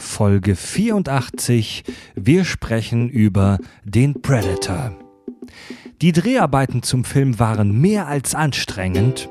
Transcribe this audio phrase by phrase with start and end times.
[0.00, 1.84] Folge 84.
[2.14, 4.96] Wir sprechen über den Predator.
[6.00, 9.28] Die Dreharbeiten zum Film waren mehr als anstrengend.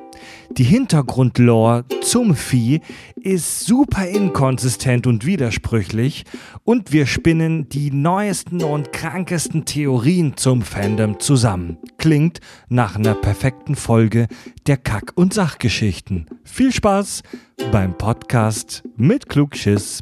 [0.51, 2.81] Die Hintergrundlore zum Vieh
[3.15, 6.25] ist super inkonsistent und widersprüchlich
[6.63, 11.77] und wir spinnen die neuesten und krankesten Theorien zum Fandom zusammen.
[11.97, 14.27] Klingt nach einer perfekten Folge
[14.67, 16.25] der Kack- und Sachgeschichten.
[16.43, 17.23] Viel Spaß
[17.71, 20.01] beim Podcast mit Klugschiss.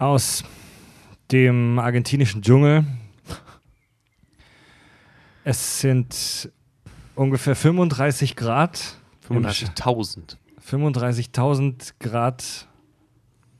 [0.00, 0.42] aus
[1.30, 2.84] dem argentinischen Dschungel.
[5.44, 6.50] Es sind
[7.14, 8.96] ungefähr 35 Grad.
[9.28, 10.36] im Sch- 35.000.
[10.68, 12.66] 35.000 Grad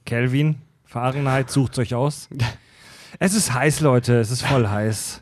[0.05, 0.56] Kelvin.
[0.84, 2.28] Fahrenheit, sucht euch aus.
[3.18, 5.20] Es ist heiß, Leute, es ist voll heiß.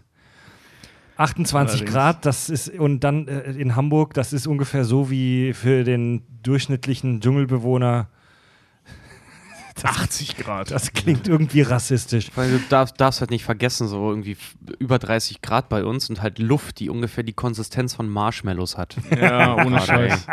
[1.16, 1.90] 28 Allerdings.
[1.90, 6.22] Grad, das ist, und dann äh, in Hamburg, das ist ungefähr so wie für den
[6.42, 8.08] durchschnittlichen Dschungelbewohner.
[9.84, 10.70] 80 Grad.
[10.70, 12.30] Das klingt irgendwie rassistisch.
[12.34, 14.36] Weil du darfst, darfst halt nicht vergessen, so irgendwie
[14.78, 18.96] über 30 Grad bei uns und halt Luft, die ungefähr die Konsistenz von Marshmallows hat.
[19.10, 20.26] ja, ohne Scheiß.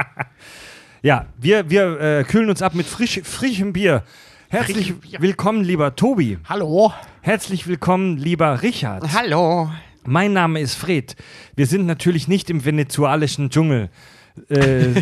[1.01, 4.03] Ja, wir, wir äh, kühlen uns ab mit frisch, frischem Bier.
[4.49, 6.37] Herzlich willkommen, lieber Tobi.
[6.47, 6.93] Hallo.
[7.21, 9.03] Herzlich willkommen, lieber Richard.
[9.13, 9.69] Hallo.
[10.05, 11.15] Mein Name ist Fred.
[11.55, 13.89] Wir sind natürlich nicht im venezuelischen Dschungel,
[14.49, 15.01] äh,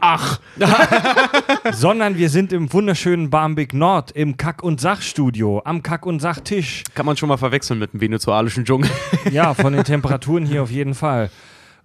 [0.00, 0.40] Ach,
[1.72, 6.84] sondern wir sind im wunderschönen Barmbek Nord im Kack- und Sachstudio, am Kack- und Sachtisch.
[6.94, 8.90] Kann man schon mal verwechseln mit dem venezuelischen Dschungel.
[9.32, 11.30] Ja, von den Temperaturen hier auf jeden Fall.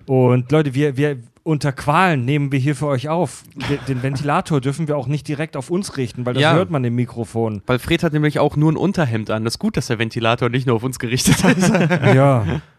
[0.06, 3.44] Und Leute, wir, wir unter Qualen nehmen wir hier für euch auf.
[3.70, 6.54] De- Den Ventilator dürfen wir auch nicht direkt auf uns richten, weil das Ja.
[6.54, 7.62] hört man im Mikrofon.
[7.66, 9.44] Weil Fred hat nämlich auch nur ein Unterhemd an.
[9.44, 11.70] Das ist gut, dass der Ventilator nicht nur auf uns gerichtet ist.
[12.14, 12.46] Ja.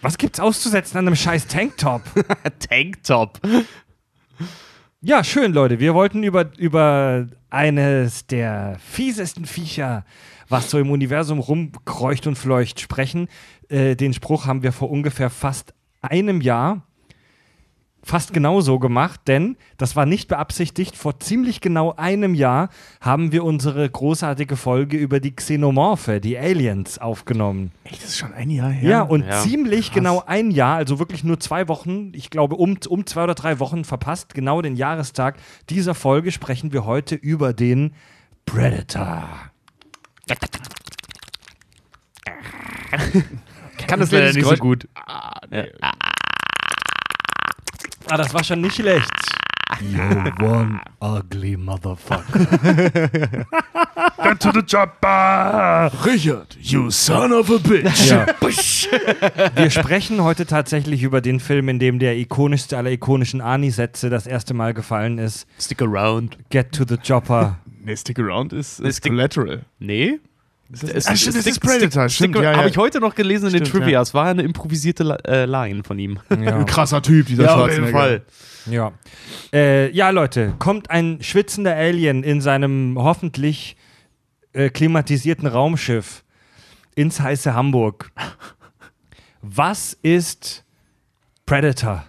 [0.00, 2.02] Was gibt's auszusetzen an einem scheiß Tanktop?
[2.68, 3.40] Tanktop.
[5.00, 5.80] Ja, schön, Leute.
[5.80, 10.04] Wir wollten über, über eines der fiesesten Viecher,
[10.48, 13.28] was so im Universum rumkreucht und fleucht, sprechen.
[13.68, 16.87] Äh, den Spruch haben wir vor ungefähr fast einem Jahr
[18.08, 20.96] fast genau so gemacht, denn das war nicht beabsichtigt.
[20.96, 22.70] Vor ziemlich genau einem Jahr
[23.02, 27.70] haben wir unsere großartige Folge über die Xenomorphe, die Aliens, aufgenommen.
[27.84, 28.90] echt, das ist schon ein Jahr her.
[28.90, 29.40] Ja, und Ja.
[29.42, 33.34] ziemlich genau ein Jahr, also wirklich nur zwei Wochen, ich glaube um, um zwei oder
[33.34, 35.36] drei Wochen verpasst, genau den Jahrestag
[35.68, 37.92] dieser Folge sprechen wir heute über den
[38.46, 39.28] Predator.
[43.86, 44.88] Kann das leider nicht so gut.
[44.94, 45.40] Ah,
[48.16, 49.10] das war schon nicht schlecht.
[49.80, 50.00] You
[50.44, 52.38] one ugly motherfucker.
[54.22, 55.90] Get to the chopper.
[56.04, 58.08] Richard, you son of a bitch.
[58.08, 58.26] Ja.
[59.54, 64.26] Wir sprechen heute tatsächlich über den Film, in dem der ikonischste aller ikonischen Ani-Sätze das
[64.26, 65.46] erste Mal gefallen ist.
[65.60, 66.38] Stick around.
[66.50, 67.58] Get to the Chopper.
[67.84, 69.64] Nee, Stick Around ist, ist Collateral.
[69.78, 70.18] Nee.
[70.70, 72.08] Ist das, ah, stimmt, das ist Predator.
[72.10, 72.66] Stimmt, ja, Habe ja.
[72.66, 74.02] ich heute noch gelesen in den Stimmt, Trivia.
[74.02, 76.18] Es war eine improvisierte äh, Line von ihm.
[76.30, 76.56] Ja.
[76.56, 78.20] Ein krasser Typ, dieser Schwarzenegger.
[78.66, 78.92] Ja.
[79.52, 83.76] Äh, ja, Leute, kommt ein schwitzender Alien in seinem hoffentlich
[84.52, 86.22] äh, klimatisierten Raumschiff
[86.94, 88.12] ins heiße Hamburg.
[89.40, 90.64] Was ist
[91.46, 92.04] Predator?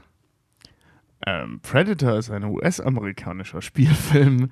[1.26, 4.52] Ähm, Predator ist ein US-amerikanischer Spielfilm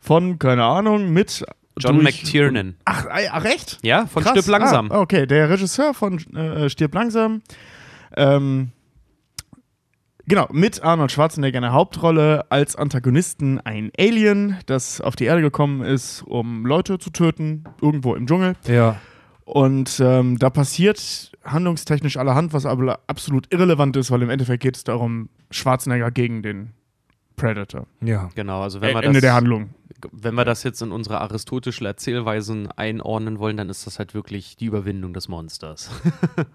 [0.00, 1.44] von, keine Ahnung, mit
[1.78, 2.74] John durch- McTiernan.
[2.84, 3.78] Ach, äh, ach echt?
[3.82, 4.32] Ja, von Krass.
[4.32, 4.90] Stirb langsam.
[4.92, 7.42] Ah, okay, der Regisseur von äh, Stirb langsam.
[8.16, 8.72] Ähm,
[10.26, 15.40] genau, mit Arnold Schwarzenegger in der Hauptrolle als Antagonisten ein Alien, das auf die Erde
[15.42, 18.54] gekommen ist, um Leute zu töten, irgendwo im Dschungel.
[18.66, 18.96] Ja.
[19.44, 24.76] Und ähm, da passiert handlungstechnisch allerhand, was aber absolut irrelevant ist, weil im Endeffekt geht
[24.76, 26.70] es darum, Schwarzenegger gegen den
[27.36, 27.86] Predator.
[28.00, 28.30] Ja.
[28.34, 29.70] Genau, also wenn wir, Ende das, der Handlung.
[30.10, 34.56] Wenn wir das jetzt in unsere aristotischen Erzählweisen einordnen wollen, dann ist das halt wirklich
[34.56, 35.90] die Überwindung des Monsters.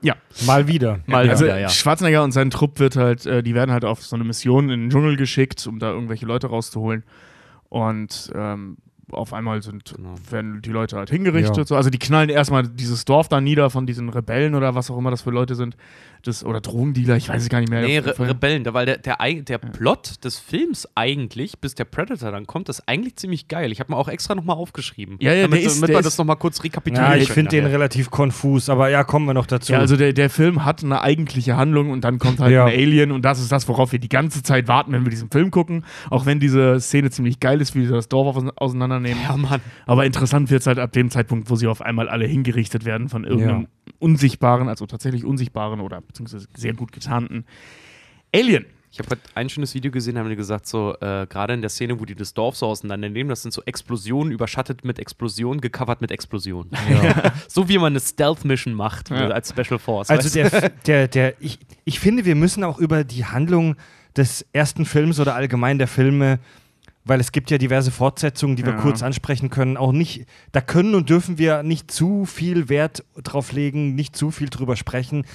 [0.02, 0.16] Ja.
[0.46, 1.00] Mal wieder.
[1.06, 1.70] Mal also wieder, ja.
[1.70, 4.82] Schwarzenegger und sein Trupp wird halt, äh, die werden halt auf so eine Mission in
[4.82, 7.04] den Dschungel geschickt, um da irgendwelche Leute rauszuholen.
[7.70, 8.78] Und ähm,
[9.12, 10.16] auf einmal sind, Genau.
[10.30, 11.56] werden die Leute halt hingerichtet.
[11.58, 11.66] Ja.
[11.66, 11.76] So.
[11.76, 15.12] Also die knallen erstmal dieses Dorf da nieder von diesen Rebellen oder was auch immer
[15.12, 15.78] das für Leute sind.
[16.24, 17.82] Das, oder Drogendealer, ich weiß es gar nicht mehr.
[17.84, 18.20] Nee, Re.
[18.20, 22.68] Rebellen, da- weil der, der, der Plot des Films eigentlich, bis der Predator dann kommt,
[22.70, 23.72] ist eigentlich ziemlich geil.
[23.72, 25.16] Ich habe mir auch extra nochmal aufgeschrieben.
[25.22, 28.10] Ja, ja, damit, ist- damit ist- das nochmal kurz rekapitulieren Ja, ich finde den relativ
[28.12, 29.72] konfus, aber ja, kommen wir noch dazu.
[29.72, 32.66] Ja, also der, der Film hat eine eigentliche Handlung und dann kommt halt Ja.
[32.66, 35.30] ein Alien und das ist das, worauf wir die ganze Zeit warten, wenn wir diesen
[35.32, 35.86] Film gucken.
[36.10, 39.24] Auch wenn diese Szene ziemlich geil ist, wie das Dorf aus- auseinandernehmen.
[39.24, 39.62] Ja, Mann.
[39.86, 43.10] Aber interessant wird es halt ab dem Zeitpunkt, wo sie auf einmal alle hingerichtet werden
[43.10, 43.68] von irgendeinem
[44.00, 47.46] unsichtbaren, also tatsächlich unsichtbaren oder beziehungsweise sehr gut getarnten
[48.34, 48.66] Alien.
[48.90, 51.62] Ich habe heute ein schönes Video gesehen, da haben die gesagt, so, äh, gerade in
[51.62, 55.62] der Szene, wo die das Dorf so auseinandernehmen, das sind so Explosionen überschattet mit Explosionen,
[55.62, 56.72] gecovert mit Explosionen.
[57.48, 59.30] so wie man eine Stealth-Mission macht Ja.
[59.30, 60.10] äh, als Special Force.
[60.10, 63.76] Also der, der, der, ich, ich finde, wir müssen auch über die Handlung
[64.16, 66.40] des ersten Films oder allgemein der Filme,
[67.08, 68.80] weil es gibt ja diverse Fortsetzungen, die wir Ja.
[68.82, 73.52] kurz ansprechen können, auch nicht, da können und dürfen wir nicht zu viel Wert drauf
[73.52, 75.26] legen, nicht zu viel drüber sprechen.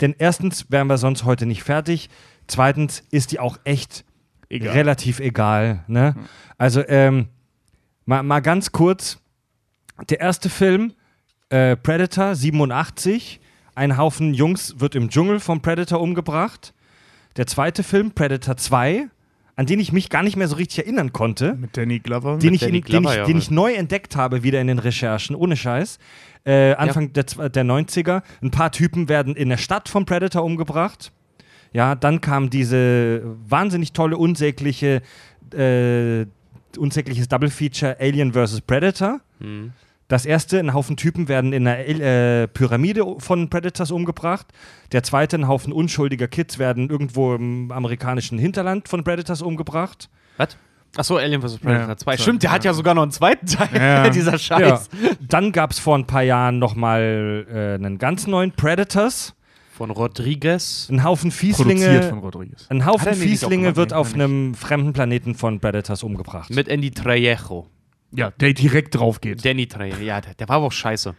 [0.00, 2.08] Denn erstens wären wir sonst heute nicht fertig.
[2.46, 4.04] Zweitens ist die auch echt
[4.48, 4.72] Egal.
[4.74, 5.84] relativ egal.
[5.88, 6.14] Ne?
[6.58, 7.28] Also, ähm,
[8.04, 9.18] mal, mal ganz kurz:
[10.10, 10.92] Der erste Film,
[11.48, 13.40] äh, Predator 87,
[13.74, 16.72] ein Haufen Jungs wird im Dschungel vom Predator umgebracht.
[17.36, 19.08] Der zweite Film, Predator 2,
[19.56, 22.38] an den ich mich gar nicht mehr so richtig erinnern konnte, Mit Danny Glover.
[22.38, 24.66] den, ich, Danny in, den, Glover, ich, ja, den ich neu entdeckt habe, wieder in
[24.66, 25.98] den Recherchen, ohne Scheiß.
[26.44, 28.22] Äh, Anfang der, zw- der 90er.
[28.42, 31.10] Ein paar Typen werden in der Stadt vom Predator umgebracht.
[31.72, 35.02] Ja, dann kam diese wahnsinnig tolle, unsägliche,
[35.52, 36.26] äh,
[36.78, 38.60] unsägliches Double Feature Alien vs.
[38.60, 39.20] Predator.
[39.40, 39.72] Hm.
[40.08, 44.46] Das erste, ein Haufen Typen werden in einer äh, Pyramide von Predators umgebracht.
[44.92, 50.08] Der zweite, ein Haufen unschuldiger Kids werden irgendwo im amerikanischen Hinterland von Predators umgebracht.
[50.36, 50.56] Was?
[50.96, 51.58] Achso, Alien vs.
[51.58, 52.16] Predator Ja, 2.
[52.16, 52.70] so, Stimmt, der hat ja.
[52.70, 54.08] ja sogar noch einen zweiten Teil, Ja.
[54.10, 54.88] dieser Scheiß.
[55.20, 59.34] Dann gab es vor ein paar Jahren nochmal äh, einen ganz neuen Predators.
[59.72, 60.88] Von Rodriguez.
[60.90, 62.66] Ein Haufen produziert von Fieslinge, Rodriguez.
[62.70, 66.48] ein Haufen Fieslinge wird auf einem fremden Planeten von Predators umgebracht.
[66.48, 67.66] Mit Andy Trejo.
[68.12, 69.44] Ja, der direkt drauf geht.
[69.44, 69.96] Danny Trejo.
[69.98, 71.14] Ja, der, der war aber auch scheiße.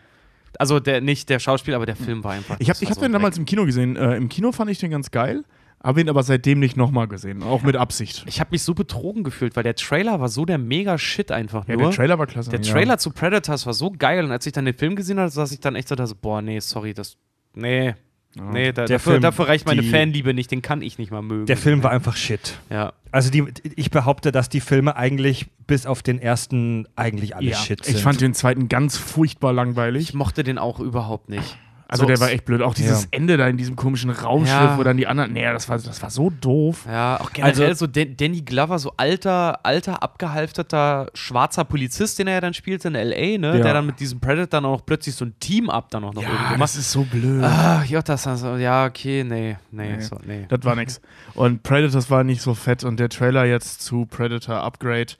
[0.59, 2.55] Also der, nicht der Schauspieler, aber der Film war einfach.
[2.59, 3.95] Ich habe ich hab so den damals im Kino gesehen.
[3.95, 5.43] Äh, Im Kino fand ich den ganz geil,
[5.83, 7.43] habe ihn aber seitdem nicht nochmal gesehen.
[7.43, 8.23] Auch mit Absicht.
[8.27, 11.67] Ich habe mich so betrogen gefühlt, weil der Trailer war so der mega Shit einfach
[11.67, 11.89] Ja, nur.
[11.89, 12.49] der Trailer war klasse.
[12.49, 12.73] Der ja.
[12.73, 15.51] Trailer zu Predators war so geil und als ich dann den Film gesehen habe, saß
[15.51, 17.17] ich dann echt so da so, boah, nee, sorry, das.
[17.53, 17.93] Nee.
[18.35, 21.11] Nee, da, Der dafür, Film, dafür reicht meine die- Fanliebe nicht, den kann ich nicht
[21.11, 21.47] mal mögen.
[21.47, 22.59] Der Film war einfach shit.
[22.69, 22.93] Ja.
[23.11, 23.45] Also die,
[23.75, 27.95] ich behaupte, dass die Filme eigentlich bis auf den ersten eigentlich alle Ja, shit sind.
[27.97, 30.09] ich fand den zweiten ganz furchtbar langweilig.
[30.09, 31.57] Ich mochte den auch überhaupt nicht.
[31.89, 32.61] Also So- der war echt blöd.
[32.61, 33.07] Auch dieses Ja.
[33.11, 34.77] Ende da in diesem komischen Raumschiff, Ja.
[34.77, 35.31] wo dann die anderen.
[35.31, 36.85] Nee, das war, das war so doof.
[36.85, 42.27] Ja, auch generell Also- so Dan Danny Glover, so alter, alter, abgehalfterter schwarzer Polizist, den
[42.27, 43.57] er ja dann spielte in L.A., ne?
[43.57, 43.63] Ja.
[43.63, 46.21] Der dann mit diesem Predator dann auch noch plötzlich so ein Team-Up dann auch noch
[46.23, 46.61] irgendwie Ja, macht.
[46.61, 47.43] das ist so blöd.
[47.43, 50.01] Ah, ja, das so, ja, okay, nee, nee, Nee.
[50.01, 50.45] So, nee.
[50.49, 50.99] Das war nix.
[51.35, 55.13] Und Predators war nicht so fett und der Trailer jetzt zu Predator Upgrade,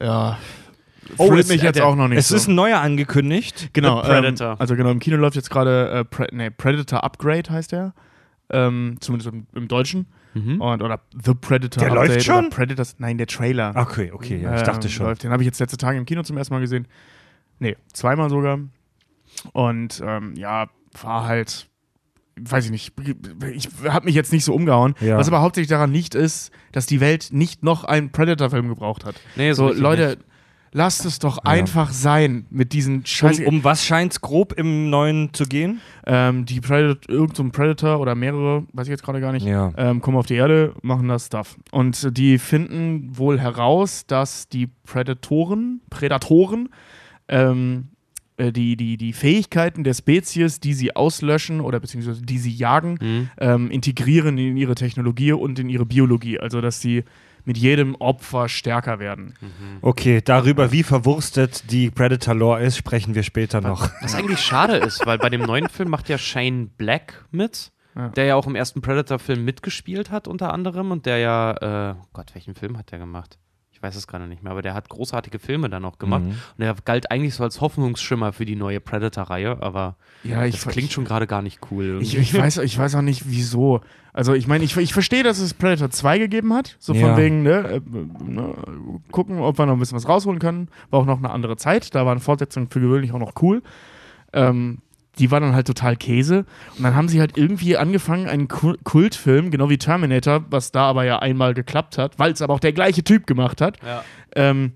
[0.00, 0.38] ja,
[1.18, 2.36] Oh, mich jetzt der- auch noch nicht Es so.
[2.36, 3.70] ist ein neuer angekündigt.
[3.72, 4.50] genau, The Predator.
[4.52, 7.94] Ähm, also genau, im Kino läuft jetzt gerade äh, Pre nee, Predator Upgrade heißt der.
[8.50, 10.06] Ähm, zumindest im, im Deutschen.
[10.34, 10.60] Mhm.
[10.60, 12.50] Und, oder The Predator Der Update läuft schon?
[12.50, 13.72] Predators, nein, der Trailer.
[13.74, 15.06] Okay, okay, ja, ich Ähm, dachte schon.
[15.06, 15.22] Läuft.
[15.24, 16.86] Den habe ich jetzt letzte Tage im Kino zum ersten Mal gesehen.
[17.58, 18.58] Nee, zweimal sogar.
[19.52, 20.68] Und ähm, ja,
[21.00, 21.68] war halt,
[22.40, 22.92] weiß ich nicht,
[23.54, 24.94] ich habe mich jetzt nicht so umgehauen.
[25.00, 25.16] Ja.
[25.18, 29.14] Was aber hauptsächlich daran liegt, ist, dass die Welt nicht noch einen Predator-Film gebraucht hat.
[29.36, 30.18] Nee, So, Leute, nicht.
[30.72, 33.40] Lasst es doch einfach sein mit diesen Scheiß.
[33.40, 35.80] Um, um was scheint es grob im neuen zu gehen?
[36.06, 39.46] Ähm, die Predator, irgend so ein Predator oder mehrere, weiß ich jetzt gerade gar nicht,
[39.46, 39.72] Ja.
[39.76, 41.56] ähm, kommen auf die Erde, machen das Stuff.
[41.70, 46.70] Und die finden wohl heraus, dass die Prädatoren, Prädatoren,
[47.28, 47.88] ähm,
[48.38, 52.98] äh, die, die, die Fähigkeiten der Spezies, die sie auslöschen oder beziehungsweise die sie jagen,
[53.00, 53.28] Mhm.
[53.38, 56.38] ähm, integrieren in ihre Technologie und in ihre Biologie.
[56.40, 57.04] Also, dass sie
[57.44, 59.34] mit jedem Opfer stärker werden.
[59.80, 63.90] Okay, darüber, wie verwurstet die Predator-Lore ist, sprechen wir später noch.
[64.00, 68.08] Was eigentlich schade ist, weil bei dem neuen Film macht ja Shane Black mit, Ja.
[68.10, 72.04] der ja auch im ersten Predator-Film mitgespielt hat, unter anderem, und der ja, äh, oh
[72.12, 73.38] Gott, welchen Film hat der gemacht?
[73.82, 76.22] Ich weiß es gerade nicht mehr, aber der hat großartige Filme dann auch gemacht.
[76.22, 76.28] Mhm.
[76.28, 80.92] Und der galt eigentlich so als Hoffnungsschimmer für die neue Predator-Reihe, aber Ja, das klingt
[80.92, 81.98] schon gerade gar nicht cool.
[82.00, 83.80] Ich, ich, weiß, ich weiß auch nicht, wieso.
[84.12, 86.76] Also, ich meine, ich, ich verstehe, dass es Predator 2 gegeben hat.
[86.78, 87.16] So von Ja.
[87.16, 87.80] wegen, ne, äh,
[88.24, 88.54] ne,
[89.10, 90.68] gucken, ob wir noch ein bisschen was rausholen können.
[90.90, 91.92] War auch noch eine andere Zeit.
[91.96, 93.62] Da waren Fortsetzungen für gewöhnlich auch noch cool.
[94.32, 94.78] Ähm,
[95.18, 96.46] die war dann halt total Käse.
[96.76, 100.84] Und dann haben sie halt irgendwie angefangen, einen Kul- Kultfilm, genau wie Terminator, was da
[100.88, 104.02] aber ja einmal geklappt hat, weil es aber auch der gleiche Typ gemacht hat, ja.
[104.34, 104.72] ähm,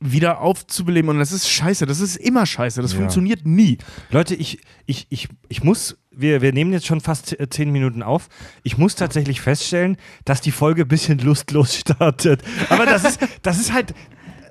[0.00, 1.08] wieder aufzubeleben.
[1.08, 1.86] Und das ist scheiße.
[1.86, 2.82] Das ist immer scheiße.
[2.82, 2.98] Das Ja.
[2.98, 3.78] funktioniert nie.
[4.10, 8.02] Leute, ich, ich, ich, ich muss, wir, wir nehmen jetzt schon fast äh, zehn Minuten
[8.02, 8.28] auf.
[8.64, 12.42] Ich muss tatsächlich feststellen, dass die Folge ein bisschen lustlos startet.
[12.68, 13.94] Aber das ist, das ist halt.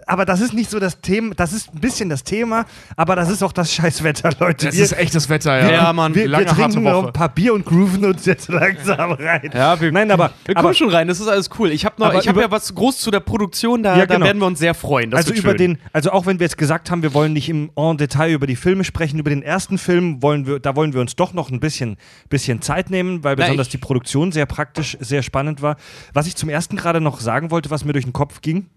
[0.08, 3.30] Aber das ist nicht so das Thema, das ist ein bisschen das Thema, aber das
[3.30, 4.68] ist auch das Scheißwetter, Leute.
[4.68, 5.72] Das wir, ist echtes Wetter, ja.
[5.72, 6.14] Ja, Mann.
[6.16, 9.50] wir, wir lange, harte trinken noch ein paar Bier und grooven uns jetzt langsam rein.
[9.54, 11.72] Ja, wir- Nein, aber, Wir aber kommen schon rein, das ist alles cool.
[11.72, 14.06] Ich habe noch, Aber ich habe über- ja was groß zu der Produktion, da, Ja,
[14.06, 14.26] da genau.
[14.26, 15.12] werden wir uns sehr freuen.
[15.12, 15.58] Das also wird über schön.
[15.58, 18.48] den, also auch wenn wir jetzt gesagt haben, wir wollen nicht im en Detail über
[18.48, 21.50] die Filme sprechen, über den ersten Film wollen wir, da wollen wir uns doch noch
[21.50, 21.98] ein bisschen,
[22.30, 25.78] bisschen Zeit nehmen, weil Na, besonders ich- die Produktion sehr praktisch, sehr spannend war.
[26.14, 28.68] Was ich zum ersten gerade noch sagen wollte, was mir durch den Kopf ging.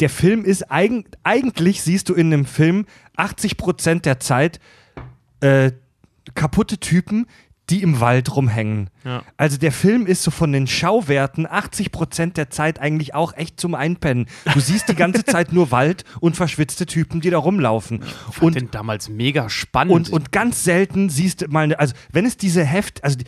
[0.00, 2.86] Der Film ist eigen, eigentlich siehst du in einem Film
[3.16, 4.60] 80% der Zeit
[5.40, 5.72] äh,
[6.34, 7.26] kaputte Typen,
[7.70, 8.90] die im Wald rumhängen.
[9.04, 9.22] Ja.
[9.36, 13.74] Also der Film ist so von den Schauwerten 80% der Zeit eigentlich auch echt zum
[13.74, 14.26] Einpennen.
[14.52, 18.02] Du siehst die ganze Zeit nur Wald und verschwitzte Typen, die da rumlaufen.
[18.30, 19.94] fand Und, den damals mega spannend.
[19.94, 23.24] und, und ganz selten siehst du mal, also wenn es diese Heft, also die,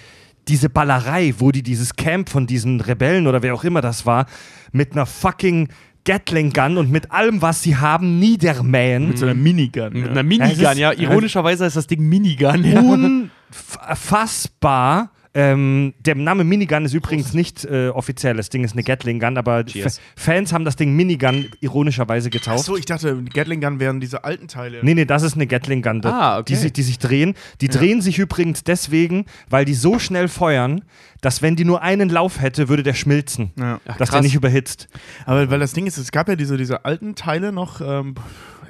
[0.49, 4.26] diese Ballerei, wo die dieses Camp von diesen Rebellen oder wer auch immer das war,
[4.70, 5.68] mit einer fucking
[6.06, 9.08] Gatling Gun und mit allem, was sie haben, niedermähen.
[9.08, 9.92] Mit so einer Minigun.
[9.92, 10.10] mit Ja.
[10.12, 10.92] einer Minigun, ist- ja.
[10.92, 12.64] Ironischerweise ist das Ding Minigun.
[12.64, 12.80] Ja.
[13.80, 15.10] unfassbar.
[15.38, 18.37] Ähm, der Name Minigun ist übrigens nicht äh, offiziell.
[18.38, 20.00] Das Ding ist eine Gatling Gun, aber Cheers.
[20.16, 22.61] Fans haben das Ding Minigun ironischerweise getauft.
[22.61, 24.78] Achso, ich dachte, Gatling Gun wären diese alten Teile.
[24.83, 26.45] Nee, nee, das ist eine Gatling Gun, das- Ah, okay.
[26.49, 27.35] die, sich, die sich drehen.
[27.61, 30.83] Die drehen sich übrigens deswegen, weil die so schnell feuern,
[31.21, 33.50] dass wenn die nur einen Lauf hätte, würde der schmilzen.
[33.59, 33.78] Ja.
[33.85, 34.23] Ach, dass der krass.
[34.23, 34.88] nicht überhitzt.
[35.26, 38.14] Aber weil das Ding ist, es gab ja diese, diese alten Teile noch ähm,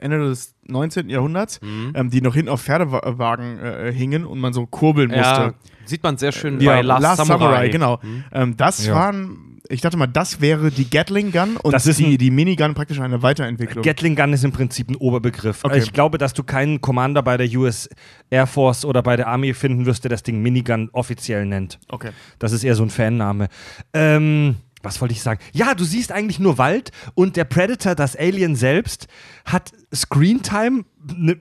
[0.00, 1.08] Ende des 19.
[1.08, 1.92] Jahrhunderts, Mhm.
[1.94, 5.22] ähm, die noch hinten auf Pferdewagen äh, hingen und man so kurbeln musste.
[5.22, 7.68] Ja, sieht man sehr schön Ja, bei Last, Samurai.
[7.68, 8.00] genau.
[8.32, 8.94] Ähm, das Ja.
[8.94, 12.74] waren, ich dachte mal, das wäre die Gatling Gun und Das ist die, die Minigun
[12.74, 13.82] praktisch eine Weiterentwicklung.
[13.84, 15.64] Gatling Gun ist im Prinzip ein Oberbegriff.
[15.64, 15.78] Okay.
[15.78, 17.88] Ich glaube, dass du keinen Commander bei der US
[18.30, 21.78] Air Force oder bei der Army finden wirst, der das Ding Minigun offiziell nennt.
[21.88, 22.10] okay.
[22.38, 23.48] Das ist eher so ein Fanname.
[23.92, 25.40] Ähm, was wollte ich sagen?
[25.52, 29.08] Ja, du siehst eigentlich nur Wald und der Predator, das Alien selbst,
[29.44, 31.36] hat Screentime ne,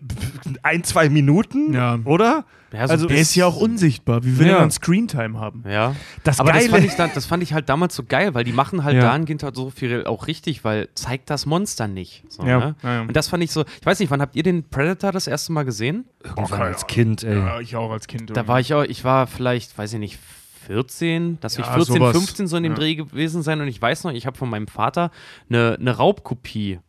[0.63, 1.97] ein, zwei Minuten, Ja.
[2.03, 2.45] oder?
[2.73, 4.25] Ja, so also Der ist ja auch unsichtbar.
[4.25, 4.53] Wie will Ja.
[4.55, 5.63] er dann Screentime haben?
[5.65, 5.95] Ja.
[6.25, 6.71] das Aber das Geile.
[6.73, 9.01] fand, ich dann, das fand ich halt damals so geil, weil die machen halt Ja.
[9.03, 12.23] dahingehend halt so viel auch richtig, weil zeigt das Monster nicht.
[12.27, 12.59] So, Ja.
[12.59, 12.75] ne?
[12.83, 13.01] Ja, ja.
[13.01, 15.53] Und das fand ich so, ich weiß nicht, wann habt ihr den Predator das erste
[15.53, 16.03] Mal gesehen?
[16.23, 17.37] Irgendwann als Kind, ey.
[17.37, 18.35] Ja, ich auch als Kind.
[18.35, 20.19] Da war ich auch, ich war vielleicht, weiß ich nicht,
[20.65, 22.15] 14, das Ja, ich 14, sowas.
[22.15, 22.77] 15 so in dem Ja.
[22.77, 25.11] Dreh gewesen sein und ich weiß noch, ich habe von meinem Vater
[25.49, 26.79] eine, eine Raubkopie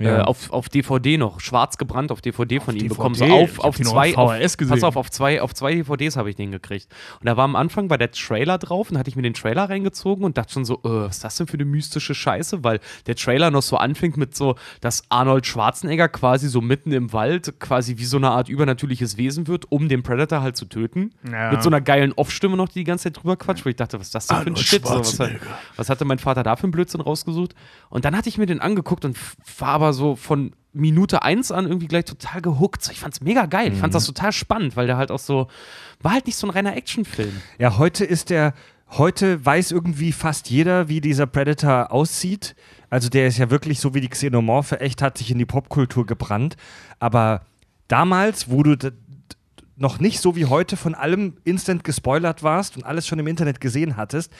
[0.00, 0.18] Ja.
[0.18, 2.94] äh, auf, auf DVD noch, schwarz gebrannt auf DVD von ihm DVD?
[2.96, 3.14] bekommen.
[3.14, 6.30] So auf, auf zwei, auf VHS auf, pass auf, auf zwei, auf zwei DVDs habe
[6.30, 6.88] ich den gekriegt.
[7.20, 9.70] Und da war am Anfang war der Trailer drauf und hatte ich mir den Trailer
[9.70, 12.64] reingezogen und dachte schon so, äh, was ist das denn für eine mystische Scheiße?
[12.64, 17.12] Weil der Trailer noch so anfängt mit so, dass Arnold Schwarzenegger quasi so mitten im
[17.12, 21.12] Wald quasi wie so eine Art übernatürliches Wesen wird, um den Predator halt zu töten.
[21.30, 21.52] Ja.
[21.52, 24.00] Mit so einer geilen Off-Stimme noch, die die ganze Zeit drüber quatscht, wo ich dachte,
[24.00, 24.84] was ist das denn für ein Arnold Shit?
[24.84, 25.20] So, was,
[25.76, 27.54] was hatte mein Vater da für einen Blödsinn rausgesucht?
[27.94, 29.16] Und dann hatte ich mir den angeguckt und
[29.58, 32.82] war aber so von Minute eins an irgendwie gleich total gehuckt.
[32.82, 33.68] So, Ich fand's mega geil.
[33.68, 33.78] Ich Mhm.
[33.82, 35.46] fand das total spannend, weil der halt auch so,
[36.02, 37.40] war halt nicht so ein reiner Actionfilm.
[37.58, 38.52] Ja, heute ist der,
[38.90, 42.56] heute weiß irgendwie fast jeder, wie dieser Predator aussieht.
[42.90, 46.04] Also der ist ja wirklich so wie die Xenomorphe, echt hat sich in die Popkultur
[46.04, 46.56] gebrannt.
[46.98, 47.42] Aber
[47.86, 48.76] damals, wo du
[49.76, 53.60] noch nicht so wie heute von allem instant gespoilert warst und alles schon im Internet
[53.60, 54.32] gesehen hattest,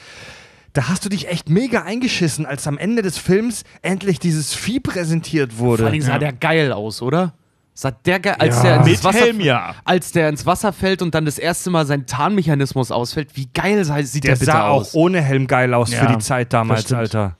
[0.75, 4.79] da hast du dich echt mega eingeschissen, als am Ende des Films endlich dieses Vieh
[4.79, 5.83] präsentiert wurde.
[5.83, 7.33] Vor allem sah der geil aus, oder?
[7.73, 8.63] Sah der geil, als Ja.
[8.63, 9.75] der ins Mit Wasser, Helm, ja.
[9.83, 13.83] als der ins Wasser fällt und dann das erste Mal sein Tarnmechanismus ausfällt, wie geil
[14.05, 14.91] sieht der, der bitte sah aus.
[14.91, 16.91] auch ohne Helm geil aus Ja, für die Zeit damals.
[16.93, 17.35] Alter.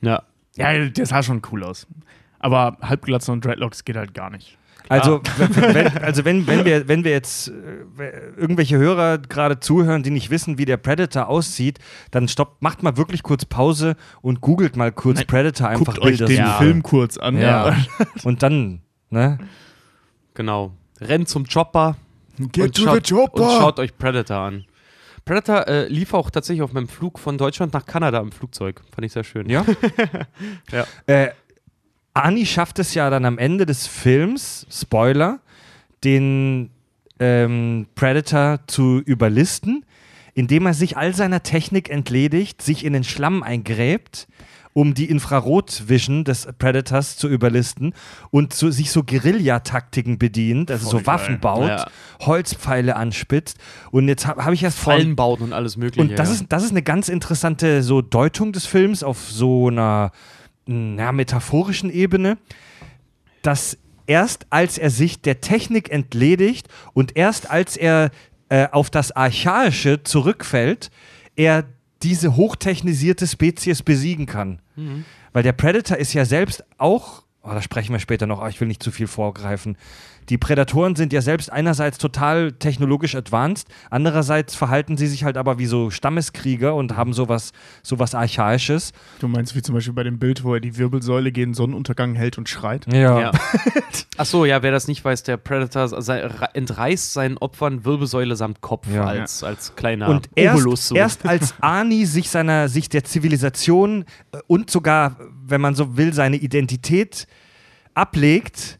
[0.00, 0.22] Ja.
[0.56, 1.86] Ja, der sah schon cool aus.
[2.38, 4.56] Aber Halbglatze und Dreadlocks geht halt gar nicht.
[4.88, 7.52] Also, wenn, also wenn, wenn, wir, wenn wir jetzt äh,
[8.36, 11.78] irgendwelche Hörer gerade zuhören, die nicht wissen, wie der Predator aussieht,
[12.10, 15.98] dann stoppt, macht mal wirklich kurz Pause und googelt mal kurz Nein, Predator einfach Guckt
[16.00, 16.26] euch Bilder.
[16.26, 16.58] den Ja.
[16.58, 17.38] Film kurz an.
[17.38, 17.76] Ja.
[18.24, 19.38] Und dann, ne?
[20.34, 20.72] Genau.
[21.00, 21.96] Rennt zum Chopper
[22.38, 23.42] und, to schaut, chopper.
[23.42, 24.64] und schaut euch Predator an.
[25.24, 28.82] Predator äh, lief auch tatsächlich auf meinem Flug von Deutschland nach Kanada im Flugzeug.
[28.94, 29.48] Fand ich sehr schön.
[29.50, 29.64] Ja.
[30.70, 30.86] Ja.
[31.06, 31.30] Äh,
[32.16, 35.40] Ani schafft es ja dann am Ende des Films, Spoiler,
[36.02, 36.70] den
[37.20, 39.84] ähm, Predator zu überlisten,
[40.34, 44.28] indem er sich all seiner Technik entledigt, sich in den Schlamm eingräbt,
[44.72, 47.94] um die Infrarotvision des Predators zu überlisten
[48.30, 51.38] und so, sich so Guerillataktiken bedient, also Voll so Waffen geil.
[51.40, 51.86] baut, Ja.
[52.20, 53.58] Holzpfeile anspitzt.
[53.90, 56.00] Und jetzt habe hab ich erst vor Fallen baut und alles mögliche.
[56.02, 56.34] und das, ja.
[56.34, 60.12] ist, das ist eine ganz interessante so Deutung des Films auf so einer
[60.66, 62.38] na, metaphorischen Ebene,
[63.42, 68.10] dass erst als er sich der Technik entledigt und erst als er
[68.48, 70.90] äh, auf das Archaische zurückfällt,
[71.34, 71.64] er
[72.02, 74.60] diese hochtechnisierte Spezies besiegen kann.
[75.32, 78.60] Weil der Predator ist ja selbst auch, oh, da sprechen wir später noch, aber ich
[78.60, 79.76] will nicht zu viel vorgreifen.
[80.28, 85.58] Die Prädatoren sind ja selbst einerseits total technologisch advanced, andererseits verhalten sie sich halt aber
[85.58, 87.52] wie so Stammeskrieger und haben sowas,
[87.82, 88.92] sowas Archaisches.
[89.20, 92.38] Du meinst wie zum Beispiel bei dem Bild, wo er die Wirbelsäule gegen Sonnenuntergang hält
[92.38, 92.92] und schreit?
[92.92, 93.30] Ja.
[94.16, 95.90] Achso, ja, wer das nicht weiß, der Predator
[96.54, 99.04] entreißt seinen Opfern Wirbelsäule samt Kopf Ja.
[99.04, 100.88] als, als kleiner Und erst, Obolus.
[100.88, 100.94] so.
[100.94, 105.16] erst als Ani sich seiner, sich der Zivilisation äh, und sogar,
[105.46, 107.26] wenn man so will, seine Identität
[107.94, 108.78] ablegt,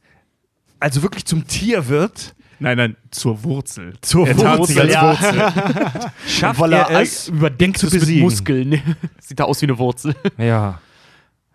[0.81, 3.93] also wirklich zum Tier wird, Nein, nein, zur Wurzel.
[4.01, 5.03] Zur er tat sich Wurzel, als ja.
[5.03, 6.11] Wurzel.
[6.27, 8.21] schafft weil er er es, überdenkt zu es mit.
[8.21, 8.83] Muskeln.
[9.21, 10.15] Sieht da aus wie eine Wurzel.
[10.39, 10.81] Ja.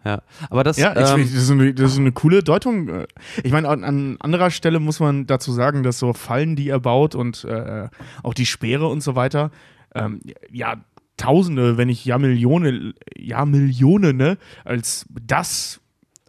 [0.04, 3.06] Ja, aber das, Ja, ich, ähm, das, ist eine, das ist eine coole Deutung.
[3.44, 6.80] Ich meine, an, an anderer Stelle muss man dazu sagen, dass so Fallen, die er
[6.80, 7.88] baut und äh,
[8.24, 9.52] auch die Speere und so weiter,
[9.94, 10.78] ähm, ja,
[11.18, 15.82] Tausende, wenn nicht ja Millionen, ja Millionen, ne, als das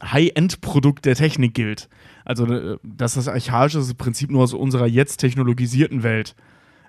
[0.03, 1.89] High-End-Produkt der Technik gilt.
[2.25, 6.35] Also, äh, dass das Archaische Prinzip nur aus unserer jetzt technologisierten Welt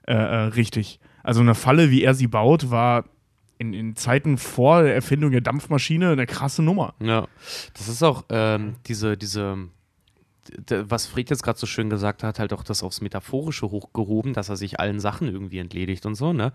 [0.08, 1.00] äh, äh, richtig.
[1.24, 3.06] Also eine Falle, wie er sie baut, war
[3.58, 6.94] in, in Zeiten vor der Erfindung der Dampfmaschine eine krasse Nummer.
[7.00, 7.28] Ja,
[7.74, 9.70] das ist auch ähm, diese, diese,
[10.68, 14.50] was Fred jetzt gerade so schön gesagt hat, halt auch das aufs Metaphorische hochgehoben, dass
[14.50, 16.52] er sich allen Sachen irgendwie entledigt und so, ne?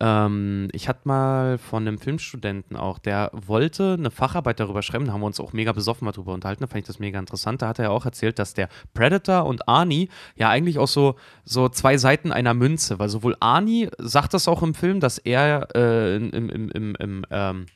[0.00, 5.12] Ähm, ich hatte mal von einem Filmstudenten auch, der wollte eine Facharbeit darüber schreiben, da
[5.12, 7.62] haben wir uns auch mega besoffen mal drüber unterhalten, da fand ich das mega interessant.
[7.62, 11.16] Da hat er ja auch erzählt, dass der Predator und Arnie ja eigentlich auch so,
[11.44, 15.68] so zwei Seiten einer Münze, weil sowohl Arnie sagt das auch im Film, dass er
[15.74, 17.66] äh, im, im, im, im ähm,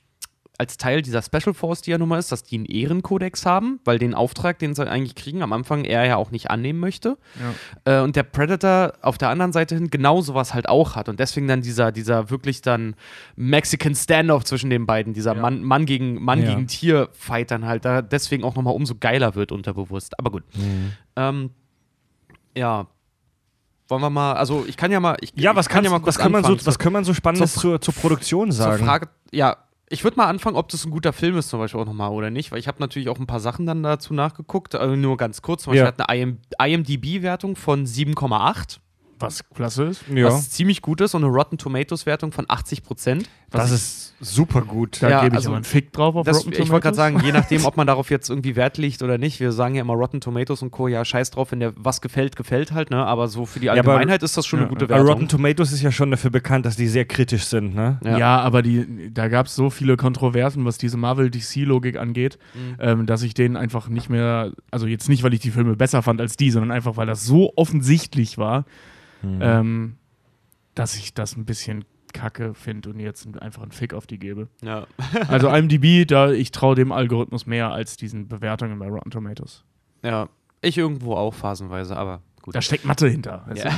[0.63, 3.81] als Teil dieser Special Force, die ja nun mal ist, dass die einen Ehrenkodex haben,
[3.85, 7.19] weil den Auftrag, den sie eigentlich kriegen, am Anfang er ja auch nicht annehmen möchte.
[7.85, 11.09] Äh, und der Predator auf der anderen Seite hin genau sowas halt auch hat.
[11.09, 12.95] Und deswegen dann dieser, dieser wirklich dann
[13.35, 16.51] Mexican Standoff zwischen den beiden, dieser Mann, Mann gegen Mann Ja.
[16.55, 20.19] gegen Tier-Fight dann halt da deswegen auch nochmal umso geiler wird unterbewusst.
[20.19, 20.45] Aber gut.
[21.17, 21.51] Ähm,
[22.57, 22.87] ja.
[23.89, 25.17] Wollen wir mal, also ich kann ja mal.
[25.21, 26.93] Ich, Ja, was, ich kann kannst, ja mal was, kurz kann man so, was kann
[26.93, 28.85] man so Spannendes zur- zur, zur Produktion Zur sagen?
[28.87, 29.57] Frage, ja,
[29.93, 32.31] ich würde mal anfangen, ob das ein guter Film ist, zum Beispiel auch nochmal oder
[32.31, 35.43] nicht, weil ich habe natürlich auch ein paar Sachen dann dazu nachgeguckt, also nur ganz
[35.43, 35.65] kurz.
[35.65, 35.89] Zum Beispiel Ja.
[35.89, 38.79] hat eine IM IMDb-Wertung von 7,8,
[39.23, 40.05] Was klasse ist.
[40.13, 43.29] ja, was ziemlich gut ist, und eine Rotten Tomatoes-Wertung von 80 Prozent.
[43.51, 45.03] das ist super gut.
[45.03, 46.97] Da Ja, gebe ich also aber einen Fick drauf auf Das, Rotten ich wollte gerade
[46.97, 46.97] Tomatoes.
[47.23, 49.41] sagen, je nachdem, ob man darauf jetzt irgendwie Wert legt oder nicht.
[49.41, 50.87] Wir sagen ja immer Rotten Tomatoes und Co.
[50.89, 53.05] Ja, scheiß drauf, wenn der was gefällt, gefällt halt, ne?
[53.05, 55.29] Aber so für die aber- Allgemeinheit ist das schon eine gute Bei Rotten Wertung.
[55.29, 57.99] Tomatoes ist ja schon dafür bekannt, dass die sehr kritisch sind, ne?
[58.05, 58.19] Ja.
[58.19, 58.41] Ja.
[58.41, 62.77] aber die, da gab es so viele Kontroversen, was diese Marvel-DC-Logik angeht, Mhm.
[62.81, 66.03] ähm, dass ich denen einfach nicht mehr, also jetzt nicht, weil ich die Filme besser
[66.03, 68.65] fand als die, sondern einfach, weil das so offensichtlich war,
[69.23, 69.39] Mhm.
[69.41, 69.97] ähm,
[70.75, 74.49] dass ich das ein bisschen kacke finde und jetzt einfach einen Fick auf die gebe.
[74.63, 74.87] Ja.
[75.29, 79.65] Also IMDb, da ich traue dem Algorithmus mehr als diesen Bewertungen bei Rotten Tomatoes.
[80.03, 80.29] ja,
[80.65, 82.55] ich irgendwo auch phasenweise, aber gut.
[82.55, 83.47] Da steckt Mathe hinter.
[83.55, 83.73] Ja.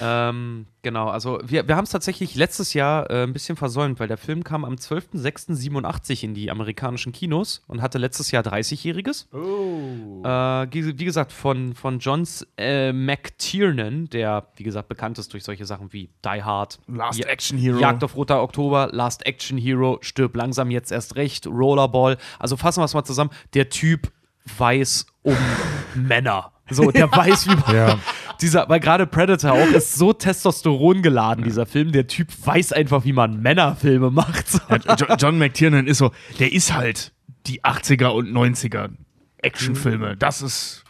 [0.30, 4.08] ähm, genau, also wir, wir haben es tatsächlich letztes Jahr äh, ein bisschen versäumt, weil
[4.08, 9.26] der Film kam am 12.06.87 in die amerikanischen Kinos und hatte letztes Jahr 30-Jähriges.
[9.32, 15.66] Äh, wie, gesagt, von, von John äh, McTiernan, der, wie gesagt, bekannt ist durch solche
[15.66, 17.78] Sachen wie Die Hard, Last Ja- Action Hero.
[17.78, 22.16] Jagd auf Roter Oktober, Last Action Hero, Stirb langsam jetzt erst recht, Rollerball.
[22.38, 23.30] Also fassen wir es mal zusammen.
[23.54, 24.10] Der Typ
[24.56, 25.36] weiß um
[25.94, 26.52] Männer.
[26.70, 27.74] So, der weiß, wie man.
[27.74, 27.98] Ja.
[28.40, 31.92] Dieser, weil gerade Predator auch ist so Testosteron geladen, dieser Film.
[31.92, 34.48] Der Typ weiß einfach, wie man Männerfilme macht.
[34.48, 34.58] So.
[34.68, 37.12] Ja, Jo- John McTiernan ist so, der ist halt
[37.46, 38.90] die 80er und 90er
[39.38, 40.16] Actionfilme.
[40.16, 40.84] Das ist.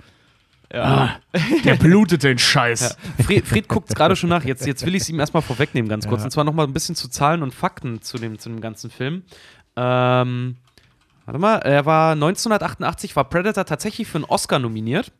[0.70, 1.12] Ah,
[1.64, 2.98] der blutet den Scheiß.
[3.24, 4.44] Fred, Fred guckt gerade schon nach.
[4.44, 6.22] Jetzt, jetzt will ich es ihm erstmal vorwegnehmen, ganz kurz.
[6.24, 9.22] Und zwar nochmal ein bisschen zu Zahlen und Fakten zu dem, zu dem ganzen Film.
[9.76, 10.56] Ähm,
[11.24, 15.10] warte mal, er war 1988 war Predator tatsächlich für einen Oscar nominiert.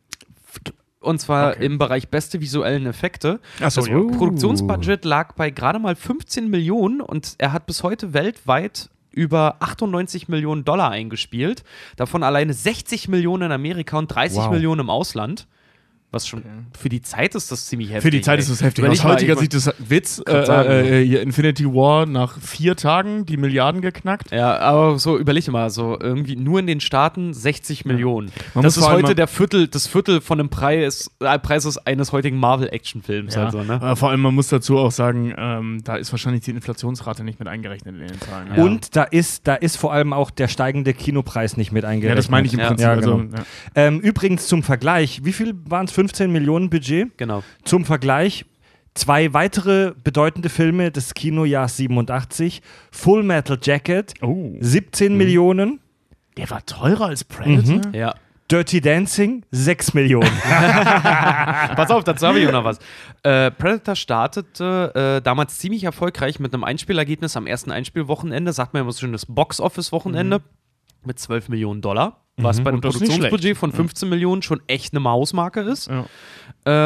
[1.01, 1.65] Und zwar Okay.
[1.67, 3.41] im Bereich beste visuellen Effekte.
[3.63, 3.99] Ach so, das ja.
[3.99, 10.29] Produktionsbudget lag bei gerade mal 15 Millionen und er hat bis heute weltweit über 98
[10.29, 11.65] Millionen Dollar eingespielt.
[11.97, 14.51] Davon alleine 60 Millionen in Amerika und 30 Wow.
[14.51, 15.47] Millionen im Ausland.
[16.11, 16.42] Was schon
[16.79, 18.03] für die Zeit ist das ziemlich heftig.
[18.03, 18.40] Für die Zeit ey.
[18.40, 18.87] ist das heftig.
[18.87, 20.23] Aus heutiger ich- Sicht ist das Witz.
[20.27, 20.71] Äh, sagen.
[20.71, 24.31] Äh, äh, hier Infinity War nach vier Tagen die Milliarden geknackt.
[24.31, 28.33] Ja, aber so überleg dir mal, so irgendwie nur in den Staaten 60 Millionen.
[28.55, 32.38] Man das ist heute der Viertel, das Viertel von dem Preis, äh, Preises eines heutigen
[32.38, 33.35] Marvel-Action-Films.
[33.35, 33.44] Ja.
[33.44, 33.94] Also, ne?
[33.97, 37.49] Vor allem, man muss dazu auch sagen, ähm, da ist wahrscheinlich die Inflationsrate nicht mit
[37.49, 38.49] eingerechnet in den Zahlen.
[38.57, 38.62] Ja.
[38.64, 42.18] Und da ist, da ist vor allem auch der steigende Kinopreis nicht mit Ja, eingerechnet.
[42.18, 42.68] das meine ich im Ja.
[42.68, 42.87] Prinzip.
[42.87, 43.37] Ja, also, genau.
[43.37, 43.44] ja.
[43.75, 45.98] Ähm, übrigens zum Vergleich, wie viel waren es?
[45.99, 47.19] 15 Millionen Budget?
[47.19, 47.43] Genau.
[47.65, 48.45] Zum Vergleich,
[48.95, 52.63] zwei weitere bedeutende Filme des Kinojahrs 87.
[52.93, 55.81] Full Metal Jacket, Oh, 17 Millionen.
[56.37, 57.93] der war teurer als Predator?
[57.93, 58.15] Ja.
[58.49, 60.31] Dirty Dancing, 6 Millionen.
[60.43, 62.79] Pass auf, dazu habe ich auch noch was.
[63.25, 68.83] Äh, Predator startete äh, damals ziemlich erfolgreich mit einem Einspielergebnis am ersten Einspielwochenende, sagt man
[68.83, 70.43] immer so schön das Box-Office-Wochenende,
[71.05, 72.25] mit 12 Millionen Dollar.
[72.41, 75.89] Was bei einem Produktionsbudget von 15 Millionen schon echt eine Mausmarke ist.
[75.89, 76.07] Ja.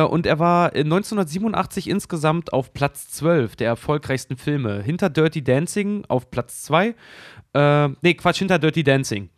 [0.02, 4.82] Äh, und er war in 1987 insgesamt auf Platz 12 der erfolgreichsten Filme.
[4.82, 6.94] Hinter Dirty Dancing auf Platz 2.
[7.52, 9.28] Äh, nee, Quatsch, hinter Dirty Dancing.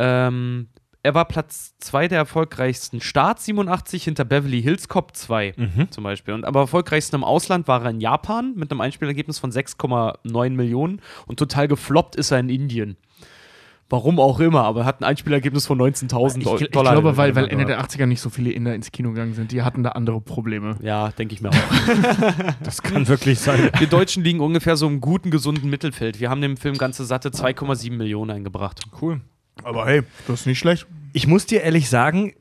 [0.00, 0.68] Ähm,
[1.04, 5.54] er war Platz 2 der erfolgreichsten Start 87 hinter Beverly Hills Cop 2
[5.90, 6.32] zum Beispiel.
[6.32, 11.00] Und am erfolgreichsten im Ausland war er in Japan mit einem Einspielergebnis von 6,9 Millionen
[11.26, 12.96] und total gefloppt ist er in Indien.
[13.92, 16.62] Warum auch immer, aber er hat ein Einspielergebnis von 19.000 Ich, Dollar.
[16.62, 19.52] ich glaube, weil, weil Ende der 80er nicht so viele Inder ins Kino gegangen sind.
[19.52, 20.76] Die hatten da andere Probleme.
[20.80, 21.54] Ja, denke ich mir auch.
[22.62, 23.68] Das kann wirklich sein.
[23.78, 26.20] Wir Deutschen liegen ungefähr so im guten, gesunden Mittelfeld.
[26.20, 28.80] Wir haben dem Film ganze satte 2,7 Millionen eingebracht.
[29.02, 29.20] Cool.
[29.62, 30.86] Aber hey, das ist nicht schlecht.
[31.12, 32.32] Ich muss dir ehrlich sagen,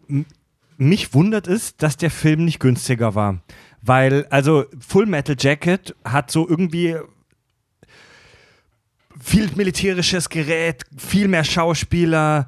[0.77, 3.39] mich wundert es, dass der Film nicht günstiger war.
[3.81, 6.95] Weil, also Full Metal Jacket hat so irgendwie
[9.23, 12.47] viel militärisches Gerät, viel mehr Schauspieler,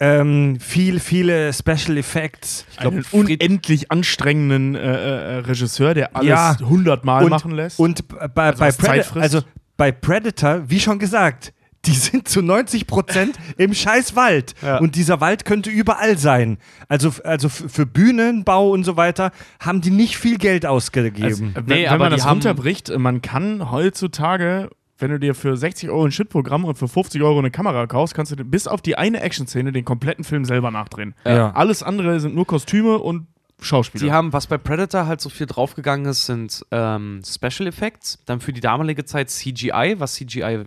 [0.00, 2.66] ähm, viel, viele Special Effects.
[2.72, 6.56] Ich glaube, Einen unendlich anstrengenden äh, äh, Regisseur, der alles Ja.
[6.60, 7.78] hundertmal und, machen lässt.
[7.78, 9.16] Und bei, Also bei, frisst.
[9.16, 9.40] also
[9.76, 11.52] bei Predator, wie schon gesagt,
[11.84, 14.54] die sind zu 90 Prozent im scheiß Wald.
[14.62, 14.78] Ja.
[14.78, 16.58] Und dieser Wald könnte überall sein.
[16.88, 21.24] Also, also für Bühnenbau und so weiter haben die nicht viel Geld ausgegeben.
[21.24, 24.70] Also, wenn, Nee, wenn aber man das runterbricht, äh, man kann heutzutage,
[25.02, 28.14] wenn du dir für 60 Euro ein Shitprogramm und für 50 Euro eine Kamera kaufst,
[28.14, 31.14] kannst du bis auf die eine Action-Szene den kompletten Film selber nachdrehen.
[31.24, 31.52] Ja.
[31.52, 33.26] Alles andere sind nur Kostüme und
[33.60, 34.00] Schauspieler.
[34.00, 38.22] Sie haben, was bei Predator halt so viel draufgegangen ist, sind ähm, Special Effects.
[38.26, 40.64] Dann für die damalige Zeit CGI, was CGI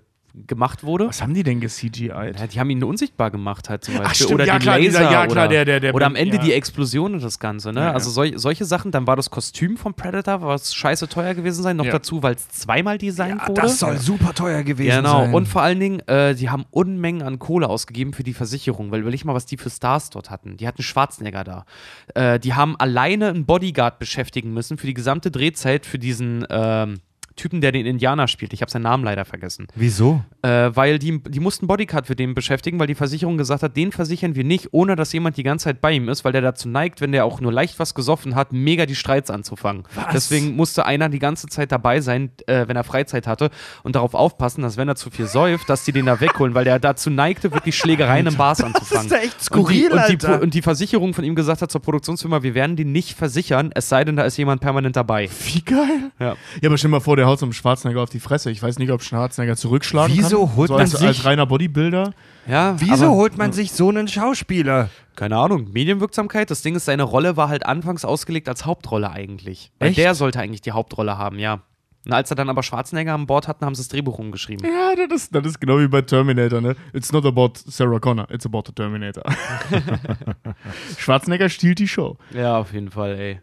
[0.48, 1.08] gemacht wurde.
[1.08, 2.10] Was haben die denn ge-CGI'd?
[2.39, 4.15] Ja, die haben ihn unsichtbar gemacht halt zum Beispiel.
[4.15, 6.15] stimmt, oder ja, die klar, Laser dieser- ja, klar, oder, der- der- der- oder am
[6.15, 6.41] Ende ja.
[6.43, 7.71] die Explosion und das Ganze.
[7.71, 7.91] Ne?
[7.91, 8.91] Also sol solche Sachen.
[8.91, 11.78] Dann war das Kostüm von Predator, was scheiße teuer gewesen sein.
[11.78, 13.62] Noch dazu, weil es zweimal designt wurde.
[13.62, 15.34] das soll super teuer gewesen Genau, sein.
[15.34, 19.02] und vor allen Dingen, äh, die haben Unmengen an Kohle ausgegeben für die Versicherung, weil
[19.02, 20.58] überleg mal, was die für Stars dort hatten.
[20.58, 21.65] Die hatten Schwarzenegger da.
[22.13, 27.00] Äh, die haben alleine einen Bodyguard beschäftigen müssen für die gesamte Drehzeit für diesen ähm,
[27.36, 28.54] Typen, der den Indianer spielt.
[28.54, 29.67] Ich habe seinen Namen leider vergessen.
[29.76, 30.24] Wieso?
[30.41, 33.91] Äh, weil die, die mussten Bodyguard für den beschäftigen, weil die Versicherung gesagt hat, den
[33.91, 36.69] versichern wir nicht, ohne dass jemand die ganze Zeit bei ihm ist, weil der dazu
[36.69, 39.84] neigt, wenn der auch nur leicht was gesoffen hat, mega die Streits anzufangen.
[40.13, 43.50] Deswegen musste einer die ganze Zeit dabei sein, äh, wenn er Freizeit hatte
[43.84, 46.63] und darauf aufpassen, dass wenn er zu viel säuft, dass die den da wegholen, weil
[46.63, 49.10] der dazu neigte, wirklich Schlägereien im Bars anzufangen.
[49.10, 50.41] ja echt und, die, skurril, und, die, Alter.
[50.41, 53.89] und die Versicherung von ihm gesagt hat zur Produktionsfirma, wir werden den nicht versichern, es
[53.89, 55.30] sei denn, da ist jemand permanent dabei.
[55.45, 56.12] Wie geil.
[56.19, 56.36] Ja.
[56.62, 58.52] Ja, aber stell mal vor, der haut so einem Schwarzenegger auf die Fresse.
[58.52, 60.56] Ich weiß nicht, ob Schwarzenegger zurückschlagen Wieso kann.
[60.56, 62.14] holt so man als, sich- als reiner Bodybuilder.
[62.48, 64.90] Ja, Wieso aber- holt man sich so einen Schauspieler?
[65.16, 66.52] Keine Ahnung, Medienwirksamkeit.
[66.52, 69.72] Das Ding ist, seine Rolle war halt anfangs ausgelegt als Hauptrolle eigentlich.
[69.80, 69.98] Weil Echt?
[69.98, 71.62] der sollte eigentlich die Hauptrolle haben, ja.
[72.06, 74.64] Und als er dann aber Schwarzenegger an Bord hatten, haben sie das Drehbuch umgeschrieben.
[74.70, 76.76] Ja, das ist, das ist genau wie bei Terminator, ne?
[76.94, 79.24] It's not about Sarah Connor, it's about the Terminator.
[80.98, 82.18] Schwarzenegger stiehlt die Show.
[82.34, 83.40] Ja, auf jeden Fall, ey.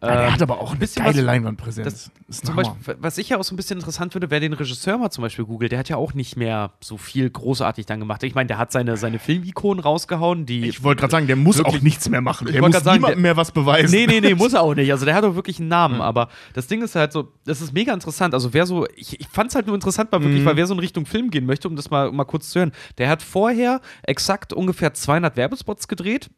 [0.00, 1.84] Er Ähm, hat aber auch eine bisschen geile was- Leinwandpräsenz.
[1.84, 2.56] das- ein Zum.
[2.56, 5.22] Beispiel, was ich ja auch so ein bisschen interessant finde, wer den Regisseur mal zum
[5.22, 8.22] Beispiel googelt, der hat ja auch nicht mehr so viel großartig dann gemacht.
[8.22, 10.68] Ich meine, der hat seine, seine Filmikonen rausgehauen, die.
[10.68, 12.46] Ich wollte gerade sagen, der muss Wirklich- auch nichts mehr machen.
[12.52, 13.90] Der muss sagen, niemandem der- mehr was beweisen.
[13.90, 14.90] Nee, nee, nee, muss er auch nicht.
[14.92, 16.00] Also der hat doch wirklich einen Namen.
[16.00, 18.34] Aber das Ding ist halt so, das ist mega interessant.
[18.34, 20.74] Also wer so, ich, ich fand es halt nur interessant, mal wirklich, weil wer so
[20.74, 23.80] in Richtung Film gehen möchte, um das mal, mal kurz zu hören, der hat vorher
[24.02, 26.30] exakt ungefähr 200 Werbespots gedreht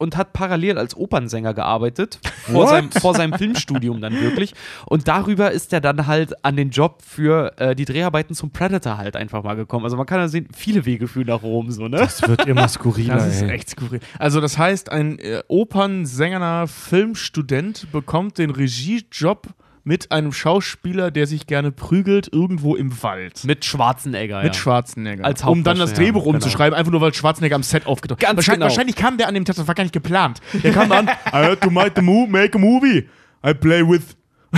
[0.00, 4.54] und hat parallel als Opernsänger gearbeitet, vor seinem, vor seinem Filmstudium dann wirklich.
[4.86, 8.96] Und darüber ist er dann halt an den Job für äh, die Dreharbeiten zum Predator
[8.96, 9.84] halt einfach mal gekommen.
[9.84, 11.98] Also man kann ja sehen, viele Wege führen nach Rom, so, ne?
[11.98, 13.16] Das wird immer skurriler.
[13.16, 13.50] Das ist ey.
[13.50, 14.00] echt skurril.
[14.18, 19.48] Also das heißt, ein äh, Opernsänger, Filmstudent bekommt den Regiejob
[19.90, 23.42] mit einem Schauspieler, der sich gerne prügelt, irgendwo im Wald.
[23.42, 24.40] Mit Schwarzenegger.
[24.44, 24.60] Mit ja.
[24.62, 25.24] Schwarzenegger.
[25.24, 26.36] Als um dann das Drehbuch genau.
[26.36, 28.66] umzuschreiben, einfach nur weil Schwarzenegger am Set aufgetaucht Ganz wahrscheinlich, genau.
[28.66, 30.40] wahrscheinlich kam der an dem Tag, das war gar nicht geplant.
[30.62, 33.08] Der kam an, I had to make, the mo make a movie.
[33.44, 34.14] I play with.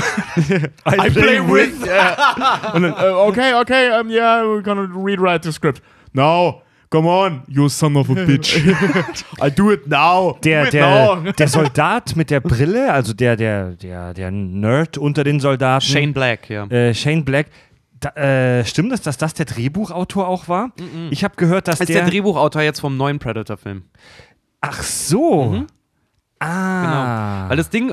[0.84, 1.82] I, play, with.
[1.82, 2.72] Yeah.
[2.74, 5.80] Und dann, äh, okay, okay, um, yeah, we're gonna rewrite the script.
[6.12, 6.60] No,
[6.92, 8.62] come on, you son of a bitch.
[9.40, 10.38] I do it now.
[10.44, 11.32] Der, do it der, now.
[11.32, 15.84] der Soldat mit der Brille, also der, der, der, der Nerd unter den Soldaten.
[15.84, 16.66] Shane Black, ja.
[16.66, 17.46] äh, Shane Black.
[17.98, 20.72] Da, äh, stimmt es, dass das der Drehbuchautor auch war?
[21.10, 22.02] Ich habe gehört, dass ist der.
[22.02, 23.84] der Drehbuchautor jetzt vom neuen Predator-Film.
[24.60, 25.44] Ach so.
[25.44, 25.66] Mhm.
[26.42, 26.82] Ah.
[26.82, 27.50] Genau.
[27.50, 27.92] Weil das Ding,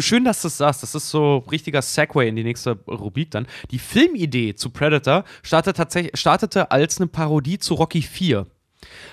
[0.00, 3.46] schön, dass du das sagst, das ist so richtiger Segway in die nächste Rubrik dann.
[3.70, 8.46] Die Filmidee zu Predator startete, tatsächlich, startete als eine Parodie zu Rocky 4.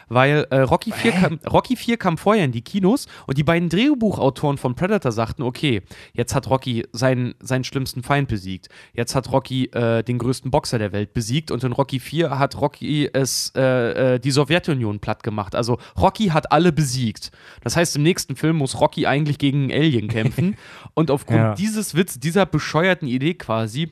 [0.10, 3.70] Weil äh, Rocky, 4 kam, Rocky 4 kam vorher in die Kinos und die beiden
[3.70, 5.82] Drehbuchautoren von Predator sagten, okay,
[6.13, 8.70] jetzt hat Rocky seinen, seinen schlimmsten Feind besiegt.
[8.93, 12.60] Jetzt hat Rocky äh, den größten Boxer der Welt besiegt und in Rocky 4 hat
[12.62, 15.56] Rocky es äh, äh, die Sowjetunion platt gemacht.
[15.56, 17.32] Also Rocky hat alle besiegt.
[17.63, 20.56] Das heißt, im nächsten Film muss Rocky eigentlich gegen einen Alien kämpfen.
[20.93, 21.56] und aufgrund Ja.
[21.56, 23.91] dieses Witz, dieser bescheuerten Idee quasi,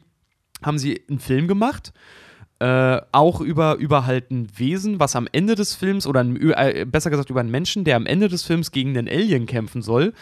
[0.64, 1.92] haben sie einen Film gemacht.
[2.60, 6.86] Äh, auch über, über halt ein Wesen, was am Ende des Films, oder ein, äh,
[6.90, 10.14] besser gesagt über einen Menschen, der am Ende des Films gegen einen Alien kämpfen soll,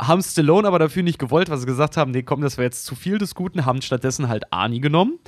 [0.00, 2.86] haben Stallone aber dafür nicht gewollt, weil sie gesagt haben, nee, komm, das wäre jetzt
[2.86, 5.18] zu viel des Guten, haben stattdessen halt Arnie genommen.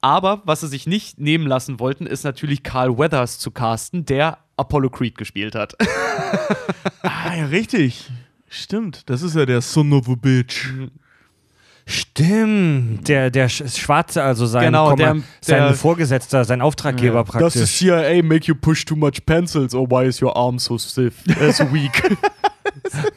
[0.00, 4.38] Aber was sie sich nicht nehmen lassen wollten, ist natürlich Carl Weathers zu casten, der
[4.56, 5.76] Apollo Creed gespielt hat.
[7.02, 8.10] Ah, ja, richtig.
[8.48, 10.68] Stimmt, das ist ja der Son of a Bitch.
[11.88, 13.08] Stimmt.
[13.08, 17.64] Der, der Sch- Schwarze, also sein, Genau, Komma- der- sein der- Vorgesetzter, sein Auftraggeber praktisch.
[17.78, 21.50] CIA, make you push too much pencils, or why is your arm so stiff, uh,
[21.50, 22.02] so weak?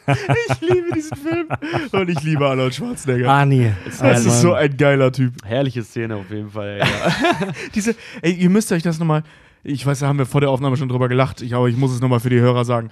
[0.06, 1.46] Ich liebe diesen Film.
[1.92, 3.30] Und ich liebe Arnold Schwarzenegger.
[3.30, 3.72] Arnie.
[4.00, 5.34] das ist so ein geiler Typ.
[5.44, 6.78] Herrliche Szene auf jeden Fall.
[6.80, 6.86] Ja.
[7.74, 9.22] Diese, ey, ihr müsst euch das nochmal,
[9.62, 11.92] ich weiß, da haben wir vor der Aufnahme schon drüber gelacht, ich, aber ich muss
[11.92, 12.90] es nochmal für die Hörer sagen.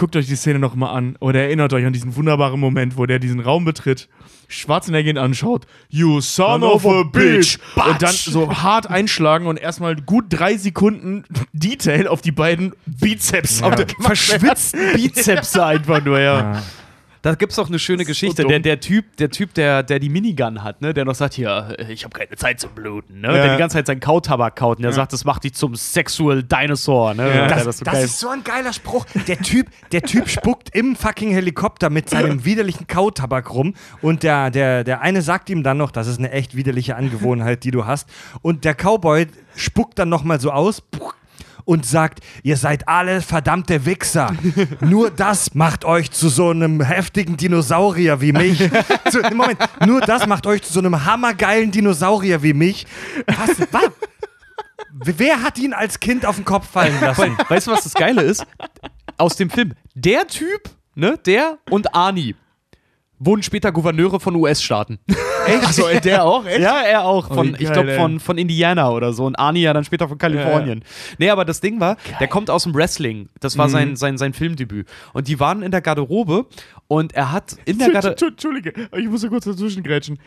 [0.00, 3.18] Guckt euch die Szene nochmal an oder erinnert euch an diesen wunderbaren Moment, wo der
[3.18, 4.08] diesen Raum betritt,
[4.48, 9.96] Schwarzenegger ihn anschaut, you son of a bitch, und dann so hart einschlagen und erstmal
[9.96, 16.54] gut drei Sekunden Detail auf die beiden Bizeps auf der verschwitzten Bizeps einfach nur, ja.
[16.54, 16.62] Ja.
[17.22, 18.42] Da gibt es auch eine schöne Geschichte.
[18.42, 18.48] dumm.
[18.48, 21.76] der, der Typ, der Typ, der, der die Minigun hat, ne, der noch sagt, hier,
[21.78, 23.28] äh, ich habe keine Zeit zum Bluten, ne?
[23.28, 23.34] Ja.
[23.34, 26.42] Der die ganze Zeit seinen Kautabak kaut und der sagt, das macht dich zum Sexual
[26.42, 27.28] Dinosaur, ne?
[27.28, 27.46] Ja.
[27.48, 29.04] Das, der so das ist so ein geiler Spruch.
[29.26, 34.50] Der Typ, der Typ spuckt im fucking Helikopter mit seinem widerlichen Kautabak rum und der,
[34.50, 37.84] der, der eine sagt ihm dann noch, das ist eine echt widerliche Angewohnheit, die du
[37.84, 38.08] hast.
[38.40, 40.82] Und der Cowboy spuckt dann nochmal so aus
[41.70, 44.34] und sagt, ihr seid alle verdammte Wichser.
[44.80, 48.58] Nur das macht euch zu so einem heftigen Dinosaurier wie mich.
[49.08, 49.56] zu, Moment,
[49.86, 52.88] nur das macht euch zu so einem hammergeilen Dinosaurier wie mich.
[53.26, 53.50] Was?
[53.70, 53.90] was?
[54.92, 57.38] Wer hat ihn als Kind auf den Kopf fallen lassen?
[57.48, 58.44] Weißt du, was das Geile ist?
[59.16, 59.74] Aus dem Film.
[59.94, 62.34] Der Typ, ne, der und Arnie
[63.20, 64.98] wurden später Gouverneure von US-Staaten.
[65.46, 65.64] Echt?
[65.64, 66.46] Achso, der auch?
[66.46, 66.60] Echt?
[66.60, 67.28] Ja, er auch.
[67.28, 69.26] Von, wie ich geil, glaube, von, von Indiana oder so.
[69.26, 70.84] Und Arnie ja dann später von Kalifornien.
[71.18, 73.28] Nee, aber das Ding war, der kommt aus dem Wrestling.
[73.40, 74.88] Das war sein, sein, sein Filmdebüt.
[75.12, 76.46] Und die waren in der Garderobe
[76.88, 78.26] und er hat in der Garderobe.
[78.26, 80.18] Entschuldige, ich muss da kurz dazwischen grätschen.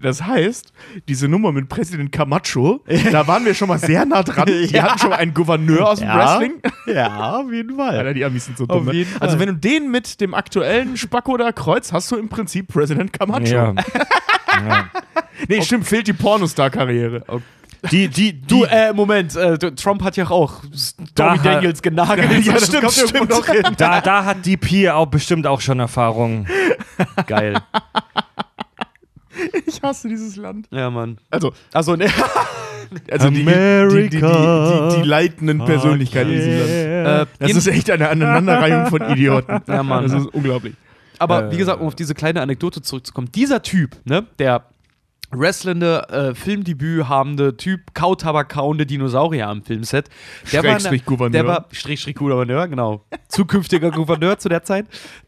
[0.00, 0.72] Das heißt,
[1.08, 4.46] diese Nummer mit Präsident Camacho, da waren wir schon mal sehr nah dran.
[4.76, 6.60] Wir hatten schon mal einen Gouverneur aus dem Wrestling.
[6.86, 7.98] Ja, auf jeden Fall.
[7.98, 8.86] Alter, die Amis sind so dumm.
[8.86, 9.06] Ne?
[9.20, 13.12] Also, wenn du den mit dem aktuellen Spacko da kreuzt, hast du im Prinzip Präsident
[13.12, 13.44] Camacho.
[13.44, 13.74] Ja.
[14.68, 14.84] ja.
[15.48, 17.22] Nee, stimmt, fehlt die Pornostar-Karriere.
[17.90, 22.30] Die, die, die, Du, äh, Moment, äh, Trump hat ja auch Stormy Da- Daniels genagelt.
[22.46, 23.30] Ja, Das stimmt, stimmt.
[23.30, 23.62] noch hin.
[23.76, 26.46] da, da hat DP auch bestimmt auch schon Erfahrung.
[27.26, 27.54] Geil.
[29.66, 30.66] Ich hasse dieses Land.
[30.70, 31.18] Ja, Mann.
[31.30, 32.06] Also, Also, ne,
[33.10, 36.58] also die, die, die, die, die, die leitenden Persönlichkeiten in diesem
[37.04, 37.28] Land.
[37.40, 39.60] äh, Das ist echt eine Aneinanderreihung von Idioten.
[39.68, 40.04] Ja, Mann.
[40.04, 40.74] Das ist unglaublich.
[41.18, 44.64] Aber wie gesagt, um auf diese kleine Anekdote zurückzukommen, dieser Typ, ne, der
[45.32, 50.08] wrestlende, äh, Filmdebüt habende Typ, Kautabak kauende Dinosaurier am Filmset,
[50.52, 51.30] der war, in der- Schrägstrich Gouverneur.
[51.32, 54.86] der war Strich, Strich Gouverneur, genau, zukünftiger Gouverneur zu der Zeit,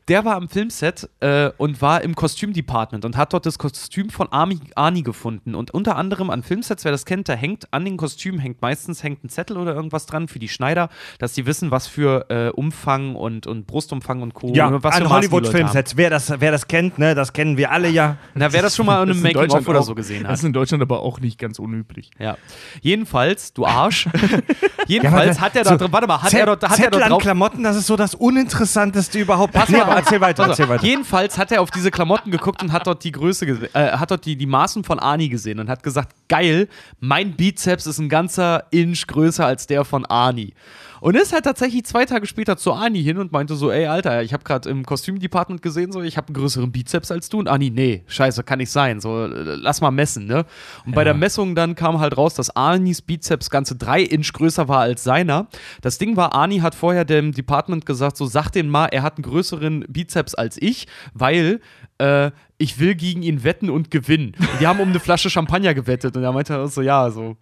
[0.08, 4.32] der war am Filmset äh, und war im Kostümdepartment und hat dort das Kostüm von
[4.32, 7.96] Arnie, Arnie gefunden und unter anderem an Filmsets, wer das kennt, da hängt an den
[7.96, 11.70] Kostümen hängt meistens hängt ein Zettel oder irgendwas dran für die Schneider, dass sie wissen,
[11.70, 14.52] was für äh, Umfang und, und Brustumfang und Co.
[14.54, 15.10] Ja, was für an.
[15.10, 15.96] Hollywood-Filmsets.
[15.96, 18.16] Wer das, wer das kennt, ne, das kennen wir alle ja.
[18.34, 20.38] Na, wer das schon mal in Das einem Making-of oder auch- so gesehen Das hat.
[20.38, 22.10] ist in Deutschland aber auch nicht ganz unüblich.
[22.18, 22.36] Ja.
[22.80, 24.08] Jedenfalls, du Arsch.
[24.86, 26.90] Jedenfalls hat er da so drin, warte mal, hat Zett- er dort, hat er Zettel
[26.92, 27.22] dort an drauf.
[27.22, 29.52] Klamotten, das ist so das Uninteressanteste überhaupt.
[29.52, 30.84] Pass mal erzähl weiter, Also, erzähl weiter.
[30.84, 34.24] Jedenfalls hat er auf diese Klamotten geguckt und hat dort die Größe, äh, hat dort
[34.24, 36.68] die, die Maßen von Ani gesehen und hat gesagt, geil,
[37.00, 40.54] mein Bizeps ist ein ganzer Inch größer als der von Ani.
[41.00, 44.22] Und ist halt tatsächlich zwei Tage später zu Ani hin und meinte so, ey, Alter,
[44.22, 47.38] ich habe gerade im Kostümdepartment gesehen, so, ich habe einen größeren Bizeps als du.
[47.38, 49.00] Und Ani, nee, scheiße, kann nicht sein.
[49.00, 50.44] So, lass mal messen, ne?
[50.86, 54.68] Und bei der Messung dann kam halt raus, dass Anis Bizeps ganze drei Inch größer
[54.68, 55.48] war als seiner.
[55.82, 59.16] Das Ding war, Ani hat vorher dem Department gesagt, so, sag den mal, er hat
[59.16, 61.60] einen größeren Bizeps als ich, weil
[61.98, 64.32] äh, ich will gegen ihn wetten und gewinnen.
[64.38, 67.36] Und die haben um eine Flasche Champagner gewettet und er meinte halt so, ja, so.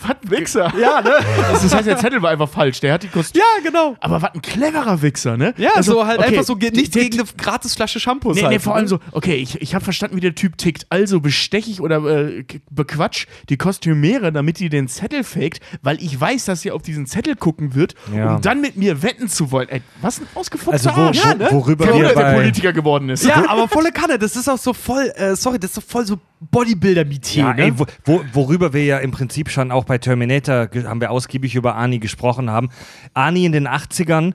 [0.00, 0.72] Was ein Wichser.
[0.80, 1.12] Ja, ne?
[1.50, 2.80] Also das heißt, der Zettel war einfach falsch.
[2.80, 3.44] Der hat die Kostüme.
[3.44, 3.96] Ja, genau.
[4.00, 5.52] Aber was ein cleverer Wichser, ne?
[5.58, 8.34] Ja, Also, so halt okay, einfach so ge- nichts der- gegen eine gratis Flasche Shampoos.
[8.36, 8.78] Nee, halt, nee, vor ne?
[8.78, 10.86] allem so, okay, ich, ich habe verstanden, wie der Typ tickt.
[10.88, 16.18] Also bestech ich oder äh, bequatsch die Kostümiere, damit die den Zettel faked, weil ich
[16.18, 18.36] weiß, dass sie auf diesen Zettel gucken wird, Ja.
[18.36, 19.68] um dann mit mir wetten zu wollen.
[19.68, 21.22] Ey, was ein ausgefuchster Also wo, Arsch.
[21.22, 21.48] wo, Ja, ne?
[21.50, 23.24] worüber der bei, Politiker geworden ist.
[23.26, 24.18] Ja, aber volle Kanne.
[24.18, 27.44] Das ist auch so voll, äh, sorry, das ist so voll so Bodybuilder-Metier.
[27.44, 27.62] Ja, ne?
[27.62, 31.54] ey, wo, wo, worüber wir ja im Prinzip schon auch bei Terminator haben wir ausgiebig
[31.54, 32.70] über Ani gesprochen haben.
[33.14, 34.34] Ani in den 80ern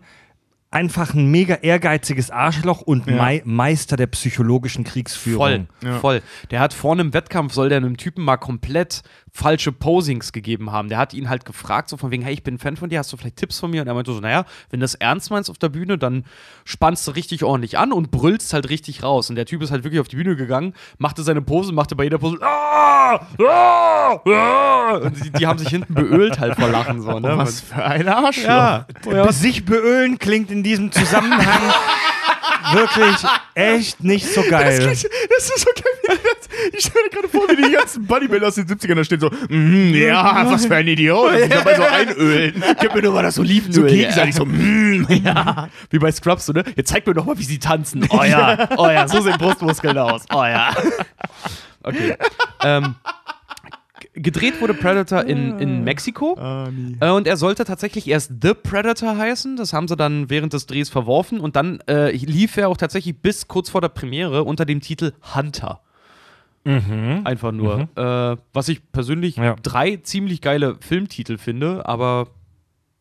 [0.69, 3.15] einfach ein mega ehrgeiziges Arschloch und Ja.
[3.15, 5.67] Mei Meister der psychologischen Kriegsführung.
[5.81, 6.21] Voll, voll.
[6.51, 9.01] Der hat vor einem Wettkampf, soll der einem Typen mal komplett
[9.37, 10.89] falsche Posings gegeben haben.
[10.89, 12.97] Der hat ihn halt gefragt, so von wegen, hey, ich bin ein Fan von dir,
[12.97, 13.81] hast du vielleicht Tipps von mir?
[13.83, 16.25] Und er meinte so, naja, wenn du das ernst meinst auf der Bühne, dann
[16.65, 19.29] spannst du richtig ordentlich an und brüllst halt richtig raus.
[19.29, 22.05] Und der Typ ist halt wirklich auf die Bühne gegangen, machte seine Pose, machte bei
[22.05, 27.01] jeder Pose, ah, ah, ah, und die, die haben sich hinten beölt halt vor Lachen.
[27.03, 27.37] So, ne?
[27.37, 28.43] Was für ein Arschloch.
[28.47, 28.85] Ja.
[29.03, 31.45] Be- Sich beölen klingt in diesem Zusammenhang
[32.73, 34.79] wirklich echt nicht so geil.
[34.87, 36.17] Das ist so geil.
[36.73, 39.29] Ich stelle mir gerade vor, wie die ganzen Bodybuilder aus den 70ern da stehen so,
[39.49, 41.33] mhm, ja, was für ein Idiot.
[41.33, 42.63] Und dabei so einölen.
[42.79, 43.73] Gib mir nur mal das Olivenöl.
[43.73, 45.69] So gegenseitig so, mhm, ja.
[45.89, 46.63] Wie bei Scrubs, so, ne?
[46.75, 48.07] Jetzt zeig mir doch mal, wie sie tanzen.
[48.09, 50.23] Oh ja, oh ja, so sehen Brustmuskeln aus.
[50.33, 50.75] Oh ja.
[51.83, 52.15] Okay.
[52.63, 52.95] ähm,
[54.21, 56.37] gedreht wurde Predator in, in Mexiko.
[56.99, 59.55] Äh, und er sollte tatsächlich erst The Predator heißen.
[59.57, 61.39] Das haben sie dann während des Drehs verworfen.
[61.39, 65.13] Und dann äh, lief er auch tatsächlich bis kurz vor der Premiere unter dem Titel
[65.35, 65.81] Hunter.
[67.23, 67.87] Einfach nur.
[67.95, 69.55] Äh, was ich persönlich Ja.
[69.63, 72.27] drei ziemlich geile Filmtitel finde, aber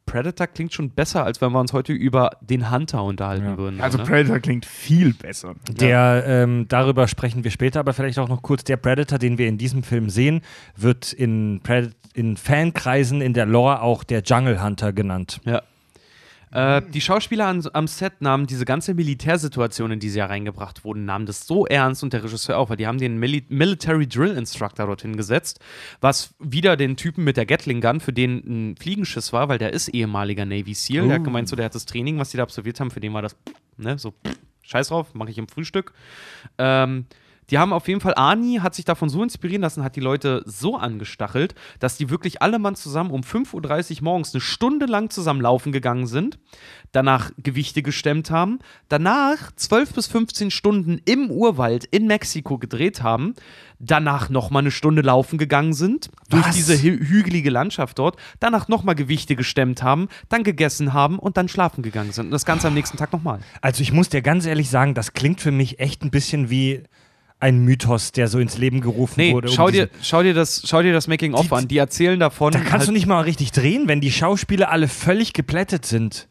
[0.07, 3.81] Predator klingt schon besser, als wenn wir uns heute über den Hunter unterhalten würden.
[3.81, 4.05] Also ne?
[4.05, 5.55] Predator klingt viel besser.
[5.69, 9.49] Der, ähm, darüber sprechen wir später, aber vielleicht auch noch kurz, der Predator, den wir
[9.49, 10.41] in diesem Film sehen,
[10.77, 15.41] wird in, Pred in Fankreisen in der Lore auch der Jungle Hunter genannt.
[15.45, 15.63] Ja.
[16.57, 20.85] Äh, die Schauspieler an, am Set nahmen diese ganze Militärsituation, in die sie ja reingebracht
[20.85, 24.07] wurden, nahmen das so ernst und der Regisseur auch, weil die haben den Mili Military
[24.09, 25.61] Drill Instructor dorthin gesetzt,
[26.01, 29.75] was wieder den Typen mit der Gatling Gun, für den ein Fliegenschiss war, weil der
[29.75, 31.09] ist ehemaliger Navy SEAL.
[31.09, 33.13] Der hat gemeint, so der hat das Training, was die da absolviert haben, für den
[33.13, 33.37] war das,
[33.77, 34.15] ne, so,
[34.63, 35.93] scheiß drauf, mache ich im Frühstück.
[36.57, 37.05] Ähm,
[37.51, 40.43] die haben auf jeden Fall, Ani hat sich davon so inspirieren lassen, hat die Leute
[40.47, 45.11] so angestachelt, dass die wirklich alle Mann zusammen um 5.30 Uhr morgens eine Stunde lang
[45.11, 46.39] zusammen laufen gegangen sind,
[46.93, 53.35] danach Gewichte gestemmt haben, danach 12 bis 15 Stunden im Urwald in Mexiko gedreht haben,
[53.79, 56.55] danach nochmal eine Stunde laufen gegangen sind, durch Was?
[56.55, 61.49] diese hü hügelige Landschaft dort, danach nochmal Gewichte gestemmt haben, dann gegessen haben und dann
[61.49, 62.27] schlafen gegangen sind.
[62.27, 63.41] Und das Ganze am nächsten Tag nochmal.
[63.61, 66.83] Also ich muss dir ganz ehrlich sagen, das klingt für mich echt ein bisschen wie
[67.39, 69.49] ein Mythos, der so ins Leben gerufen Nee, wurde.
[69.49, 71.69] um schau, dir, schau, dir das, schau dir das Making-of an.
[71.69, 72.53] Die erzählen davon.
[72.53, 76.29] Da kannst halt, du nicht mal richtig drehen, wenn die Schauspieler alle völlig geplättet sind.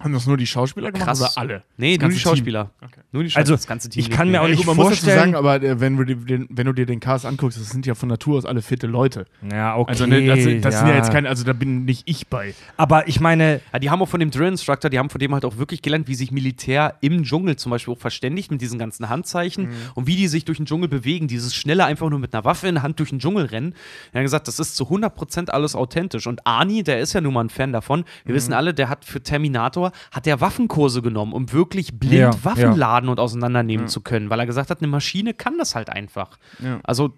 [0.00, 1.20] Haben das nur die Schauspieler gemacht krass.
[1.20, 1.62] oder alle?
[1.76, 2.70] Nee, Das nur die Schauspieler.
[2.80, 3.00] Okay.
[3.12, 3.40] Nur die Schauspieler.
[3.42, 4.00] Also, das ganze Team.
[4.00, 5.18] ich kann mir auch Ja, nicht gut, man muss dazu vorstellen.
[5.32, 7.84] sagen, aber äh, wenn, du dir den, wenn du dir den Cast anguckst, das sind
[7.86, 9.26] ja von Natur aus alle fitte Leute.
[9.52, 9.90] Ja, okay.
[9.90, 10.96] Also, ne, das, das sind ja ja.
[10.96, 12.54] jetzt keine, also da bin nicht ich bei.
[12.76, 15.34] Aber ich meine, Ja, die haben auch von dem Drill Instructor, die haben von dem
[15.34, 18.78] halt auch wirklich gelernt, wie sich Militär im Dschungel zum Beispiel auch verständigt mit diesen
[18.78, 19.74] ganzen Handzeichen Mhm.
[19.94, 21.28] und wie die sich durch den Dschungel bewegen.
[21.28, 23.74] Dieses schnelle einfach nur mit einer Waffe in der Hand durch den Dschungel rennen.
[24.12, 26.26] Er hat gesagt, das ist zu 100% alles authentisch.
[26.26, 28.04] Und Arnie, der ist ja nun mal ein Fan davon.
[28.24, 28.36] Wir Mhm.
[28.36, 32.62] wissen alle, der hat für Terminator, hat der Waffenkurse genommen, um wirklich blind Ja, Waffen
[32.62, 32.74] ja.
[32.74, 36.38] laden und auseinandernehmen zu können, weil er gesagt hat, eine Maschine kann das halt einfach.
[36.62, 36.80] Ja.
[36.82, 37.12] Also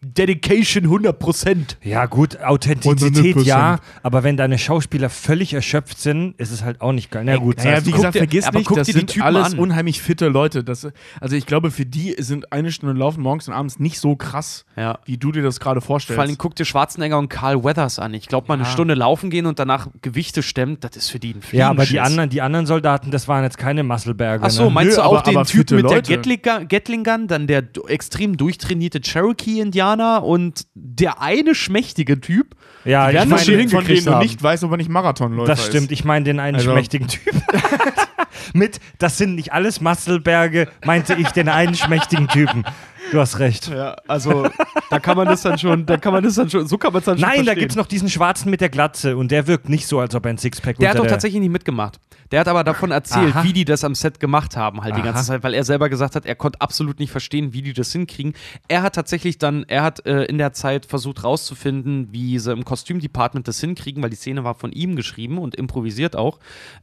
[0.00, 1.76] Dedication 100%.
[1.82, 3.42] ja gut, Authentizität 100%.
[3.44, 7.24] ja, aber wenn deine Schauspieler völlig erschöpft sind, ist es halt auch nicht geil.
[7.26, 9.10] Na gut, Naja, sagst wie gesagt, dir- vergiss aber nicht, guck das dir die sind
[9.10, 9.58] Typen alles an.
[9.58, 10.62] unheimlich fitte Leute.
[10.62, 10.86] Das,
[11.20, 14.64] also ich glaube, für die sind eine Stunde Laufen morgens und abends nicht so krass,
[14.76, 15.00] Ja.
[15.04, 16.14] wie du dir das gerade vorstellst.
[16.16, 18.14] Vor allem guck dir Schwarzenegger und Carl Weathers an.
[18.14, 21.34] Ich glaube, mal eine Stunde laufen gehen und danach Gewichte stemmen, das ist für die
[21.34, 24.44] ein ja, aber die anderen, die anderen Soldaten, das waren jetzt keine Muskelberge.
[24.44, 24.70] Ach so, ne?
[24.70, 26.38] meinst Nö, du auch aber- den aber Typ fitte mit der Leute.
[26.38, 32.54] Gun, Gatling Gun, dann der extrem durchtrainierte Cherokee-Indianer und der eine schmächtige Typ?
[32.84, 34.22] ja, die ich von, meine, denen, von denen du haben.
[34.22, 35.84] nicht weißt, ob er nicht Marathonläufer das stimmt.
[35.86, 35.92] ist.
[35.92, 37.34] Ich meine den einen Also- schmächtigen Typ.
[38.54, 42.64] Mit, das sind nicht alles Masselberge, meinte ich den einen schmächtigen Typen.
[43.10, 43.68] Du hast recht.
[43.68, 44.48] Ja, also
[44.90, 47.00] da kann man das dann schon, da kann man das dann schon, so kann man
[47.00, 47.58] es dann schon Nein, da verstehen.
[47.60, 50.30] gibt's noch diesen Schwarzen mit der Glatze und der wirkt nicht so, als ob er
[50.30, 52.00] ein Sixpack Der hat doch tatsächlich nicht mitgemacht.
[52.30, 53.42] Der hat aber davon erzählt, Aha.
[53.44, 55.12] wie die das am Set gemacht haben, halt die Aha.
[55.12, 57.90] ganze Zeit, weil er selber gesagt hat, er konnte absolut nicht verstehen, wie die das
[57.92, 58.34] hinkriegen.
[58.68, 62.64] Er hat tatsächlich dann, er hat äh, in der Zeit versucht rauszufinden, wie sie im
[62.66, 66.38] Kostümdepartment das hinkriegen, weil die Szene war von ihm geschrieben und improvisiert auch.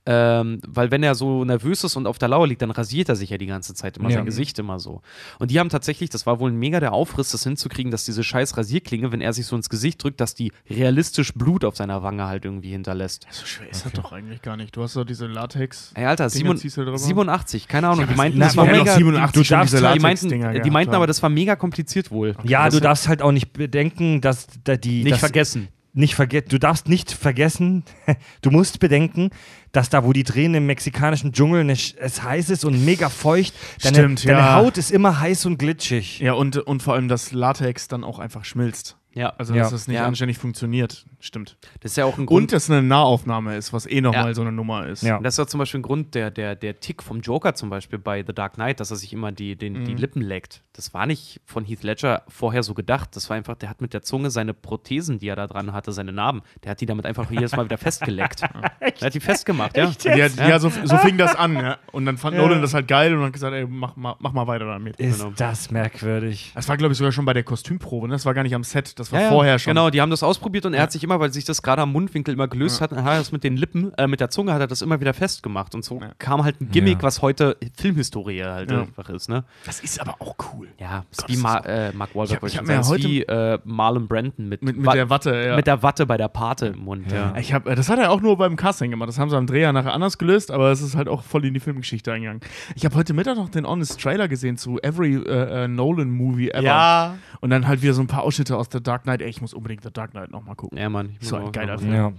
[0.07, 3.15] Ähm, weil wenn er so nervös ist und auf der Lauer liegt, dann rasiert er
[3.15, 4.17] sich ja die ganze Zeit immer Ja.
[4.17, 5.01] sein Gesicht immer so.
[5.37, 8.23] Und die haben tatsächlich, das war wohl ein mega der Aufriss, das hinzukriegen, dass diese
[8.23, 12.03] scheiß Rasierklinge, wenn er sich so ins Gesicht drückt, dass die realistisch Blut auf seiner
[12.03, 13.25] Wange halt irgendwie hinterlässt.
[13.31, 14.75] So schwer ist das doch eigentlich gar nicht.
[14.75, 15.91] Du hast doch diese Latex.
[15.95, 16.97] Ey, Alter, du drüber?
[16.97, 18.05] 87, keine Ahnung.
[18.05, 18.83] die was- meinten, das war mega.
[18.83, 20.29] doch 87 du darfst diese halt- Die meinten,
[20.63, 22.35] die meinten aber, das war mega kompliziert wohl.
[22.43, 25.03] Ja, das du darfst halt auch nicht bedenken, dass da die.
[25.03, 25.69] nicht dass, vergessen.
[25.97, 27.83] Nicht verge du darfst nicht vergessen,
[28.41, 29.29] du musst bedenken,
[29.71, 33.53] dass da, wo die drehen im mexikanischen Dschungel, ne, es heiß ist und mega feucht,
[33.81, 34.55] deine, Stimmt, deine ja.
[34.55, 36.19] Haut ist immer heiß und glitschig.
[36.19, 38.97] Ja, und, und vor allem, dass Latex dann auch einfach schmilzt.
[39.15, 39.63] Ja, Also, Ja.
[39.63, 40.05] dass das nicht Ja.
[40.05, 41.05] anständig funktioniert.
[41.19, 41.57] Stimmt.
[41.79, 42.43] das ist ja auch ein Grund.
[42.43, 44.33] Und dass eine Nahaufnahme ist, was eh nochmal Ja.
[44.35, 45.01] so eine Nummer ist.
[45.01, 45.19] Ja.
[45.19, 47.97] das ist ja zum Beispiel ein Grund, der, der, der Tick vom Joker zum Beispiel
[47.97, 49.85] bei The Dark Knight, dass er sich immer die, den, Mhm.
[49.85, 50.61] die Lippen leckt.
[50.73, 53.15] Das war nicht von Heath Ledger vorher so gedacht.
[53.15, 55.91] Das war einfach, der hat mit der Zunge seine Prothesen, die er da dran hatte,
[55.93, 58.41] seine Narben, der hat die damit einfach jedes Mal wieder festgeleckt.
[59.01, 59.91] Er hat die festgemacht, ja.
[60.03, 61.55] Ja, ja, so, so fing das an.
[61.55, 61.77] Ja.
[61.91, 62.43] Und dann fand Ja.
[62.43, 64.97] Nolan das halt geil und hat gesagt, ey, mach mal, mach mal weiter damit.
[64.97, 65.33] Ist Genau.
[65.35, 66.51] das merkwürdig.
[66.55, 68.07] Das war, glaube ich, sogar schon bei der Kostümprobe.
[68.07, 68.13] Ne?
[68.13, 69.71] Das war gar nicht am Set, das war Ja, vorher schon.
[69.71, 71.91] Genau, die haben das ausprobiert und er hat sich immer, weil sich das gerade am
[71.91, 74.61] Mundwinkel immer gelöst hat, hat er das mit den Lippen, äh, mit der Zunge hat
[74.61, 75.75] er das immer wieder festgemacht.
[75.75, 76.11] Und so Ja.
[76.19, 77.03] kam halt ein Gimmick, Ja.
[77.03, 78.81] was heute Filmhistorie halt Ja.
[78.81, 79.43] einfach ist, ne?
[79.65, 80.67] Das ist aber auch cool.
[80.79, 83.21] Ja, ist Gott, wie Ma das äh, Mark Wahlberg, Ich hab- ich hab heute- wie
[83.23, 85.55] äh, Marlon Brandon mit, Mit, mit der Watte, ja.
[85.55, 87.33] mit der Watte bei der Pate im Mund, ja.
[87.37, 89.09] Ich hab, das hat er auch nur beim Casting gemacht.
[89.09, 91.53] Das haben sie am Dreher nachher anders gelöst, aber es ist halt auch voll in
[91.53, 92.41] die Filmgeschichte eingegangen.
[92.75, 96.49] Ich habe heute Mittag noch den Honest Trailer gesehen zu Every äh, äh, Nolan Movie
[96.49, 96.63] Ever.
[96.63, 97.15] Ja.
[97.41, 99.21] Und dann halt wieder so ein paar Ausschnitte aus The Dark Knight.
[99.21, 100.77] Ey, ich muss unbedingt The Dark Knight nochmal gucken.
[100.77, 101.15] Ja, Mann.
[101.19, 101.93] So ein geiler Film.
[101.93, 102.13] Ja.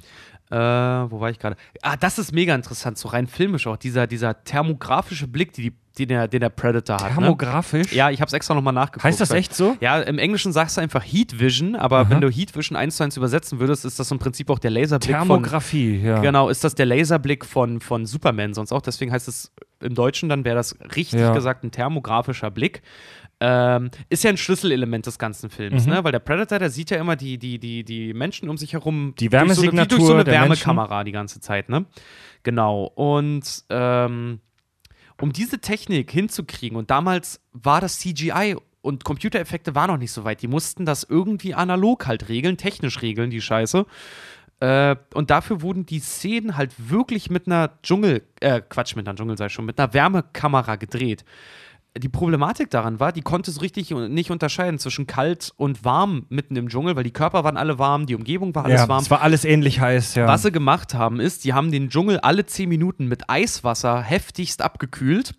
[0.48, 1.56] Äh, wo war ich gerade?
[1.82, 3.76] Ah, das ist mega interessant, so rein filmisch auch.
[3.76, 7.08] Dieser, dieser thermografische Blick, die, die, den, der, den der Predator hat.
[7.10, 7.14] Ne?
[7.16, 7.92] Thermografisch?
[7.92, 9.02] Ja, ich habe es extra nochmal nachgeguckt.
[9.02, 9.76] Heißt das echt so?
[9.80, 13.02] Ja, im Englischen sagst du einfach Heat Vision, aber wenn du Heat Vision eins zu
[13.02, 15.26] eins übersetzen würdest, ist das im Prinzip auch der Laserblick von.
[15.26, 16.20] Thermografie, ja.
[16.20, 18.82] Genau, ist das der Laserblick von, von Superman sonst auch.
[18.82, 19.50] Deswegen heißt es
[19.80, 21.32] im Deutschen, dann wäre das richtig Ja.
[21.34, 22.82] gesagt ein thermografischer Blick.
[23.38, 25.92] Ähm, ist ja ein Schlüsselelement des ganzen Films, Mhm.
[25.92, 26.04] ne?
[26.04, 29.14] Weil der Predator, der sieht ja immer die, die, die, die Menschen um sich herum.
[29.18, 31.84] Die durch so eine, durch so Wärmesignatur eine Wärmekamera die ganze Zeit, ne?
[32.44, 32.84] Genau.
[32.84, 34.40] Und ähm,
[35.20, 40.24] um diese Technik hinzukriegen, und damals war das CGI und Computereffekte waren noch nicht so
[40.24, 40.40] weit.
[40.42, 43.84] Die mussten das irgendwie analog halt regeln, technisch regeln, die Scheiße.
[44.60, 49.16] Äh, und dafür wurden die Szenen halt wirklich mit einer Dschungel, äh, Quatsch, mit einer
[49.16, 51.24] Dschungel sei schon, mit einer Wärmekamera gedreht.
[51.98, 56.56] Die Problematik daran war, die konnte so richtig nicht unterscheiden zwischen kalt und warm mitten
[56.56, 59.02] im Dschungel, weil die Körper waren alle warm, die Umgebung war alles ja, warm.
[59.02, 60.26] es war alles ähnlich heiß, ja.
[60.26, 64.62] Was sie gemacht haben, ist, die haben den Dschungel alle 10 Minuten mit Eiswasser heftigst
[64.62, 65.34] abgekühlt.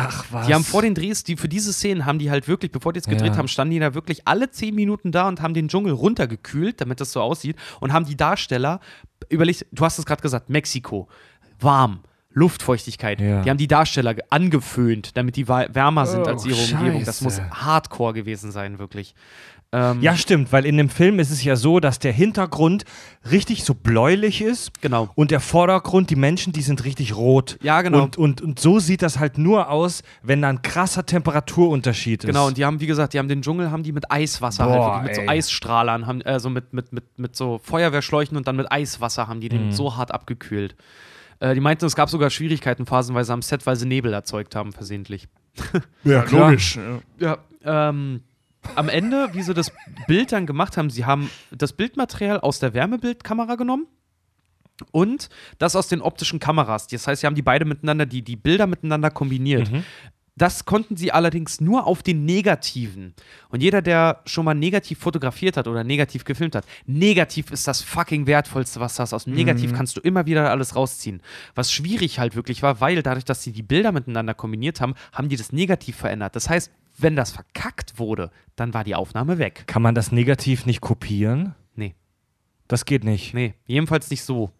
[0.00, 0.46] Ach was.
[0.46, 2.98] Die haben vor den Drehs, die für diese Szenen haben die halt wirklich, bevor die
[2.98, 3.36] jetzt gedreht Ja.
[3.36, 7.00] haben, standen die da wirklich alle 10 Minuten da und haben den Dschungel runtergekühlt, damit
[7.00, 8.78] das so aussieht und haben die Darsteller,
[9.28, 11.08] überlegt, du hast es gerade gesagt, Mexiko,
[11.58, 12.00] warm.
[12.32, 13.20] Luftfeuchtigkeit.
[13.20, 13.42] Ja.
[13.42, 17.04] Die haben die Darsteller ge- angeföhnt, damit die wärmer sind Oh, als ihre Umgebung.
[17.04, 19.14] Das muss hardcore gewesen sein, wirklich.
[19.70, 22.84] Ähm, Ja, stimmt, weil in dem Film ist es ja so, dass der Hintergrund
[23.30, 25.10] richtig so bläulich ist Genau.
[25.14, 27.58] und der Vordergrund, die Menschen, die sind richtig rot.
[27.62, 28.02] Ja, genau.
[28.04, 32.28] Und, und, und so sieht das halt nur aus, wenn da ein krasser Temperaturunterschied ist.
[32.28, 34.96] Genau, und die haben, wie gesagt, die haben den Dschungel, haben die mit Eiswasser Boah,
[35.00, 35.22] halt, mit so.
[35.26, 39.48] Eisstrahlern, haben, also mit, mit, mit, mit so Feuerwehrschläuchen und dann mit Eiswasser haben die
[39.48, 39.52] Mhm.
[39.52, 40.76] den so hart abgekühlt.
[41.40, 44.72] Äh, die meinten, es gab sogar Schwierigkeiten phasenweise am Set, weil sie Nebel erzeugt haben,
[44.72, 45.28] versehentlich.
[46.04, 46.76] ja, Logisch.
[47.18, 47.38] Ja.
[47.64, 48.22] Ja, ähm,
[48.74, 49.72] am Ende, wie sie das
[50.06, 53.86] Bild dann gemacht haben, sie haben das Bildmaterial aus der Wärmebildkamera genommen
[54.92, 55.28] und
[55.58, 56.86] das aus den optischen Kameras.
[56.86, 59.70] Das heißt, sie haben die beide miteinander, die, die Bilder miteinander kombiniert.
[60.38, 63.14] Das konnten sie allerdings nur auf den Negativen.
[63.48, 67.82] Und jeder, der schon mal negativ fotografiert hat oder negativ gefilmt hat, negativ ist das
[67.82, 69.12] fucking wertvollste, was du hast.
[69.12, 71.20] Aus dem Negativ kannst du immer wieder alles rausziehen.
[71.54, 75.28] Was schwierig halt wirklich war, weil dadurch, dass sie die Bilder miteinander kombiniert haben, haben
[75.28, 76.36] die das Negativ verändert.
[76.36, 79.64] Das heißt, wenn das verkackt wurde, dann war die Aufnahme weg.
[79.66, 81.54] Kann man das negativ nicht kopieren?
[81.74, 81.94] Nee,
[82.66, 83.34] Das geht nicht.
[83.34, 84.50] nee, jedenfalls nicht so.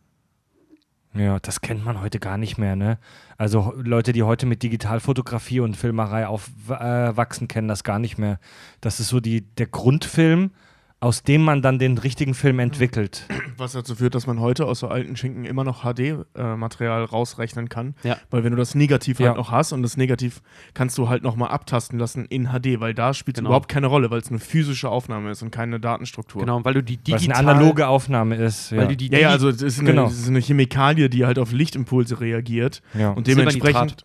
[1.18, 2.98] Ja, das kennt man heute gar nicht mehr, ne?
[3.36, 8.38] Also Leute, die heute mit Digitalfotografie und Filmerei aufwachsen, kennen das gar nicht mehr.
[8.80, 10.52] Das ist so die, der Grundfilm,
[11.00, 13.26] aus dem man dann den richtigen Film entwickelt.
[13.56, 17.94] Was dazu führt, dass man heute aus so alten Schinken immer noch HD-Material rausrechnen kann.
[18.02, 18.16] Ja.
[18.30, 19.28] Weil wenn du das Negativ Ja.
[19.28, 20.42] halt noch hast und das Negativ
[20.74, 23.50] kannst du halt nochmal abtasten lassen in HD, weil da spielt es Genau.
[23.50, 26.40] überhaupt keine Rolle, weil es eine physische Aufnahme ist und keine Datenstruktur.
[26.40, 27.36] Genau, weil du die digital...
[27.46, 28.72] eine analoge Aufnahme ist.
[28.72, 28.78] Ja.
[28.78, 30.06] Weil du die Ja, ja, also es ist, eine, Genau.
[30.08, 33.10] es ist eine Chemikalie, die halt auf Lichtimpulse reagiert ja.
[33.10, 33.62] und Silbernitrat.
[33.62, 34.04] dementsprechend,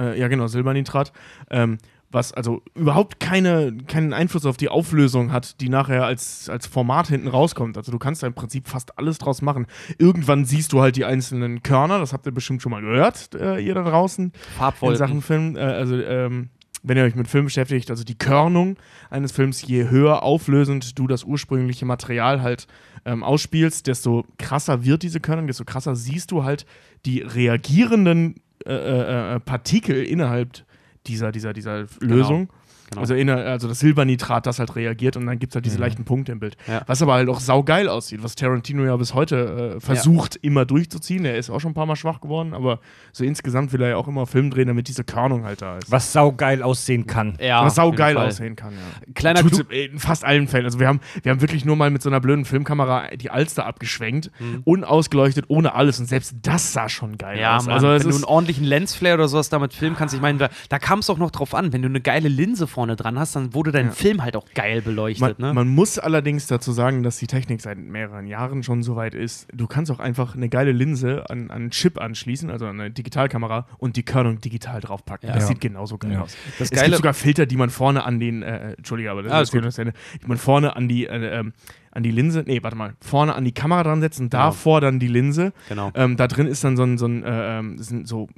[0.00, 1.12] äh, ja genau, Silbernitrat,
[1.50, 1.78] ähm,
[2.10, 7.08] was also überhaupt keine, keinen Einfluss auf die Auflösung hat, die nachher als, als Format
[7.08, 7.76] hinten rauskommt.
[7.76, 9.66] Also du kannst da im Prinzip fast alles draus machen.
[9.98, 13.58] Irgendwann siehst du halt die einzelnen Körner, das habt ihr bestimmt schon mal gehört, äh,
[13.58, 14.98] ihr da draußen in Farbwolken.
[14.98, 15.56] Sachen Film.
[15.56, 16.48] Äh, also ähm,
[16.82, 18.76] wenn ihr euch mit Film beschäftigt, also die Körnung
[19.10, 22.66] eines Films, je höher auflösend du das ursprüngliche Material halt
[23.04, 26.66] ähm, ausspielst, desto krasser wird diese Körnung, desto krasser siehst du halt
[27.04, 30.64] die reagierenden äh, äh, äh, Partikel innerhalb
[31.08, 32.46] dieser, dieser, dieser Lösung.
[32.48, 32.57] Genau.
[32.96, 36.04] Also, inner, also das Silbernitrat, das halt reagiert und dann gibt es halt diese leichten
[36.04, 36.56] Punkte im Bild.
[36.66, 36.82] Ja.
[36.86, 41.24] Was aber halt auch saugeil aussieht, was Tarantino ja bis heute äh, versucht immer durchzuziehen.
[41.24, 42.80] Er ist auch schon ein paar Mal schwach geworden, aber
[43.12, 45.90] so insgesamt will er ja auch immer Film drehen, damit diese Körnung halt da ist.
[45.90, 47.36] Was saugeil aussehen kann.
[47.40, 49.12] ja, was saugeil aussehen kann, ja.
[49.14, 50.64] Kleiner Tut's in fast allen Fällen.
[50.64, 53.66] Also wir haben, wir haben wirklich nur mal mit so einer blöden Filmkamera die Alster
[53.66, 54.62] abgeschwenkt, Mhm.
[54.64, 55.98] unausgeleuchtet, ohne alles.
[56.00, 57.66] Und selbst das sah schon geil Ja, aus.
[57.66, 60.38] Mann, also es wenn du einen ordentlichen Lensflare oder sowas damit filmen kannst, ich meine,
[60.38, 63.18] da, da kam es auch noch drauf an, wenn du eine geile Linse vorne dran
[63.18, 63.90] hast, dann wurde dein Ja.
[63.92, 65.52] Film halt auch geil man, beleuchtet, ne?
[65.52, 69.48] man muss allerdings dazu sagen, dass die Technik seit mehreren Jahren schon so weit ist.
[69.52, 72.92] Du kannst auch einfach eine geile Linse an, an einen Chip anschließen, also an eine
[72.92, 75.28] Digitalkamera, und die Körnung digital draufpacken.
[75.28, 75.34] Ja.
[75.34, 75.48] Das Ja.
[75.48, 76.20] sieht genauso geil Ja.
[76.22, 76.36] aus.
[76.60, 79.32] Das es Geile- gibt sogar Filter, die man vorne an den, äh, Entschuldige, aber das
[79.32, 81.52] Alles ist jetzt das Ende, die man vorne an die, äh, ähm,
[81.90, 84.44] an die Linse, nee, warte mal, vorne an die Kamera dran setzen, Genau.
[84.44, 85.52] davor dann die Linse.
[85.68, 85.90] Genau.
[85.96, 88.28] Ähm, da drin ist dann so ein, so ein äh, ähm, so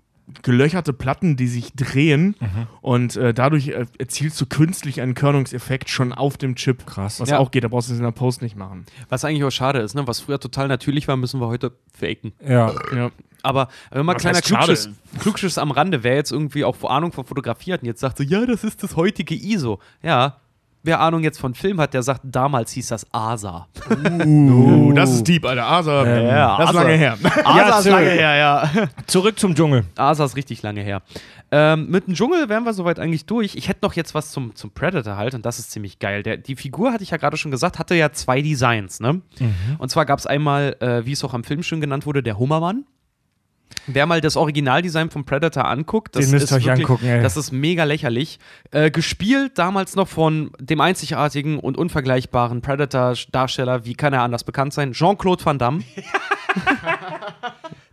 [0.42, 2.66] gelöcherte Platten, die sich drehen Mhm.
[2.80, 6.86] und äh, dadurch äh, erzielst du künstlich einen Körnungseffekt schon auf dem Chip.
[6.86, 7.20] Krass.
[7.20, 7.38] Was Ja.
[7.38, 8.86] auch geht, da brauchst du es in der Post nicht machen.
[9.08, 10.06] Was eigentlich auch schade ist, ne?
[10.06, 12.32] Was früher total natürlich war, müssen wir heute faken.
[12.46, 12.72] Ja.
[12.94, 13.10] Ja.
[13.42, 14.40] Aber wenn man kleiner?
[14.42, 18.18] Klugschiss, Klugschiss am Rande, wer jetzt irgendwie auch Ahnung von Fotografie hat und jetzt sagt
[18.18, 19.78] so, ja, das ist das heutige ISO.
[20.02, 20.36] Ja,
[20.82, 23.66] wer Ahnung jetzt von Film hat, der sagt, damals hieß das ASA.
[24.10, 25.66] Uh, das ist deep, Alter.
[25.66, 26.82] Asa, Ähm, ja, das ist Asa.
[26.82, 27.18] lange her.
[27.44, 27.96] ASA ist zurück.
[27.98, 28.70] lange her, ja.
[29.06, 29.84] Zurück zum Dschungel.
[29.96, 31.02] ASA ist richtig lange her.
[31.52, 33.56] Ähm, mit dem Dschungel wären wir soweit eigentlich durch.
[33.56, 36.22] Ich hätte noch jetzt was zum, zum Predator halt und das ist ziemlich geil.
[36.22, 39.00] Der, die Figur, hatte ich ja gerade schon gesagt, hatte ja zwei Designs.
[39.00, 39.20] Ne?
[39.78, 42.38] Und zwar gab es einmal, äh, wie es auch am Film schon genannt wurde, der
[42.38, 42.84] Hummermann.
[43.86, 47.22] Wer mal das Originaldesign vom Predator anguckt, das Den müsst ist euch wirklich, angucken, ey.
[47.22, 48.38] Das ist mega lächerlich.
[48.70, 54.72] Äh, gespielt damals noch von dem einzigartigen und unvergleichbaren Predator-Darsteller, wie kann er anders bekannt
[54.72, 54.92] sein?
[54.92, 55.82] Jean-Claude Van Damme.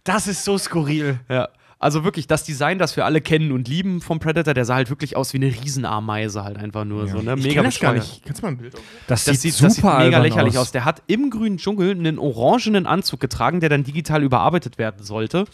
[0.04, 1.20] Das ist so skurril.
[1.30, 1.50] Ja.
[1.80, 4.90] Also wirklich, das Design, das wir alle kennen und lieben vom Predator, der sah halt
[4.90, 7.36] wirklich aus wie eine Riesenameise, halt einfach nur so, ne?
[7.38, 8.24] Ich Mega das gar nicht.
[8.26, 8.82] Kannst du mal ein Bild auf?
[9.06, 10.68] Das, Das sieht, super das sieht mega lächerlich aus.
[10.68, 10.72] aus.
[10.72, 15.46] Der hat im grünen Dschungel einen orangenen Anzug getragen, der dann digital überarbeitet werden sollte.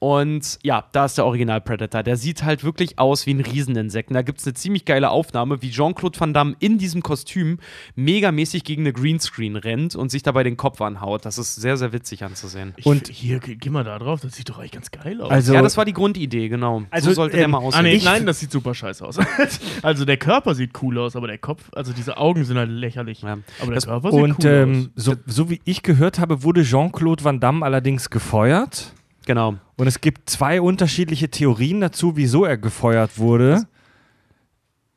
[0.00, 2.02] Und ja, da ist der Original Predator.
[2.02, 4.08] Der sieht halt wirklich aus wie ein Rieseninsekt.
[4.08, 7.58] Und Da gibt es eine ziemlich geile Aufnahme, wie Jean-Claude Van Damme in diesem Kostüm
[7.96, 11.26] megamäßig gegen eine Greenscreen rennt und sich dabei den Kopf anhaut.
[11.26, 12.72] Das ist sehr, sehr witzig anzusehen.
[12.78, 15.30] Ich, Und- hier, geh, mal da drauf, das sieht doch eigentlich ganz geil aus.
[15.30, 16.82] Also, ja, das war die Grundidee, genau.
[16.90, 17.82] Also, so sollte der ähm, mal Ah, aussehen.
[17.82, 19.18] nee, Ich- nein, das sieht super scheiße aus.
[19.82, 23.20] also der Körper sieht cool aus, aber der Kopf, also diese Augen sind halt lächerlich.
[23.20, 23.32] Ja.
[23.58, 26.62] Aber der Das- Körper sieht und cool ähm, so, so wie ich gehört habe, wurde
[26.62, 28.94] Jean-Claude Van Damme allerdings gefeuert.
[29.30, 29.54] Genau.
[29.76, 33.68] Und es gibt zwei unterschiedliche Theorien dazu, wieso er gefeuert wurde.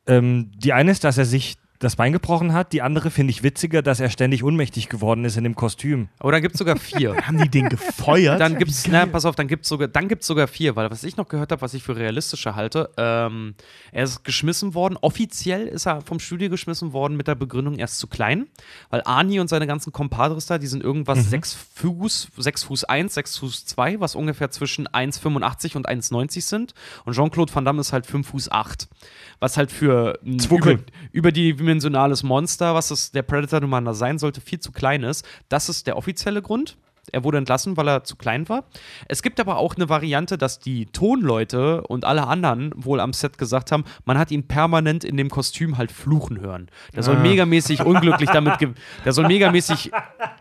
[0.08, 1.54] Ähm, die eine ist, dass er sich
[1.84, 2.72] das Bein gebrochen hat.
[2.72, 6.08] Die andere finde ich witziger, dass er ständig ohnmächtig geworden ist in dem Kostüm.
[6.18, 7.14] Aber dann gibt es sogar vier.
[7.26, 8.40] Haben die den gefeuert?
[8.40, 11.16] Dann gibt's, na, pass auf, dann gibt's sogar, dann gibt's sogar vier, weil was ich
[11.16, 13.54] noch gehört habe, was ich für realistischer halte, ähm,
[13.92, 17.84] er ist geschmissen worden, offiziell ist er vom Studio geschmissen worden mit der Begründung, er
[17.84, 18.46] ist zu klein,
[18.90, 23.14] weil Ani und seine ganzen Compadres da, die sind irgendwas sechs Fuß, sechs Fuß eins,
[23.14, 26.74] sechs Fuß zwei, was ungefähr zwischen 1,85 und 1,90 sind
[27.04, 28.88] und Jean-Claude Van Damme ist halt 5 Fuß acht,
[29.40, 30.72] was halt für ein Zwuckel.
[30.72, 30.84] über,
[31.74, 35.24] überdimensionales Monster, was es der Predator nun mal sein sollte, viel zu klein ist.
[35.48, 36.76] Das ist der offizielle Grund.
[37.12, 38.64] Er wurde entlassen, weil er zu klein war.
[39.08, 43.38] Es gibt aber auch eine Variante, dass die Tonleute und alle anderen wohl am Set
[43.38, 46.68] gesagt haben, man hat ihn permanent in dem Kostüm halt fluchen hören.
[46.94, 48.54] Der soll megamäßig unglücklich damit,
[49.04, 49.90] der soll megamäßig,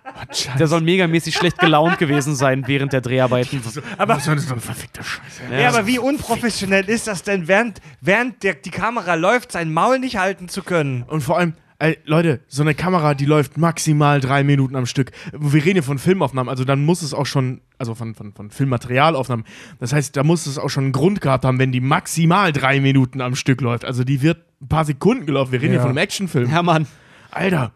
[0.59, 3.61] der soll megamäßig schlecht gelaunt gewesen sein während der Dreharbeiten.
[3.97, 5.43] aber so eine, so eine verfickte Scheiße.
[5.51, 9.99] Ja, aber wie unprofessionell ist das denn, während, während der, die Kamera läuft, sein Maul
[9.99, 11.03] nicht halten zu können?
[11.03, 11.53] Und vor allem,
[11.83, 15.11] ey, Leute, so eine Kamera, die läuft maximal drei Minuten am Stück.
[15.37, 18.49] Wir reden hier von Filmaufnahmen, also dann muss es auch schon, also von, von, von
[18.51, 19.45] Filmmaterialaufnahmen,
[19.79, 22.79] das heißt, da muss es auch schon einen Grund gehabt haben, wenn die maximal drei
[22.79, 23.83] Minuten am Stück läuft.
[23.85, 25.51] Also die wird ein paar Sekunden gelaufen.
[25.51, 25.79] Wir reden Ja.
[25.79, 26.47] hier von einem Actionfilm.
[26.47, 26.87] Hermann,
[27.31, 27.73] Alter,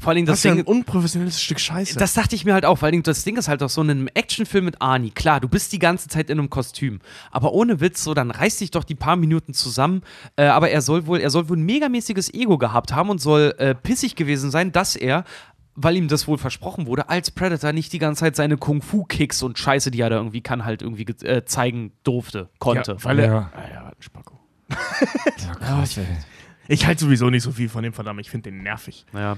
[0.00, 0.66] Vor allen Dingen Das das ist ja ein Ding.
[0.66, 1.98] unprofessionelles Stück Scheiße.
[1.98, 3.82] Das dachte ich mir halt auch, vor allen Dingen das Ding ist halt auch so
[3.82, 5.10] in einem Actionfilm mit Arnie.
[5.10, 8.56] Klar, du bist die ganze Zeit in einem Kostüm, aber ohne Witz, so dann reiß
[8.56, 10.02] dich doch die paar Minuten zusammen.
[10.36, 13.54] Äh, aber er soll wohl, er soll wohl ein megamäßiges Ego gehabt haben und soll
[13.58, 15.24] äh, pissig gewesen sein, dass er
[15.76, 19.56] weil ihm das wohl versprochen wurde, als Predator nicht die ganze Zeit seine Kung-Fu-Kicks und
[19.58, 22.92] Scheiße, die er da irgendwie kann, halt irgendwie ge- äh, zeigen durfte, konnte.
[22.92, 23.26] Ja, weil er.
[23.26, 23.50] Ja.
[23.54, 24.38] Ah, ja, ein Spacko.
[25.46, 26.04] Ja, krass, ey.
[26.68, 28.20] Ich halte sowieso nicht so viel von dem verdammt.
[28.20, 29.06] Ich finde den nervig.
[29.14, 29.36] Ja.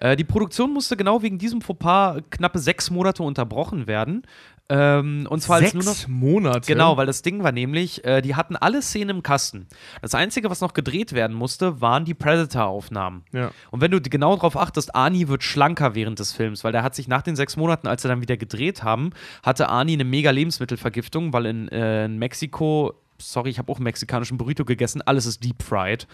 [0.00, 4.22] Äh, die Produktion musste genau wegen diesem Fauxpas knappe sechs Monate unterbrochen werden.
[4.70, 5.92] Ähm, und zwar als nur noch.
[5.92, 6.72] Sechs Monate.
[6.72, 9.66] Genau, weil das Ding war nämlich, äh, die hatten alle Szenen im Kasten.
[10.00, 13.24] Das Einzige, was noch gedreht werden musste, waren die Predator-Aufnahmen.
[13.32, 13.50] Ja.
[13.72, 16.94] Und wenn du genau darauf achtest, Arnie wird schlanker während des Films, weil der hat
[16.94, 19.10] sich nach den sechs Monaten, als sie dann wieder gedreht haben,
[19.42, 23.84] hatte Arnie eine mega Lebensmittelvergiftung, weil in, äh, in Mexiko sorry, ich habe auch einen
[23.84, 26.06] mexikanischen Burrito gegessen, alles ist deep fried.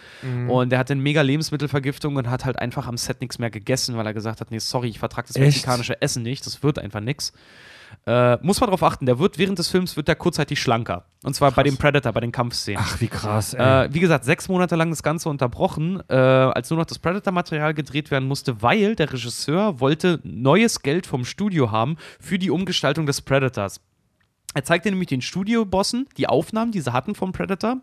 [0.49, 3.97] Und er hatte eine mega Lebensmittelvergiftung und hat halt einfach am Set nichts mehr gegessen,
[3.97, 5.47] weil er gesagt hat, nee, sorry, ich vertrage das Echt?
[5.47, 7.33] mexikanische Essen nicht, das wird einfach nix.
[8.07, 11.07] Äh, muss man darauf achten, der wird während des Films wird der kurzzeitig schlanker.
[11.23, 12.83] Und zwar bei dem Predator, bei den Kampfszenen.
[12.85, 13.87] Ach, wie krass, ey.
[13.87, 17.75] Äh, wie gesagt, sechs Monate lang das Ganze unterbrochen, äh, als nur noch das Predator-Material
[17.75, 23.07] gedreht werden musste, weil der Regisseur wollte neues Geld vom Studio haben für die Umgestaltung
[23.07, 23.81] des Predators.
[24.57, 27.83] Er zeigte nämlich den Studiobossen die Aufnahmen, die sie hatten vom Predator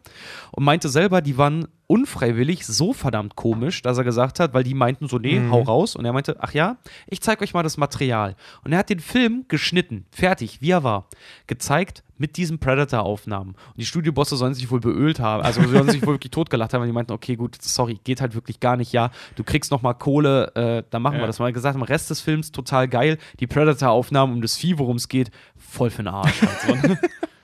[0.54, 4.74] und meinte selber, die waren unfreiwillig so verdammt komisch, dass er gesagt hat, weil die
[4.74, 5.96] meinten so, nee, hau raus.
[5.96, 6.78] Und er meinte, ach ja,
[7.08, 8.36] ich zeig euch mal das Material.
[8.64, 11.08] Und er hat den Film geschnitten, fertig, wie er war,
[11.48, 13.50] gezeigt mit diesen Predator-Aufnahmen.
[13.52, 16.74] Und die Studiobosse sollen sich wohl beölt haben, also sie sollen sich wohl wirklich totgelacht
[16.74, 19.72] haben, weil die meinten, okay, gut, sorry, geht halt wirklich gar nicht, ja, du kriegst
[19.72, 21.28] noch mal Kohle, äh, dann machen wir Ja.
[21.28, 21.52] das mal.
[21.52, 25.32] Gesagt, am Rest des Films total geil, die Predator-Aufnahmen um das Vieh, worum es geht,
[25.58, 26.42] voll für den Arsch.
[26.66, 26.96] Halt so.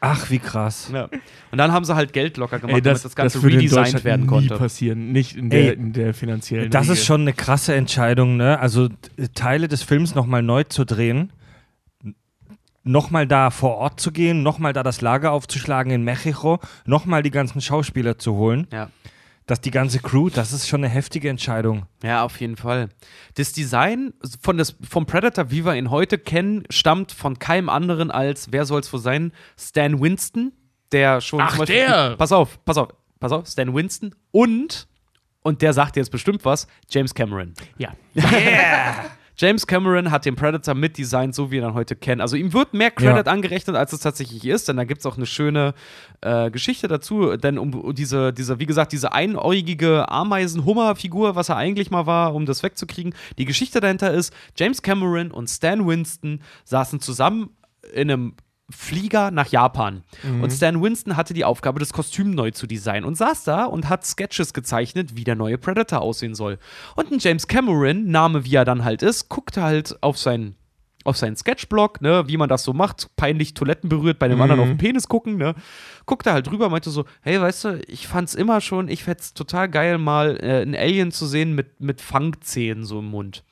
[0.01, 0.89] Ach, wie krass.
[0.93, 1.09] ja.
[1.51, 3.55] Und dann haben sie halt Geld locker gemacht, Ey, das, damit das Ganze das würde
[3.55, 4.57] in redesigned Deutschland werden nie konnte.
[4.57, 5.11] passieren.
[5.11, 6.93] Nicht in der, Ey, in der finanziellen Das Riege.
[6.93, 8.59] ist schon eine krasse Entscheidung, ne?
[8.59, 8.95] Also t-
[9.35, 11.33] Teile des Films nochmal neu zu drehen,
[12.83, 17.31] nochmal da vor Ort zu gehen, nochmal da das Lager aufzuschlagen in Mexiko, nochmal die
[17.31, 18.89] ganzen Schauspieler zu holen, Ja.
[19.49, 21.87] Dass die ganze Crew, das ist schon eine heftige Entscheidung.
[22.03, 22.89] Ja, auf jeden Fall.
[23.33, 28.11] Das Design von des, vom Predator, wie wir ihn heute kennen, stammt von keinem anderen
[28.11, 29.31] als, wer soll es wohl sein?
[29.57, 30.51] Stan Winston,
[30.91, 31.41] der schon.
[31.41, 32.15] Ach, Beispiel, der!
[32.15, 32.89] Pass auf, pass auf,
[33.19, 34.87] pass auf, Stan Winston und,
[35.41, 37.55] und der sagt jetzt bestimmt was, James Cameron.
[37.79, 37.93] Ja.
[39.41, 42.19] James Cameron hat den Predator mitdesignt, so wie wir ihn dann heute kennen.
[42.19, 43.31] Also ihm wird mehr Credit Ja.
[43.31, 45.73] angerechnet, als es tatsächlich ist, denn da gibt es auch eine schöne
[46.19, 47.37] äh, Geschichte dazu.
[47.37, 52.45] Denn um diese, diese, wie gesagt, diese einäugige Ameisen-Hummer-Figur, was er eigentlich mal war, um
[52.45, 53.13] das wegzukriegen.
[53.37, 57.51] Die Geschichte dahinter ist, James Cameron und Stan Winston saßen zusammen
[57.93, 58.33] in einem
[58.69, 60.03] Flieger nach Japan.
[60.41, 63.89] Und Stan Winston hatte die Aufgabe, das Kostüm neu zu designen und saß da und
[63.89, 66.59] hat Sketches gezeichnet, wie der neue Predator aussehen soll.
[66.95, 70.55] Und ein James Cameron, Name wie er dann halt ist, guckte halt auf seinen
[71.05, 74.59] auf seinen Sketchblock, ne, wie man das so macht, peinlich Toiletten berührt, bei dem anderen
[74.59, 75.55] auf den Penis gucken, ne,
[76.05, 79.69] guckte halt drüber, meinte so, hey, weißt du, ich fand's immer schon, ich fänd's total
[79.69, 83.43] geil, mal äh, einen Alien zu sehen mit, mit Fangzähnen so im Mund.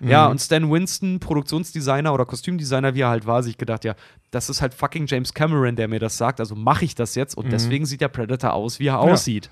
[0.00, 3.94] Ja, und Stan Winston, Produktionsdesigner oder Kostümdesigner, wie er halt war, sich gedacht, ja,
[4.30, 7.36] das ist halt fucking James Cameron, der mir das sagt, also mache ich das jetzt
[7.36, 9.50] und deswegen sieht der Predator aus, wie er aussieht.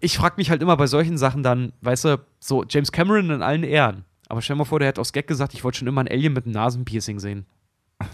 [0.00, 3.42] Ich frage mich halt immer bei solchen Sachen dann, weißt du, so James Cameron in
[3.42, 4.04] allen Ehren.
[4.28, 6.08] Aber stell dir mal vor, der hätte aus Gag gesagt, ich wollte schon immer ein
[6.08, 7.46] Alien mit einem Nasenpiercing sehen.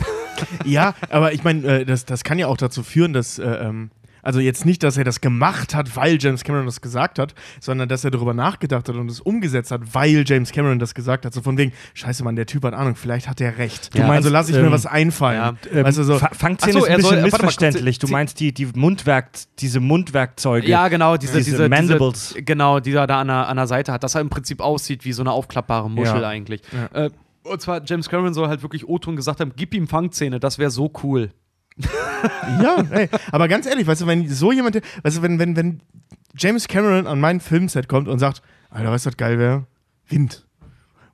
[0.65, 3.39] Ja, aber ich meine, äh, das, das kann ja auch dazu führen, dass.
[3.39, 3.93] Äh, ähm,
[4.23, 7.89] also jetzt nicht, dass er das gemacht hat, weil James Cameron das gesagt hat, sondern
[7.89, 11.35] dass er darüber nachgedacht hat und es umgesetzt hat, weil James Cameron das gesagt hat.
[11.35, 13.95] So von wegen, scheiße Mann, der Typ hat Ahnung, vielleicht hat er recht.
[13.95, 15.59] Du meinst, also lasse ich ähm, mir was einfallen.
[15.73, 17.99] Ähm, weißt du, so, Fangzähne Ach so, ist ein er soll- bisschen warte mal, missverständlich.
[17.99, 20.67] Du meinst die, die Mundwerk, diese Mundwerkzeuge.
[20.69, 22.29] Ja, genau, diese, Diese diese, Mandibles.
[22.31, 24.61] Diese, genau, die er da an der, an der Seite hat, dass er im Prinzip
[24.61, 26.29] aussieht wie so eine aufklappbare Muschel Ja.
[26.29, 26.63] eigentlich.
[26.93, 27.11] Äh,
[27.45, 30.71] und zwar, James Cameron soll halt wirklich O-Ton gesagt haben, gib ihm Fangzähne, das wäre
[30.71, 31.31] so cool.
[32.63, 35.81] Ja, ey, aber ganz ehrlich, weißt du, wenn so jemand, weißt du, wenn, wenn, wenn
[36.37, 39.67] James Cameron an mein Filmset kommt und sagt, Alter, weißt du, was geil wäre?
[40.09, 40.47] Wind.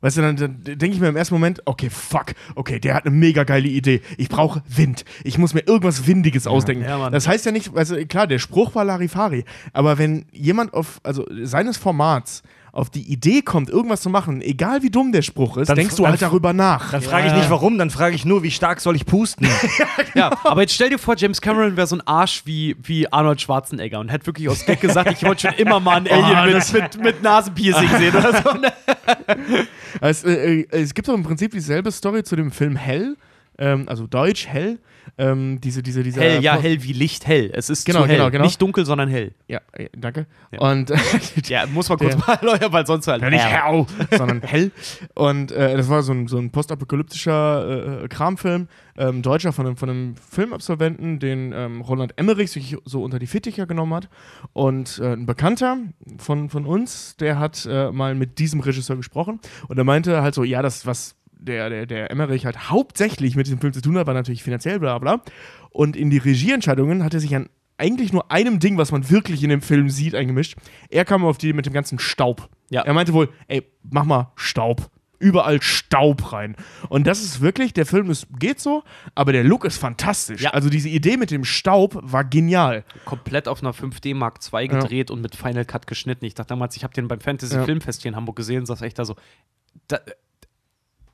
[0.00, 3.04] Weißt du, dann, dann denke ich mir im ersten Moment, okay, fuck, okay, der hat
[3.04, 4.00] eine mega geile Idee.
[4.16, 5.04] Ich brauche Wind.
[5.24, 6.84] Ich muss mir irgendwas Windiges ausdenken.
[6.84, 11.00] Ja, das heißt ja nicht, also klar, der Spruch war Larifari, aber wenn jemand auf,
[11.02, 12.44] also seines Formats
[12.78, 15.96] auf die Idee kommt, irgendwas zu machen, egal wie dumm der Spruch ist, Dann- denkst
[15.96, 16.92] du dann- halt darüber nach.
[16.92, 19.46] Dann frage ich nicht warum, dann frage ich nur, wie stark soll ich pusten?
[20.14, 23.40] Ja, aber jetzt stell dir vor, James Cameron wäre so ein Arsch wie, wie Arnold
[23.40, 26.72] Schwarzenegger und hätte wirklich aus Gag gesagt, ich wollte schon immer mal ein Alien mit,
[26.72, 28.52] mit, mit Nasenpiercing sehen oder so.
[28.58, 28.72] ne?
[30.00, 33.16] Es, äh, äh, es gibt doch im Prinzip dieselbe Story zu dem Film Hell.
[33.58, 34.78] ähm, also Deutsch, hell.
[35.16, 37.50] Ähm, diese, diese, dieser Hell, ja, Post- hell wie Licht, hell.
[37.54, 38.16] Es ist Genau, zu hell.
[38.18, 38.44] genau, genau.
[38.44, 39.32] Nicht dunkel, sondern hell.
[39.46, 40.26] Ja, äh, danke.
[40.52, 40.60] Ja.
[40.60, 40.92] Und
[41.48, 43.22] Ja, muss man kurz mal erläutern, weil sonst halt.
[43.22, 43.86] Ja, nicht hell.
[44.18, 44.70] sondern hell.
[45.14, 49.76] Und äh, das war so ein, so ein postapokalyptischer äh, Kramfilm, ähm, Deutscher von einem,
[49.76, 54.08] von einem Filmabsolventen, den ähm, Roland Emmerich sich so unter die Fittiche genommen hat.
[54.52, 55.78] Und äh, ein Bekannter
[56.18, 60.34] von, von uns, der hat äh, mal mit diesem Regisseur gesprochen und er meinte halt
[60.34, 63.96] so, ja, das, was der, der, der Emmerich halt hauptsächlich mit diesem Film zu tun
[63.96, 65.22] hat, war natürlich finanziell, bla bla.
[65.70, 69.42] Und in die Regieentscheidungen hat er sich an eigentlich nur einem Ding, was man wirklich
[69.44, 70.56] in dem Film sieht, eingemischt.
[70.90, 72.48] Er kam auf die mit dem ganzen Staub.
[72.70, 72.82] Ja.
[72.82, 74.90] Er meinte wohl, ey, mach mal Staub.
[75.20, 76.54] Überall Staub rein.
[76.88, 78.84] Und das ist wirklich, der Film ist, geht so,
[79.16, 80.42] aber der Look ist fantastisch.
[80.42, 80.50] Ja.
[80.50, 82.84] Also diese Idee mit dem Staub war genial.
[83.04, 86.24] Komplett auf einer 5D Mark II gedreht und mit Final Cut geschnitten.
[86.24, 87.64] Ich dachte damals, ich habe den beim Fantasy Ja.
[87.64, 89.16] Filmfest hier in Hamburg gesehen und saß echt da so.
[89.88, 89.98] Da,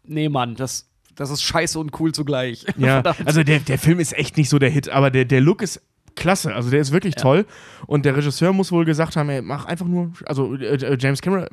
[0.06, 2.64] nee, Mann, das, das ist scheiße und cool zugleich.
[2.76, 3.26] Ja, Verdammt.
[3.26, 5.80] also der, der Film ist echt nicht so der Hit, aber der, der Look ist
[6.16, 6.54] klasse.
[6.54, 7.44] Also der ist wirklich toll.
[7.86, 11.20] Und der Regisseur muss wohl gesagt haben, ey, mach einfach nur, also äh, äh, James
[11.20, 11.46] Cameron,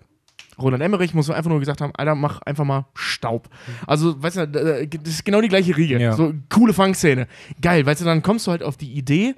[0.60, 3.50] Roland Emmerich muss einfach nur gesagt haben, Alter, mach einfach mal Staub.
[3.88, 6.00] Also, weißt du, das ist genau die gleiche Riege.
[6.00, 6.14] Ja.
[6.14, 7.28] So coole Fangszene.
[7.62, 9.34] Geil, weißt du, dann kommst du halt auf die Idee,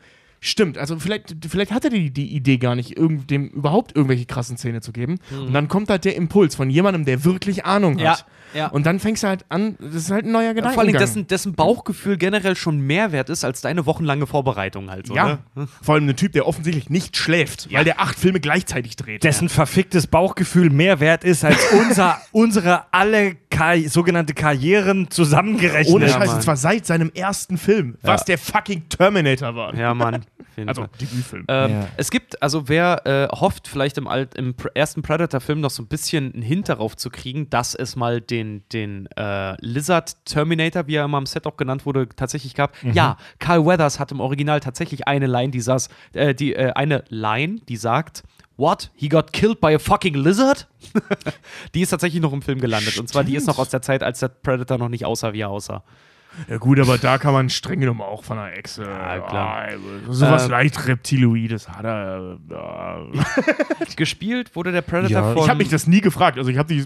[0.46, 4.26] Stimmt, also vielleicht, vielleicht hat er die, die Idee gar nicht, irgend, dem überhaupt irgendwelche
[4.26, 5.20] krassen Szene zu geben.
[5.32, 8.20] Und dann kommt halt der Impuls von jemandem, der wirklich Ahnung Ja, hat.
[8.20, 8.26] ja.
[8.72, 10.74] Und dann fängst du halt an, das ist halt ein neuer Gedankengang.
[10.74, 15.08] Vor allem, dessen, dessen Bauchgefühl generell schon mehr wert ist als deine wochenlange Vorbereitung halt
[15.08, 15.16] so.
[15.16, 15.68] Ja, Ne?
[15.82, 19.24] vor allem ein Typ, der offensichtlich nicht schläft, weil der acht Filme gleichzeitig dreht.
[19.24, 25.94] Dessen verficktes Bauchgefühl mehr wert ist als unser, unsere alle Kar sogenannte Karrieren zusammengerechnet.
[25.94, 26.36] Ohne Ja, Scheiß, Mann.
[26.38, 29.76] und zwar seit seinem ersten Film, was der fucking Terminator war.
[29.76, 30.24] Ja, Mann.
[30.68, 30.86] Also.
[31.02, 31.46] Debütfilm.
[31.48, 31.88] Ähm, Ja.
[31.98, 35.88] Es gibt, also wer äh, hofft, vielleicht im, Alt, im ersten Predator-Film noch so ein
[35.88, 40.96] bisschen einen Hint darauf zu kriegen, dass es mal den, den äh, Lizard Terminator, wie
[40.96, 42.74] er immer am Set auch genannt wurde, tatsächlich gab.
[42.84, 47.04] Ja, Carl Weathers hat im Original tatsächlich eine Line, die saß, äh, die, äh, eine
[47.10, 48.24] Line, die sagt,
[48.56, 48.92] What?
[48.96, 50.68] He got killed by a fucking lizard?
[51.74, 53.00] die ist tatsächlich noch im Film gelandet.
[53.00, 55.42] Und zwar, die ist noch aus der Zeit, als der Predator noch nicht aussah, wie
[55.42, 55.84] er aussah.
[56.50, 58.84] Ja, gut, aber da kann man streng genommen auch von einer Echse.
[58.84, 59.68] Ja, klar.
[59.68, 62.38] Ah, sowas Ähm, leicht Reptiloides hat er.
[62.50, 63.06] Ja.
[63.96, 65.44] Gespielt wurde der Predator Ja, von.
[65.44, 66.38] Ich habe mich das nie gefragt.
[66.38, 66.86] Also, ich habe die,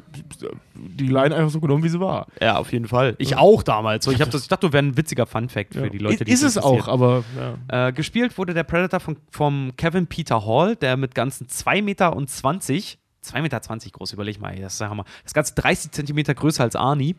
[0.75, 2.27] die Line einfach so genommen, wie sie war.
[2.41, 3.15] Ja, auf jeden Fall.
[3.17, 4.05] Ich auch damals.
[4.05, 6.31] So, ich, hab das, ich dachte, das wäre ein witziger Fun-Fact für die Leute, die
[6.31, 7.23] ist es auch, aber.
[7.69, 7.87] Ja.
[7.87, 12.15] Äh, gespielt wurde der Predator von, vom Kevin Peter Hall, der mit ganzen 2 Meter
[12.15, 15.05] und 20, 2 Meter 20 groß, überleg mal, ey, das ist der Hammer.
[15.23, 17.15] Das ganze 30 Zentimeter größer als Arnie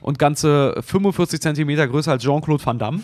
[0.00, 3.00] und ganze 45 Zentimeter größer als Jean-Claude Van Damme.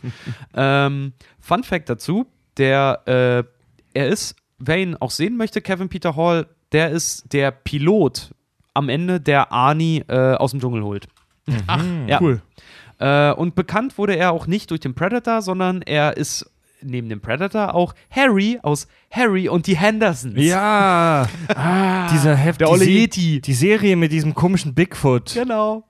[0.54, 2.26] ähm, Fun Fact dazu,
[2.56, 7.50] der, äh, er ist, wer ihn auch sehen möchte, Kevin Peter Hall, der ist der
[7.50, 8.30] Pilot
[8.74, 11.08] am Ende, der Arnie äh, aus dem Dschungel holt.
[11.66, 12.20] Ach, Ja.
[12.20, 12.42] cool.
[12.98, 16.50] Äh, und bekannt wurde er auch nicht durch den Predator, sondern er ist
[16.82, 20.34] neben dem Predator auch Harry aus Harry und die Hendersons.
[20.36, 21.28] Ja,
[22.12, 23.40] dieser Heft, der die, Yeti.
[23.40, 25.34] die Serie mit diesem komischen Bigfoot.
[25.34, 25.84] Genau.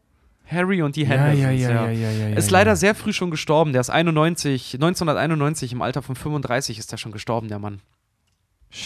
[0.47, 1.41] Harry und die Hendersons.
[1.41, 2.59] ja, ja, ja, ja, ja, ja, Ist ja.
[2.59, 3.73] leider sehr früh schon gestorben.
[3.73, 7.81] Der ist 91, 1991, im Alter von 35 ist er schon gestorben, der Mann.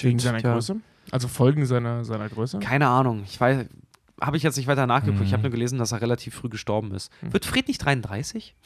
[0.03, 0.41] Wegen seiner.
[0.43, 0.77] Größe?
[1.11, 2.59] Also Folgen seiner, seiner Größe?
[2.59, 3.23] Keine Ahnung.
[3.27, 3.67] Ich weiß,
[4.25, 5.21] habe ich jetzt nicht weiter nachgeguckt.
[5.21, 5.27] Mhm.
[5.27, 7.13] Ich habe nur gelesen, dass er relativ früh gestorben ist.
[7.23, 8.55] Wird Fred nicht 33?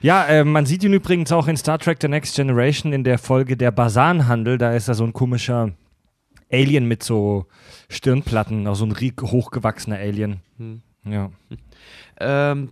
[0.00, 3.18] Ja, äh, man sieht ihn übrigens auch in Star Trek The Next Generation in der
[3.18, 4.58] Folge Der Basanhandel.
[4.58, 5.72] Da ist er so ein komischer
[6.52, 7.46] Alien mit so
[7.88, 10.40] Stirnplatten, auch so ein hochgewachsener Alien.
[10.58, 10.82] Hm.
[11.04, 11.30] Ja.
[12.20, 12.68] Ähm,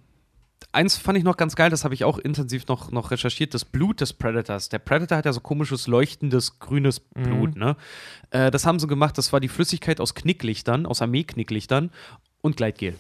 [0.72, 3.64] eins fand ich noch ganz geil, das habe ich auch intensiv noch, noch recherchiert, das
[3.64, 4.68] Blut des Predators.
[4.68, 7.76] Der Predator hat ja so komisches, leuchtendes, grünes Blut, ne?
[8.30, 11.90] Äh, das haben sie gemacht, das war die Flüssigkeit aus Knicklichtern, aus Armee-Knicklichtern
[12.40, 12.94] und Gleitgel.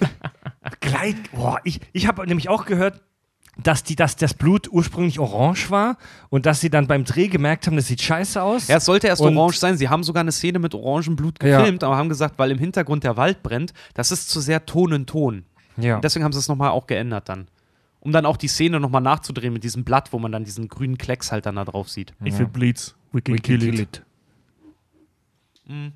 [0.80, 3.00] Gleit, boah, ich, ich habe nämlich auch gehört,
[3.62, 5.96] dass, die, dass das Blut ursprünglich orange war
[6.28, 8.68] und dass sie dann beim Dreh gemerkt haben, das sieht scheiße aus.
[8.68, 9.78] Ja, es sollte erst Und- orange sein.
[9.78, 11.58] Sie haben sogar eine Szene mit orangem Blut Ja.
[11.60, 14.92] gefilmt, aber haben gesagt, weil im Hintergrund der Wald brennt, das ist zu sehr Ton
[14.92, 15.46] in Ton.
[15.76, 15.96] Ja.
[15.96, 17.48] Und deswegen haben sie es nochmal auch geändert dann.
[18.00, 20.96] Um dann auch die Szene nochmal nachzudrehen mit diesem Blatt, wo man dann diesen grünen
[20.96, 22.14] Klecks halt dann da drauf sieht.
[22.24, 24.02] If it bleeds, we can, We can kill, kill it.
[25.68, 25.92] it.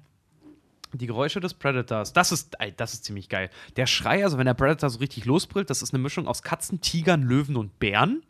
[0.92, 3.48] Die Geräusche des Predators, das ist, ey, das ist ziemlich geil.
[3.76, 6.80] Der Schrei, also wenn der Predator so richtig losbrüllt, das ist eine Mischung aus Katzen,
[6.80, 8.24] Tigern, Löwen und Bären.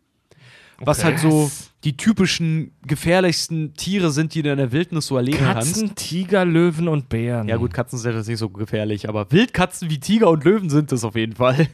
[0.81, 1.51] Was halt so
[1.85, 5.75] die typischen gefährlichsten Tiere sind, die du in der Wildnis so erleben kannst.
[5.75, 7.49] Katzen, Tiger, Löwen und Bären.
[7.49, 10.91] Ja, gut, Katzen sind jetzt nicht so gefährlich, aber Wildkatzen wie Tiger und Löwen sind
[10.93, 11.69] es auf jeden Fall.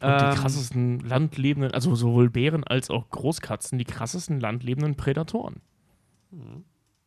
[0.00, 5.56] Und Ähm, die krassesten landlebenden, also sowohl Bären als auch Großkatzen, die krassesten landlebenden Prädatoren.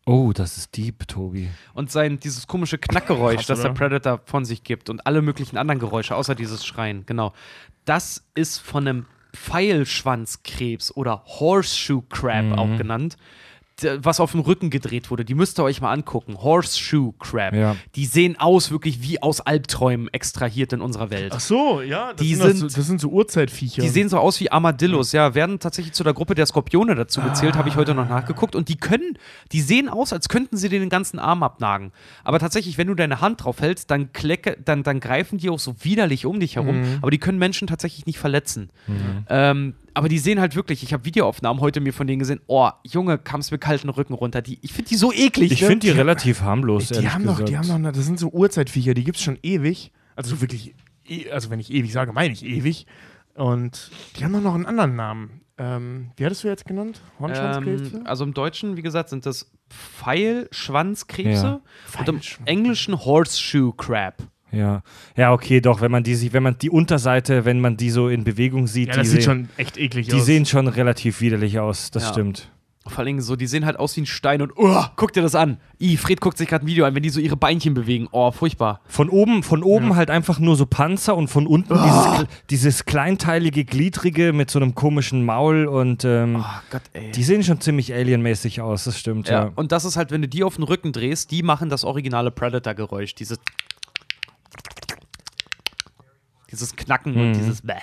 [0.05, 1.49] Oh, das ist deep, Tobi.
[1.73, 3.69] Und sein, dieses komische Knackgeräusch, Krass, das der?
[3.71, 7.33] Predator von sich gibt und alle möglichen anderen Geräusche, außer dieses Schreien, genau.
[7.83, 9.05] Das ist von einem
[9.37, 12.53] Pfeilschwanzkrebs oder Horseshoe Crab Mhm.
[12.53, 13.17] auch genannt,
[14.01, 15.23] was auf dem Rücken gedreht wurde.
[15.25, 16.37] Die müsst ihr euch mal angucken.
[16.41, 17.53] Horseshoe Crab.
[17.53, 17.75] Ja.
[17.95, 21.33] Die sehen aus wirklich wie aus Albträumen extrahiert in unserer Welt.
[21.35, 22.13] Ach so, ja.
[22.13, 23.81] Das Die sind, das sind- so, das sind so Urzeitviecher.
[23.81, 27.21] Die sehen so aus wie Armadillos, ja, werden tatsächlich zu der Gruppe der Skorpione dazu
[27.21, 28.55] gezählt, habe ich heute noch nachgeguckt.
[28.55, 29.17] Und die können,
[29.51, 31.91] die sehen aus, als könnten sie dir den ganzen Arm abnagen.
[32.23, 35.59] Aber tatsächlich, wenn du deine Hand drauf hältst, dann, klecke, dann, dann greifen die auch
[35.59, 36.81] so widerlich um dich herum.
[37.01, 38.69] Aber die können Menschen tatsächlich nicht verletzen.
[39.29, 42.69] Ähm, aber die sehen halt wirklich, ich habe Videoaufnahmen heute mir von denen gesehen, oh,
[42.83, 44.43] Junge, kam es mir kalten Rücken runter.
[44.43, 45.51] Die, ich finde die so eklig.
[45.51, 45.67] Ich ne?
[45.69, 47.49] finde die relativ harmlos, die haben doch, gesagt.
[47.49, 49.91] die haben doch, das sind so Urzeitviecher, die gibt es schon ewig.
[50.15, 50.75] Also wirklich,
[51.07, 52.85] e- also wenn ich ewig sage, meine ich ewig.
[53.33, 55.41] Und die haben doch noch einen anderen Namen.
[55.57, 57.01] Ähm, wie hattest du jetzt genannt?
[57.19, 57.97] Hornschwanzkrebse?
[57.97, 61.61] Ähm, also im Deutschen, wie gesagt, sind das Pfeilschwanzkrebse
[61.95, 61.99] Ja.
[61.99, 64.21] und im Englischen Horseshoe Crab.
[64.51, 64.81] Ja.
[65.15, 68.07] ja, okay, doch, wenn man die sich, wenn man die Unterseite, wenn man die so
[68.07, 70.25] in Bewegung sieht, ja, die, das sieht sehen, schon echt eklig die aus.
[70.25, 72.09] sehen schon relativ widerlich aus, das Ja.
[72.13, 72.49] stimmt.
[72.89, 75.35] Vor allem so, die sehen halt aus wie ein Stein und oh, guck dir das
[75.35, 75.57] an.
[75.81, 78.07] I, Fred guckt sich gerade ein Video an, wenn die so ihre Beinchen bewegen.
[78.13, 78.79] Oh, furchtbar.
[78.87, 81.83] Von oben, von oben halt einfach nur so Panzer und von unten Oh.
[81.83, 87.11] dieses, dieses kleinteilige, gliedrige mit so einem komischen Maul und ähm, Oh Gott, ey.
[87.11, 89.47] die sehen schon ziemlich alienmäßig aus, das stimmt, ja.
[89.47, 89.51] ja.
[89.55, 92.31] Und das ist halt, wenn du die auf den Rücken drehst, die machen das originale
[92.31, 93.15] Predator-Geräusch.
[93.15, 93.37] Dieses.
[96.57, 97.75] Dieses Knacken und dieses Bäh.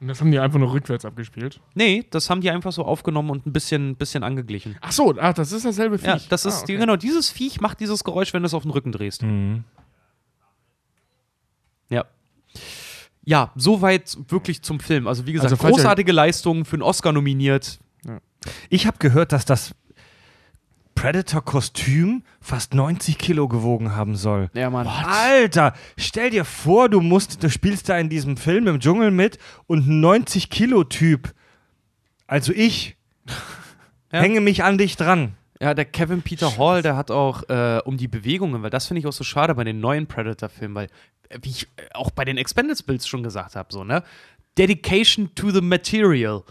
[0.00, 1.60] Und das haben die einfach nur rückwärts abgespielt.
[1.74, 4.76] Nee, das haben die einfach so aufgenommen und ein bisschen, bisschen angeglichen.
[4.80, 6.06] Ach so, ach, das ist dasselbe Viech.
[6.06, 6.80] Ja, das ist, ah, die, okay.
[6.80, 9.22] genau, dieses Viech macht dieses Geräusch, wenn du es auf den Rücken drehst.
[9.22, 9.64] Mhm.
[11.90, 12.06] Ja.
[13.24, 15.06] Ja, soweit wirklich zum Film.
[15.06, 17.78] Also, wie gesagt, Also, großartige Leistung, für einen Oscar nominiert.
[18.70, 19.74] Ich habe gehört, dass das
[21.00, 24.50] Predator-Kostüm fast 90 Kilo gewogen haben soll.
[24.52, 24.86] Ja, Mann.
[24.86, 29.38] Alter, stell dir vor, du musst, du spielst da in diesem Film im Dschungel mit
[29.66, 31.32] und ein 90 Kilo Typ,
[32.26, 32.96] also ich,
[34.12, 34.20] Ja.
[34.20, 35.36] hänge mich an dich dran.
[35.58, 38.98] Ja, der Kevin Peter Hall, der hat auch äh, um die Bewegungen, weil das finde
[39.00, 40.88] ich auch so schade bei den neuen Predator-Filmen, weil,
[41.30, 44.02] äh, wie ich äh, auch bei den Expendables schon gesagt habe, so, ne?
[44.58, 46.42] Dedication to the material.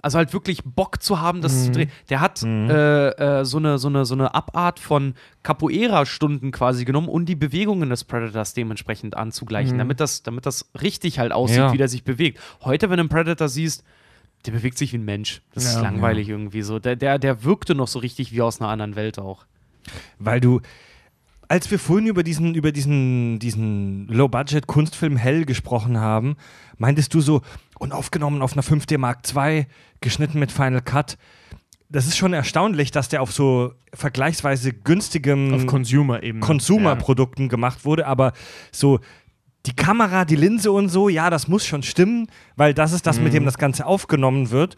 [0.00, 1.90] Also halt wirklich Bock zu haben, das zu drehen.
[2.08, 3.08] Der hat äh,
[3.40, 7.90] äh, so, eine, so, eine, so eine Abart von Capoeira-Stunden quasi genommen, um die Bewegungen
[7.90, 11.72] des Predators dementsprechend anzugleichen, damit, das, damit das richtig halt aussieht, Ja.
[11.72, 12.38] wie der sich bewegt.
[12.62, 13.84] Heute, wenn du einen Predator siehst,
[14.46, 15.42] der bewegt sich wie ein Mensch.
[15.52, 15.80] Das ist Ja.
[15.82, 16.78] langweilig irgendwie so.
[16.78, 19.46] Der, der, der wirkte noch so richtig wie aus einer anderen Welt auch.
[20.18, 20.60] Weil du,
[21.48, 26.36] als wir vorhin über diesen, über diesen, diesen Low-Budget-Kunstfilm Hell gesprochen haben,
[26.76, 27.42] meintest du so,
[27.78, 29.66] und aufgenommen auf einer 5D Mark II,
[30.00, 31.16] geschnitten mit Final Cut.
[31.88, 36.40] Das ist schon erstaunlich, dass der auf so vergleichsweise günstigem Auf Consumer eben.
[36.40, 38.34] Konsumerprodukten gemacht wurde, aber
[38.70, 39.00] so
[39.64, 43.20] die Kamera, die Linse und so, ja, das muss schon stimmen, weil das ist das,
[43.20, 44.76] mit dem das Ganze aufgenommen wird.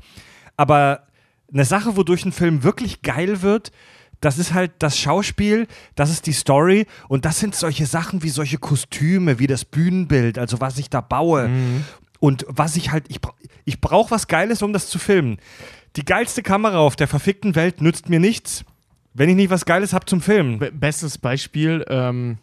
[0.57, 1.07] Aber
[1.53, 3.73] eine Sache, wodurch ein Film wirklich geil wird,
[4.21, 8.29] das ist halt das Schauspiel, das ist die Story und das sind solche Sachen wie
[8.29, 11.49] solche Kostüme, wie das Bühnenbild, also was ich da baue.
[12.19, 13.19] Und was ich halt, ich,
[13.65, 15.39] ich brauche was Geiles, um das zu filmen.
[15.97, 18.65] Die geilste Kamera auf der verfickten Welt nützt mir nichts,
[19.15, 20.59] wenn ich nicht was Geiles habe zum Filmen.
[20.59, 22.37] Be- Bestes Beispiel, ähm,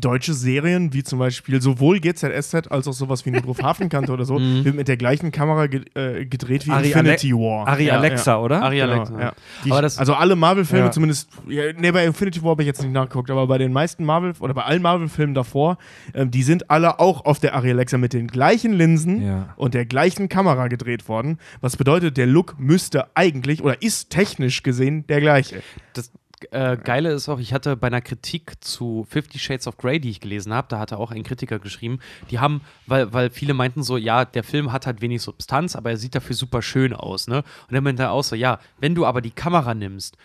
[0.00, 4.38] deutsche Serien, wie zum Beispiel sowohl GZSZ als auch sowas wie Notruf Hafenkante oder so,
[4.40, 7.66] wird mit der gleichen Kamera ge äh, gedreht wie Ari Infinity War.
[7.68, 8.62] Ari Ja, Alexa, oder?
[8.62, 9.20] Ari Genau, Alexa.
[9.20, 9.32] ja.
[9.64, 10.90] Die- Aber das, Also alle Marvel-Filme, Ja.
[10.90, 14.04] zumindest, ja, nee, bei Infinity War habe ich jetzt nicht nachgeguckt, aber bei den meisten
[14.04, 15.78] Marvel- oder bei allen Marvel-Filmen davor,
[16.14, 19.48] ähm, die sind alle auch auf der Ari Alexa mit den gleichen Linsen Ja.
[19.56, 21.38] und der gleichen Kamera gedreht worden.
[21.60, 25.62] Was bedeutet, der Look müsste eigentlich oder ist technisch gesehen der gleiche.
[25.94, 26.10] das
[26.50, 30.10] äh, Geile ist auch, ich hatte bei einer Kritik zu Fifty Shades of Grey, die
[30.10, 31.98] ich gelesen habe, da hatte auch ein Kritiker geschrieben,
[32.30, 35.90] die haben, weil, weil viele meinten so, ja, der Film hat halt wenig Substanz, aber
[35.90, 37.42] er sieht dafür super schön aus, ne?
[37.68, 40.16] Und er meinte auch so, ja, wenn du aber die Kamera nimmst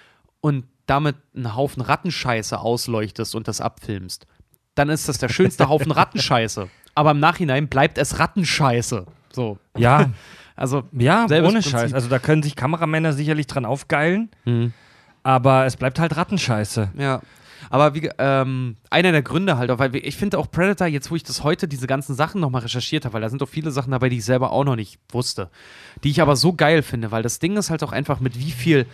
[0.41, 4.27] und damit einen Haufen Rattenscheiße ausleuchtest und das abfilmst,
[4.75, 6.67] dann ist das der schönste Haufen Rattenscheiße.
[6.95, 9.05] Aber im Nachhinein bleibt es Rattenscheiße.
[9.31, 9.57] So.
[9.77, 10.09] Ja,
[10.61, 11.71] Also, ja, ohne Prinzip.
[11.71, 11.93] Scheiß.
[11.93, 14.73] Also da können sich Kameramänner sicherlich dran aufgeilen, Mhm.
[15.23, 16.91] Aber es bleibt halt Rattenscheiße.
[16.97, 17.21] Ja.
[17.69, 21.15] Aber wie, ähm, einer der Gründe halt auch, weil ich finde auch Predator, jetzt wo
[21.15, 23.91] ich das heute, diese ganzen Sachen nochmal recherchiert habe, weil da sind doch viele Sachen
[23.91, 25.49] dabei, die ich selber auch noch nicht wusste,
[26.03, 28.51] die ich aber so geil finde, weil das Ding ist halt auch einfach mit wie
[28.51, 28.87] viel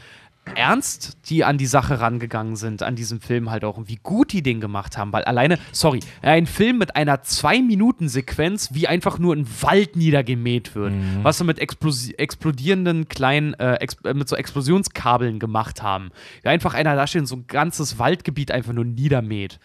[0.55, 4.33] ernst die an die Sache rangegangen sind, an diesem Film halt auch und wie gut
[4.33, 9.35] die den gemacht haben, weil alleine, sorry, ein Film mit einer Zwei-Minuten-Sequenz, wie einfach nur
[9.35, 11.19] ein Wald niedergemäht wird, Mhm.
[11.23, 16.09] was sie mit Explos explodierenden kleinen, äh, ex äh, mit so Explosionskabeln gemacht haben.
[16.43, 19.59] Wie einfach einer da steht und so ein ganzes Waldgebiet einfach nur niedermäht.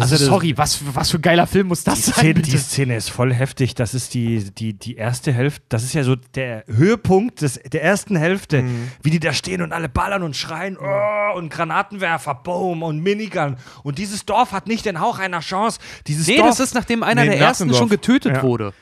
[0.00, 2.14] Das also ist- sorry, was, für- was für ein geiler Film muss das Die sein?
[2.14, 3.74] Szene, die Szene ist voll heftig.
[3.74, 5.64] Das ist die, die, die erste Hälfte.
[5.70, 8.62] Das ist ja so der Höhepunkt des, der ersten Hälfte.
[8.62, 8.88] Mhm.
[9.02, 10.76] Wie die da stehen und alle ballern und schreien.
[10.78, 13.56] Oh, und Granatwerfer, Boom und Minigun.
[13.82, 15.78] Und dieses Dorf hat nicht den Hauch einer Chance.
[16.06, 16.48] Dieses nee, Dorf.
[16.48, 18.42] das ist nachdem einer Nee, der ersten schon getötet Ja.
[18.42, 18.72] wurde.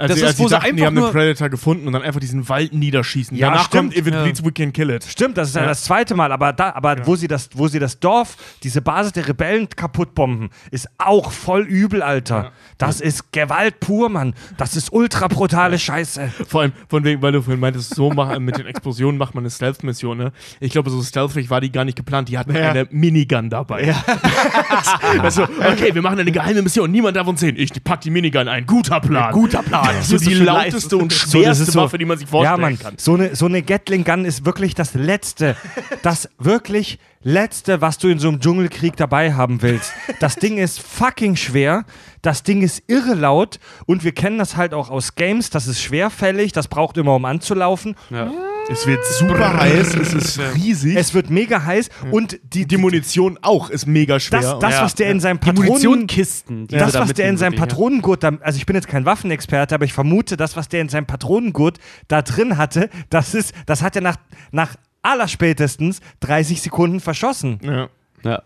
[0.00, 2.02] Also, Das ist, wo die sie dachten, die einfach haben nur- Predator gefunden und dann
[2.02, 3.36] einfach diesen Wald niederschießen.
[3.36, 3.94] Ja, Danach stimmt.
[3.94, 4.22] kommt If It Ja.
[4.22, 5.02] Bleeds, We Can Kill It.
[5.04, 5.68] Stimmt, das ist ja, Ja.
[5.68, 9.12] das zweite Mal, aber da, aber wo sie das, wo sie das Dorf, diese Basis
[9.12, 12.52] der Rebellen kaputt bomben, ist auch voll übel, Alter.
[12.78, 14.34] Das ist Gewalt pur, Mann.
[14.56, 16.30] Das ist ultra brutale Scheiße.
[16.48, 19.42] Vor allem, von wegen, weil du vorhin meintest, so mach, mit den Explosionen macht man
[19.42, 20.32] eine Stealth-Mission, ne?
[20.60, 22.28] Ich glaube, so stealthig war die gar nicht geplant.
[22.28, 22.70] Die hatten Ja.
[22.70, 23.94] eine Minigun dabei.
[25.20, 26.90] also, okay, wir machen eine geheime Mission.
[26.90, 27.56] Niemand darf uns sehen.
[27.58, 28.64] Ich pack die Minigun ein.
[28.66, 29.32] Guter Plan.
[29.32, 29.87] Guter Plan.
[30.02, 32.56] So Das die ist lauteste und So, schwerste ist so- Waffe, die man sich vorstellen
[32.56, 32.94] ja, Mann, kann.
[32.98, 35.56] So eine, so eine Gatling Gun ist wirklich das Letzte,
[36.02, 39.92] das wirklich Letzte, was du in so einem Dschungelkrieg dabei haben willst.
[40.20, 41.84] Das Ding ist fucking schwer,
[42.22, 45.80] das Ding ist irre laut und wir kennen das halt auch aus Games, das ist
[45.82, 47.96] schwerfällig, das braucht immer, um anzulaufen.
[48.10, 48.30] Ja.
[48.70, 50.94] Es wird super heiß, es ist riesig.
[50.96, 54.40] Es wird mega heiß und die, die Munition auch ist mega schwer.
[54.40, 54.82] das, das Ja.
[54.82, 55.68] was der in seinem Die Patronen...
[55.70, 56.66] Munitionkisten.
[56.68, 57.54] Die Das, was der in seinem.
[57.56, 60.88] Patronengurt, da, also ich bin jetzt kein Waffenexperte, aber ich vermute, das, was der in
[60.90, 64.16] seinem Patronengurt da drin hatte, das ist, das hat er nach,
[64.52, 67.58] nach allerspätestens 30 Sekunden verschossen.
[67.62, 67.88] ja.
[68.24, 68.42] Ja.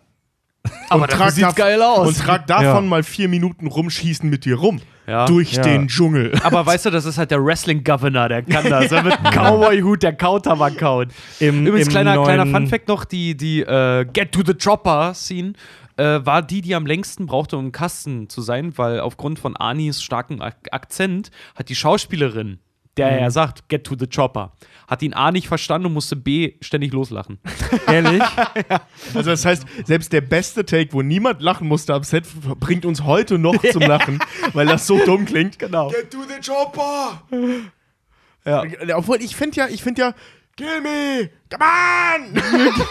[0.91, 2.07] Aber sieht's dav- geil aus.
[2.07, 2.91] Und trag davon Ja.
[2.91, 4.81] mal vier Minuten rumschießen mit dir rum.
[5.07, 5.27] Ja.
[5.27, 5.63] Durch Ja.
[5.63, 6.33] den Dschungel.
[6.45, 8.89] Aber weißt du, das ist halt der Wrestling-Governor, der kann das.
[8.91, 11.09] Der mit Cowboy-Hut, der Kautabak kaut.
[11.41, 15.55] Im, Übrigens, im kleiner, kleiner Fun-Fact noch: die, die äh, Get to the Chopper-Scene
[15.97, 19.57] äh, war die, die am längsten brauchte, um im Kasten zu sein, weil aufgrund von
[19.57, 22.59] Anis starkem Ak Akzent hat die Schauspielerin,
[22.97, 23.19] der Mhm.
[23.19, 24.53] er sagt, Get to the Chopper,
[24.87, 27.39] hat ihn A nicht verstanden und musste B ständig loslachen.
[27.87, 28.23] Ehrlich?
[29.15, 32.25] Also das heißt, selbst der beste Take, wo niemand lachen musste am Set,
[32.61, 34.19] bringt uns heute noch zum Lachen,
[34.53, 35.59] weil das so dumm klingt.
[35.59, 35.89] Genau.
[35.91, 37.23] Get to the chopper!
[38.45, 38.65] Ja.
[38.97, 40.15] Obwohl, ich finde ja, ich finde ja,
[40.57, 41.31] kill me!
[41.51, 42.85] Come on!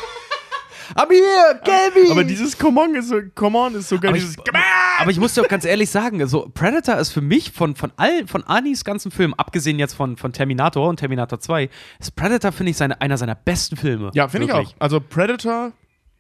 [0.96, 2.12] Aber hier, Gelby!
[2.12, 4.10] Aber dieses Come on ist so, come on ist so geil.
[4.10, 5.02] Aber Dieses, ich, come on!
[5.02, 7.92] aber ich muss dir auch ganz ehrlich sagen, so Predator ist für mich von, von
[7.98, 11.70] all, von Anis ganzen Filmen, abgesehen jetzt von, von Terminator und Terminator 2,
[12.00, 14.12] ist Predator, finde ich, seine, einer seiner besten Filme.
[14.14, 14.74] Ja, finde ich auch.
[14.80, 15.72] Also Predator Weil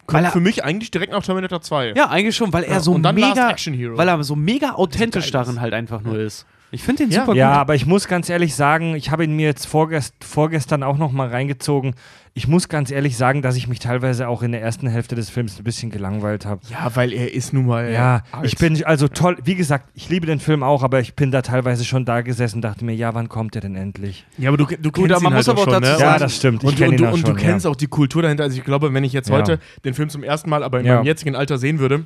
[0.07, 1.93] kommt er- für mich eigentlich direkt nach Terminator 2.
[1.95, 3.97] Ja, eigentlich schon, weil er Ja, so und dann Last mega, Action Hero.
[3.97, 6.45] weil er so mega authentisch darin halt einfach nur ist.
[6.72, 7.22] Ich finde den Ja.
[7.26, 7.57] super ja, gut.
[7.59, 11.11] aber ich muss ganz ehrlich sagen, ich habe ihn mir jetzt vorgest vorgestern auch noch
[11.11, 11.93] mal reingezogen.
[12.34, 15.30] Ich muss ganz ehrlich sagen, dass ich mich teilweise auch in der ersten Hälfte des
[15.30, 16.61] Films ein bisschen gelangweilt habe.
[16.69, 17.91] Ja, weil er ist nun mal.
[17.91, 18.45] Ja, alt.
[18.45, 19.38] ich bin also toll.
[19.43, 22.57] Wie gesagt, ich liebe den Film auch, aber ich bin da teilweise schon da gesessen
[22.57, 24.26] und dachte mir, ja, wann kommt der denn endlich?
[24.38, 25.97] Ja, aber du, du kennst aber ihn man halt muss aber auch schon, dazu ne?
[25.99, 26.63] sagen- Ja, das stimmt.
[26.63, 27.72] Ich Und, und, ihn du, auch und du schon, kennst ja.
[27.72, 28.45] auch die Kultur dahinter.
[28.45, 29.36] Also ich glaube, wenn ich jetzt Ja.
[29.36, 30.95] heute den Film zum ersten Mal, aber in Ja.
[30.95, 32.05] meinem jetzigen Alter sehen würde,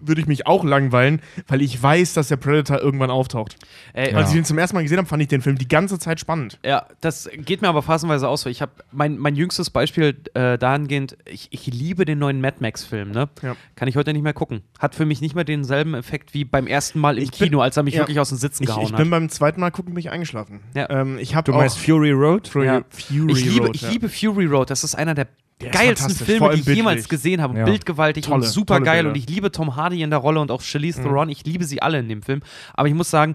[0.00, 3.56] würde ich mich auch langweilen, weil ich weiß, dass der Predator irgendwann auftaucht.
[3.92, 4.18] Ey, Ja.
[4.18, 6.20] Als ich den zum ersten Mal gesehen habe, fand ich den Film die ganze Zeit
[6.20, 6.58] spannend.
[6.64, 8.42] Ja, das geht mir aber phasenweise aus.
[8.42, 8.50] so.
[8.50, 13.10] Ich habe mein, mein jüngstes Beispiel äh, dahingehend, ich, ich liebe den neuen Mad Max-Film,
[13.10, 13.28] ne?
[13.42, 13.56] Ja.
[13.76, 14.62] Kann ich heute nicht mehr gucken.
[14.78, 17.60] Hat für mich nicht mehr denselben Effekt wie beim ersten Mal im Ich bin- Kino,
[17.60, 18.00] als er mich ja.
[18.00, 18.98] wirklich aus dem Sitzen Ich, gehauen ich hat.
[18.98, 20.60] bin beim zweiten Mal gucken mich eingeschlafen.
[20.74, 20.88] Ja.
[20.90, 22.48] Ähm, ich habe Du meinst Fury Road?
[22.48, 22.82] Fury, Ja.
[22.90, 23.90] Fury ich liebe, Road, ich ja.
[23.90, 24.70] liebe Fury Road.
[24.70, 25.26] Das ist einer der,
[25.60, 27.58] Der geilsten Filme, die ich jemals gesehen habe.
[27.58, 27.64] Ja.
[27.64, 29.06] Bildgewaltig Tolle, und super geil.
[29.06, 31.28] Und ich liebe Tom Hardy in der Rolle und auch Charlize Theron.
[31.28, 32.42] Ich liebe sie alle in dem Film.
[32.74, 33.34] Aber ich muss sagen,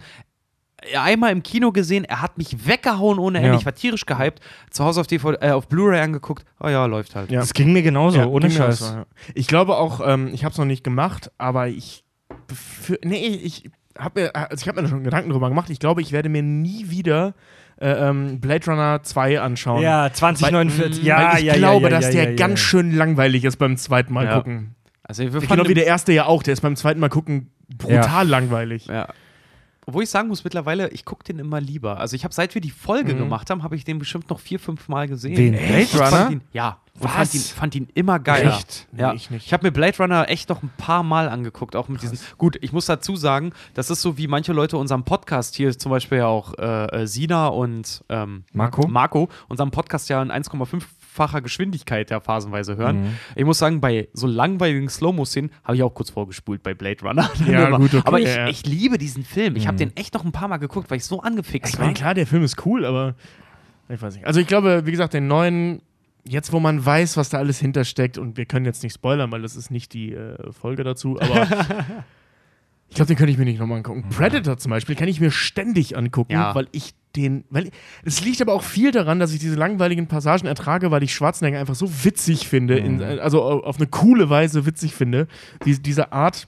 [0.98, 3.50] einmal im Kino gesehen, er hat mich weggehauen ohne Ende.
[3.52, 3.56] Ja.
[3.58, 4.40] Ich war tierisch gehypt.
[4.70, 6.46] Zu Hause auf, DVD, äh, auf Blu-ray angeguckt.
[6.60, 7.32] Oh ja, läuft halt.
[7.32, 7.40] Ja.
[7.42, 8.80] Das ging mir genauso, Ja, ohne Scheiß.
[8.80, 9.06] so, ja.
[9.34, 12.04] Ich glaube auch, ähm, ich habe es noch nicht gemacht, aber ich.
[12.48, 15.70] befür- Nee, ich habe mir, also ich hab mir da schon Gedanken drüber gemacht.
[15.70, 17.34] Ich glaube, ich werde mir nie wieder
[17.80, 19.82] äh, ähm, Blade Runner 2 anschauen.
[19.82, 21.00] Ja, 2049.
[21.02, 22.36] Weil- ja, Weil ich ja, glaube, ja, ja, dass der ja, ja.
[22.36, 24.38] ganz schön langweilig ist beim zweiten Mal Ja.
[24.38, 24.76] gucken.
[25.04, 26.44] Also wir fanden Genau wie der erste ja auch.
[26.44, 28.86] Der ist beim zweiten Mal gucken brutal langweilig.
[28.88, 29.08] Ja.
[29.86, 32.00] Obwohl ich sagen muss, mittlerweile, ich gucke den immer lieber.
[32.00, 33.20] Also ich habe, seit wir die Folge Mhm.
[33.20, 35.54] gemacht haben, habe ich den bestimmt noch vier, fünf Mal gesehen.
[35.54, 35.94] Echt?
[35.94, 36.32] Blade Runner?
[36.32, 36.78] Ihn, ja.
[36.96, 37.12] Und Was?
[37.14, 38.56] fand ihn, fand ihn immer geiler.
[38.56, 38.88] Echt?
[38.92, 39.14] Nee, Ja.
[39.14, 39.48] ich nicht.
[39.48, 42.20] Ich habe mir Blade Runner echt noch ein paar Mal angeguckt, auch mit diesen.
[42.38, 45.90] Gut, ich muss dazu sagen, das ist so wie manche Leute unserem Podcast hier, zum
[45.92, 48.88] Beispiel ja auch äh, äh, Sina und ähm, Marco?
[48.88, 50.30] Marco, unserem Podcast ja in
[51.14, 53.04] 1,5-facher Geschwindigkeit ja phasenweise hören.
[53.04, 53.10] Mhm.
[53.36, 57.30] Ich muss sagen, bei so langweiligen Slow-Mo-Szenen habe ich auch kurz vorgespult bei Blade Runner.
[57.48, 58.48] Ja, gut, okay, Aber ich, ja.
[58.48, 59.56] ich liebe diesen Film.
[59.56, 59.80] Ich habe Mhm.
[59.90, 61.86] den echt noch ein paar Mal geguckt, weil ich so angefixt Ich war.
[61.86, 63.16] meine, klar, der Film ist cool, aber
[63.90, 64.26] ich weiß nicht.
[64.26, 65.82] Also ich glaube, wie gesagt, den neuen
[66.26, 69.42] jetzt, wo man weiß, was da alles hintersteckt, und wir können jetzt nicht spoilern, weil
[69.42, 71.48] das ist nicht die äh, Folge dazu, aber
[72.94, 74.06] ich glaube, den könnte ich mir nicht nochmal angucken.
[74.12, 76.54] Predator zum Beispiel kann ich mir ständig angucken, Ja.
[76.54, 77.72] weil ich den, weil
[78.06, 81.60] es liegt aber auch viel daran, dass ich diese langweiligen Passagen ertrage, weil ich Schwarzenegger
[81.60, 85.28] einfach so witzig finde, in, also auf eine coole Weise witzig finde,
[85.66, 86.48] die, diese Art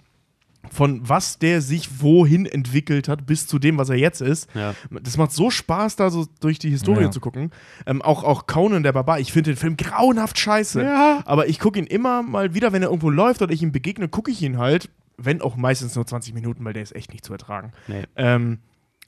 [0.72, 4.48] von was der sich wohin entwickelt hat, bis zu dem, was er jetzt ist.
[4.54, 4.74] Ja.
[4.90, 7.12] Das macht so Spaß, da so durch die Historie Ja.
[7.12, 7.52] zu gucken.
[7.88, 9.20] Ähm, auch, auch Conan der Barbar.
[9.20, 10.82] Ich finde den Film grauenhaft scheiße.
[10.84, 11.22] Ja.
[11.26, 14.08] Aber ich gucke ihn immer mal wieder, wenn er irgendwo läuft oder ich ihm begegne,
[14.10, 14.90] gucke ich ihn halt.
[15.18, 17.72] Wenn auch meistens nur 20 Minuten, weil der ist echt nicht zu ertragen.
[17.88, 18.04] Nee.
[18.16, 18.60] Ähm,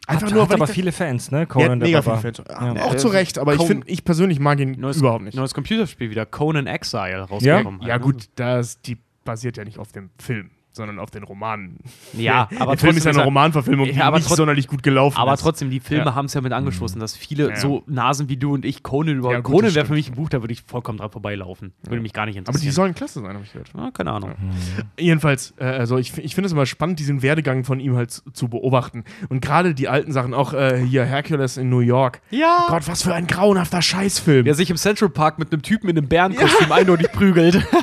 [0.07, 1.39] einfach Hat, nur, hat weil aber ich viele Fans, ne?
[1.39, 2.41] ja, Conan der mega viele Fans.
[2.47, 2.83] Ja.
[2.85, 5.35] Auch zu Recht, aber ich Conan- finde, ich persönlich mag ihn Neues, überhaupt nicht.
[5.35, 7.81] Neues Computerspiel wieder, Conan Exile, rausgekommen.
[7.81, 8.11] Ja, halt, ne?
[8.13, 11.77] gut, das, die basiert ja nicht auf dem Film, sondern auf den Romanen.
[12.13, 14.81] Ja, aber der Film ist ja trotzdem eine Romanverfilmung, Ja, die aber nicht sonderlich gut
[14.83, 15.41] gelaufen Aber ist.
[15.41, 16.15] trotzdem, die Filme Ja.
[16.15, 17.55] haben es ja mit angestoßen, dass viele Ja.
[17.57, 19.31] so Nasen wie du und ich Conan über.
[19.33, 21.73] Ja, gut, Conan wäre für mich ein Buch, da würde ich vollkommen dran vorbeilaufen.
[21.83, 22.73] Würde mich gar nicht Aber die interessieren.
[22.73, 23.71] sollen klasse sein, habe ich gehört.
[23.93, 24.31] keine Ahnung.
[24.99, 28.47] Jedenfalls, äh, also ich, ich finde es immer spannend, diesen Werdegang von ihm halt zu,
[28.47, 29.03] beobachten.
[29.29, 32.21] Und gerade die alten Sachen, auch äh, hier Hercules in New York.
[32.29, 32.65] Ja.
[32.69, 34.45] Gott, was für ein grauenhafter Scheißfilm.
[34.45, 37.65] Der sich im Central Park mit einem Typen in einem Bärenkostüm eindeutig prügelt.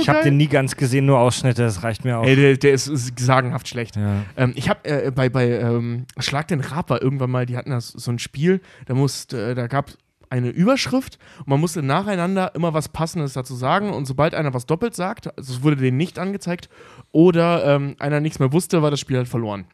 [0.00, 2.24] Ich habe den nie ganz gesehen, nur Ausschnitte, das reicht mir auch.
[2.24, 3.96] Ey, der, der ist, ist sagenhaft schlecht.
[3.96, 4.24] Ja.
[4.36, 7.70] Ähm, ich habe äh, bei, bei ähm, Schlag den Rab war irgendwann mal, die hatten
[7.70, 9.92] das so ein Spiel, da musste, äh, da gab
[10.30, 14.64] eine Überschrift und man musste nacheinander immer was Passendes dazu sagen und sobald einer was
[14.64, 16.68] doppelt sagt, also es wurde denen nicht angezeigt
[17.10, 19.66] oder ähm, einer nichts mehr wusste, war das Spiel halt verloren.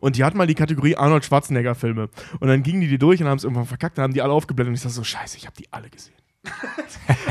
[0.00, 2.08] Und die hatten mal die Kategorie Arnold Schwarzenegger Filme.
[2.40, 4.32] Und dann gingen die die durch und haben es irgendwann verkackt, dann haben die alle
[4.32, 6.19] aufgeblendet und ich dachte so, scheiße, ich habe die alle gesehen.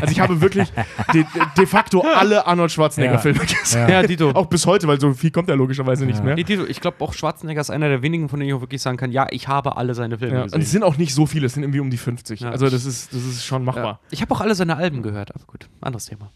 [0.01, 0.71] Also ich habe wirklich
[1.13, 1.25] de,
[1.57, 3.17] de facto alle Arnold Schwarzenegger Ja.
[3.19, 3.89] Filme gesehen.
[3.89, 4.01] Ja.
[4.01, 4.31] Ja, Dito.
[4.31, 6.35] Auch bis heute, weil so viel kommt er logischerweise nicht mehr.
[6.35, 8.81] Nee, Dito, ich glaube auch Schwarzenegger ist einer der wenigen, von denen ich auch wirklich
[8.81, 10.61] sagen kann, ja, ich habe alle seine Filme Ja, und gesehen.
[10.61, 12.41] es sind auch nicht so viele, es sind irgendwie um die 50.
[12.41, 12.51] Ja.
[12.51, 13.83] Also das ist, das ist schon machbar.
[13.85, 13.99] ja.
[14.11, 16.31] Ich habe auch alle seine Alben gehört, aber gut, anderes Thema.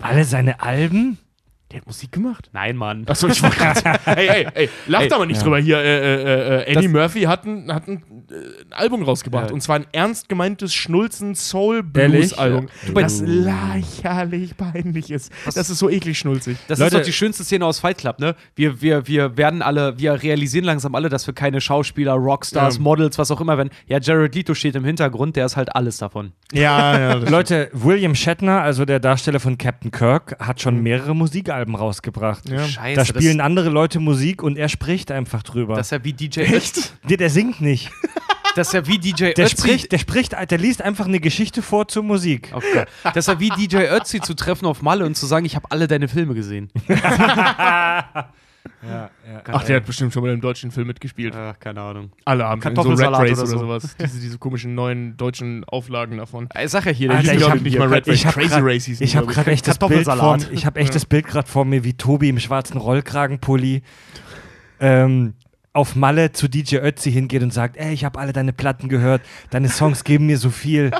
[0.00, 1.18] Alle seine Alben?
[1.72, 2.50] Der hat Musik gemacht?
[2.52, 3.04] Nein, Mann.
[3.08, 3.80] Achso, ich war gerade.
[4.06, 5.42] ey, ey, ey, lacht Ey, aber nicht ja.
[5.42, 5.78] drüber hier.
[5.78, 9.48] Äh, äh, äh, Eddie Das- Murphy hat ein, hat ein, äh, ein Album rausgebracht.
[9.48, 9.54] Ja.
[9.54, 12.18] Und zwar ein ernst gemeintes Schnulzen Soul Ehrlich?
[12.28, 12.68] Blues Album.
[12.94, 13.00] Ja.
[13.00, 15.32] Das lächerlich peinlich ist.
[15.46, 16.58] Das ist so eklig schnulzig.
[16.68, 18.34] Das Leute- ist doch die schönste Szene aus Fight Club, ne?
[18.54, 22.82] Wir, wir, wir werden alle, wir realisieren langsam alle, dass wir keine Schauspieler, Rockstars, Ja.
[22.82, 23.70] Models, was auch immer werden.
[23.86, 26.32] Ja, Jared Leto steht im Hintergrund, der ist halt alles davon.
[26.52, 27.14] Ja, ja.
[27.14, 32.48] Leute, William Shatner, also der Darsteller von Captain Kirk, hat schon mehrere Musikalben rausgebracht.
[32.48, 32.66] Ja.
[32.66, 32.96] Scheiße.
[32.96, 35.76] Da spielen andere Leute Musik und er spricht einfach drüber.
[35.76, 36.82] das, ist ja wie DJ Ötzi.
[37.08, 37.90] der, der singt nicht.
[38.54, 39.56] Das ist ja wie DJ Der Ötzi.
[39.56, 42.50] spricht, der spricht, der liest einfach eine Geschichte vor zur Musik.
[42.52, 42.84] Okay.
[43.02, 45.70] Das ist ja wie DJ Ötzi zu treffen auf Malle und zu sagen, ich habe
[45.70, 46.70] alle deine Filme gesehen.
[48.82, 49.42] Ja, ja.
[49.52, 51.34] Ach, der hat bestimmt schon mal im deutschen Film mitgespielt.
[51.36, 52.10] Ach, keine Ahnung.
[52.24, 53.58] Alle haben so Red Race oder oder, so.
[53.58, 53.96] sowas.
[54.00, 56.48] diese, diese komischen neuen deutschen Auflagen davon.
[56.60, 58.40] Ich sag ja hier, der Alter, hieß ich hab- nicht mal Red Race, Ich habe
[58.40, 61.06] Crazy Race hießen ich hab glaub grad echt das Bild vor, ich hab echt das
[61.06, 63.82] Bild gerade vor mir, wie Tobi im schwarzen Rollkragenpulli
[64.80, 65.34] ähm,
[65.72, 69.22] auf Malle zu DJ Ötzi hingeht und sagt, ey, ich habe alle deine Platten gehört,
[69.50, 70.90] deine Songs geben mir so viel.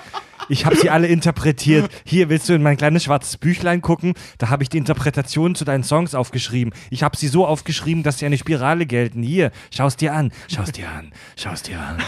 [0.49, 1.91] Ich habe sie alle interpretiert.
[2.05, 4.15] Hier willst du in mein kleines schwarzes Büchlein gucken?
[4.39, 6.73] Da habe ich die Interpretation zu deinen Songs aufgeschrieben.
[6.91, 9.23] Ich habe sie so aufgeschrieben, dass sie eine Spirale gelten.
[9.23, 11.99] Hier, schau's dir an, schau's dir an, schau's dir an.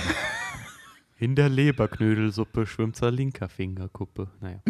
[1.18, 4.28] In der Leberknödelsuppe schwimmt sein linker Fingerkuppe.
[4.40, 4.60] Naja.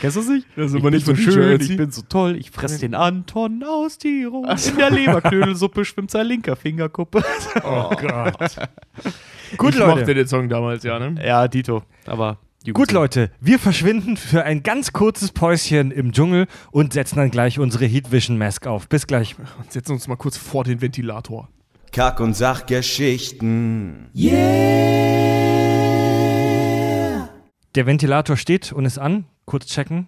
[0.00, 0.46] Kennst du es nicht?
[0.56, 2.94] Das ist ich aber bin nicht so schön, ich bin so toll, ich fress den
[2.94, 4.48] Anton aus Tirol.
[4.48, 7.24] In der Leberknödelsuppe schwimmt sein linker Fingerkuppe.
[7.64, 8.36] Oh Gott.
[9.56, 9.96] Gut, ich Leute.
[10.00, 11.14] mochte den Song damals, ja, ne?
[11.24, 11.82] ja, Dito.
[12.06, 12.38] Aber
[12.72, 17.58] Gut, Leute, wir verschwinden für ein ganz kurzes Päuschen im Dschungel und setzen dann gleich
[17.58, 18.88] unsere Heat Vision Mask auf.
[18.88, 19.36] Bis gleich.
[19.58, 21.50] Und setzen uns mal kurz vor den Ventilator.
[21.92, 24.08] Kack- und Sachgeschichten.
[27.74, 29.26] Der Ventilator steht und ist an.
[29.46, 30.06] Kurz checken.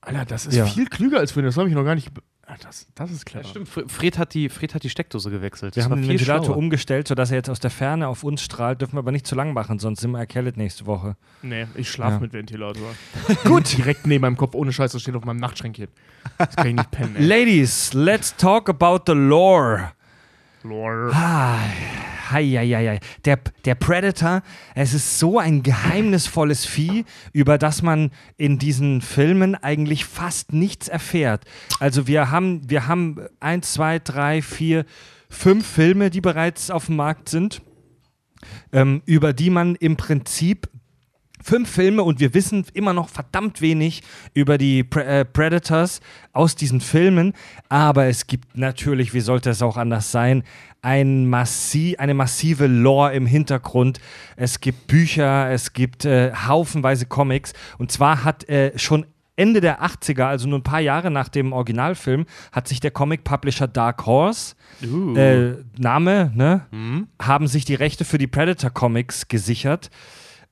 [0.00, 0.64] Alter, das ist Ja.
[0.66, 2.10] viel klüger als für das habe ich noch gar nicht.
[2.46, 3.46] Ah, Das, das ist clever.
[3.46, 5.76] Stimmt, Fr- Fred hat, die, Fred hat die Steckdose gewechselt.
[5.76, 6.56] Wir Das haben den Ventilator schlauer.
[6.56, 8.80] umgestellt, sodass er jetzt aus der Ferne auf uns strahlt.
[8.80, 11.16] Dürfen wir aber nicht zu lang machen, sonst sind wir erkältet nächste Woche.
[11.42, 12.20] Nee, ich schlafe Ja.
[12.20, 12.88] mit Ventilator.
[13.44, 13.76] Gut.
[13.76, 15.88] Direkt neben meinem Kopf, ohne Scheiß, das steht auf meinem Nachtschränkchen.
[16.38, 17.24] Das kann ich nicht pennen, ey.
[17.26, 19.92] Ladies, let's talk about the lore.
[20.64, 21.14] Lord.
[21.14, 21.56] Ah,
[22.30, 23.00] hei, hei, hei, hei.
[23.24, 24.42] Der, der Predator,
[24.74, 30.88] es ist so ein geheimnisvolles Vieh, über das man in diesen Filmen eigentlich fast nichts
[30.88, 31.44] erfährt.
[31.78, 34.84] Also wir haben, wir haben eins, zwei, drei, vier,
[35.28, 37.62] fünf Filme, die bereits auf dem Markt sind,
[38.72, 40.68] ähm, über die man im Prinzip
[41.42, 44.02] Fünf Filme und wir wissen immer noch verdammt wenig
[44.34, 46.00] über die Pre äh, Predators
[46.32, 47.32] aus diesen Filmen.
[47.68, 50.42] Aber es gibt natürlich, wie sollte es auch anders sein,
[50.82, 54.00] ein massi eine massive Lore im Hintergrund.
[54.36, 57.52] Es gibt Bücher, es gibt äh, haufenweise Comics.
[57.78, 59.06] Und zwar hat äh, schon
[59.36, 63.68] Ende der 80er, also nur ein paar Jahre nach dem Originalfilm, hat sich der Comic-Publisher
[63.68, 65.14] Dark Horse, Uh.
[65.16, 67.08] äh, Name, ne, Hm?
[67.20, 69.90] haben sich die Rechte für die Predator-Comics gesichert.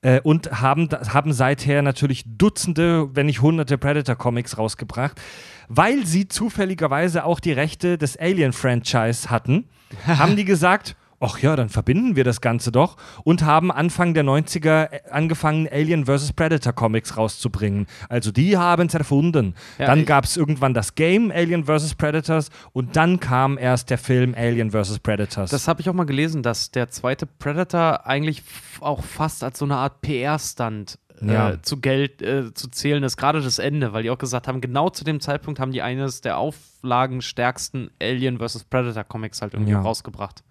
[0.01, 5.19] Äh, und haben, haben seither natürlich Dutzende, wenn nicht hunderte Predator-Comics rausgebracht,
[5.67, 9.65] weil sie zufälligerweise auch die Rechte des Alien-Franchise hatten,
[10.07, 14.23] haben die gesagt, ach ja, dann verbinden wir das Ganze doch und haben Anfang der
[14.23, 16.33] 90er äh, angefangen, Alien vs.
[16.33, 17.87] Predator Comics rauszubringen.
[18.09, 19.55] Also die haben es erfunden.
[19.77, 21.95] Ja, dann gab es irgendwann das Game Alien vs.
[21.95, 24.99] Predators und dann kam erst der Film Alien vs.
[24.99, 25.49] Predators.
[25.51, 28.43] Das habe ich auch mal gelesen, dass der zweite Predator eigentlich
[28.79, 31.49] auch fast als so eine Art PR-Stunt Ja.
[31.51, 34.61] äh, zu Geld äh, zu zählen ist, gerade das Ende, weil die auch gesagt haben,
[34.61, 38.63] genau zu dem Zeitpunkt haben die eines der auflagenstärksten Alien vs.
[38.65, 39.81] Predator Comics halt irgendwie Ja.
[39.81, 40.43] rausgebracht.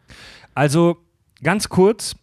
[0.54, 0.98] Also
[1.42, 2.16] ganz kurz,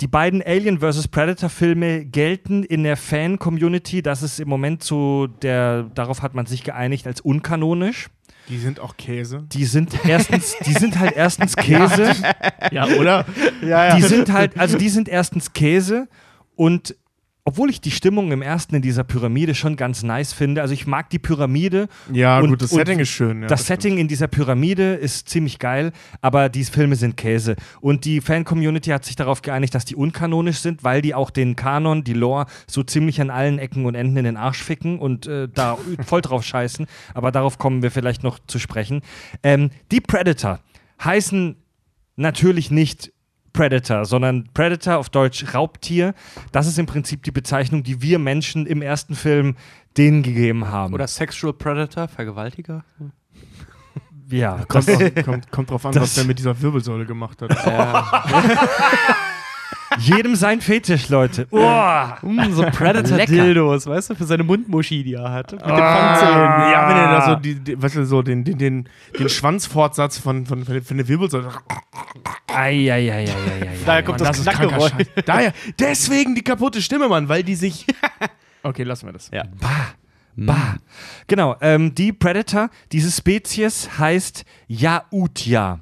[0.00, 1.08] die beiden Alien vs.
[1.08, 6.46] Predator Filme gelten in der Fan-Community, das ist im Moment so, der, darauf hat man
[6.46, 8.08] sich geeinigt, als unkanonisch.
[8.48, 9.44] Die sind auch Käse.
[9.52, 12.14] Die sind erstens, die sind halt erstens Käse.
[12.70, 13.26] Ja, oder?
[13.60, 16.08] ja, Die sind halt, also die sind erstens Käse
[16.56, 16.96] und
[17.48, 20.86] obwohl ich die Stimmung im ersten in dieser Pyramide schon ganz nice finde, also ich
[20.86, 21.88] mag die Pyramide.
[22.12, 23.40] Ja, und, gut, das Setting ist schön.
[23.40, 23.80] Ja, das stimmt.
[23.80, 27.56] Setting in dieser Pyramide ist ziemlich geil, aber die Filme sind Käse.
[27.80, 31.56] Und die Fan-Community hat sich darauf geeinigt, dass die unkanonisch sind, weil die auch den
[31.56, 35.26] Kanon, die Lore, so ziemlich an allen Ecken und Enden in den Arsch ficken und
[35.26, 36.86] äh, da voll drauf scheißen.
[37.14, 39.00] Aber darauf kommen wir vielleicht noch zu sprechen.
[39.42, 40.60] Ähm, die Predator
[41.02, 41.56] heißen
[42.16, 43.10] natürlich nicht
[43.58, 46.14] Predator, sondern Predator auf Deutsch Raubtier.
[46.52, 49.56] Das ist im Prinzip die Bezeichnung, die wir Menschen im ersten Film
[49.96, 50.94] denen gegeben haben.
[50.94, 52.84] Oder Sexual Predator, Vergewaltiger.
[54.30, 54.86] ja, Kommt,
[55.24, 57.50] kommt, kommt drauf an, das- was der mit dieser Wirbelsäule gemacht hat.
[59.98, 61.46] jedem sein Fetisch, Leute.
[61.50, 61.58] Oh.
[62.22, 65.52] Mm, so Predator-Dildos, weißt du, für seine Mundmuschi, die er hat.
[65.52, 66.72] Mit den Ah, Fangzähnen.
[66.72, 68.88] ja, wenn er da so die, die, weißt du, so den, den, den,
[69.18, 71.50] den Schwanzfortsatz von, von, von, von der Wirbelsäule.
[72.54, 73.26] Eieieiei.
[73.84, 74.92] Daher kommt das, ist Knackgeräusch.
[75.26, 77.86] Daher, deswegen die kaputte Stimme, Mann, weil die sich.
[78.64, 79.30] Okay, lassen wir das.
[79.32, 79.44] Ja.
[80.36, 80.76] Bah.
[81.28, 85.80] Genau, ähm, die Predator, diese Spezies heißt Yautja.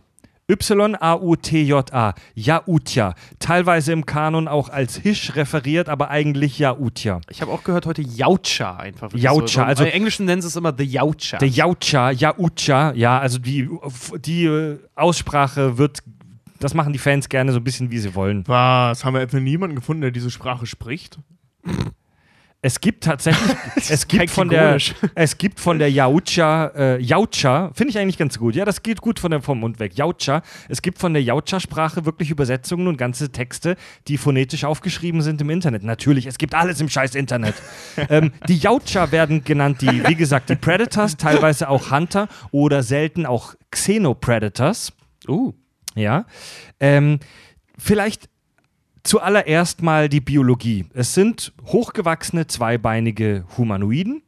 [0.48, 2.14] Y-A-U-T-J-A.
[2.35, 3.14] Yautja.
[3.39, 7.20] Teilweise im Kanon auch als Hisch referiert, aber eigentlich Yautja.
[7.31, 9.12] Ich habe auch gehört heute Yaucha einfach.
[9.12, 9.62] Yaucha, so.
[9.62, 11.39] also- Im Englischen nennen sie es immer The Yaucha.
[11.39, 13.68] Der Yautja, Yautja, ja, also die,
[14.24, 15.98] die äh, Aussprache wird,
[16.60, 18.44] das machen die Fans gerne so ein bisschen, wie sie wollen.
[18.47, 19.05] Was?
[19.05, 21.18] Haben wir etwa niemanden gefunden, der diese Sprache spricht?
[22.62, 23.56] Es gibt tatsächlich,
[23.88, 24.78] es gibt von der,
[25.14, 28.56] es gibt von der Yaucha, äh, Yaucha, finde ich eigentlich ganz gut.
[28.56, 29.96] Ja, das geht gut von der, vom Mund weg.
[29.96, 30.42] Yaucha.
[30.68, 33.76] Es gibt von der Yaucha-Sprache wirklich Übersetzungen und ganze Texte,
[34.08, 35.84] die phonetisch aufgeschrieben sind im Internet.
[35.84, 37.54] Natürlich, es gibt alles im scheiß Internet.
[38.08, 43.26] ähm, die Yaucha werden genannt, die, wie gesagt, die Predators, teilweise auch Hunter oder selten
[43.26, 44.92] auch Xenopredators.
[45.28, 45.52] Uh.
[45.94, 46.26] Ja.
[46.80, 47.20] Ähm,
[47.78, 48.28] vielleicht
[49.06, 50.86] zuallererst mal die Biologie.
[50.92, 54.22] Es sind hochgewachsene, zweibeinige Humanoiden.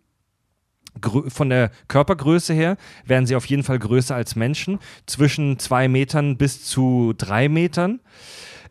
[1.00, 5.88] Grö von der Körpergröße her wären sie auf jeden Fall größer als Menschen, zwischen zwei
[5.88, 8.00] Metern bis zu drei Metern.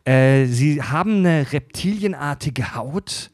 [0.04, 3.30] Äh, sie haben eine reptilienartige Haut.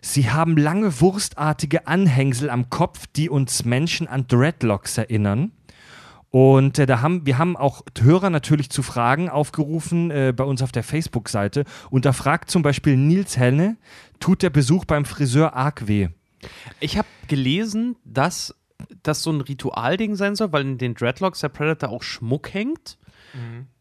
[0.00, 5.52] Sie haben lange wurstartige Anhängsel am Kopf, die uns Menschen an Dreadlocks erinnern.
[6.34, 10.62] Und äh, da haben wir haben auch Hörer natürlich zu Fragen aufgerufen äh, bei uns
[10.62, 11.62] auf der Facebook-Seite.
[11.90, 13.76] Und da fragt zum Beispiel Nils Henne,
[14.18, 16.08] tut der Besuch beim Friseur arg weh?
[16.80, 18.52] Ich habe gelesen, dass
[19.04, 22.98] das so ein Ritualding sein soll, weil in den Dreadlocks der Predator auch Schmuck hängt.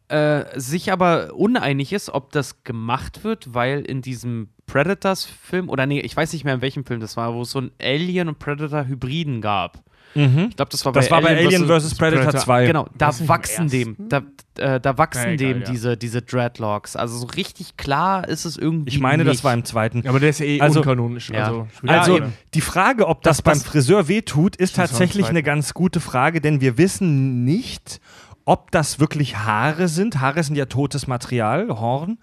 [0.10, 6.02] Äh, sich aber uneinig ist, ob das gemacht wird, weil in diesem Predators-Film, oder nee,
[6.02, 8.38] ich weiß nicht mehr, in welchem Film das war, wo es so ein Alien- und
[8.38, 9.84] Predator-Hybriden gab.
[10.16, 11.86] Ich glaube, das war Das bei war bei Alien vs.
[11.86, 11.96] vs.
[11.98, 12.40] Predator, Predator.
[12.42, 12.66] 2.
[12.68, 14.22] Genau, da wachsen dem, da,
[14.58, 15.72] äh, da wachsen Ja, egal, dem ja.
[15.72, 16.96] diese, diese Dreadlocks.
[16.96, 18.90] Also so richtig klar ist es irgendwie.
[18.92, 19.44] Ich meine, das nicht.
[19.44, 20.08] war im zweiten.
[20.08, 21.30] Aber der ist ja eh Also- unkanonisch.
[21.30, 21.46] Ja.
[21.46, 22.20] Also, Also
[22.54, 26.42] die Frage, ob das, Das beim Friseur wehtut, ist Das tatsächlich eine ganz gute Frage,
[26.42, 28.00] denn wir wissen nicht,
[28.46, 30.20] ob das wirklich Haare sind.
[30.20, 32.18] Haare sind ja totes Material, Horn.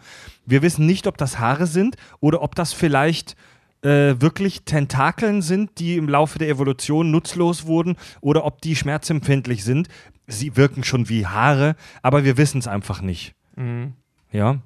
[0.46, 3.36] Wir wissen nicht, ob das Haare sind oder ob das vielleicht
[3.82, 9.64] äh, wirklich Tentakeln sind, die im Laufe der Evolution nutzlos wurden oder ob die schmerzempfindlich
[9.64, 9.88] sind.
[10.26, 13.34] Sie wirken schon wie Haare, aber wir wissen es einfach nicht.
[13.56, 13.94] Mhm.
[14.32, 14.58] Ja.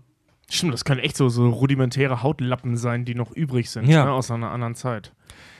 [0.51, 4.05] Stimmt, das können echt so, so rudimentäre Hautlappen sein, die noch übrig sind Ja.
[4.05, 5.13] ne, aus einer anderen Zeit.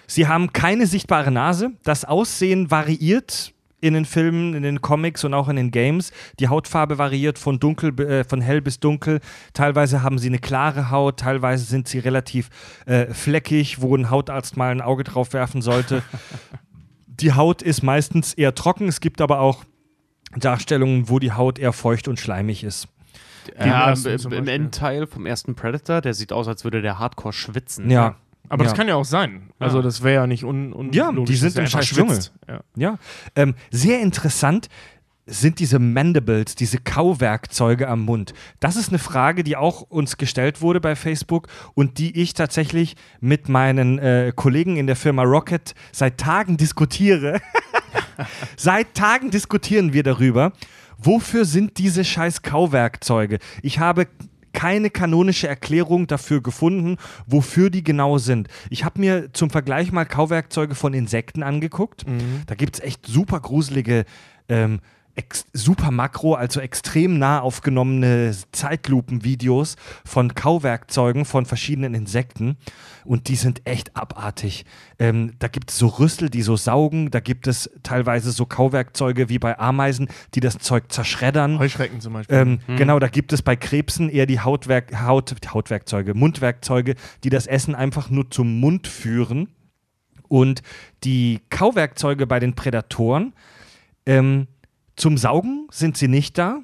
[0.07, 1.71] Sie haben keine sichtbare Nase.
[1.83, 3.55] Das Aussehen variiert
[3.85, 6.11] in den Filmen, in den Comics und auch in den Games.
[6.41, 9.21] Die Hautfarbe variiert von dunkel, äh, von hell bis dunkel.
[9.53, 12.49] Teilweise haben sie eine klare Haut, teilweise sind sie relativ
[12.87, 16.03] äh, fleckig, wo ein Hautarzt mal ein Auge drauf werfen sollte.
[17.07, 18.89] die Haut ist meistens eher trocken.
[18.89, 19.65] Es gibt aber auch
[20.35, 22.89] Darstellungen, wo die Haut eher feucht und schleimig ist.
[23.59, 24.49] Ja, im, im.
[24.49, 27.91] Endteil vom ersten Predator, der sieht aus, als würde der Hardcore schwitzen.
[27.91, 28.17] Ja.
[28.49, 28.71] Aber Ja.
[28.71, 29.51] das kann ja auch sein.
[29.59, 32.21] Also das wäre ja nicht un, un Ja, logisch, die sind im scheiß Dschungel.
[32.49, 32.61] Ja.
[32.77, 32.99] Ja,
[33.37, 34.69] ähm, sehr interessant
[35.27, 38.35] sind diese Mandibles, diese Kauwerkzeuge am Mund.
[38.61, 42.95] Das ist eine Frage, die auch uns gestellt wurde bei Facebook und die ich tatsächlich
[43.21, 47.41] mit meinen äh, Kollegen in der Firma Rocket seit Tagen diskutiere.
[48.57, 50.53] seit Tagen diskutieren wir darüber,
[50.99, 53.39] wofür sind diese scheiß Kauwerkzeuge?
[53.63, 54.07] Ich habe
[54.55, 58.49] keine kanonische Erklärung dafür gefunden, wofür die genau sind.
[58.71, 62.07] Ich habe mir zum Vergleich mal Kauwerkzeuge von Insekten angeguckt.
[62.47, 64.07] Da gibt es echt super gruselige,
[64.49, 64.81] ähm,
[65.53, 72.57] super makro, also extrem nah aufgenommene Zeitlupenvideos von Kauwerkzeugen von verschiedenen Insekten.
[73.05, 74.65] Und die sind echt abartig.
[74.99, 77.11] Ähm, da gibt es so Rüssel, die so saugen.
[77.11, 81.59] Da gibt es teilweise so Kauwerkzeuge wie bei Ameisen, die das Zeug zerschreddern.
[81.59, 82.37] Heuschrecken zum Beispiel.
[82.37, 87.47] Ähm, Genau, da gibt es bei Krebsen eher die Hautwerk Haut Hautwerkzeuge, Mundwerkzeuge, die das
[87.47, 89.49] Essen einfach nur zum Mund führen.
[90.29, 90.63] Und
[91.05, 93.35] die Kauwerkzeuge bei den Prädatoren,
[94.07, 94.49] ähm,
[94.97, 96.61] zum Saugen sind sie nicht da.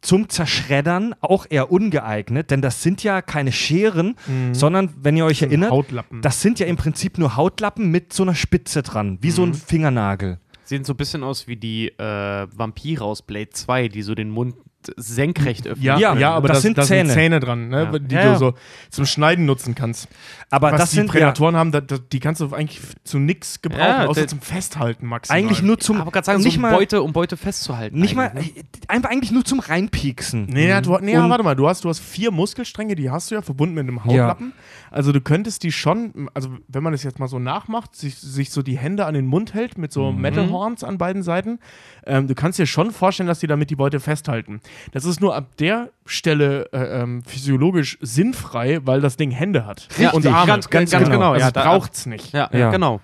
[0.00, 4.14] Zum Zerschreddern auch eher ungeeignet, denn das sind ja keine Scheren,
[4.52, 6.22] sondern, wenn ihr euch sind erinnert, Hautlappen.
[6.22, 9.54] das sind ja im Prinzip nur Hautlappen mit so einer Spitze dran, wie so ein
[9.54, 10.38] Fingernagel.
[10.62, 14.30] Sehen so ein bisschen aus wie die äh, Vampire aus Blade 2, die so den
[14.30, 14.54] Mund
[14.96, 15.84] senkrecht öffnen.
[15.84, 17.10] ja, Ja, ja, aber das das, sind da Zähne.
[17.10, 17.98] sind Zähne dran, ne, Ja.
[17.98, 18.54] die Ja, du so
[18.90, 20.08] zum Schneiden nutzen kannst.
[20.50, 23.18] Aber Was das die sind ja, Prädatoren haben, da, da, die kannst du eigentlich zu
[23.18, 25.38] nix gebrauchen, Ja, außer zum Festhalten maximal.
[25.38, 27.98] eigentlich nur zum aber sagen, nicht so mal Beute, um Beute festzuhalten.
[27.98, 28.62] Nicht mal, eigentlich, ne?
[28.88, 30.46] einfach eigentlich nur zum Reinpieksen.
[30.46, 33.34] Nee, ja, du, nee warte mal, du hast, du hast vier Muskelstränge, die hast du
[33.34, 34.52] ja verbunden mit einem Hautlappen.
[34.90, 38.50] Also du könntest die schon, also wenn man das jetzt mal so nachmacht, sich, sich
[38.50, 40.20] so die Hände an den Mund hält mit so Mhm.
[40.20, 41.58] Metal Horns an beiden Seiten,
[42.06, 44.60] ähm, du kannst dir schon vorstellen, dass die damit die Beute festhalten.
[44.92, 49.88] Das ist nur ab der Stelle äh, ähm, physiologisch sinnfrei, weil das Ding Hände hat.
[49.98, 50.26] Ja, und.
[50.26, 50.46] Arme.
[50.46, 52.32] Ganz- ganz- ganz genau, Also ja, es da- braucht's nicht.
[52.32, 52.58] Ja, Ja.
[52.58, 53.00] ja, genau.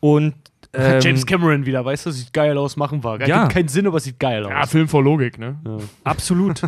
[0.00, 0.34] Und
[0.74, 3.26] ähm, James Cameron wieder, weißt du, sieht geil aus, machen wir.
[3.26, 3.42] Ja.
[3.42, 4.50] Gibt keinen Sinn, aber sieht geil aus.
[4.50, 5.56] Ja, Film vor Logik, ne?
[6.04, 6.62] absolut.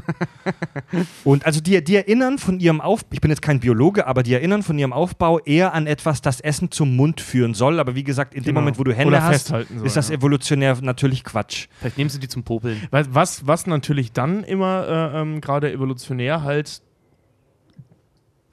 [1.25, 4.35] Und also die, die erinnern von ihrem Aufbau, ich bin jetzt kein Biologe, aber die
[4.35, 7.81] erinnern von ihrem Aufbau eher an etwas, das Essen zum Mund führen soll.
[7.81, 8.61] Aber wie gesagt, in dem Genau.
[8.61, 10.17] Moment, wo du Hände Oder hast, festhalten soll, ist das ja.
[10.17, 11.67] evolutionär natürlich Quatsch.
[11.81, 12.83] Vielleicht nehmen sie die zum Popeln.
[12.91, 16.83] Was, was, was natürlich dann immer äh, ähm, gerade evolutionär halt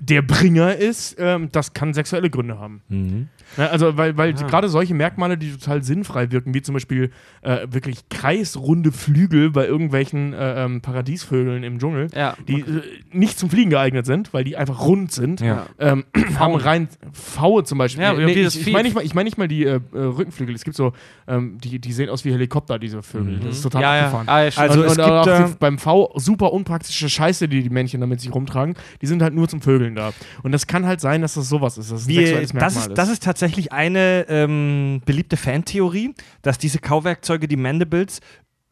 [0.04, 2.82] der Bringer ist, ähm, das kann sexuelle Gründe haben.
[3.56, 4.48] Ja, also, weil, weil Ah.
[4.48, 7.12] gerade solche Merkmale, die total sinnfrei wirken, wie zum Beispiel
[7.42, 12.36] äh, wirklich kreisrunde Flügel bei irgendwelchen äh, ähm, Paradiesvögeln im Dschungel, Ja.
[12.48, 15.40] die äh, nicht zum Fliegen geeignet sind, weil die einfach rund sind.
[15.42, 15.68] Ja.
[15.78, 16.06] Ähm,
[16.40, 18.02] haben rein Pfaue zum Beispiel.
[18.04, 20.56] Ja, das ich ich meine nicht mal, ich mein nicht mal die äh, äh, Rückenflügel.
[20.56, 20.94] Es gibt so,
[21.28, 23.40] ähm, die, die sehen aus wie Helikopter, diese Vögel.
[23.40, 24.28] Das ist total abgefahren.
[24.28, 24.70] Ah, ja, stimmt.
[24.70, 27.70] Also und, es und gibt, auch äh, die, beim V super unpraktische Scheiße, die die
[27.70, 30.14] Männchen damit sich rumtragen, die sind halt nur zum Vögeln da.
[30.44, 32.08] Und das kann halt sein, dass das sowas ist, dass
[32.54, 38.22] Merkmal das, ist, das ist tatsächlich eine ähm, beliebte Fantheorie, dass diese Kauwerkzeuge, die Mandibles,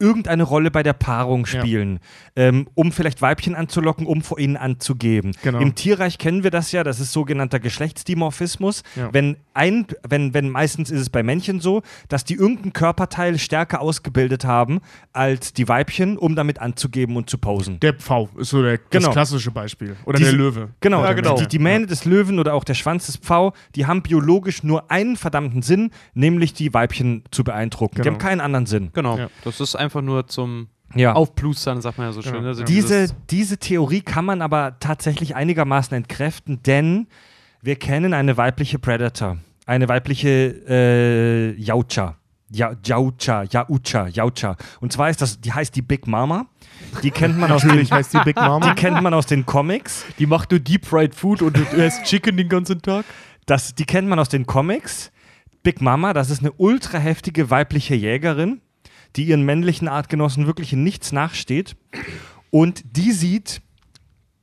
[0.00, 1.60] irgendeine Rolle bei der Paarung Ja.
[1.60, 2.00] spielen,
[2.36, 5.32] ähm, um vielleicht Weibchen anzulocken, um vor ihnen anzugeben.
[5.42, 5.58] Genau.
[5.60, 8.82] Im Tierreich kennen wir das ja, das ist sogenannter Geschlechtsdimorphismus.
[8.96, 9.08] Ja.
[9.12, 13.80] Wenn ein, wenn, wenn meistens ist es bei Männchen so, dass die irgendein Körperteil stärker
[13.80, 14.80] ausgebildet haben
[15.12, 17.80] als die Weibchen, um damit anzugeben und zu posen.
[17.80, 19.06] Der Pfau ist so der, Genau.
[19.06, 19.96] das klassische Beispiel.
[20.06, 20.68] Oder Diese- der Löwe.
[20.80, 21.36] Genau, Ja, die- genau.
[21.36, 24.90] Die, die Mähne des Löwen oder auch der Schwanz des Pfau, die haben biologisch nur
[24.90, 27.96] einen verdammten Sinn, nämlich die Weibchen zu beeindrucken.
[27.96, 28.14] Die Genau.
[28.14, 28.90] haben keinen anderen Sinn.
[28.92, 29.18] Genau.
[29.18, 29.28] Ja.
[29.44, 31.12] Das ist einfach nur zum Ja.
[31.14, 32.32] Aufplustern, sagt man ja so schön.
[32.34, 32.48] Genau.
[32.48, 37.06] Also diese, diese Theorie kann man aber tatsächlich einigermaßen entkräften, denn
[37.62, 39.36] wir kennen eine weibliche Predator,
[39.66, 40.28] eine weibliche
[40.68, 42.16] äh, Yaucha.
[42.52, 44.56] Ja, Yaucha, Yaucha, Yaucha.
[44.80, 46.46] Und zwar ist das, die heißt die Big Mama.
[47.04, 48.68] Die kennt man aus den, Natürlich heißt die Big Mama.
[48.70, 50.04] die kennt man aus den Comics.
[50.18, 53.04] Die macht nur Deep Fried Food und du isst Chicken den ganzen Tag.
[53.46, 55.12] Das, die kennt man aus den Comics.
[55.62, 58.60] Big Mama, das ist eine ultra heftige weibliche Jägerin,
[59.16, 61.76] die ihren männlichen Artgenossen wirklich in nichts nachsteht.
[62.50, 63.62] Und die sieht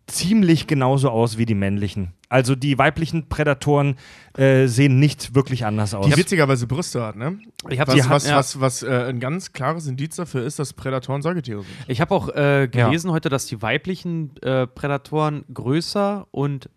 [0.07, 2.13] ziemlich genauso aus wie die männlichen.
[2.29, 3.95] Also die weiblichen Prädatoren
[4.37, 6.05] äh, sehen nicht wirklich anders aus.
[6.05, 7.39] Die witzigerweise Brüste hat, ne?
[7.69, 8.35] Ich habe Was, was, ja.
[8.35, 11.73] was, was äh, ein ganz klares Indiz dafür ist, dass Prädatoren Säugetiere sind.
[11.87, 16.69] Ich habe auch äh, gelesen heute, dass die weiblichen äh, Prädatoren größer und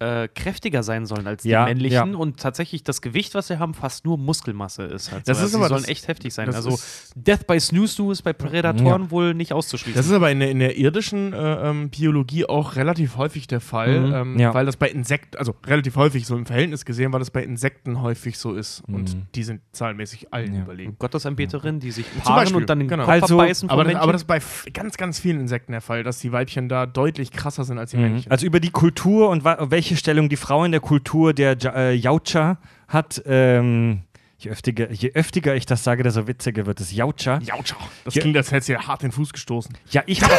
[0.00, 2.18] äh, kräftiger sein sollen als die Ja, männlichen ja.
[2.18, 5.10] und tatsächlich das Gewicht, was sie haben, fast nur Muskelmasse ist.
[5.12, 5.26] Halt.
[5.28, 6.54] Das Also ist sie aber sollen das- echt heftig sein.
[6.54, 6.78] Also
[7.16, 9.96] Death by Snoo Snoo ist bei Prädatoren wohl nicht auszuschließen.
[9.98, 13.60] Das ist aber in der, in der irdischen äh, ähm, Biologie auch relativ häufig der
[13.60, 14.14] Fall, Mhm.
[14.14, 14.54] ähm, Ja.
[14.54, 18.00] weil das bei Insekten, also relativ häufig so im Verhältnis gesehen, weil das bei Insekten
[18.00, 18.82] häufig so ist.
[18.86, 19.22] Und Mhm.
[19.34, 20.62] die sind zahlenmäßig allen Ja.
[20.62, 20.96] überlegen.
[20.98, 23.04] Gottesanbeterinnen, die sich paaren und dann den genau.
[23.04, 24.40] Kopf Also- abbeißen Aber das, aber das ist bei
[24.72, 27.96] ganz, ganz vielen Insekten der Fall, dass die Weibchen da deutlich krasser sind als die
[27.96, 28.02] Mhm.
[28.04, 28.30] Männchen.
[28.30, 29.56] Also über die Kultur und wa-
[29.88, 32.58] welche Stellung die Frau in der Kultur der Ja- äh, Jaucha
[32.88, 33.22] hat.
[33.24, 34.02] Ähm,
[34.38, 36.92] je, öftiger, je öftiger ich das sage, desto witziger wird es.
[36.92, 37.38] Jaucha.
[37.40, 37.76] Jautscha.
[38.04, 38.22] Das Ja.
[38.22, 39.76] klingt, als hättest du dir hart den Fuß gestoßen.
[39.90, 40.34] Ja, ich habe.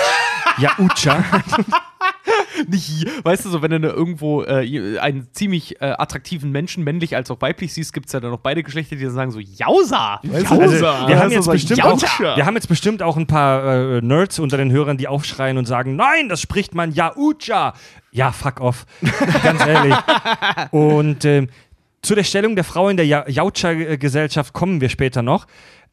[0.57, 1.23] Jaucha.
[2.67, 7.15] nicht, weißt du, so wenn du da irgendwo äh, einen ziemlich äh, attraktiven Menschen, männlich
[7.15, 9.39] als auch weiblich siehst, gibt es ja dann noch beide Geschlechter, die dann sagen so,
[9.39, 10.19] Jausa!
[10.23, 11.07] Weißt Also, Jausa.
[11.07, 12.35] wir, haben Also jetzt bestimmt auch, Jaucha.
[12.35, 15.65] wir haben jetzt bestimmt auch ein paar äh, Nerds unter den Hörern, die aufschreien und
[15.65, 17.73] sagen: Nein, das spricht man Jaucha.
[18.11, 18.85] Ja, fuck off.
[19.43, 19.95] Ganz ehrlich.
[20.71, 21.49] Und ähm,
[22.01, 25.47] zu der Stellung der Frau in der Ja- Jaucha-Gesellschaft kommen wir später noch.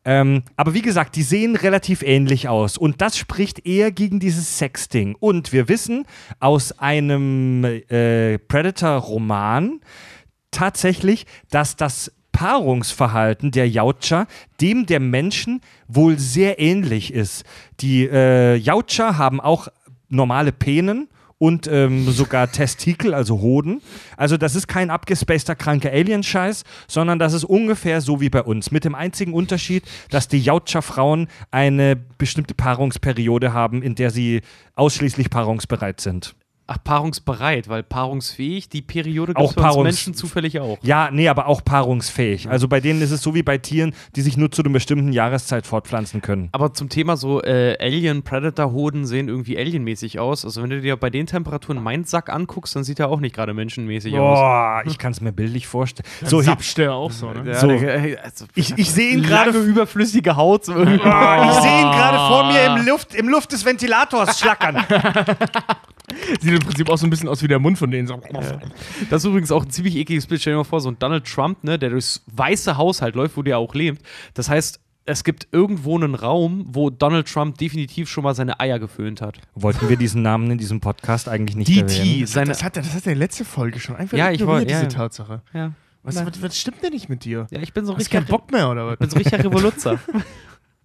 [0.04, 2.78] Ähm, aber wie gesagt, die sehen relativ ähnlich aus.
[2.78, 5.16] Und das spricht eher gegen dieses Sexting.
[5.18, 6.06] Und wir wissen
[6.38, 9.80] aus einem äh, Predator-Roman
[10.52, 14.26] tatsächlich, dass das Paarungsverhalten der Jautscher
[14.60, 17.44] dem der Menschen wohl sehr ähnlich ist.
[17.80, 19.68] Die äh, Jautscher haben auch
[20.08, 21.08] normale Penen
[21.38, 23.82] und ähm, sogar Testikel, also Hoden.
[24.16, 28.70] Also das ist kein abgespaceter, kranker Alien-Scheiß, sondern das ist ungefähr so wie bei uns.
[28.70, 34.40] Mit dem einzigen Unterschied, dass die Jautscher-Frauen eine bestimmte Paarungsperiode haben, in der sie
[34.74, 36.34] ausschließlich paarungsbereit sind.
[36.68, 40.78] Ach, paarungsbereit, weil paarungsfähig, die Periode Auch gibt es bei uns Menschen zufällig auch.
[40.82, 42.48] Ja, nee, aber auch paarungsfähig.
[42.50, 45.12] Also bei denen ist es so wie bei Tieren, die sich nur zu einer bestimmten
[45.12, 46.48] Jahreszeit fortpflanzen können.
[46.50, 50.44] Aber zum Thema so äh, Alien-Predator-Hoden sehen irgendwie alienmäßig aus.
[50.44, 53.34] Also wenn du dir bei den Temperaturen meinen Sack anguckst, dann sieht er auch nicht
[53.36, 54.38] gerade menschenmäßig aus.
[54.38, 56.08] Boah, ich kann es mir bildlich vorstellen.
[56.24, 57.44] So, hier, Sapste auch so, ne?
[57.52, 57.68] Ja, So.
[57.68, 59.50] der- also, ich, ich sehe ihn gerade.
[59.56, 60.64] überflüssige Haut.
[60.64, 60.72] So.
[60.74, 64.84] Ah, ich sehe ihn gerade vor mir im Luft, im Luft des Ventilators schlackern.
[66.40, 68.06] Sieht im Prinzip auch so ein bisschen aus wie der Mund von denen.
[68.06, 68.20] So.
[69.10, 70.40] Das ist übrigens auch ein ziemlich ekliges Bild.
[70.40, 73.36] Stell dir mal vor, so ein Donald Trump, ne, der durchs weiße Haus halt läuft,
[73.36, 74.02] wo der auch lebt.
[74.34, 78.78] Das heißt, es gibt irgendwo einen Raum, wo Donald Trump definitiv schon mal seine Eier
[78.80, 79.38] geföhnt hat.
[79.54, 81.88] Wollten wir diesen Namen in diesem Podcast eigentlich nicht erwähnen?
[81.88, 82.48] DT, Das, seine.
[82.48, 84.62] das, hat, er- das hat er in der letzte Folge schon einfach Ja, ich ignoriert,
[84.62, 85.02] wollt- ja, diese ja.
[85.02, 85.42] Tatsache.
[85.54, 85.72] Ja.
[86.02, 87.48] Was, was, was stimmt denn nicht mit dir?
[87.50, 88.12] ja, ich bin so Hast richtig.
[88.12, 88.92] keinen Bock mehr, oder was?
[88.94, 89.98] Ich bin so richtiger Revoluzzer.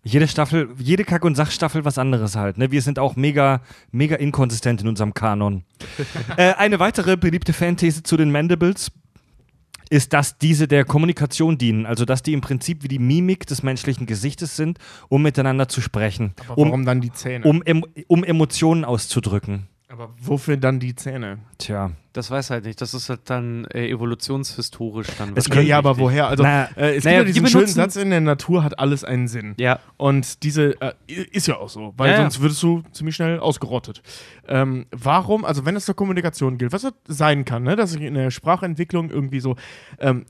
[0.03, 2.57] Jede Staffel, jede Kack- und Sachstaffel was anderes halt.
[2.57, 2.72] Ne?
[2.72, 3.61] Wir sind auch mega,
[3.91, 5.64] mega inkonsistent in unserem Kanon.
[6.38, 8.91] äh, eine weitere beliebte Fanthese zu den Mandibles
[9.91, 11.86] ist, dass diese der Kommunikation dienen.
[11.86, 14.80] Also, dass die im Prinzip wie die Mimik des menschlichen Gesichtes sind,
[15.10, 16.34] um miteinander zu sprechen.
[16.48, 17.45] Aber Um, warum dann die Zähne?
[17.45, 17.61] um,
[18.07, 19.68] um Emotionen auszudrücken.
[19.91, 21.39] Aber wofür dann die Zähne?
[21.57, 21.91] Tja.
[22.13, 22.80] Das weiß halt nicht.
[22.80, 25.34] Das ist halt dann äh, evolutionshistorisch dann.
[25.35, 26.27] Es könnte- ja, aber woher?
[26.27, 29.03] Also, Na, äh, es naja, gibt ja diesen schönen Satz, in der Natur hat alles
[29.03, 29.53] einen Sinn.
[29.57, 29.80] Ja.
[29.97, 34.01] Und diese, äh, ist ja auch so, weil Ja, sonst würdest du ziemlich schnell ausgerottet.
[34.47, 38.01] Ähm, warum, also wenn es zur Kommunikation gilt, was das sein kann, ne, dass ich
[38.01, 39.55] in der Sprachentwicklung irgendwie so,
[39.99, 40.26] ähm,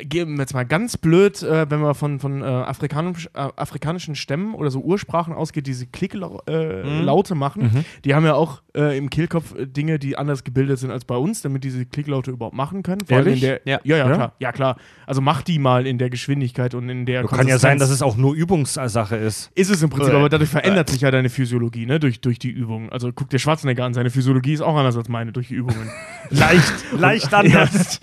[0.00, 4.14] geben wir jetzt mal ganz blöd, äh, wenn man von, von äh, afrikanisch, äh, afrikanischen
[4.14, 7.02] Stämmen oder so Ursprachen ausgeht, diese Klicklaute äh,
[7.34, 7.38] Mhm.
[7.38, 7.84] Machen, Mhm.
[8.04, 11.16] die haben ja auch äh, im Kehlkopf äh, Dinge, die anders gebildet sind als bei
[11.16, 13.02] uns, damit diese Klicklaute überhaupt machen können.
[13.06, 13.42] Vor allem Ehrlich?
[13.42, 13.80] in der, Ja.
[13.84, 14.14] ja, ja, Ja?
[14.14, 14.32] klar.
[14.40, 14.76] Ja, klar.
[15.06, 18.02] Also mach die mal in der Geschwindigkeit und in der Kann ja sein, dass es
[18.02, 19.50] auch nur Übungssache ist.
[19.54, 20.16] Ist es im Prinzip, Äh.
[20.16, 22.90] aber dadurch verändert sich ja deine Physiologie, ne, durch, durch die Übungen.
[22.90, 25.90] Also guck dir Schwarzenegger an, seine Physiologie ist auch anders als meine durch die Übungen.
[26.30, 28.00] Leicht, leicht anders.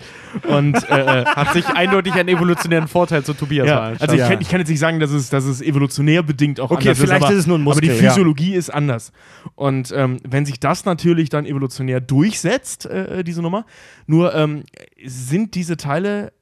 [0.48, 4.28] Und äh, äh, Hat sich eindeutig einen evolutionären Vorteil zu Tobias ja, also ich, Ja.
[4.28, 6.98] kann, ich kann jetzt nicht sagen, dass es, dass es evolutionär bedingt auch Okay, anders
[7.00, 8.10] vielleicht ist, aber, ist es nur ein aber die Muskel, ja.
[8.10, 9.12] Physiologie ist anders.
[9.54, 13.66] Und ähm, wenn sich das natürlich dann evolutionär durchsetzt, äh, diese Nummer,
[14.06, 14.64] nur ähm,
[15.04, 16.32] sind diese Teile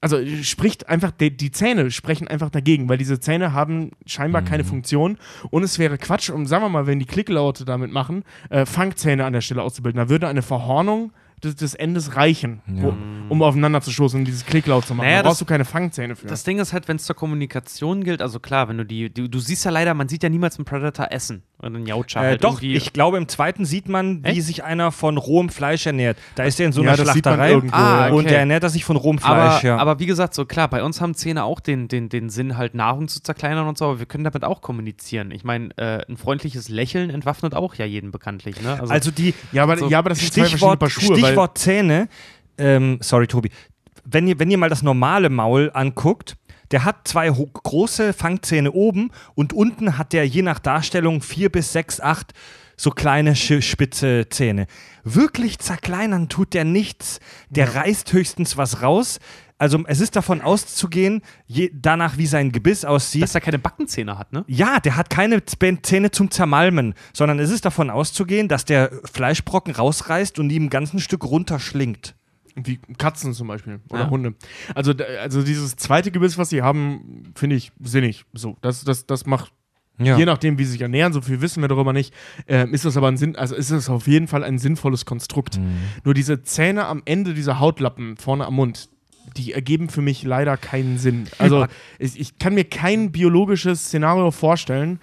[0.00, 4.46] also spricht einfach, die, die Zähne sprechen einfach dagegen, weil diese Zähne haben scheinbar Mhm.
[4.46, 5.18] keine Funktion
[5.50, 9.24] und es wäre Quatsch, um, sagen wir mal, wenn die Klicklaute damit machen, äh, Fangzähne
[9.24, 9.98] an der Stelle auszubilden.
[9.98, 11.12] Da würde eine Verhornung
[11.44, 12.94] des, des Endes reichen, wo,
[13.28, 15.06] um aufeinander zu stoßen und dieses Klicklaut zu machen.
[15.06, 16.26] Naja, da brauchst das- du keine Fangzähne für.
[16.26, 19.28] Das Ding ist halt, wenn es zur Kommunikation gilt, also klar, wenn du die, du,
[19.28, 21.42] du siehst ja leider, man sieht ja niemals einen Predator essen.
[21.62, 24.42] Oder ein Jautscher Äh, halt doch, ich glaube, im zweiten sieht man, wie Echt?
[24.44, 26.16] sich einer von rohem Fleisch ernährt.
[26.34, 28.12] Da ist er in so Ja, einer man Schlachterei irgendwo, Ah, ja.
[28.14, 28.28] und okay.
[28.30, 29.76] der ernährt er sich von rohem aber, Fleisch, ja.
[29.76, 32.74] aber wie gesagt, so klar, bei uns haben Zähne auch den, den, den, Sinn, halt
[32.74, 35.32] Nahrung zu zerkleinern und so, aber wir können damit auch kommunizieren.
[35.32, 38.60] Ich meine, äh, ein freundliches Lächeln entwaffnet auch ja jeden bekanntlich.
[38.62, 38.80] Ne?
[38.88, 41.14] also die Ja, aber, So, ja, aber das sind zwei verschiedene Stichwort, Paar Schuhe.
[41.30, 42.08] Stichwort Zähne.
[42.58, 43.50] Ähm, sorry, Tobi.
[44.04, 46.36] Wenn ihr, wenn ihr mal das normale Maul anguckt,
[46.70, 51.72] der hat zwei große Fangzähne oben und unten hat der je nach Darstellung vier bis
[51.72, 52.32] sechs, acht
[52.76, 54.66] so kleine spitze Zähne.
[55.04, 57.20] Wirklich zerkleinern tut der nichts.
[57.50, 59.18] Der reißt höchstens was raus.
[59.60, 63.22] Also es ist davon auszugehen, je, danach wie sein Gebiss aussieht.
[63.22, 64.42] dass er keine Backenzähne hat, ne?
[64.48, 69.74] Ja, der hat keine Zähne zum Zermalmen, sondern es ist davon auszugehen, dass der Fleischbrocken
[69.74, 72.14] rausreißt und ihm ein ganzes Stück runterschlingt.
[72.56, 74.10] Wie Katzen zum Beispiel oder Ja.
[74.10, 74.34] Hunde.
[74.74, 78.24] Also, also dieses zweite Gebiss, was sie haben, finde ich sinnig.
[78.32, 79.52] So, das, das, das macht,
[79.98, 80.16] Ja.
[80.16, 82.14] je nachdem, wie sie sich ernähren, so viel wissen wir darüber nicht,
[82.48, 85.58] ähm, ist das aber ein Sinn, also ist es auf jeden Fall ein sinnvolles Konstrukt.
[85.58, 85.76] Mhm.
[86.04, 88.88] Nur diese Zähne am Ende dieser Hautlappen vorne am Mund,
[89.36, 91.26] die ergeben für mich leider keinen Sinn.
[91.38, 91.66] Also
[91.98, 94.98] ich, ich kann mir kein biologisches Szenario vorstellen,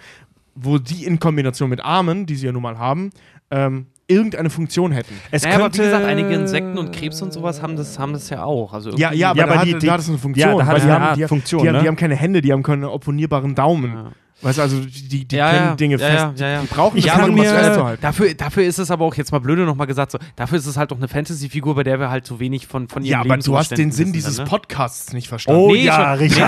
[0.56, 3.12] wo die in Kombination mit Armen, die sie ja nun mal haben,
[3.52, 5.14] ähm, irgendeine Funktion hätten.
[5.32, 8.14] Es naja, aber wie könnte- gesagt, einige Insekten und Krebs und sowas haben das, haben
[8.14, 8.74] das ja auch.
[8.74, 10.50] Also Ja, ja, aber, Ja, da, hat, die- da hat es eine Funktion.
[10.50, 11.82] ja, da hat weil es die eine haben, Art die, Funktion, die, haben, ne?
[11.82, 13.94] die haben keine Hände, die haben keine opponierbaren Daumen.
[13.94, 14.12] Ja.
[14.40, 16.40] Weißt du, also die, die Ja, können ja, Dinge ja, fest.
[16.40, 16.62] ja, ja.
[16.62, 17.98] Die brauchen Ich das, kann mir-.
[18.00, 20.78] Dafür, dafür ist es aber auch jetzt mal blöde nochmal gesagt, so, dafür ist es
[20.78, 23.38] halt doch eine Fantasy-Figur, bei der wir halt so wenig von, von ihren Ja, aber
[23.38, 24.50] du hast den Sinn dieses dann, ne?
[24.52, 25.60] Podcasts nicht verstanden.
[25.60, 26.48] Oh Nee, ja, schon- Richard,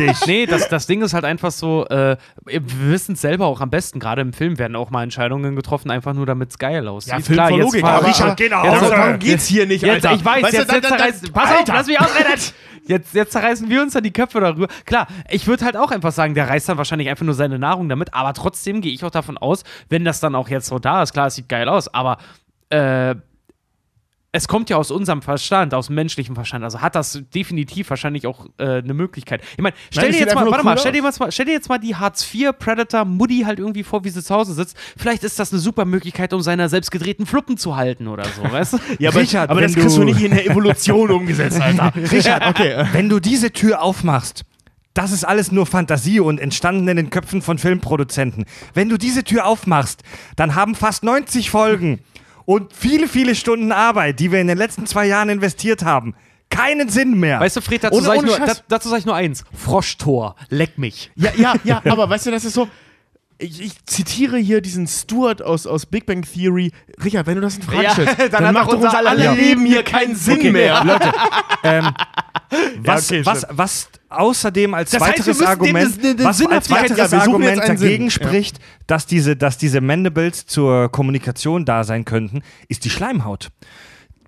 [0.00, 0.14] nee, nee, da-.
[0.26, 2.16] Nee, das, das Ding ist halt einfach so, äh,
[2.46, 5.92] wir wissen es selber auch am besten, gerade im Film werden auch mal Entscheidungen getroffen,
[5.92, 7.12] einfach nur damit es geil aussieht.
[7.12, 7.82] Ja, Film Klar, jetzt Logik.
[7.84, 8.90] war- Aber Richard, geh nach Hause.
[8.90, 10.16] darum geht's hier nicht, Jetzt, Alter.
[10.16, 11.72] ich weiß, Weißt du, jetzt, dann- jetzt dann- zerreißen, pass auf, Alter.
[11.74, 12.26] lass mich ausreden.
[12.86, 14.68] Jetzt, jetzt zerreißen wir uns dann die Köpfe darüber.
[14.84, 17.88] Klar, ich würde halt auch einfach sagen, der reißt dann wahrscheinlich einfach nur seine Nahrung
[17.88, 21.02] damit, aber trotzdem gehe ich auch davon aus, wenn das dann auch jetzt so da
[21.02, 22.18] ist, klar, es sieht geil aus, aber
[22.70, 23.14] äh,
[24.32, 26.62] es kommt ja aus unserem Verstand, aus dem menschlichen Verstand.
[26.62, 29.42] Also hat das definitiv wahrscheinlich auch äh, eine Möglichkeit.
[29.56, 31.78] Ich meine, stell dir jetzt mal, cool stell dir, jetzt mal, stell dir jetzt mal
[31.78, 34.76] die Hartz IV Predator Mutti halt irgendwie vor, wie sie zu Hause sitzt.
[34.96, 38.42] Vielleicht ist das eine super Möglichkeit, um seine selbst gedrehten Fluppen zu halten oder so,
[38.52, 38.78] weißt du?
[39.00, 41.92] Ja, aber, Richard, aber das kriegst du du- nicht in der Evolution umgesetzt, Alter.
[42.12, 42.84] Richard, okay.
[42.92, 44.44] wenn du diese Tür aufmachst,
[44.94, 48.44] das ist alles nur Fantasie und entstanden in den Köpfen von Filmproduzenten.
[48.74, 50.02] Wenn du diese Tür aufmachst,
[50.36, 52.00] dann haben fast 90 Folgen
[52.50, 56.16] und viele, viele Stunden Arbeit, die wir in den letzten zwei Jahren investiert haben,
[56.48, 57.38] keinen Sinn mehr.
[57.38, 60.76] Weißt du, Fred, dazu sage ich, nur- da, dazu sag ich nur eins: Froschtor, leck
[60.76, 61.12] mich.
[61.14, 62.68] Ja, ja, ja, aber weißt du, das ist so.
[63.38, 66.72] Ich, ich zitiere hier diesen Stuart aus, aus Big Bang Theory.
[67.02, 69.10] Richard, wenn du das in Frage Ja, stellst, dann dann, macht doch unser unser aller
[69.10, 70.82] aller Leben hier keinen Sinn Okay, mehr.
[70.84, 71.12] Leute,
[71.62, 71.90] ähm,
[72.84, 76.70] was, okay, was, was außerdem als Das heißt, weiteres dem Argument, das- eine was als
[76.70, 78.22] weiteres Ja, Argument dagegen Sinn.
[78.22, 78.28] Ja.
[78.28, 83.50] spricht, dass diese, dass diese Mandibles zur Kommunikation da sein könnten, ist die Schleimhaut.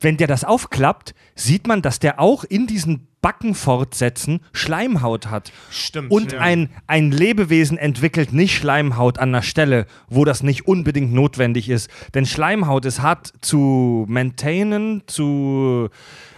[0.00, 5.52] Wenn der das aufklappt, sieht man, dass der auch in diesen Backenfortsätzen Schleimhaut hat.
[5.70, 6.10] Stimmt.
[6.10, 6.40] Und ja.
[6.40, 11.88] ein, ein Lebewesen entwickelt nicht Schleimhaut an einer Stelle, wo das nicht unbedingt notwendig ist.
[12.14, 15.88] Denn Schleimhaut ist hart zu maintainen, zu.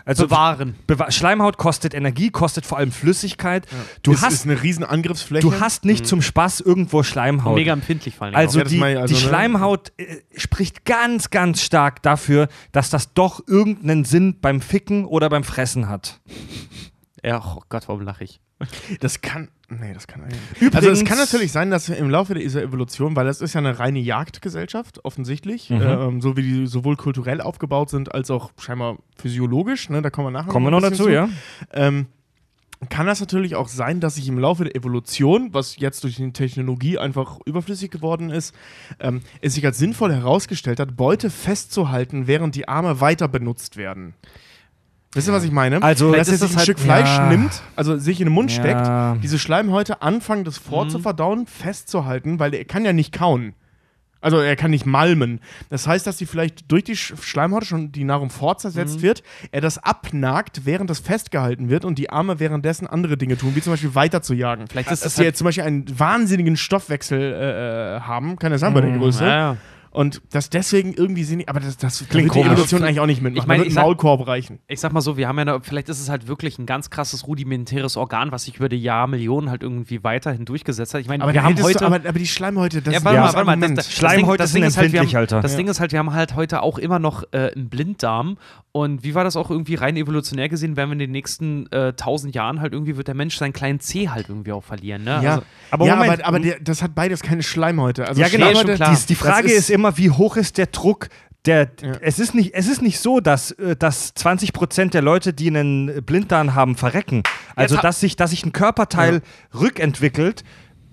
[0.06, 0.74] Also Bewahren.
[0.86, 3.66] Bewa Schleimhaut kostet Energie, kostet vor allem Flüssigkeit.
[4.02, 5.46] Du, ist, hast, ist eine riesen Angriffsfläche.
[5.46, 7.54] du hast nicht zum Spaß irgendwo Schleimhaut.
[7.54, 8.36] Mega empfindlich vor allem.
[8.36, 9.28] Also, Ja, die, ich, also, die ne?
[9.28, 15.30] Schleimhaut äh, spricht ganz, ganz stark dafür, dass das doch irgendeinen Sinn beim Ficken oder
[15.30, 16.20] beim Fressen hat.
[17.22, 18.40] ja, oh Gott, warum lache ich?
[19.00, 19.48] Das kann.
[19.68, 20.38] Nee, das kann eigentlich.
[20.60, 23.58] Übrigens- also es kann natürlich sein, dass im Laufe dieser Evolution, weil das ist ja
[23.60, 25.80] eine reine Jagdgesellschaft, offensichtlich, Mhm.
[25.82, 30.02] ähm, so wie die sowohl kulturell aufgebaut sind, als auch scheinbar physiologisch, ne?
[30.02, 31.08] Da kommen wir nachher Kommen wir noch dazu, zu.
[31.10, 31.28] ja?
[31.72, 32.06] Ähm,
[32.90, 36.32] kann das natürlich auch sein, dass sich im Laufe der Evolution, was jetzt durch die
[36.32, 38.54] Technologie einfach überflüssig geworden ist,
[39.00, 44.14] ähm, es sich als sinnvoll herausgestellt hat, Beute festzuhalten, während die Arme weiter benutzt werden.
[45.14, 45.82] Wisst ihr, was ich meine?
[45.82, 47.28] Also, dass das er sich ein halt- Stück Fleisch ja.
[47.28, 48.60] nimmt, also sich in den Mund Ja.
[48.60, 53.54] steckt, diese Schleimhäute anfangen, das vorzuverdauen, festzuhalten, weil er kann ja nicht kauen.
[54.20, 55.38] Also er kann nicht malmen.
[55.68, 59.22] Das heißt, dass die vielleicht durch die Sch Schleimhäute schon die Nahrung fortzersetzt wird,
[59.52, 63.60] er das abnagt, während das festgehalten wird und die Arme währenddessen andere Dinge tun, wie
[63.60, 64.64] zum Beispiel weiter zu jagen.
[64.66, 68.36] Vielleicht ist dass es sie halt- jetzt zum Beispiel einen wahnsinnigen Stoffwechsel äh, äh, haben,
[68.38, 69.24] kann ja sein bei der Größe.
[69.26, 69.56] Ja, ja.
[69.94, 72.46] Und das deswegen irgendwie sind, aber das, das Klingt da wird die komisch.
[72.52, 73.44] Evolution eigentlich auch nicht mitmachen.
[73.44, 74.58] Ich meine, da wird ich sag- Maulkorb reichen.
[74.66, 77.26] Ich sag mal so, wir haben ja, vielleicht ist es halt wirklich ein ganz krasses
[77.28, 81.00] rudimentäres Organ, was sich über die Jahrmillionen halt irgendwie weiterhin durchgesetzt hat.
[81.00, 81.78] Ich meine, Aber, wir haben heute.
[81.78, 83.20] du, aber, aber die Schleimhäute, das ja, ist warte Ja.
[83.22, 83.68] mal, das warte mal.
[83.76, 85.40] Das, das, Schleimhäute das sind Ding ist halt, wir empfindlich, haben, Alter.
[85.42, 85.56] Das Ja.
[85.58, 88.36] Ding ist halt, wir haben halt heute auch immer noch äh, einen Blinddarm.
[88.72, 91.92] Und wie war das auch irgendwie rein evolutionär gesehen, werden wir in den nächsten äh,
[91.92, 95.04] tausend Jahren halt irgendwie, wird der Mensch seinen kleinen C halt irgendwie auch verlieren.
[95.04, 95.20] Ne?
[95.22, 96.12] ja, Also, Aber ja, Moment.
[96.24, 98.08] aber, aber der, das hat beides keine Schleimhäute.
[98.08, 98.50] Also ja, genau.
[98.50, 98.82] Schleimhäute.
[98.84, 101.08] Die, die Frage Das ist, ist- immer, wie hoch ist der Druck?
[101.46, 101.92] Der, Ja.
[102.00, 106.02] es, ist nicht, es ist nicht so, dass, äh, dass 20% der Leute, die einen
[106.04, 107.22] Blinddarm haben, verrecken.
[107.54, 109.20] Also, dass sich, dass sich ein Körperteil
[109.52, 110.42] rückentwickelt,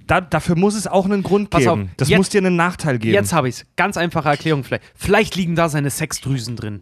[0.07, 1.91] da, dafür muss es auch einen Grund Pass auf, geben.
[1.95, 3.13] das jetzt- muss dir einen Nachteil geben.
[3.13, 3.65] Jetzt habe ich es.
[3.77, 4.83] Ganz einfache Erklärung vielleicht.
[4.95, 6.81] Vielleicht liegen da seine Sexdrüsen drin.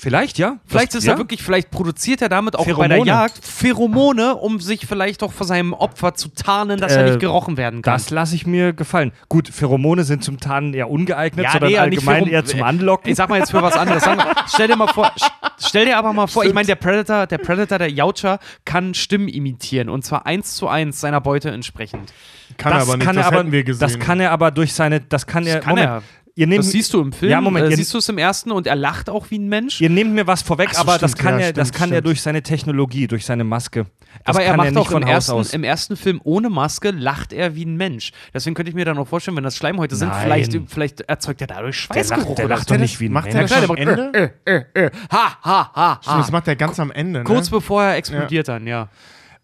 [0.00, 0.56] Vielleicht, ja.
[0.66, 3.04] Vielleicht Das- ist er wirklich, vielleicht produziert er damit auch bei Pheromone.
[3.04, 7.08] der Jagd Pheromone, um sich vielleicht auch vor seinem Opfer zu tarnen, dass er Äh,
[7.10, 7.92] nicht gerochen werden kann.
[7.92, 9.12] Das lasse ich mir gefallen.
[9.28, 12.62] Gut, Pheromone sind zum Tarnen eher ungeeignet, Ja, sondern nee, ja, allgemein eher zum äh,
[12.62, 13.10] Anlocken.
[13.10, 14.02] Ich sag mal jetzt für was anderes.
[14.48, 17.38] Stell dir mal vor, st- stell dir aber mal vor, ich meine, der Predator, der
[17.38, 22.12] Predator, der Yautja, kann Stimmen imitieren und zwar eins zu eins seiner Beute entsprechend.
[22.56, 23.80] kann das aber nicht, kann das er aber, hätten wir gesehen.
[23.80, 26.02] Das kann er aber durch seine, das kann er, kann Moment, er.
[26.40, 27.30] Ihr nehmt, Das siehst du im Film.
[27.30, 29.46] Ja, Moment, äh, ihr- siehst du es im ersten und er lacht auch wie ein
[29.48, 29.78] Mensch.
[29.82, 31.92] Ihr nehmt mir was vorweg, so, aber das stimmt, kann, ja, er, das stimmt, kann
[31.92, 33.84] er durch seine Technologie, durch seine Maske.
[34.24, 35.52] Das aber er macht nicht auch im ersten, aus.
[35.52, 38.12] im ersten Film ohne Maske, lacht er wie ein Mensch.
[38.32, 41.46] Deswegen könnte ich mir dann auch vorstellen, wenn das Schleimhäute sind, vielleicht, vielleicht erzeugt er
[41.46, 43.50] dadurch Der lacht, Schweißgeruch der oder lacht doch nicht wie ein macht er Mensch.
[43.50, 44.34] das Klar, schon der am macht, Ende?
[44.46, 46.18] äh, äh, äh, ha, ha, ha, Stimmt, ha.
[46.22, 47.18] das macht er ganz am Ende.
[47.20, 47.24] Ne?
[47.24, 48.88] Kurz bevor er explodiert dann, ja.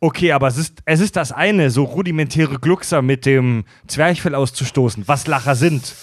[0.01, 5.05] Okay, aber es ist, es ist das eine, so rudimentäre Gluckser mit dem Zwerchfell auszustoßen,
[5.07, 5.95] was Lacher sind.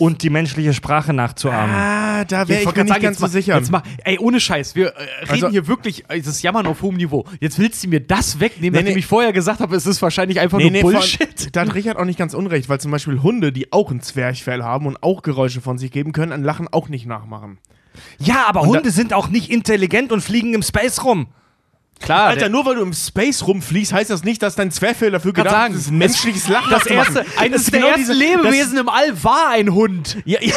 [0.00, 1.74] Und die menschliche Sprache nachzuahmen.
[1.74, 3.56] Ah, da wäre Ich mir nicht sagen, ganz jetzt so mal, sicher.
[3.56, 6.82] Jetzt mal, ey, ohne Scheiß, wir äh, reden Also- hier wirklich, äh, das Jammern auf
[6.82, 7.26] hohem Niveau.
[7.38, 8.98] Jetzt willst du mir das wegnehmen, Nee, nachdem nee.
[9.00, 11.48] ich vorher gesagt habe, es ist wahrscheinlich einfach Nee, nur nee, vor Bullshit.
[11.54, 14.62] Da hat Richard auch nicht ganz unrecht, weil zum Beispiel Hunde, die auch ein Zwerchfell
[14.62, 17.58] haben und auch Geräusche von sich geben können, ein Lachen auch nicht nachmachen.
[18.18, 21.26] Ja, aber Und Hunde sind auch nicht intelligent und fliegen im Space rum.
[22.00, 25.32] Klar, Alter, nur weil du im Space rumfliegst, heißt das nicht, dass dein Zwerchfell dafür
[25.32, 29.22] gedacht sagen, ist, ein menschliches Lachen das erste, eines der genau ersten Lebewesen im All
[29.22, 30.16] war ein Hund.
[30.24, 30.54] Ja, ja.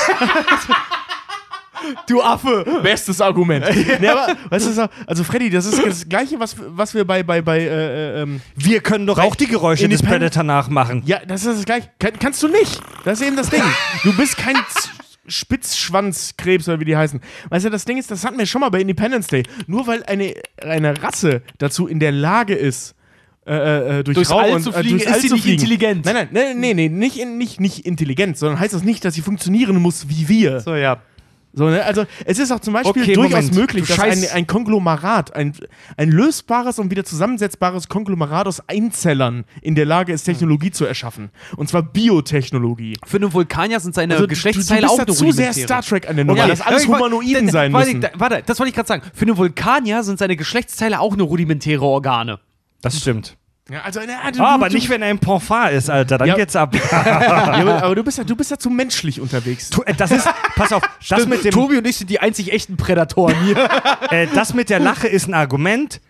[2.07, 2.63] Du Affe.
[2.81, 3.65] Bestes Argument.
[3.99, 7.23] nee, aber, weißt du, so- also Freddy, das ist das Gleiche, was, was wir bei,
[7.23, 11.03] bei, bei äh, äh, ähm, Wir können doch auch die Geräusche des Predator nachmachen.
[11.05, 11.89] Ja, das ist das Gleiche.
[11.99, 12.79] Kann, kannst du nicht.
[13.03, 13.61] Das ist eben das Ding.
[14.03, 14.55] Du bist kein
[15.27, 17.19] Spitzschwanzkrebs oder wie die heißen.
[17.49, 19.43] Weißt du, das Ding ist, das hatten wir schon mal bei Independence Day.
[19.67, 22.95] Nur weil eine, eine Rasse dazu in der Lage ist,
[23.45, 25.43] äh, äh, durch Durchs Raum All und, zu äh, fliegen, durchs ist All sie nicht
[25.43, 25.59] fliegen.
[25.59, 26.05] intelligent.
[26.05, 29.21] Nein, nein, nein, nee, nee, nicht, nicht, nicht intelligent, sondern heißt das nicht, dass sie
[29.21, 30.61] funktionieren muss wie wir.
[30.61, 31.01] So, ja.
[31.55, 31.83] So, ne?
[31.83, 33.55] Also es ist auch zum Beispiel Okay, durchaus Moment.
[33.55, 35.53] möglich, Du dass ein, ein Konglomerat, ein,
[35.97, 41.29] ein lösbares und wieder zusammensetzbares Konglomerat aus Einzellern in der Lage ist, Technologie zu erschaffen.
[41.55, 42.97] Und zwar Biotechnologie.
[43.05, 45.53] Für einen Vulkanier sind seine Also du, du Geschlechtsteile bist auch zu sehr.
[45.53, 48.09] Star Trek an der Nummer, Okay, dass alles Humanoiden sein warte, müssen.
[48.15, 49.03] Warte, das wollte ich gerade sagen.
[49.13, 52.39] Für einen Vulkanier sind seine Geschlechtsteile auch eine rudimentäre Organe.
[52.81, 53.37] Das stimmt.
[53.71, 56.17] Ja, also, na, du, Ah, aber du, nicht, wenn er im Ponfar ist, Alter.
[56.17, 56.35] Dann Ja.
[56.35, 56.75] geht's ab.
[56.91, 59.69] Ja, aber, du bist ja, du bist ja zu menschlich unterwegs.
[59.69, 62.51] Tu- äh, das ist, pass auf, das mit, dem, Tobi und ich sind die einzig
[62.51, 63.55] echten Prädatoren hier.
[64.11, 66.01] äh, das mit der Lache ist ein Argument,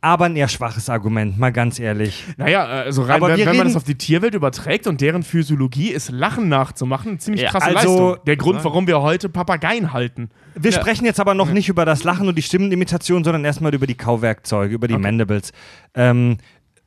[0.00, 2.24] aber ein eher schwaches Argument, mal ganz ehrlich.
[2.36, 6.10] Naja, also rein, wenn, wenn man das auf die Tierwelt überträgt und deren Physiologie ist,
[6.10, 8.24] Lachen nachzumachen, ziemlich Ja, krasse also- Leistung.
[8.26, 10.28] Der Grund, warum wir heute Papageien halten.
[10.54, 13.86] Wir sprechen jetzt aber noch nicht über das Lachen und die Stimmenimitation, sondern erstmal über
[13.86, 15.52] die Kauwerkzeuge, über die Mandibles.
[15.94, 16.36] Ähm,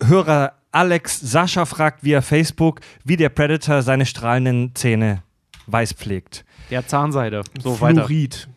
[0.03, 5.23] Hörer Alex Sascha fragt via Facebook, wie der Predator seine strahlenden Zähne
[5.67, 6.45] weiß pflegt.
[6.69, 7.41] Der Zahnseide.
[7.61, 8.05] So weiter.
[8.05, 8.47] Fluorid.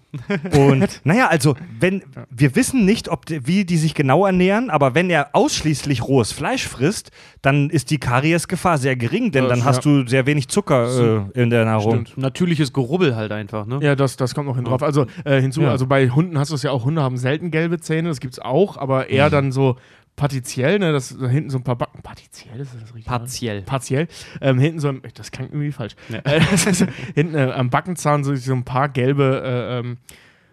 [0.57, 4.97] Und naja, also, wenn wir wissen nicht, ob die, wie die sich genau ernähren, aber
[4.97, 7.13] wenn er ausschließlich rohes Fleisch frisst,
[7.43, 9.65] dann ist die Kariesgefahr sehr gering, denn Ja, dann ja.
[9.67, 12.07] hast du sehr wenig Zucker äh, in der Nahrung.
[12.07, 12.19] Stimmt.
[12.19, 13.79] Natürliches Gerubbel halt einfach, ne?
[13.81, 14.83] Ja, das, das kommt noch hin drauf.
[14.83, 15.71] Also äh, hinzu, Ja.
[15.71, 18.41] also bei Hunden hast du es ja auch, Hunde haben selten gelbe Zähne, das gibt's
[18.41, 19.31] auch, aber eher Mhm.
[19.33, 19.77] dann so
[20.21, 22.03] partiziell, ne, das da hinten so ein paar Backen.
[22.03, 23.07] Partiziell ist das richtig?
[23.07, 23.63] Partiell.
[23.63, 24.07] Partiell.
[24.43, 25.95] Ähm, hinten so ein, das klingt irgendwie falsch.
[26.11, 26.19] Ja.
[26.25, 26.41] Äh,
[27.15, 29.97] hinten äh, am Backenzahn so, so ein paar gelbe äh, ähm,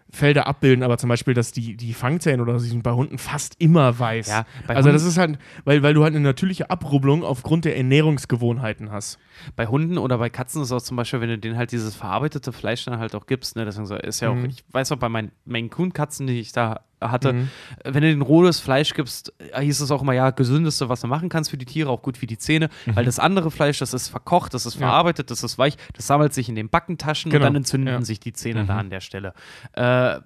[0.09, 3.55] Felder abbilden, aber zum Beispiel, dass die, die Fangzähne oder so sind bei Hunden fast
[3.59, 4.29] immer weiß.
[4.29, 7.75] Ja, bei also das ist halt, weil, weil du halt eine natürliche Abrubbelung aufgrund der
[7.75, 9.19] Ernährungsgewohnheiten hast.
[9.57, 12.53] Bei Hunden oder bei Katzen ist auch zum Beispiel, wenn du denen halt dieses verarbeitete
[12.53, 14.45] Fleisch dann halt auch gibst, ne, deswegen so, ist ja auch, Mhm.
[14.45, 17.49] ich weiß auch bei meinen Maine Coon Katzen, die ich da hatte, Mhm.
[17.83, 21.29] wenn du denen rohes Fleisch gibst, hieß es auch immer, ja, gesündeste, was du machen
[21.29, 22.95] kannst für die Tiere, auch gut für die Zähne, Mhm.
[22.95, 26.33] weil das andere Fleisch, das ist verkocht, das ist verarbeitet, das ist weich, das sammelt
[26.33, 27.43] sich in den Backentaschen Genau.
[27.45, 28.01] und dann entzünden Ja.
[28.01, 29.33] sich die Zähne da an der Stelle.
[29.73, 30.19] Äh,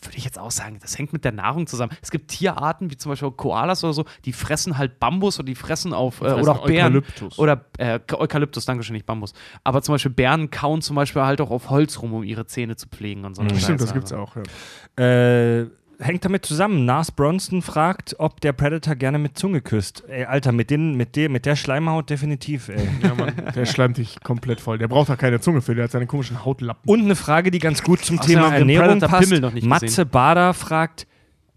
[0.00, 1.92] würde ich jetzt auch sagen, das hängt mit der Nahrung zusammen.
[2.00, 5.56] Es gibt Tierarten, wie zum Beispiel Koalas oder so, die fressen halt Bambus oder die
[5.56, 6.94] fressen auf, äh, fressen oder auch Bären.
[6.96, 7.38] Eukalyptus.
[7.40, 9.32] Oder äh, Eukalyptus, danke schön, nicht Bambus.
[9.64, 12.76] Aber zum Beispiel Bären kauen zum Beispiel halt auch auf Holz rum, um ihre Zähne
[12.76, 13.42] zu pflegen und so.
[13.42, 13.94] eine Stimmt, das Scheiße.
[13.94, 14.36] gibt's auch.
[14.36, 15.04] Ja.
[15.04, 15.66] Äh,
[15.98, 16.84] hängt damit zusammen.
[16.84, 20.04] Nas Bronson fragt, ob der Predator gerne mit Zunge küsst.
[20.08, 22.88] Ey, Alter, mit, den, mit, der, mit der Schleimhaut definitiv, ey.
[23.02, 24.78] Ja, Mann, der schleimt dich komplett voll.
[24.78, 26.88] Der braucht da keine Zunge für, der hat seine komischen Hautlappen.
[26.90, 29.28] Und eine Frage, die ganz gut zum Außerdem Thema Ernährung passt.
[29.28, 30.08] Pimmel noch nicht Matze gesehen.
[30.10, 31.06] Bader fragt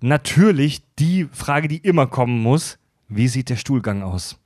[0.01, 2.77] natürlich die Frage, die immer kommen muss.
[3.07, 4.37] Wie sieht der Stuhlgang aus?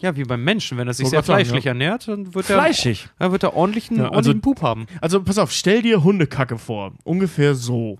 [0.00, 0.78] Ja, wie beim Menschen.
[0.78, 1.70] Wenn er sich Wollte sehr grad sagen, fleischlich ja.
[1.70, 3.08] ernährt, dann wird er, Fleischig.
[3.18, 4.86] dann wird er ordentlichen, Ja, also- ordentlichen Pup haben.
[5.00, 6.92] Also pass auf, stell dir Hundekacke vor.
[7.04, 7.98] Ungefähr so.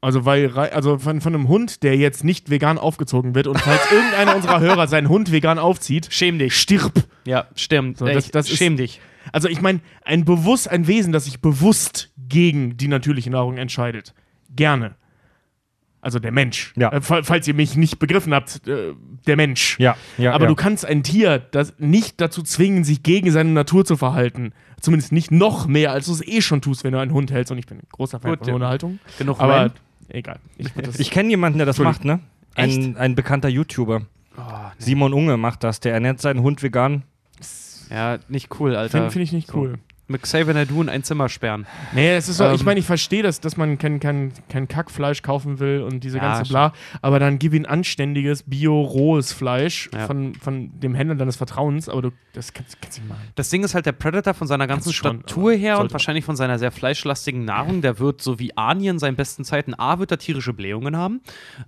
[0.00, 3.58] Also, weil, rei- also von, von einem Hund, der jetzt nicht vegan aufgezogen wird und
[3.60, 6.54] falls irgendeiner unserer Hörer seinen Hund vegan aufzieht, Schäm dich.
[6.54, 6.92] stirb.
[7.24, 7.98] Ja, stimmt.
[7.98, 9.00] So, das- ich- das ist- schäm dich.
[9.32, 14.14] Also ich meine, ein bewusst, ein Wesen, das sich bewusst gegen die natürliche Nahrung entscheidet.
[14.54, 14.94] Gerne.
[16.00, 16.72] Also der Mensch.
[16.76, 16.92] Ja.
[16.92, 18.94] Äh, fa- falls ihr mich nicht begriffen habt, äh,
[19.26, 19.78] der Mensch.
[19.80, 20.32] Ja, ja.
[20.32, 20.48] Aber ja.
[20.48, 24.52] du kannst ein Tier das nicht dazu zwingen, sich gegen seine Natur zu verhalten.
[24.80, 27.50] Zumindest nicht noch mehr, als du es eh schon tust, wenn du einen Hund hältst.
[27.50, 28.54] Und ich bin ein großer Fan Gut, von.
[28.54, 29.00] Hundehaltung.
[29.18, 29.72] Genug Aber Rant.
[30.08, 30.38] Egal.
[30.56, 30.68] Ich,
[30.98, 32.20] Ich kenne jemanden, der das macht, ne?
[32.54, 32.78] Echt?
[32.78, 34.02] Ein, ein bekannter YouTuber.
[34.36, 34.44] Oh, nee.
[34.78, 35.80] Simon Unge macht das.
[35.80, 37.02] Der ernährt seinen Hund vegan.
[37.90, 38.90] Ja, nicht cool, Alter.
[38.98, 39.70] finde find ich nicht cool.
[39.72, 39.80] Mit
[40.16, 41.66] Xavier Nadu in ein Zimmer sperren.
[41.92, 44.66] Nee, es ist so, ich Ähm, meine, ich verstehe das, dass man kein, kein, kein
[44.68, 46.50] Kackfleisch kaufen will und diese Ja, ganze.
[46.50, 46.72] Bla,
[47.02, 50.06] aber dann gib ihm anständiges, bio-rohes Fleisch Ja.
[50.06, 53.20] von, von dem Händler deines Vertrauens, aber du, das kannst, kannst du nicht machen.
[53.34, 56.36] Das Ding ist halt, der Predator von seiner ganzen schon, Statur her und wahrscheinlich von
[56.36, 60.10] seiner sehr fleischlastigen Nahrung, der wird so wie Ani in seinen besten Zeiten A, wird
[60.10, 61.20] er tierische Blähungen haben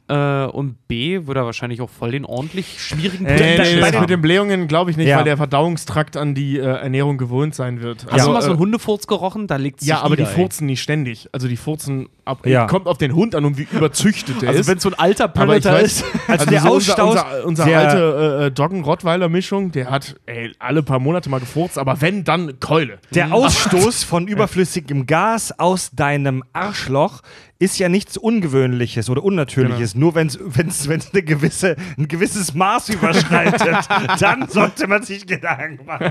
[0.08, 4.00] äh, und B, wird er wahrscheinlich auch voll den ordentlich schwierigen Äh, Nee, nee, den-
[4.00, 5.18] mit den Blähungen glaube ich nicht, Ja.
[5.18, 8.06] weil der Verdauungstrakt an die äh, Ernährung gewöhnt sein wird.
[8.10, 9.46] Hast du mal äh, so einen Hundefurz gerochen?
[9.46, 10.36] Da liegt Ja, aber die wieder, ey.
[10.36, 11.28] furzen nicht ständig.
[11.32, 12.46] Also die furzen ab.
[12.46, 12.66] Ja.
[12.66, 14.66] Kommt auf den Hund an und wie überzüchtet der Also ist.
[14.68, 16.04] wenn so ein alter Predator weiß- ist.
[16.28, 17.08] Also, der so unser, Ausstoß.
[17.24, 22.00] unser, unser der- alte äh, Doggen-Rottweiler-Mischung, der hat ey, alle paar Monate mal gefurzt, aber
[22.00, 22.98] wenn, dann Keule.
[23.14, 27.20] Der Ausstoß von überflüssigem Gas aus deinem Arschloch
[27.60, 29.94] ist ja nichts Ungewöhnliches oder Unnatürliches.
[29.94, 33.86] Nur wenn es eine gewisse, ein gewisses Maß überschreitet,
[34.20, 36.10] dann sollte man sich Gedanken machen.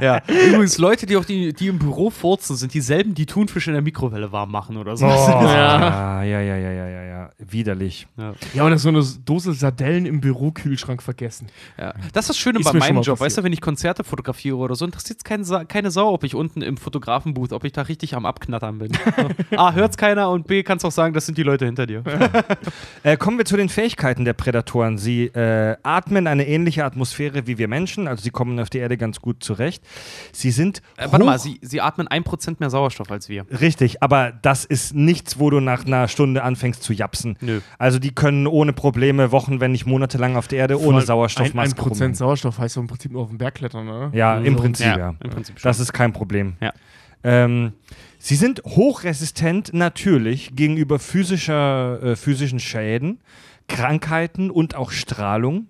[0.00, 0.22] ja.
[0.28, 3.82] Übrigens, Leute, die auch die, die im Büro furzen, sind dieselben, die Thunfisch in der
[3.82, 5.06] Mikrowelle warm machen oder so.
[5.06, 7.30] ja, ja, ja, ja, ja, ja, ja.
[7.38, 8.06] Widerlich.
[8.54, 11.48] Ja, und das so eine Dose Sardellen im Bürokühlschrank vergessen.
[11.76, 11.94] Ja.
[12.12, 13.18] Das ist das Schöne Ist bei meinem Job.
[13.18, 13.20] passiert.
[13.20, 16.36] Weißt du, wenn ich Konzerte fotografiere oder so, interessiert es keine, keine Sau, ob ich
[16.36, 18.92] unten im Fotografenbooth, ob ich da richtig am Abknattern bin.
[19.56, 22.02] A, hört's keiner und B, kannst auch sagen, das sind die Leute hinter dir.
[23.04, 24.96] Äh, kommen wir zu den Fähigkeiten der Prädatoren.
[24.96, 28.96] Sie äh, atmen eine ähnliche Atmosphäre wie wir Menschen, also sie kommen auf die Erde
[28.96, 29.82] ganz gut zurecht.
[30.30, 30.82] Sie sind.
[30.96, 33.44] Äh, warte mal, sie, sie atmen 1% mehr Sauerstoff als wir.
[33.60, 37.36] Richtig, aber das ist nichts, wo du nach einer Stunde anfängst zu japsen.
[37.40, 37.60] Nö.
[37.78, 41.06] Also die können ohne Probleme Wochen, wenn nicht monatelang auf der Erde ohne Ein, ein
[41.06, 42.14] Sauerstoffmaske Prozent rumhängen.
[42.14, 44.10] Sauerstoff heißt im Prinzip nur auf den Berg klettern, oder?
[44.14, 44.60] Ja, im So.
[44.62, 45.14] Prinzip, Ja, ja.
[45.24, 45.68] im Prinzip schon.
[45.68, 46.54] Das ist kein Problem.
[46.60, 46.72] Ja.
[47.24, 47.72] Ähm,
[48.22, 53.20] sie sind hochresistent natürlich gegenüber physischer, äh, physischen Schäden,
[53.68, 55.66] Krankheiten und auch Strahlung.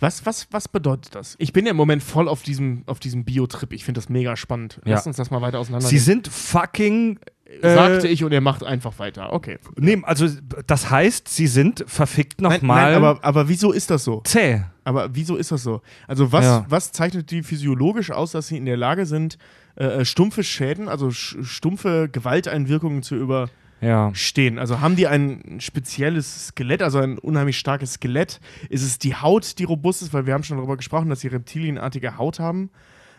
[0.00, 1.36] Was, was, was bedeutet das?
[1.38, 3.72] Ich bin ja im Moment voll auf diesem, auf diesem Bio-Trip.
[3.72, 4.80] Ich finde das mega spannend.
[4.84, 4.94] Ja.
[4.94, 5.86] Lass uns das mal weiter auseinander.
[5.86, 7.20] Sie sind fucking.
[7.62, 9.32] sagte äh, ich und er macht einfach weiter.
[9.32, 9.58] Okay.
[9.76, 10.28] Nee, also
[10.66, 14.20] das heißt, sie sind verfickt nochmal aber, aber wieso ist das so?
[14.24, 14.62] zäh.
[14.82, 15.80] Aber wieso ist das so?
[16.08, 16.66] Also was, Ja.
[16.68, 19.38] was zeichnet die physiologisch aus, dass sie in der Lage sind,
[19.76, 23.54] äh, äh, stumpfe Schäden, also stumpfe Gewalteinwirkungen zu überstehen?
[23.82, 24.10] Ja.
[24.58, 28.40] Also haben die ein spezielles Skelett, also ein unheimlich starkes Skelett?
[28.70, 30.14] Ist es die Haut, die robust ist?
[30.14, 32.70] Weil wir haben schon darüber gesprochen, dass sie reptilienartige Haut haben.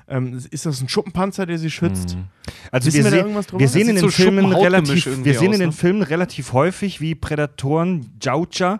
[0.09, 2.17] Ähm, ist das ein Schuppenpanzer, der sie schützt?
[2.71, 3.59] Also Wissen wir, wir da sehen- irgendwas drüber?
[3.59, 5.73] wir sehen in den so Filmen relativ, wir sehen aus, in den ne?
[5.75, 8.79] Filmen relativ häufig, wie Prädatoren, Jaucher,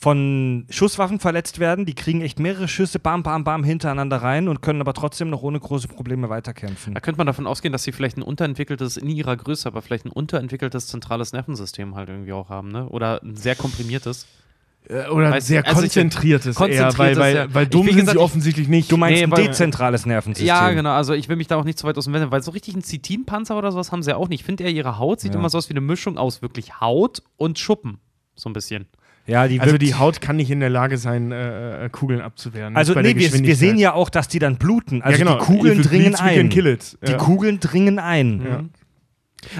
[0.00, 1.84] von Schusswaffen verletzt werden.
[1.84, 5.42] Die kriegen echt mehrere Schüsse, bam, bam, bam, hintereinander rein und können aber trotzdem noch
[5.42, 6.94] ohne große Probleme weiterkämpfen.
[6.94, 10.04] Da könnte man davon ausgehen, dass sie vielleicht ein unterentwickeltes, in ihrer Größe, aber vielleicht
[10.06, 12.88] ein unterentwickeltes zentrales Nervensystem halt irgendwie auch haben, ne?
[12.88, 14.26] Oder ein sehr komprimiertes.
[14.88, 17.54] Äh, Oder ein sehr also ich- konzentriertes, eher, weil, konzentriertes, weil, ja.
[17.54, 18.90] weil Ich- dumm sind sie ich- offensichtlich nicht.
[18.92, 20.46] Du meinst Nee, ein weil- dezentrales Nervensystem.
[20.46, 20.92] Ja, genau.
[20.92, 22.76] Also ich will mich da auch nicht zu weit aus dem Wetter, weil so richtig
[22.76, 24.40] ein Zitinpanzer oder sowas haben sie ja auch nicht.
[24.42, 25.40] Ich finde eher, ihre Haut sieht Ja.
[25.40, 27.98] immer so aus wie eine Mischung aus wirklich Haut und Schuppen.
[28.36, 28.86] So ein bisschen.
[29.28, 32.74] Ja, die Also die Haut kann nicht in der Lage sein, äh, äh, Kugeln abzuwehren.
[32.76, 35.02] Also nee, wir, wir sehen ja auch, dass die dann bluten.
[35.02, 35.38] Also ja, genau.
[35.38, 36.14] die Kugeln If dringen
[36.50, 37.12] bleeds, ein.
[37.12, 37.16] Die.
[37.18, 38.42] Kugeln dringen ein.
[38.42, 38.64] Ja.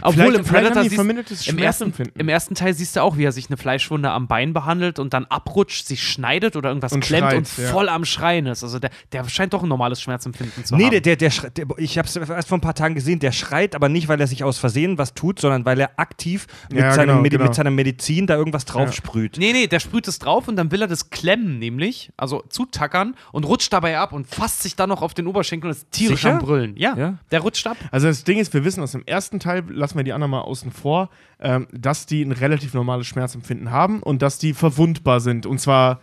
[0.03, 3.33] Obwohl Vielleicht- im Predator siehst, im, ersten, im ersten Teil siehst du auch, wie er
[3.33, 7.29] sich eine Fleischwunde am Bein behandelt und dann abrutscht, sich schneidet oder irgendwas Und klemmt
[7.31, 7.69] schreit, und ja.
[7.71, 8.63] voll am Schreien ist.
[8.65, 10.91] Also der, der scheint doch ein normales Schmerzempfinden zu Nee, haben.
[10.93, 13.33] der, der, der, schreit- der, ich habe es erst vor ein paar Tagen gesehen, der
[13.33, 16.81] schreit aber nicht, weil er sich aus Versehen was tut, sondern weil er aktiv mit,
[16.81, 17.45] Ja, seinem, genau, Medi genau.
[17.49, 19.37] mit seiner Medizin da irgendwas drauf sprüht.
[19.39, 23.15] Nee, nee, der sprüht es drauf und dann will er das klemmen, nämlich, also zutackern
[23.33, 26.23] und rutscht dabei ab und fasst sich dann noch auf den Oberschenkel und ist tierisch
[26.23, 26.33] Sicher?
[26.35, 26.77] am Brüllen.
[26.77, 27.19] Ja, Ja?
[27.31, 27.77] der rutscht ab.
[27.91, 30.41] Also das Ding ist, wir wissen aus dem ersten Teil, lassen wir die anderen mal
[30.41, 35.47] außen vor, ähm, dass die ein relativ normales Schmerzempfinden haben und dass die verwundbar sind.
[35.47, 36.01] Und zwar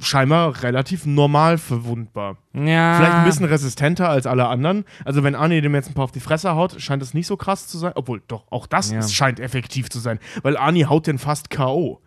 [0.00, 2.38] scheinbar relativ normal verwundbar.
[2.54, 2.96] Ja.
[2.96, 4.84] Vielleicht ein bisschen resistenter als alle anderen.
[5.04, 7.36] Also wenn Arnie dem jetzt ein paar auf die Fresse haut, scheint es nicht so
[7.36, 7.92] krass zu sein.
[7.94, 9.02] Obwohl, doch, auch das Ja.
[9.06, 10.18] scheint effektiv zu sein.
[10.42, 12.00] Weil Arnie haut den fast K.O.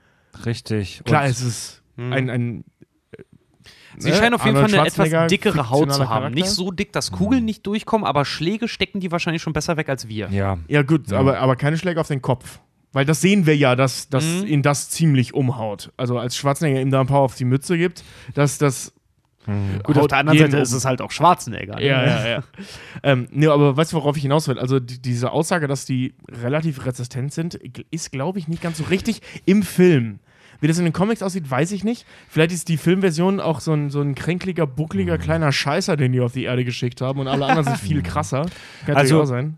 [0.45, 1.01] Richtig.
[1.05, 2.63] Klar, Und- es ist ein, ein
[3.99, 4.15] Sie Ne?
[4.15, 6.07] scheinen auf jeden Arnold Fall eine etwas dickere Haut zu haben.
[6.07, 6.29] Charakter.
[6.35, 9.89] Nicht so dick, dass Kugeln nicht durchkommen, aber Schläge stecken die wahrscheinlich schon besser weg
[9.89, 10.29] als wir.
[10.29, 10.57] ja.
[10.67, 12.59] Ja, gut, Aber, aber keine Schläge auf den Kopf.
[12.93, 14.47] Weil das sehen wir ja, dass, dass Mhm.
[14.47, 15.91] ihn das ziemlich umhaut.
[15.97, 18.03] Also als Schwarzenegger ihm da ein paar auf die Mütze gibt,
[18.33, 18.93] dass das.
[19.83, 21.75] Gut, auf der anderen Seite ist es halt auch Schwarzenegger.
[21.75, 21.85] ne?
[21.85, 22.43] Ja, ja, ja.
[23.03, 24.59] ähm, nee, aber weißt du, worauf ich hinaus will?
[24.59, 27.55] Also die, diese Aussage, dass die relativ resistent sind,
[27.89, 30.19] ist, glaube ich, nicht ganz so richtig im Film.
[30.61, 32.05] Wie das in den Comics aussieht, weiß ich nicht.
[32.29, 36.21] Vielleicht ist die Filmversion auch so ein, so ein kränkliger, buckliger, kleiner Scheißer, den die
[36.21, 38.45] auf die Erde geschickt haben und alle anderen sind viel krasser.
[38.85, 39.55] Kann Also- auch sein.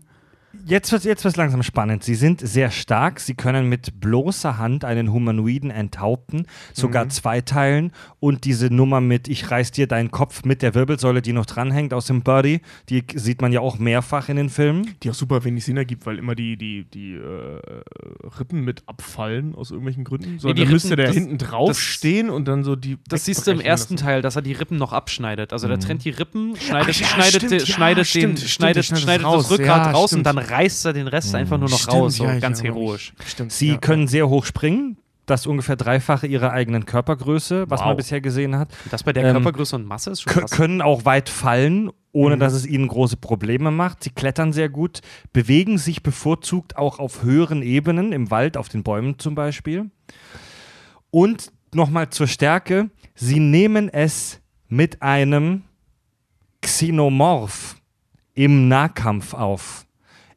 [0.66, 2.02] Jetzt wird jetzt wird's langsam spannend.
[2.02, 3.20] Sie sind sehr stark.
[3.20, 7.10] Sie können mit bloßer Hand einen Humanoiden enthaupten, sogar Mhm.
[7.10, 7.92] zweiteilen.
[8.18, 11.94] Und diese Nummer mit Ich reiß dir deinen Kopf mit der Wirbelsäule, die noch dranhängt
[11.94, 14.90] aus dem Birdie, die sieht man ja auch mehrfach in den Filmen.
[15.04, 17.60] Die auch super wenig Sinn ergibt, weil immer die, die, die äh,
[18.38, 20.38] Rippen mit abfallen aus irgendwelchen Gründen.
[20.40, 22.98] So, Nee, die dann müsste der das- hinten drauf das- stehen und dann so die.
[23.08, 24.04] Das siehst du im ersten lassen.
[24.04, 25.52] Teil, dass er die Rippen noch abschneidet.
[25.52, 28.36] Also der trennt die Rippen, schneidet, Ach ja, schneidet, stimmt, den- ja, schneidet, stimmt, den,
[28.36, 29.50] stimmt, schneidet, der schneidet schneidet es das raus.
[29.50, 30.26] Rückgrat Ja, raus und stimmt.
[30.26, 33.12] dann reißt er den Rest einfach nur noch Stimmt, raus, so ja, ganz heroisch.
[33.24, 34.96] Stimmt, Sie ja, können sehr hoch springen.
[35.26, 37.86] Das ungefähr dreifache ihrer eigenen Körpergröße, was Wow.
[37.88, 38.72] man bisher gesehen hat.
[38.90, 40.50] Das bei der Ähm, Körpergröße und Masse ist schon krass.
[40.50, 42.40] können auch weit fallen, ohne Mhm.
[42.40, 44.02] dass es ihnen große Probleme macht.
[44.02, 45.00] Sie klettern sehr gut,
[45.32, 49.90] bewegen sich bevorzugt auch auf höheren Ebenen, im Wald, auf den Bäumen zum Beispiel.
[51.12, 55.62] Und nochmal zur Stärke, sie nehmen es mit einem
[56.60, 57.76] Xenomorph
[58.34, 59.86] im Nahkampf auf.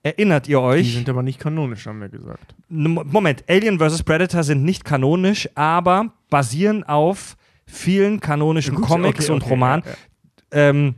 [0.06, 0.94] Erinnert ihr Die euch?
[0.94, 2.54] sind aber nicht kanonisch, haben wir gesagt.
[2.68, 4.04] Moment, Alien vs.
[4.04, 9.84] Predator sind nicht kanonisch, aber basieren auf vielen kanonischen Gut, Comics okay, und okay, Romanen.
[9.86, 10.70] ja, ja.
[10.70, 10.96] Ähm,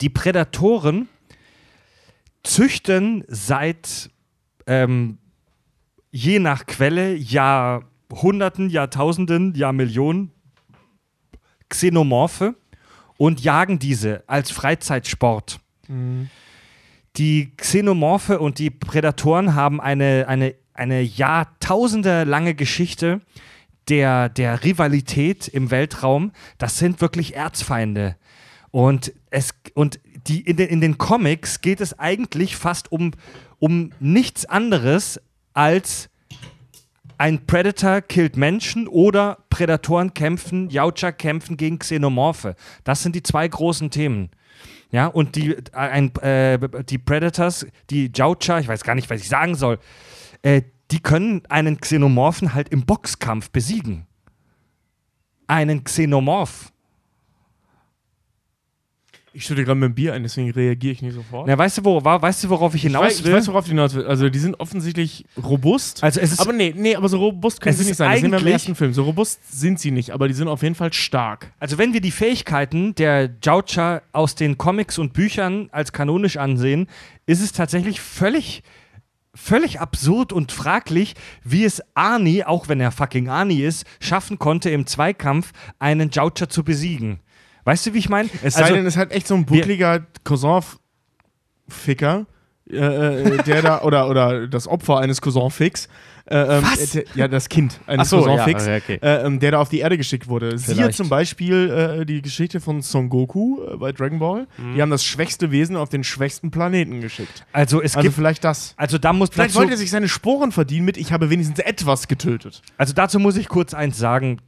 [0.00, 1.08] die Prädatoren
[2.44, 4.10] züchten seit
[4.66, 5.18] ähm,
[6.12, 10.30] je nach Quelle Jahrhunderten, Jahrtausenden, Jahrmillionen
[11.68, 12.54] Xenomorphe
[13.16, 15.60] und jagen diese als Freizeitsport.
[17.20, 23.20] Die Xenomorphe und die Prädatoren haben eine, eine, eine jahrtausendelange Geschichte
[23.90, 26.32] der, der Rivalität im Weltraum.
[26.56, 28.16] Das sind wirklich Erzfeinde.
[28.70, 33.10] Und, es, und die, in, den, in den Comics geht es eigentlich fast um,
[33.58, 35.20] um nichts anderes
[35.52, 36.08] als
[37.18, 42.56] ein Predator killt Menschen oder Prädatoren kämpfen, Yautja kämpfen gegen Xenomorphe.
[42.82, 44.30] Das sind die zwei großen Themen.
[44.92, 49.20] Ja, und die, äh, ein, äh, die Predators, die Yautja, ich weiß gar nicht, was
[49.20, 49.78] ich sagen soll,
[50.42, 54.06] äh, die können einen Xenomorphen halt im Boxkampf besiegen.
[55.46, 56.72] Einen Xenomorph.
[59.32, 61.46] Ich schütte gerade mit dem Bier ein, deswegen reagiere ich nicht sofort.
[61.46, 63.34] Na, weißt, du, wo, weißt du, worauf ich ich, hinaus weiß, ich will?
[63.34, 64.04] weiß, worauf du hinaus will.
[64.04, 66.02] Also, die sind offensichtlich robust.
[66.02, 68.10] also es ist, aber nee, nee, aber so robust können sie nicht sein.
[68.10, 68.92] Das sehen wir im ersten Film.
[68.92, 71.52] So robust sind sie nicht, aber die sind auf jeden Fall stark.
[71.60, 76.88] Also wenn wir die Fähigkeiten der Jaucha aus den Comics und Büchern als kanonisch ansehen,
[77.26, 78.64] ist es tatsächlich völlig,
[79.32, 84.70] völlig absurd und fraglich, wie es Arnie, auch wenn er fucking Arnie ist, schaffen konnte,
[84.70, 87.20] im Zweikampf einen Jaucha zu besiegen.
[87.64, 88.28] Weißt du, wie ich meine?
[88.42, 90.00] Es sei denn, es ist halt echt so ein buckliger
[91.68, 92.26] Cousin-Ficker,
[92.70, 95.88] äh, äh, der da, oder, oder das Opfer eines Cousin-Fix.
[96.26, 96.94] Äh, ähm, Was?
[96.94, 98.98] äh, ja, das Kind eines so, ja, Cousin-Fix, okay.
[99.02, 100.56] äh, ähm, der da auf die Erde geschickt wurde.
[100.58, 101.70] Siehe zum Beispiel
[102.00, 104.46] äh, die Geschichte von Son Goku bei Dragon Ball.
[104.56, 104.74] Mhm.
[104.74, 107.44] Die haben das schwächste Wesen auf den schwächsten Planeten geschickt.
[107.52, 108.74] also es Also gibt, vielleicht das.
[108.76, 112.06] also da muss Vielleicht wollte er sich seine Sporen verdienen mit, ich habe wenigstens etwas
[112.06, 112.62] getötet.
[112.76, 114.38] also dazu muss ich kurz eins sagen,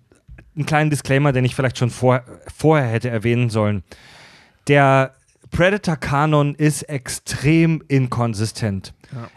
[0.56, 2.22] einen kleinen Disclaimer, den ich vielleicht schon vor,
[2.54, 3.82] vorher hätte erwähnen sollen.
[4.68, 5.14] Der
[5.50, 8.94] Predator-Kanon ist extrem inkonsistent.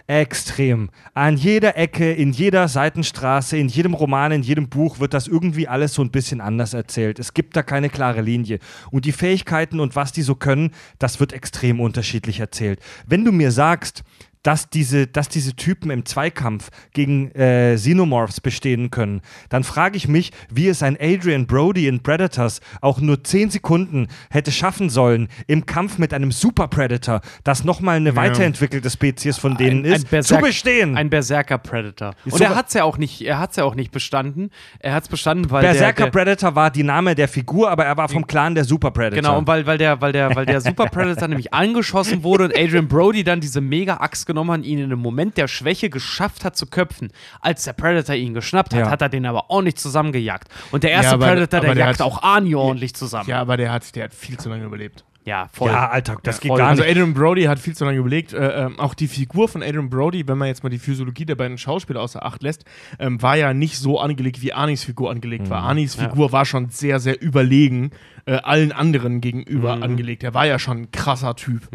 [0.07, 0.89] Extrem.
[1.13, 5.67] An jeder Ecke, in jeder Seitenstraße, in jedem Roman, in jedem Buch wird das irgendwie
[5.67, 7.19] alles so ein bisschen anders erzählt.
[7.19, 8.59] Es gibt da keine klare Linie.
[8.91, 12.79] Und die Fähigkeiten und was die so können, das wird extrem unterschiedlich erzählt.
[13.05, 14.03] Wenn du mir sagst,
[14.45, 20.07] dass diese, dass diese Typen im Zweikampf gegen äh, Xenomorphs bestehen können, dann frage ich
[20.07, 25.29] mich, wie es ein Adrian Brody in Predators auch nur 10 Sekunden hätte schaffen sollen
[25.47, 30.37] im Kampf mit einem Super Predator, das nochmal eine weiterentwickelte Spezies von denen ist, zu
[30.37, 30.95] bestehen.
[30.95, 32.13] Ein Berserker Predator.
[32.23, 34.51] Und sogar- er hat es ja auch nicht, er hat's ja auch nicht bestanden.
[34.77, 37.85] Er hat es bestanden, weil Berserker der, der, Predator war die Name der Figur, aber
[37.85, 39.15] er war vom Clan der Super Predator.
[39.23, 42.55] Genau, und weil, weil der, weil der, weil der Super Predator nämlich angeschossen wurde und
[42.55, 46.45] Adrian Brody dann diese Mega-Axt genommen hat und ihn in einem Moment der Schwäche geschafft
[46.45, 47.09] hat zu köpfen.
[47.41, 48.89] Als der Predator ihn geschnappt hat, Ja.
[48.89, 50.47] hat er den aber ordentlich zusammengejagt.
[50.71, 53.29] Und der erste Ja, aber- Predator, der aber der jagt hat- auch Arnie ordentlich zusammen.
[53.29, 55.03] Ja, aber der hat, der hat viel zu lange überlebt.
[55.27, 55.71] Ja, voll.
[55.71, 56.59] ja, Alter, das geht voll.
[56.59, 56.91] gar Also nicht.
[56.91, 58.33] Adrian Brody hat viel zu lange überlegt.
[58.33, 61.33] Äh, ähm, auch die Figur von Adrian Brody, wenn man jetzt mal die Physiologie der
[61.33, 62.63] beiden Schauspieler außer Acht lässt,
[62.99, 65.63] ähm, war ja nicht so angelegt, wie Anis Figur angelegt war.
[65.63, 67.89] Anis Figur war schon sehr, sehr überlegen
[68.27, 70.23] äh, allen anderen gegenüber angelegt.
[70.23, 71.69] Er war ja schon ein krasser Typ.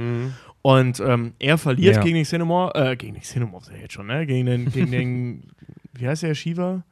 [0.63, 2.03] Und ähm, er verliert Ja.
[2.03, 4.27] gegen den Xenomorph, äh, gegen den Xenomorph ist er jetzt schon, ne?
[4.27, 5.43] Gegen den, gegen den,
[5.95, 6.83] wie heißt der, Shiva?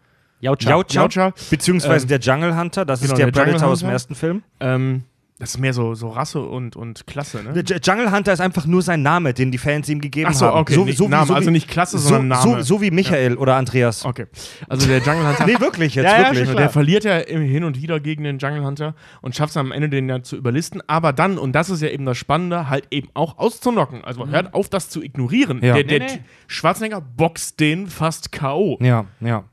[0.40, 1.32] Yautja, Yautja.
[1.50, 4.14] beziehungsweise Ähm, der Jungle Hunter, das genau, ist der, der Jungle Predator aus dem ersten
[4.14, 4.42] Film.
[4.60, 5.02] Ähm,
[5.40, 7.52] das ist mehr so, so Rasse und, und Klasse, ne?
[7.52, 10.34] Der J- Jungle Hunter ist einfach nur sein Name, den die Fans ihm gegeben Ach
[10.34, 10.58] so, haben.
[10.58, 12.62] okay, so, nicht so, wie- Name, so also wie, nicht Klasse, so, sondern so, Name.
[12.64, 14.04] so wie Michael oder Andreas.
[14.04, 14.26] Okay.
[14.68, 15.46] Also der Jungle Hunter.
[15.46, 16.48] Nee, wirklich jetzt, Ja, ja, wirklich.
[16.48, 19.56] schon Der verliert ja im- hin und wieder gegen den Jungle Hunter und schafft es
[19.56, 20.82] am Ende, den ja zu überlisten.
[20.88, 24.02] Aber dann, und das ist ja eben das Spannende, halt eben auch auszunocken.
[24.04, 25.60] Also hört auf, das zu ignorieren.
[25.62, 25.74] Ja.
[25.74, 26.20] Der, der Nee, nee.
[26.48, 28.76] Schwarzenegger boxt den fast K.O.
[28.80, 29.44] Ja, ja.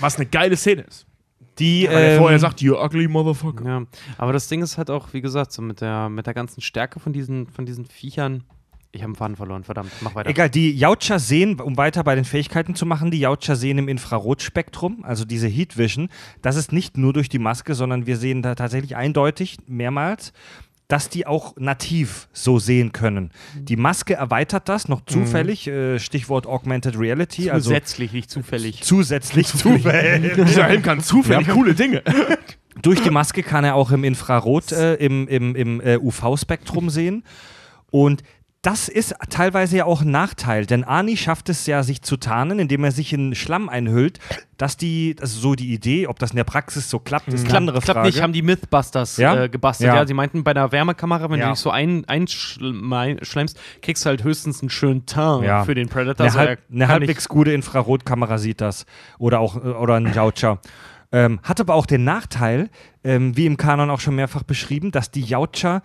[0.00, 1.05] Was eine geile Szene ist.
[1.58, 3.64] Die, er ähm, vorher sagt, you ugly motherfucker.
[3.64, 3.82] Ja,
[4.18, 7.00] aber das Ding ist halt auch, wie gesagt, so mit der, mit der ganzen Stärke
[7.00, 8.44] von diesen, von diesen Viechern.
[8.92, 9.92] Ich habe einen Faden verloren, verdammt.
[10.00, 10.30] Mach weiter.
[10.30, 13.88] Egal, die Yautja sehen, um weiter bei den Fähigkeiten zu machen, die Yautja sehen im
[13.88, 16.08] Infrarotspektrum, also diese Heat Vision.
[16.40, 20.32] Das ist nicht nur durch die Maske, sondern wir sehen da tatsächlich eindeutig mehrmals,
[20.88, 23.30] dass die auch nativ so sehen können.
[23.56, 28.82] Die Maske erweitert das noch zufällig, äh, Stichwort Augmented Reality, also Zusätzlich, nicht zufällig.
[28.82, 30.34] zusätzlich zufällig.
[30.34, 32.02] Dieser Helm kann zufällig coole Dinge.
[32.82, 37.24] Durch die Maske kann er auch im Infrarot, äh, im, im, im äh, UV-Spektrum sehen.
[37.90, 38.22] Und
[38.66, 42.58] das ist teilweise ja auch ein Nachteil, denn Arnie schafft es ja, sich zu tarnen,
[42.58, 44.18] indem er sich in Schlamm einhüllt.
[44.56, 47.56] Dass die, also so die Idee, ob das in der Praxis so klappt, ist eine
[47.58, 48.08] andere Klappt Frage.
[48.08, 49.44] nicht, haben die Mythbusters Ja?
[49.44, 49.88] äh, gebastelt.
[49.88, 49.96] Ja.
[49.96, 50.06] Ja.
[50.06, 51.46] sie meinten, bei einer Wärmekamera, wenn Ja.
[51.46, 55.64] du dich so ein, einschlemmst, kriegst du halt höchstens einen schönen Teint Ja.
[55.64, 56.24] für den Predator.
[56.24, 58.86] eine, Also halb, eine halbwegs gute Infrarotkamera sieht das.
[59.18, 60.58] Oder auch äh, oder ein Yautja.
[61.12, 62.68] Ähm, hat aber auch den Nachteil,
[63.04, 65.82] ähm, wie im Kanon auch schon mehrfach beschrieben, dass die Yautja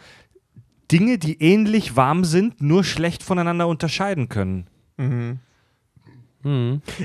[0.92, 4.68] Dinge, die ähnlich warm sind, nur schlecht voneinander unterscheiden können.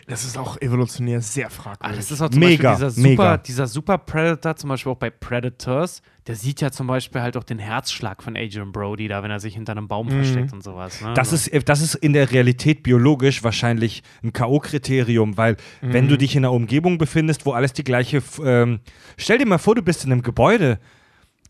[0.06, 1.98] Das ist auch evolutionär sehr Ah, fragwürdig.
[1.98, 3.22] das ist auch zum Mega, Beispiel dieser mega.
[3.22, 7.36] super, dieser super Predator, zum Beispiel auch bei Predators, der sieht ja zum Beispiel halt
[7.36, 10.62] auch den Herzschlag von Adrian Brody da, wenn er sich hinter einem Baum versteckt und
[10.64, 11.02] sowas.
[11.02, 11.12] Ne?
[11.12, 16.08] Das Also- ist, äh, das ist in der Realität biologisch wahrscheinlich ein K.O.-Kriterium, weil wenn
[16.08, 18.22] du dich in einer Umgebung befindest, wo alles die gleiche.
[18.42, 18.80] Ähm,
[19.18, 20.78] stell dir mal vor, du bist in einem Gebäude,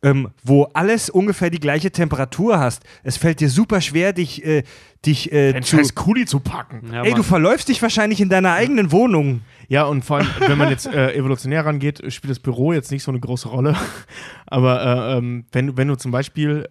[0.03, 2.83] ähm, wo alles ungefähr die gleiche Temperatur hast.
[3.03, 4.63] Es fällt dir super schwer, dich, äh,
[5.05, 5.77] dich äh, zu.
[5.77, 6.93] scheiß Kuli zu packen.
[6.93, 9.41] ja, Ey, du verläufst dich wahrscheinlich in deiner eigenen Wohnung.
[9.69, 13.03] Ja, und vor allem, wenn man jetzt äh, evolutionär rangeht, spielt das Büro jetzt nicht
[13.03, 13.75] so eine große Rolle.
[14.47, 14.83] Aber
[15.15, 16.69] äh, ähm, wenn, du- wenn du zum Beispiel,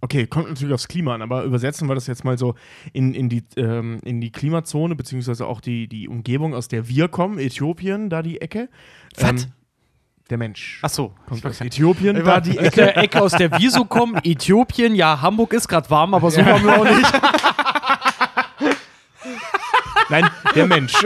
[0.00, 2.54] okay, kommt natürlich aufs Klima an, aber übersetzen wir das jetzt mal so
[2.92, 7.06] in, in, die, ähm, in die Klimazone, beziehungsweise auch die, die Umgebung, aus der wir
[7.06, 8.68] kommen, Äthiopien, da die Ecke.
[9.18, 9.48] Ähm, Was?
[10.32, 10.80] Der Mensch.
[10.82, 11.12] Ach so.
[11.28, 12.96] Kommt aus Äthiopien, da die Ecke.
[12.96, 16.64] Ecke, aus der wir so kommen, Äthiopien, ja, Hamburg ist gerade warm, aber so warm
[16.64, 17.12] wir auch nicht.
[20.10, 20.94] Nein, der Mensch.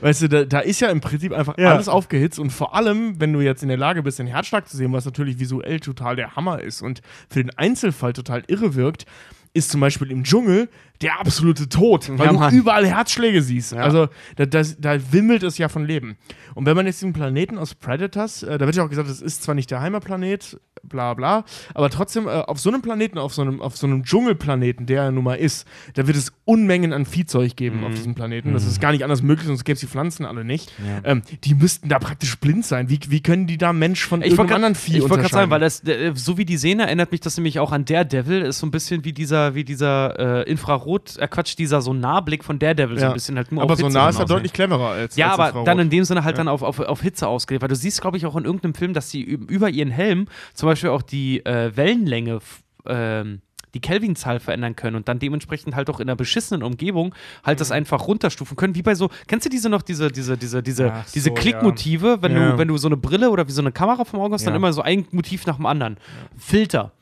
[0.00, 1.72] Weißt du, da, da ist ja im Prinzip einfach Ja.
[1.72, 4.76] alles aufgehitzt und vor allem, wenn du jetzt in der Lage bist, den Herzschlag zu
[4.76, 7.00] sehen, was natürlich visuell total der Hammer ist und
[7.30, 9.06] für den Einzelfall total irre wirkt,
[9.54, 10.68] ist zum Beispiel im Dschungel
[11.00, 12.54] der absolute Tod, weil Ja, du Mann.
[12.54, 13.72] überall Herzschläge siehst.
[13.74, 16.16] Also da, das, da wimmelt es ja von Leben.
[16.54, 19.22] Und wenn man jetzt den Planeten aus Predators, äh, da wird ja auch gesagt, es
[19.22, 21.44] ist zwar nicht der Heimatplanet, bla bla,
[21.74, 25.02] aber trotzdem äh, auf so einem Planeten, auf so einem, auf so einem Dschungelplaneten, der
[25.04, 27.84] er nun mal ist, da wird es Unmengen an Viehzeug geben Mhm.
[27.84, 28.52] auf diesem Planeten.
[28.52, 30.72] Das ist gar nicht anders möglich, sonst gäbe es die Pflanzen alle nicht.
[31.04, 32.88] Ähm, die müssten da praktisch blind sein.
[32.88, 35.28] Wie, wie können die da Mensch von Ich irgendeinem grad- anderen Vieh Ich wollte gerade
[35.34, 35.82] sagen, weil das,
[36.14, 39.04] so wie die Szene erinnert mich das nämlich auch an Daredevil, ist so ein bisschen
[39.04, 40.87] wie dieser, wie dieser äh, Infrarot,
[41.18, 43.08] äh, Quatsch, dieser Sonarblick von Daredevil, so Ja.
[43.10, 44.34] ein bisschen halt nur aber auf so Hitze nah ist er hinaus, ne?
[44.36, 47.00] deutlich cleverer als Ja, als aber dann in dem Sinne halt dann auf, auf, auf
[47.02, 49.68] Hitze ausgelegt, weil du siehst, glaube ich, auch in irgendeinem Film, dass sie üb- über
[49.70, 52.38] ihren Helm zum Beispiel auch die äh, Wellenlänge,
[52.86, 53.40] ähm,
[53.74, 57.60] die Kelvin-Zahl verändern können und dann dementsprechend halt auch in einer beschissenen Umgebung halt Mhm.
[57.60, 60.90] das einfach runterstufen können, wie bei so, kennst du diese noch, diese, diese, diese, diese,
[60.90, 62.52] Ach diese so, Klickmotive, wenn Ja.
[62.52, 64.54] du, wenn du so eine Brille oder wie so eine Kamera vom Auge hast, dann
[64.54, 64.56] Ja.
[64.56, 65.98] immer so ein Motiv nach dem anderen.
[66.38, 66.92] Filter.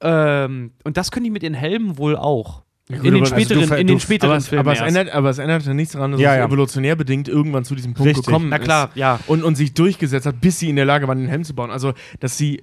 [0.00, 2.62] Ähm, und das können die mit den Helmen wohl auch.
[2.96, 4.80] Gut, in den also späteren, du ver- in den späteren Aber es, Filmen aber, es
[4.80, 6.44] ändert, aber es ändert ja nichts daran, dass Ja, es ja.
[6.46, 8.26] evolutionär bedingt irgendwann zu diesem Punkt Richtig.
[8.26, 8.96] gekommen Na klar, ist.
[8.96, 9.20] ja.
[9.26, 11.70] Und, und sich durchgesetzt hat, bis sie in der Lage waren, den Helm zu bauen.
[11.70, 12.62] Also, dass sie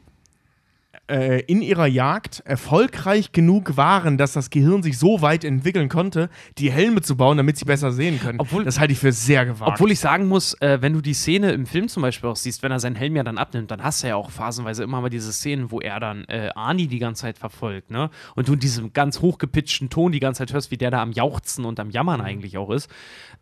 [1.08, 6.30] äh, in ihrer Jagd erfolgreich genug waren, dass das Gehirn sich so weit entwickeln konnte,
[6.58, 8.40] die Helme zu bauen, damit sie besser sehen können.
[8.40, 9.72] Obwohl- das halte ich für sehr gewagt.
[9.74, 12.64] Obwohl ich sagen muss, äh, wenn du die Szene im Film zum Beispiel auch siehst,
[12.64, 15.10] wenn er seinen Helm ja dann abnimmt, dann hast du ja auch phasenweise immer mal
[15.10, 18.10] diese Szenen, wo er dann äh, Arnie die ganze Zeit verfolgt, ne?
[18.36, 21.12] Und du in diesem ganz hochgepitchten Ton die ganze Zeit hörst, wie der da am
[21.12, 22.90] Jauchzen und am Jammern eigentlich auch ist.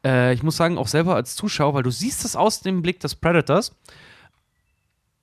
[0.06, 3.00] Äh, ich muss sagen, auch selber als Zuschauer, weil du siehst es aus dem Blick
[3.00, 3.74] des Predators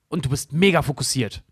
[0.09, 1.43] und du bist mega fokussiert.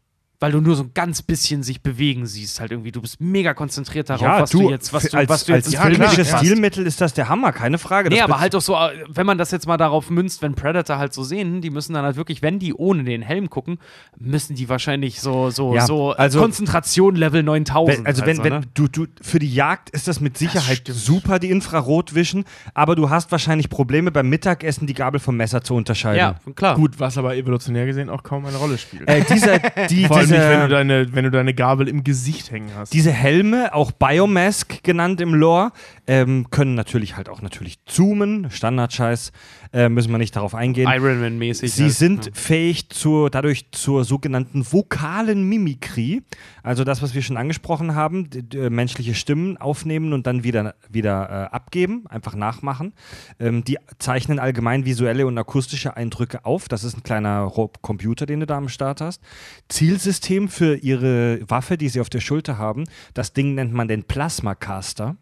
[0.41, 2.93] Weil du nur so ein ganz bisschen sich bewegen siehst, halt irgendwie.
[2.93, 5.75] Du bist mega konzentriert darauf, was du, jetzt, was du, als, was du als jetzt
[5.75, 6.29] ins filmisches.
[6.29, 8.07] Stilmittel ist das der Hammer, keine Frage.
[8.09, 8.77] Nee, Das aber halt auch so,
[9.09, 12.05] wenn man das jetzt mal darauf münzt, wenn Predator halt so sehen, die müssen dann
[12.05, 13.79] halt wirklich, wenn die ohne den Helm gucken,
[14.17, 17.97] müssen die wahrscheinlich so, so, Ja, so also- Konzentration Level 9000.
[17.97, 18.61] Wenn, also halt wenn, so, wenn ne?
[18.73, 23.31] du, du für die Jagd ist das mit Sicherheit super, die Infrarotvision, aber du hast
[23.33, 26.17] wahrscheinlich Probleme beim Mittagessen die Gabel vom Messer zu unterscheiden.
[26.17, 26.75] Ja, klar.
[26.75, 29.05] Gut, was aber evolutionär gesehen auch kaum eine Rolle spielt.
[29.09, 29.59] Äh, dieser,
[29.89, 32.93] die, Allem nicht, wenn du, diese, deine, wenn du deine Gabel im Gesicht hängen hast.
[32.93, 35.71] diese Helme, auch Biomask genannt im Lore,
[36.07, 39.31] ähm, können natürlich halt auch natürlich zoomen, Standardscheiß,
[39.71, 40.89] äh, müssen wir nicht darauf eingehen.
[40.91, 41.71] Iron Man-mäßig.
[41.73, 41.93] Sie halt.
[41.93, 42.31] sind Ja.
[42.33, 46.23] fähig zur, dadurch zur sogenannten vokalen Mimikrie.
[46.63, 50.75] Also das, was wir schon angesprochen haben, d- d- menschliche Stimmen aufnehmen und dann wieder,
[50.89, 52.93] wieder äh, abgeben, einfach nachmachen.
[53.39, 56.67] Ähm, die zeichnen allgemein visuelle und akustische Eindrücke auf.
[56.67, 57.51] Das ist ein kleiner
[57.81, 59.21] Computer, den du da am Start hast.
[59.67, 62.85] Zielsystem für ihre Waffe, die sie auf der Schulter haben.
[63.13, 65.15] Das Ding nennt man den Plasma-Caster.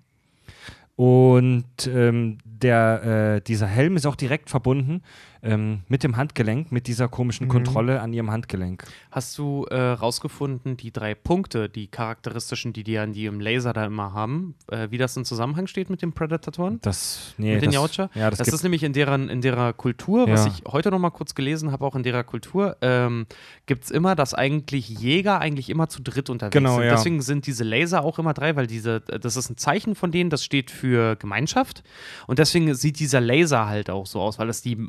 [0.98, 5.04] Und ähm, der, äh, dieser Helm ist auch direkt verbunden
[5.48, 8.86] ähm, mit dem Handgelenk, mit dieser komischen Kontrolle an ihrem Handgelenk.
[9.12, 13.86] Hast du äh, rausgefunden, die drei Punkte, die charakteristischen, die die an im Laser da
[13.86, 16.80] immer haben, äh, wie das in Zusammenhang steht mit den Predatoren?
[16.82, 18.10] Das, nee, mit den das, Yautja?
[18.14, 20.52] Ja, das, das ist nämlich in deren, in derer Kultur, was Ja.
[20.52, 23.26] ich heute noch mal kurz gelesen habe, auch in derer Kultur, ähm,
[23.66, 26.86] gibt es immer, dass eigentlich Jäger eigentlich immer zu dritt unterwegs Genau, sind.
[26.86, 26.92] ja.
[26.96, 30.30] Deswegen sind diese Laser auch immer drei, weil diese, das ist ein Zeichen von denen,
[30.30, 31.84] das steht für Gemeinschaft.
[32.28, 34.88] Und deswegen sieht dieser Laser halt auch so aus, weil das die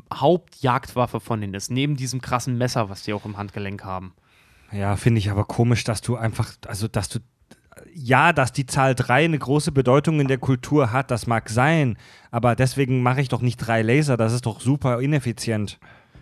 [0.53, 4.13] Hauptjagdwaffe von denen ist, neben diesem krassen Messer, was die auch im Handgelenk haben.
[4.71, 7.19] ja, finde ich aber komisch, dass du einfach, also dass du,
[7.93, 11.97] ja, dass die Zahl 3 eine große Bedeutung in der Kultur hat, das mag sein,
[12.31, 15.79] aber deswegen mache ich doch nicht drei Laser, das ist doch super ineffizient.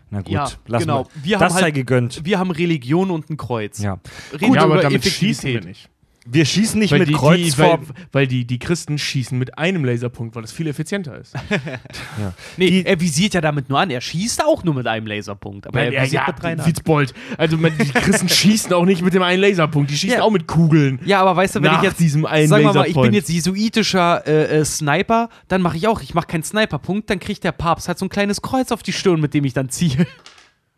[0.09, 1.03] Na gut, Ja, lass genau.
[1.03, 1.09] mal.
[1.21, 2.21] Wir das haben sei halt- gegönnt.
[2.23, 3.79] Wir haben Religion und ein Kreuz.
[3.79, 3.99] Ja.
[4.31, 5.63] Reden ja, aber damit schießen Effektivität.
[5.63, 5.89] wir nicht.
[6.29, 7.79] Wir schießen nicht Weil, mit die, Kreuz die, vor.
[7.79, 11.33] weil, weil die, die Christen schießen mit einem Laserpunkt, weil das viel effizienter ist.
[12.57, 13.89] Nee, Die- er visiert ja damit nur an.
[13.89, 15.67] Er schießt auch nur mit einem Laserpunkt.
[15.67, 16.65] Aber er ja, visiert ja, mit dreien an.
[16.65, 17.13] Witzbold.
[17.37, 20.23] Also man, die Christen schießen auch nicht mit dem einen Laserpunkt, die schießen Ja.
[20.23, 20.99] auch mit Kugeln.
[21.05, 23.29] Ja, aber weißt du, wenn ich jetzt diesem einen sagen wir mal, ich bin jetzt
[23.29, 27.51] jesuitischer äh, äh, Sniper, dann mache ich auch, ich mache keinen Sniperpunkt, dann kriegt der
[27.51, 30.05] Papst halt so ein kleines Kreuz auf die Stirn, mit dem ich dann ziehe.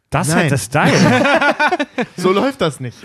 [0.09, 0.45] Das Nein.
[0.45, 0.93] hat das Style.
[2.17, 2.97] So läuft das nicht.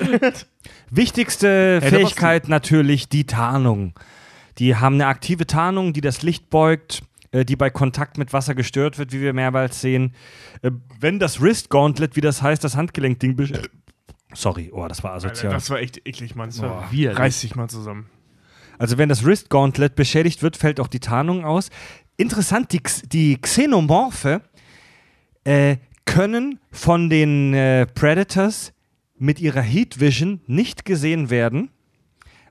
[0.90, 3.92] Wichtigste Hey, da Fähigkeit natürlich die Tarnung.
[4.58, 7.02] Die haben eine aktive Tarnung, die das Licht beugt,
[7.32, 10.14] äh, die bei Kontakt mit Wasser gestört wird, wie wir mehrmals sehen.
[10.62, 10.70] Äh,
[11.00, 13.32] wenn das Wrist Gauntlet, wie das heißt, das Handgelenkding.
[13.36, 13.68] besch-
[14.32, 15.52] Sorry, oh, das war asozial.
[15.52, 16.48] Das war echt eklig, Mann.
[16.50, 17.18] Das war war widerlich.
[17.18, 18.06] Reiß dich mal zusammen.
[18.78, 21.70] Also wenn das Wrist Gauntlet beschädigt wird, fällt auch die Tarnung aus.
[22.16, 24.40] Interessant, die, X die Xenomorphe
[25.44, 28.72] äh, können von den äh, Predators
[29.16, 31.70] mit ihrer Heat Vision nicht gesehen werden,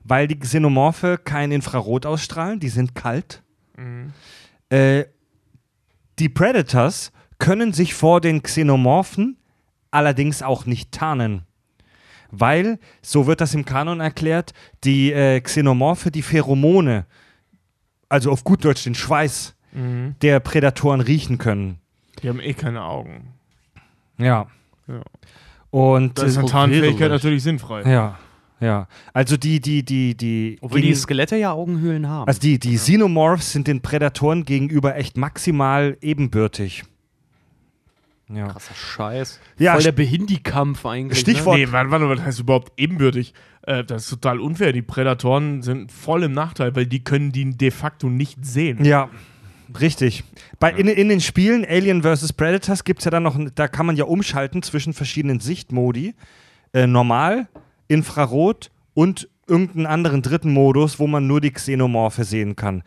[0.02, 3.42] weil die Xenomorphe kein Infrarot ausstrahlen, die sind kalt.
[4.68, 5.04] Äh,
[6.18, 9.36] die Predators können sich vor den Xenomorphen
[9.90, 11.42] allerdings auch nicht tarnen.
[12.30, 14.52] Weil, so wird das im Kanon erklärt,
[14.82, 17.06] die äh, Xenomorphe die Pheromone,
[18.08, 19.54] also auf gut Deutsch den Schweiß
[20.22, 21.78] der Prädatoren riechen können.
[22.22, 23.34] Die haben eh keine Augen.
[24.18, 24.46] Ja.
[24.86, 25.02] Ja.
[25.70, 27.82] Und Da ist äh, eine Tarnfähigkeit natürlich sinnfrei.
[27.90, 28.18] ja,
[28.60, 28.86] ja.
[29.12, 32.28] Also die, die, die, die, Obwohl die Skelette ja Augenhöhlen haben.
[32.28, 36.84] also die, die Xenomorphs sind den Prädatoren gegenüber echt maximal ebenbürtig.
[38.28, 38.48] Ja.
[38.48, 39.38] Krasser Scheiß.
[39.58, 41.18] Ja, Voll der Behindikampf eigentlich.
[41.20, 43.34] Stichwort- Nee, warte, warte, was heißt überhaupt ebenbürtig?
[43.62, 44.72] Äh, das ist total unfair.
[44.72, 48.82] Die Prädatoren sind voll im Nachteil, weil die können die de facto nicht sehen.
[48.84, 49.10] Ja,
[49.80, 50.24] richtig.
[50.58, 52.32] Bei, in, in den Spielen Alien vs.
[52.32, 56.14] Predators gibt es ja dann noch, da kann man ja umschalten zwischen verschiedenen Sichtmodi.
[56.72, 57.48] Äh, normal,
[57.88, 62.82] Infrarot und irgendeinen anderen dritten Modus, wo man nur die Xenomorphe sehen kann.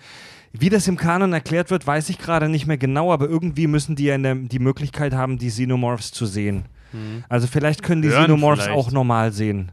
[0.53, 3.95] Wie das im Kanon erklärt wird, weiß ich gerade nicht mehr genau, aber irgendwie müssen
[3.95, 6.65] die ja der, die Möglichkeit haben, die Xenomorphs zu sehen.
[7.29, 8.77] Also vielleicht können die Hören Xenomorphs vielleicht.
[8.77, 9.71] auch normal sehen.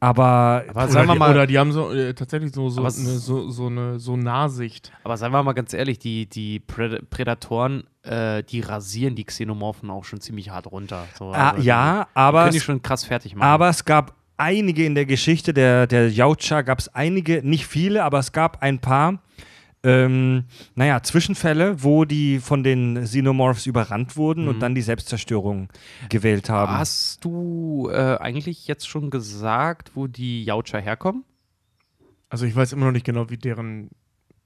[0.00, 2.82] Aber, Aber Oder, sagen wir die, mal, oder die haben so äh, tatsächlich so, so,
[2.82, 4.92] eine, so, so eine so Nahsicht.
[5.02, 10.04] aber seien wir mal ganz ehrlich, die, die Prädatoren, äh, die rasieren die Xenomorphen auch
[10.04, 11.04] schon ziemlich hart runter.
[11.18, 13.48] So, ah, also ja, die, aber, können die schon krass fertig machen.
[13.48, 18.04] aber es gab einige in der Geschichte der, der Yautja, gab es einige, nicht viele,
[18.04, 19.18] aber es gab ein paar,
[19.84, 20.44] ähm,
[20.74, 24.48] naja, Zwischenfälle, wo die von den Xenomorphs überrannt wurden Mhm.
[24.48, 25.68] und dann die Selbstzerstörung
[26.08, 26.72] gewählt haben.
[26.72, 31.24] Hast du äh, eigentlich jetzt schon gesagt, wo die Yautja herkommen?
[32.28, 33.90] Also ich weiß immer noch nicht genau, wie deren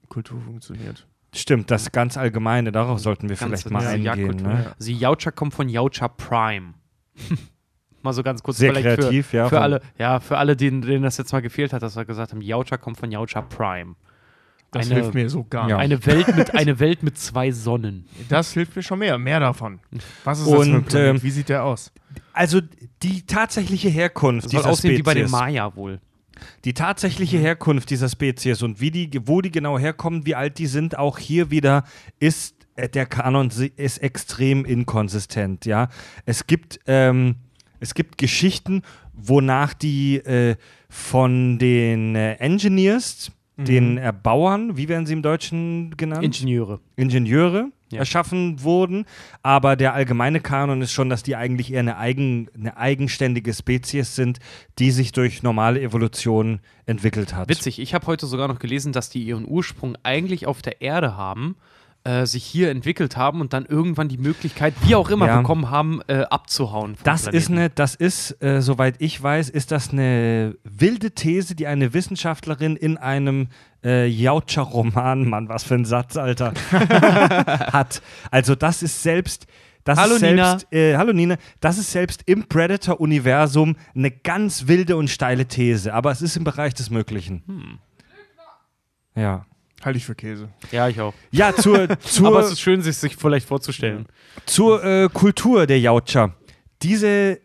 [0.07, 1.07] Kultur funktioniert.
[1.35, 4.35] Stimmt, das ganz Allgemeine, darauf sollten wir Ganze- vielleicht mal eingehen.
[4.37, 4.73] Ne?
[4.77, 6.75] Also die Yautja kommt von Yautja Prime.
[8.03, 9.49] mal so ganz kurz Sehr vielleicht kreativ, für, ja.
[9.49, 12.31] Für alle, ja, für alle, denen, denen das jetzt mal gefehlt hat, dass wir gesagt
[12.33, 13.95] haben, Yautja kommt von Yautja Prime.
[14.73, 15.75] Das Eine- hilft mir so gar nicht.
[15.75, 18.05] Eine Welt mit eine Welt mit zwei Sonnen.
[18.29, 19.17] Das hilft mir schon mehr.
[19.17, 19.79] Mehr davon.
[20.23, 21.15] Was ist das für ein Planet?
[21.15, 21.91] ähm, Wie sieht der aus?
[22.33, 22.59] Also
[23.03, 25.99] die tatsächliche Herkunft Das soll dieser aussehen Spezies, wie bei den Maya wohl.
[26.65, 30.67] die tatsächliche Herkunft dieser Spezies und wie die, wo die genau herkommen, wie alt die
[30.67, 31.83] sind, auch hier wieder
[32.19, 35.65] ist äh, der Kanon ist extrem inkonsistent.
[35.65, 35.89] Ja,
[36.25, 37.35] es gibt ähm,
[37.79, 38.81] es gibt Geschichten,
[39.13, 40.55] wonach die äh,
[40.89, 46.23] von den äh, Engineers, den Erbauern, wie werden sie im Deutschen genannt?
[46.23, 46.79] Ingenieure.
[46.95, 47.99] Ingenieure Ja.
[47.99, 49.05] erschaffen wurden,
[49.43, 54.15] aber der allgemeine Kanon ist schon, dass die eigentlich eher eine, eigen, eine eigenständige Spezies
[54.15, 54.39] sind,
[54.79, 57.49] die sich durch normale Evolution entwickelt hat.
[57.49, 61.15] Witzig, ich habe heute sogar noch gelesen, dass die ihren Ursprung eigentlich auf der Erde
[61.15, 61.55] haben,
[62.05, 65.37] äh, sich hier entwickelt haben und dann irgendwann die Möglichkeit, wie auch immer, Ja.
[65.37, 66.97] bekommen haben, äh, abzuhauen.
[67.03, 71.65] Das ist eine, das ist, äh, soweit ich weiß, ist das eine wilde These, die
[71.67, 73.47] eine Wissenschaftlerin in einem
[73.85, 78.01] äh, Jautscher-Roman, Mann, was für ein Satz, Alter, hat.
[78.31, 79.47] Also das ist selbst,
[79.85, 84.95] das Hallo, ist selbst, Äh, hallo Nina, das ist selbst im Predator-Universum eine ganz wilde
[84.97, 87.43] und steile These, aber es ist im Bereich des Möglichen.
[87.45, 87.79] Hm.
[89.15, 89.45] Ja.
[89.83, 90.49] Halte ich für Käse.
[90.71, 91.13] Ja, ich auch.
[91.31, 94.05] Ja, zur, zur, Aber es ist schön, sich, sich vielleicht vorzustellen.
[94.45, 96.35] Zur äh, Kultur der Jautscher.
[96.81, 97.39] Diese,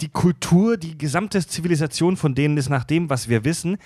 [0.00, 3.78] die Kultur, die gesamte Zivilisation von denen ist nach dem, was wir wissen,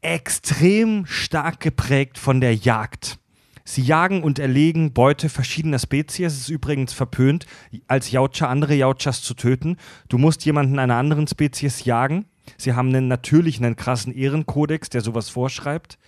[0.00, 3.18] extrem stark geprägt von der Jagd.
[3.64, 6.32] Sie jagen und erlegen Beute verschiedener Spezies.
[6.32, 7.46] Es ist übrigens verpönt,
[7.88, 9.76] als Jautscher andere Jautschers zu töten.
[10.08, 12.26] Du musst jemanden einer anderen Spezies jagen.
[12.56, 15.98] Sie haben einen natürlich einen krassen Ehrenkodex, der sowas vorschreibt.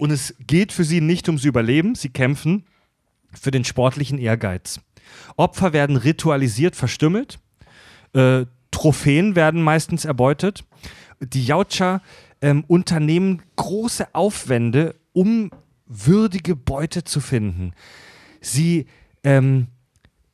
[0.00, 1.94] Und es geht für sie nicht ums Überleben.
[1.94, 2.64] Sie kämpfen
[3.38, 4.80] für den sportlichen Ehrgeiz.
[5.36, 7.38] Opfer werden ritualisiert verstümmelt.
[8.14, 10.64] Äh, Trophäen werden meistens erbeutet.
[11.20, 12.00] Die Jautscher
[12.40, 15.50] ähm, unternehmen große Aufwände, um
[15.84, 17.74] würdige Beute zu finden.
[18.40, 18.86] Sie,
[19.22, 19.66] ähm,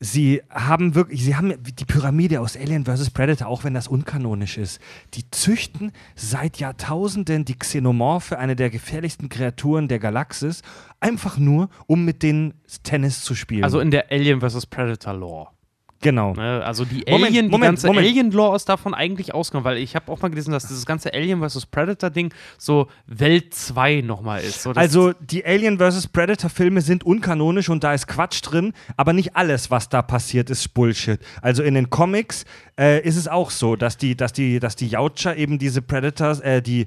[0.00, 3.10] sie haben wirklich, sie haben die Pyramide aus Alien vs.
[3.10, 4.80] Predator, auch wenn das unkanonisch ist.
[5.14, 10.62] Die züchten seit Jahrtausenden die Xenomorphe, eine der gefährlichsten Kreaturen der Galaxis,
[11.00, 13.64] einfach nur, um mit denen Tennis zu spielen.
[13.64, 14.66] Also in der Alien vs.
[14.66, 15.55] Predator Lore.
[16.00, 16.34] Genau.
[16.34, 16.62] Ne?
[16.64, 18.06] Also die Moment, Alien, die Moment, ganze Moment.
[18.06, 21.46] Alien-Lore ist davon eigentlich ausgenommen, weil ich habe auch mal gelesen, dass dieses ganze Alien
[21.46, 21.66] vs.
[21.66, 24.62] Predator-Ding so Welt 2 nochmal ist.
[24.62, 26.08] So, Also die Alien vs.
[26.08, 30.50] Predator Filme sind unkanonisch und da ist Quatsch drin, aber nicht alles, was da passiert,
[30.50, 31.20] ist Bullshit.
[31.42, 32.44] Also in den Comics
[32.78, 36.40] äh, ist es auch so, dass die, dass die, dass die Jautscher eben diese Predators,
[36.40, 36.86] äh, die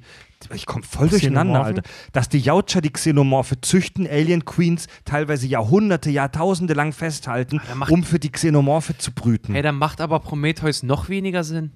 [0.54, 1.64] ich komme voll durcheinander?
[1.64, 1.82] Alter.
[2.12, 8.02] Dass die Jautscher die Xenomorphe züchten, Alien Queens teilweise Jahrhunderte, Jahrtausende lang festhalten, macht- um
[8.04, 9.52] für die Xenomorphe zu brüten.
[9.54, 11.72] Hey, dann macht aber Prometheus noch weniger Sinn.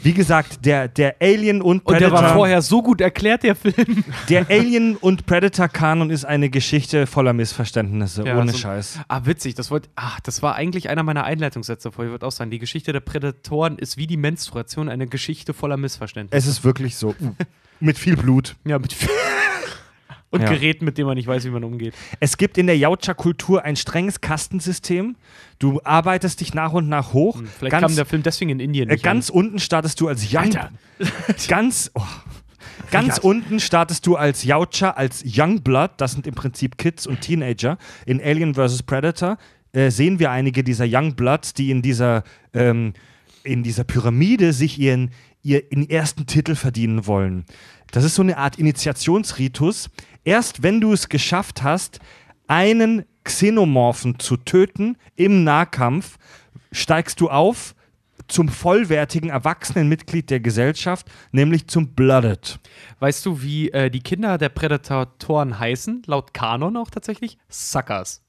[0.00, 2.22] Wie gesagt, der, der Alien und Und der Predator.
[2.22, 4.04] war vorher so gut erklärt, der Film.
[4.28, 9.00] Der Alien- und Predator-Kanon ist eine Geschichte voller Missverständnisse, Ja, ohne so- Scheiß.
[9.08, 9.56] Ah, witzig.
[9.56, 12.12] Das, wollt, ach, das war eigentlich einer meiner Einleitungssätze vorher.
[12.12, 12.48] Wird auch sein.
[12.52, 16.36] Die Geschichte der Prädatoren ist wie die Menstruation eine Geschichte voller Missverständnisse.
[16.38, 17.16] Es ist wirklich so.
[17.80, 18.56] Mit viel Blut.
[18.64, 18.94] ja, mit
[20.30, 20.50] Und Ja.
[20.50, 21.94] Geräten, mit denen man nicht weiß, wie man umgeht.
[22.20, 25.16] Es gibt in der Jautscher-Kultur ein strenges Kastensystem.
[25.58, 27.36] Du arbeitest dich nach und nach hoch.
[27.38, 30.26] Hm, Vielleicht ganz kam der Film deswegen in Indien äh, ganz unten startest du als
[30.30, 30.42] Young.
[30.44, 30.70] Alter.
[31.48, 32.02] Ganz, oh,
[32.90, 35.92] ganz unten startest du als Jautscher, als Youngblood.
[35.96, 37.78] Das sind im Prinzip Kids und Teenager.
[38.04, 38.82] In Alien vs.
[38.82, 39.38] Predator
[39.72, 42.22] äh, sehen wir einige dieser Youngbloods, die in dieser,
[42.52, 42.92] ähm,
[43.44, 45.10] in dieser Pyramide sich ihren,
[45.42, 47.44] ihren ersten Titel verdienen wollen.
[47.90, 49.90] Das ist so eine Art Initiationsritus.
[50.24, 52.00] Erst wenn du es geschafft hast,
[52.46, 56.18] einen Xenomorphen zu töten im Nahkampf,
[56.72, 57.74] steigst du auf
[58.26, 62.60] zum vollwertigen erwachsenen Mitglied der Gesellschaft, nämlich zum Blooded.
[62.98, 66.02] Weißt du, wie äh, die Kinder der Prädatoren heißen?
[66.06, 67.38] Laut Kanon auch tatsächlich?
[67.48, 68.22] Suckers.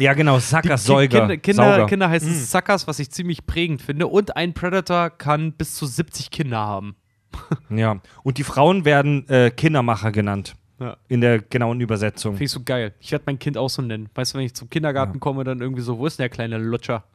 [0.00, 1.20] Ja, genau, Suckers, Säuger.
[1.20, 1.86] Kinder, Kinder, Sauger.
[1.86, 4.06] Kinder heißen Suckers, was ich ziemlich prägend finde.
[4.06, 6.96] Und ein Predator kann bis zu 70 Kinder haben.
[7.70, 8.00] Ja.
[8.22, 10.54] Und die Frauen werden äh, Kindermacher genannt.
[10.78, 10.96] Ja.
[11.08, 12.32] In der genauen Übersetzung.
[12.32, 12.92] Finde ich so geil.
[12.98, 14.08] Ich werde mein Kind auch so nennen.
[14.14, 16.58] Weißt du, wenn ich zum Kindergarten komme, dann irgendwie so, wo ist denn der kleine
[16.58, 17.04] Lutscher?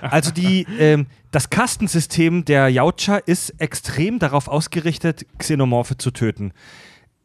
[0.00, 6.52] Also die, ähm, das Kastensystem der Yautja ist extrem darauf ausgerichtet, Xenomorphe zu töten.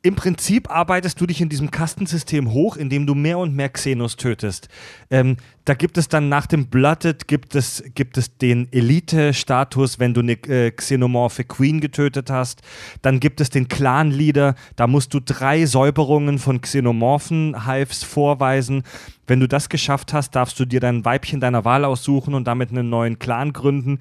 [0.03, 4.15] Im Prinzip arbeitest du dich in diesem Kastensystem hoch, indem du mehr und mehr Xenos
[4.15, 4.67] tötest.
[5.11, 10.15] Ähm, da gibt es dann nach dem Blooded gibt es, gibt es den Elite-Status, wenn
[10.15, 12.63] du eine äh, Xenomorphe Queen getötet hast.
[13.03, 18.81] Dann gibt es den Clan-Leader, da musst du drei Säuberungen von Xenomorphen-Hives vorweisen.
[19.27, 22.71] Wenn du das geschafft hast, darfst du dir dein Weibchen deiner Wahl aussuchen und damit
[22.71, 23.99] einen neuen Clan gründen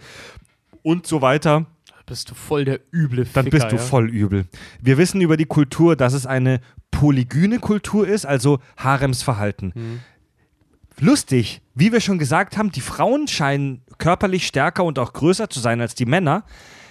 [0.82, 1.66] und so weiter
[2.11, 3.82] Bist du voll der üble dann Ficker, bist du ja?
[3.82, 4.47] voll übel.
[4.81, 6.61] Wir wissen über die Kultur, dass es eine
[6.91, 9.73] polygyne Kultur ist, also Haremsverhalten.
[9.77, 10.01] Mhm.
[10.99, 15.61] Lustig, wie wir schon gesagt haben, die Frauen scheinen körperlich stärker und auch größer zu
[15.61, 16.43] sein als die Männer.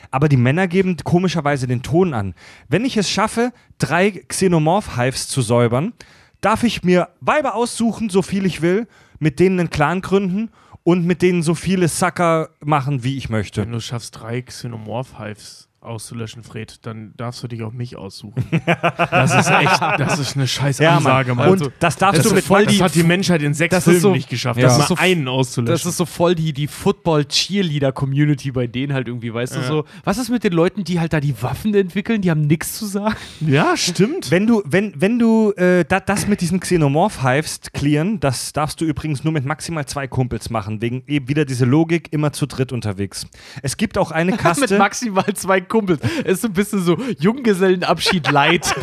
[0.10, 2.34] Aber die Männer geben komischerweise den Ton an.
[2.70, 5.92] Wenn ich es schaffe, drei Xenomorph-Hives zu säubern,
[6.40, 8.88] darf ich mir Weiber aussuchen, so viel ich will,
[9.20, 10.50] mit denen einen Clan gründen
[10.90, 13.62] und mit denen so viele Sucker machen, wie ich möchte.
[13.62, 18.44] Wenn du schaffst, drei Xenomorph-Hives auszulöschen, Fred, dann darfst du dich auch mich aussuchen.
[18.66, 21.50] das ist echt, das ist eine scheiß Ja, Ansage, Mann.
[21.52, 21.62] Mann.
[21.62, 23.84] Und das darfst das du ist mit voll die- das hat die Menschheit in sechs
[23.84, 24.68] Filmen so- nicht geschafft, Ja.
[24.68, 25.72] das Das ist so- einen auszulöschen.
[25.74, 29.68] Das ist so voll die, die Football-Cheerleader-Community bei denen halt irgendwie, weißt du Ja.
[29.68, 29.86] so.
[30.04, 32.22] Was ist mit den Leuten, die halt da die Waffen entwickeln?
[32.22, 33.16] Die haben nichts zu sagen.
[33.42, 34.32] ja, stimmt.
[34.32, 38.86] Wenn du, wenn, wenn du äh, da, das mit diesen Xenomorph-Hives clearen, das darfst du
[38.86, 42.72] übrigens nur mit maximal zwei Kumpels machen, wegen eben wieder diese Logik, immer zu dritt
[42.72, 43.28] unterwegs.
[43.62, 44.78] Es gibt auch eine Mit Kaste.
[44.78, 46.00] maximal zwei Kumpels.
[46.26, 48.76] Ist so ein bisschen so Junggesellenabschied light.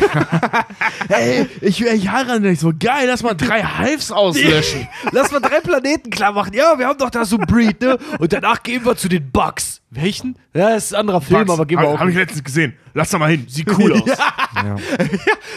[1.09, 4.87] Ey, ich, ich heirate nicht so geil, lass mal drei Hives auslöschen.
[5.11, 6.53] Lass mal drei Planeten klar machen.
[6.53, 7.97] Ja, wir haben doch da so Breed, ne?
[8.19, 9.81] Und danach gehen wir zu den Bugs.
[9.89, 10.35] Welchen?
[10.53, 11.99] Ja, das ist ein anderer Film, aber gehen wir auch.
[11.99, 12.73] Habe ich letztens gesehen.
[12.93, 13.45] Lass da mal hin.
[13.47, 14.01] Sieht cool aus.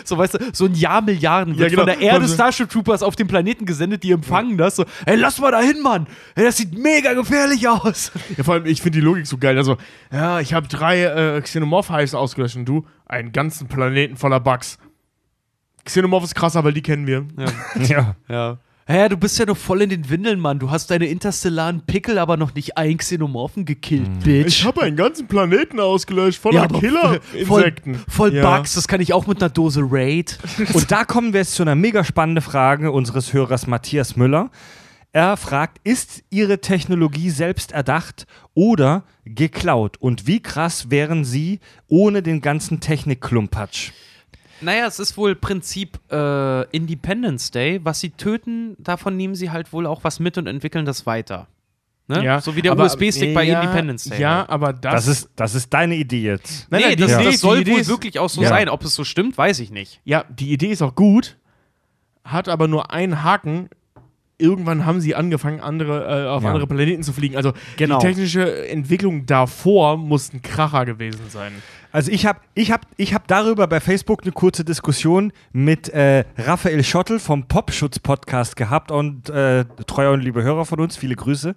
[0.05, 1.83] So, weißt du, so ein Jahr Milliarden wird Ja, genau.
[1.93, 4.77] von der Erde Also- Starship Troopers auf den Planeten gesendet, die empfangen das.
[4.77, 6.07] So, ey, lass mal da hin, Mann.
[6.37, 8.13] Ey, das sieht mega gefährlich aus.
[8.37, 9.57] Ja, vor allem, ich finde die Logik so geil.
[9.59, 9.77] Also,
[10.13, 14.79] ja, ich habe drei äh, Xenomorph-Hives ausgelöscht und du einen ganzen Planeten voller Bugs.
[15.85, 17.27] Xenomorph ist krasser, weil die kennen wir.
[17.89, 18.15] ja.
[18.29, 18.59] Ja.
[18.91, 20.59] Hä, du bist ja noch voll in den Windeln, Mann.
[20.59, 24.49] Du hast deine interstellaren Pickel aber noch nicht ein Xenomorphen gekillt, Bitch.
[24.49, 27.95] Ich habe einen ganzen Planeten ausgelöscht voller aber Killer-Insekten.
[27.95, 28.57] Voll, voll Ja.
[28.57, 30.41] Bugs, das kann ich auch mit einer Dose Raid.
[30.73, 34.51] Und da kommen wir jetzt zu einer mega spannenden Frage unseres Hörers Matthias Müller.
[35.13, 39.99] Er fragt, ist Ihre Technologie selbst erdacht oder geklaut?
[40.01, 43.93] Und wie krass wären Sie ohne den ganzen Technikklumpatsch?
[44.61, 47.81] Naja, es ist wohl Prinzip äh, Independence Day.
[47.83, 51.47] Was sie töten, davon nehmen sie halt wohl auch was mit und entwickeln das weiter.
[52.09, 52.41] Ne?
[52.43, 54.21] so wie der USB-Stick bei ja, Independence Day.
[54.21, 54.51] Ja, halt.
[54.51, 56.67] aber das, Das ist, das ist deine Idee jetzt.
[56.69, 58.49] Nein, nee, nein, die das, Idee- das soll wohl ist- wirklich auch so Ja.
[58.49, 58.69] sein.
[58.69, 60.01] Ob es so stimmt, weiß ich nicht.
[60.05, 61.37] Ja, die Idee ist auch gut,
[62.25, 63.69] hat aber nur einen Haken.
[64.39, 66.49] Irgendwann haben sie angefangen, andere, äh, auf Ja.
[66.49, 67.37] andere Planeten zu fliegen.
[67.37, 68.01] Also Genau.
[68.01, 71.53] die technische Entwicklung davor muss ein Kracher gewesen sein.
[71.93, 76.25] Also ich habe ich hab, ich hab darüber bei Facebook eine kurze Diskussion mit äh,
[76.39, 81.55] Raphael Schottel vom Popschutz-Podcast gehabt und äh, treuer und liebe Hörer von uns, viele Grüße.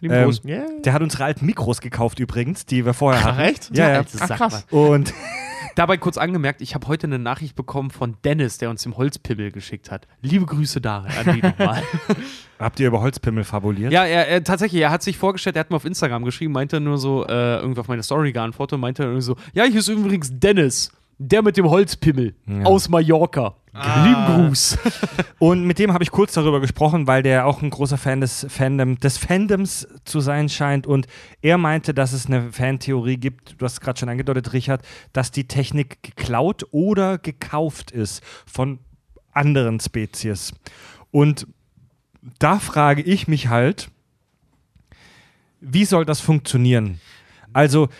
[0.00, 0.44] Lieben Ähm, Gruß.
[0.44, 0.66] Yeah.
[0.84, 3.40] Der hat unsere alten Mikros gekauft übrigens, die wir vorher hatten.
[3.40, 3.76] Echt?
[3.76, 3.98] Ja, ja.
[3.98, 4.66] alte Ach, krass.
[4.70, 5.14] Und
[5.74, 9.52] Dabei kurz angemerkt, ich habe heute eine Nachricht bekommen von Dennis, der uns den Holzpimmel
[9.52, 10.06] geschickt hat.
[10.22, 11.82] Liebe Grüße da an die nochmal.
[12.58, 13.92] habt ihr über Holzpimmel fabuliert?
[13.92, 16.80] ja, er, er, tatsächlich, er hat sich vorgestellt, er hat mir auf Instagram geschrieben, meinte
[16.80, 19.88] nur so, äh, irgendwie auf meine Story geantwortet und meinte irgendwie so, ja, hier ist
[19.88, 20.92] übrigens Dennis,
[21.22, 22.34] der mit dem Holzpimmel
[22.64, 23.54] aus Mallorca.
[23.72, 24.78] Lieben Gruß.
[25.38, 28.46] Und mit dem habe ich kurz darüber gesprochen, weil der auch ein großer Fan des,
[28.48, 30.86] Fandom, des Fandoms zu sein scheint.
[30.86, 31.06] Und
[31.42, 34.82] er meinte, dass es eine Fantheorie gibt, du hast es gerade schon angedeutet, Richard,
[35.12, 38.78] dass die Technik geklaut oder gekauft ist von
[39.32, 40.54] anderen Spezies.
[41.10, 41.46] Und
[42.38, 43.90] da frage ich mich halt,
[45.60, 46.98] wie soll das funktionieren?
[47.52, 47.90] Also,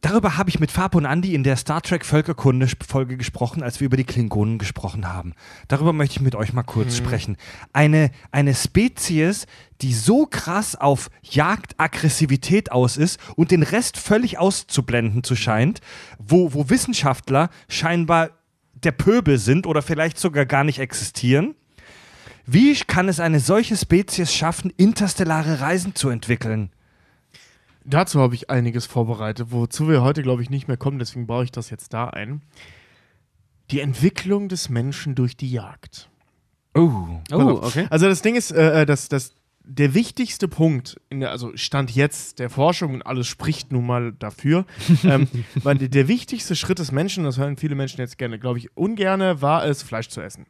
[0.00, 3.86] darüber habe ich mit Fab und Andy in der Star Trek Völkerkunde-Folge gesprochen, als wir
[3.86, 5.34] über die Klingonen gesprochen haben.
[5.68, 7.36] Darüber möchte ich mit euch mal kurz sprechen.
[7.72, 9.46] Eine, eine Spezies,
[9.80, 15.80] die so krass auf Jagdaggressivität aus ist und den Rest völlig auszublenden zu scheint,
[16.18, 18.30] wo, wo Wissenschaftler scheinbar
[18.74, 21.54] der Pöbel sind oder vielleicht sogar gar nicht existieren.
[22.46, 26.70] Wie kann es eine solche Spezies schaffen, interstellare Reisen zu entwickeln?
[27.88, 31.44] Dazu habe ich einiges vorbereitet, wozu wir heute, glaube ich, nicht mehr kommen, deswegen baue
[31.44, 32.42] ich das jetzt da ein.
[33.70, 36.10] Die Entwicklung des Menschen durch die Jagd.
[36.74, 37.06] Oh.
[37.32, 37.86] Oh, okay.
[37.88, 39.34] Also das Ding ist, äh, dass, dass
[39.64, 44.12] der wichtigste Punkt, in der, also Stand jetzt der Forschung und alles spricht nun mal
[44.12, 44.66] dafür,
[45.04, 45.26] ähm,
[45.62, 48.76] weil der, der wichtigste Schritt des Menschen, das hören viele Menschen jetzt gerne, glaube ich,
[48.76, 50.46] ungerne, war es, Fleisch zu essen.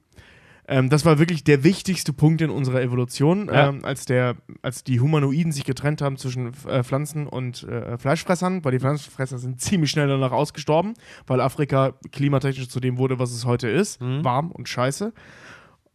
[0.70, 3.68] Ähm, das war wirklich der wichtigste Punkt in unserer Evolution, Ja.
[3.70, 8.62] ähm, als, der, als die Humanoiden sich getrennt haben zwischen äh, Pflanzen und äh, Fleischfressern,
[8.64, 10.92] weil die Pflanzenfresser sind ziemlich schnell danach ausgestorben,
[11.26, 15.12] weil Afrika klimatechnisch zu dem wurde, was es heute ist, warm und scheiße,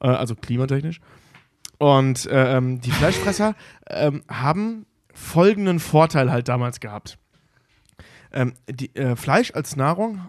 [0.02, 1.00] äh, also klimatechnisch.
[1.78, 3.56] Und äh, ähm, die Fleischfresser
[3.90, 7.20] ähm, haben folgenden Vorteil halt damals gehabt.
[8.32, 10.22] Ähm, die, äh, Fleisch als Nahrung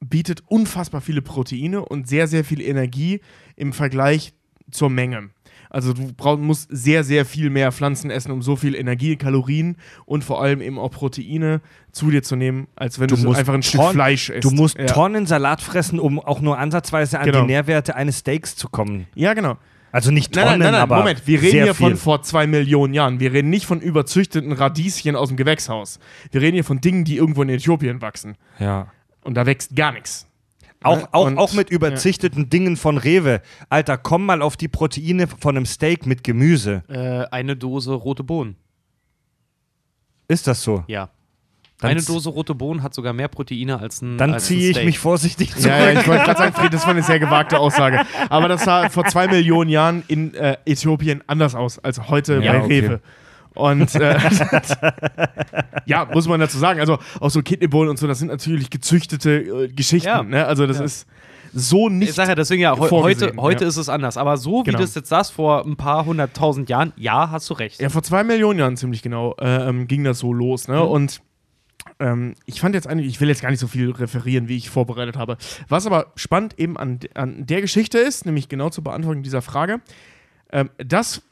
[0.00, 3.20] bietet unfassbar viele Proteine und sehr, sehr viel Energie
[3.60, 4.32] im Vergleich
[4.70, 5.30] zur Menge.
[5.72, 9.76] Also du brauch, musst sehr, sehr viel mehr Pflanzen essen, um so viel Energie, Kalorien
[10.04, 11.60] und vor allem eben auch Proteine
[11.92, 14.42] zu dir zu nehmen, als wenn du, Du einfach ein Stück Fleisch isst.
[14.44, 14.86] Du musst ja.
[14.86, 17.42] Tonnen Salat fressen, um auch nur ansatzweise an Genau.
[17.42, 19.06] die Nährwerte eines Steaks zu kommen.
[19.14, 19.58] Ja, genau.
[19.92, 21.22] Also nicht Tonnen, nein, nein, nein, aber Moment.
[21.26, 21.96] Wir reden hier von viel.
[21.96, 23.20] vor zwei Millionen Jahren.
[23.20, 26.00] Wir reden nicht von überzüchteten Radieschen aus dem Gewächshaus.
[26.32, 28.36] Wir reden hier von Dingen, die irgendwo in Äthiopien wachsen.
[28.58, 28.88] Ja.
[29.22, 30.26] Und da wächst gar nichts.
[30.82, 33.42] Auch, auch, Und- auch mit überzüchteten Dingen von Rewe.
[33.68, 36.82] Alter, komm mal auf die Proteine von einem Steak mit Gemüse.
[36.88, 38.56] Äh, eine Dose rote Bohnen.
[40.28, 40.84] Ist das so?
[40.86, 41.10] Ja.
[41.80, 44.70] Dann eine Dose rote Bohnen hat sogar mehr Proteine als ein Dann als ein ziehe
[44.70, 45.64] ich mich vorsichtig zurück.
[45.66, 48.02] Ja, ja, ich wollte gerade sagen, Fried, das war eine sehr gewagte Aussage.
[48.28, 52.52] Aber das sah vor zwei Millionen Jahren in äh, Äthiopien anders aus als heute Ja,
[52.52, 52.80] bei okay.
[52.80, 53.00] Rewe.
[53.54, 54.16] Und äh,
[55.86, 56.80] ja, muss man dazu sagen.
[56.80, 60.08] Also auch so Kidneybohnen und so, das sind natürlich gezüchtete äh, Geschichten.
[60.08, 60.22] Ja.
[60.22, 60.46] Ne?
[60.46, 61.06] Also das ist
[61.52, 62.10] so nicht.
[62.10, 63.68] Ich sage ja deswegen ja, vorgesehen, heute, heute ja.
[63.68, 64.16] ist es anders.
[64.16, 64.78] Aber so wie Genau.
[64.78, 67.80] du es jetzt sagst, vor ein paar hunderttausend Jahren, ja, hast du recht.
[67.80, 70.68] Ja, vor zwei Millionen Jahren ziemlich genau äh, ähm, ging das so los.
[70.68, 70.82] Ne?
[70.82, 71.20] Und
[71.98, 74.70] ähm, ich fand jetzt eigentlich, ich will jetzt gar nicht so viel referieren, wie ich
[74.70, 75.36] vorbereitet habe.
[75.68, 79.80] Was aber spannend eben an, an der Geschichte ist, nämlich genau zur Beantwortung dieser Frage,
[80.52, 81.22] ähm, dass,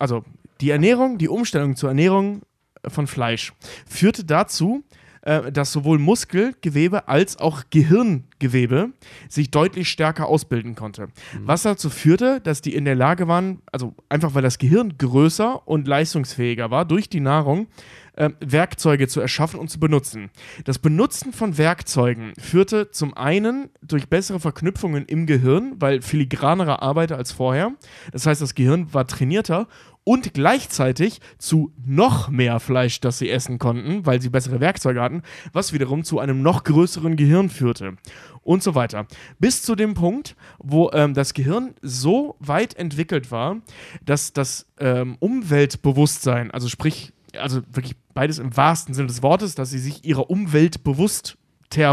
[0.00, 0.24] also
[0.62, 2.42] die Ernährung, die Umstellung zur Ernährung
[2.86, 3.52] von Fleisch
[3.86, 4.84] führte dazu,
[5.22, 8.90] äh, dass sowohl Muskelgewebe als auch Gehirngewebe
[9.28, 11.08] sich deutlich stärker ausbilden konnte.
[11.40, 15.66] Was dazu führte, dass die in der Lage waren, also einfach weil das Gehirn größer
[15.66, 17.66] und leistungsfähiger war durch die Nahrung,
[18.14, 20.30] äh, Werkzeuge zu erschaffen und zu benutzen.
[20.64, 27.16] Das Benutzen von Werkzeugen führte zum einen durch bessere Verknüpfungen im Gehirn, weil filigranere Arbeiter
[27.16, 27.72] als vorher.
[28.12, 29.68] Das heißt, das Gehirn war trainierter
[30.04, 35.22] und gleichzeitig zu noch mehr Fleisch, das sie essen konnten, weil sie bessere Werkzeuge hatten,
[35.52, 37.96] was wiederum zu einem noch größeren Gehirn führte
[38.42, 39.06] und so weiter.
[39.38, 43.58] Bis zu dem Punkt, wo ähm, das Gehirn so weit entwickelt war,
[44.04, 49.70] dass das ähm, Umweltbewusstsein, also sprich, also wirklich beides im wahrsten Sinne des Wortes, dass
[49.70, 51.36] sie sich ihrer Umwelt bewusster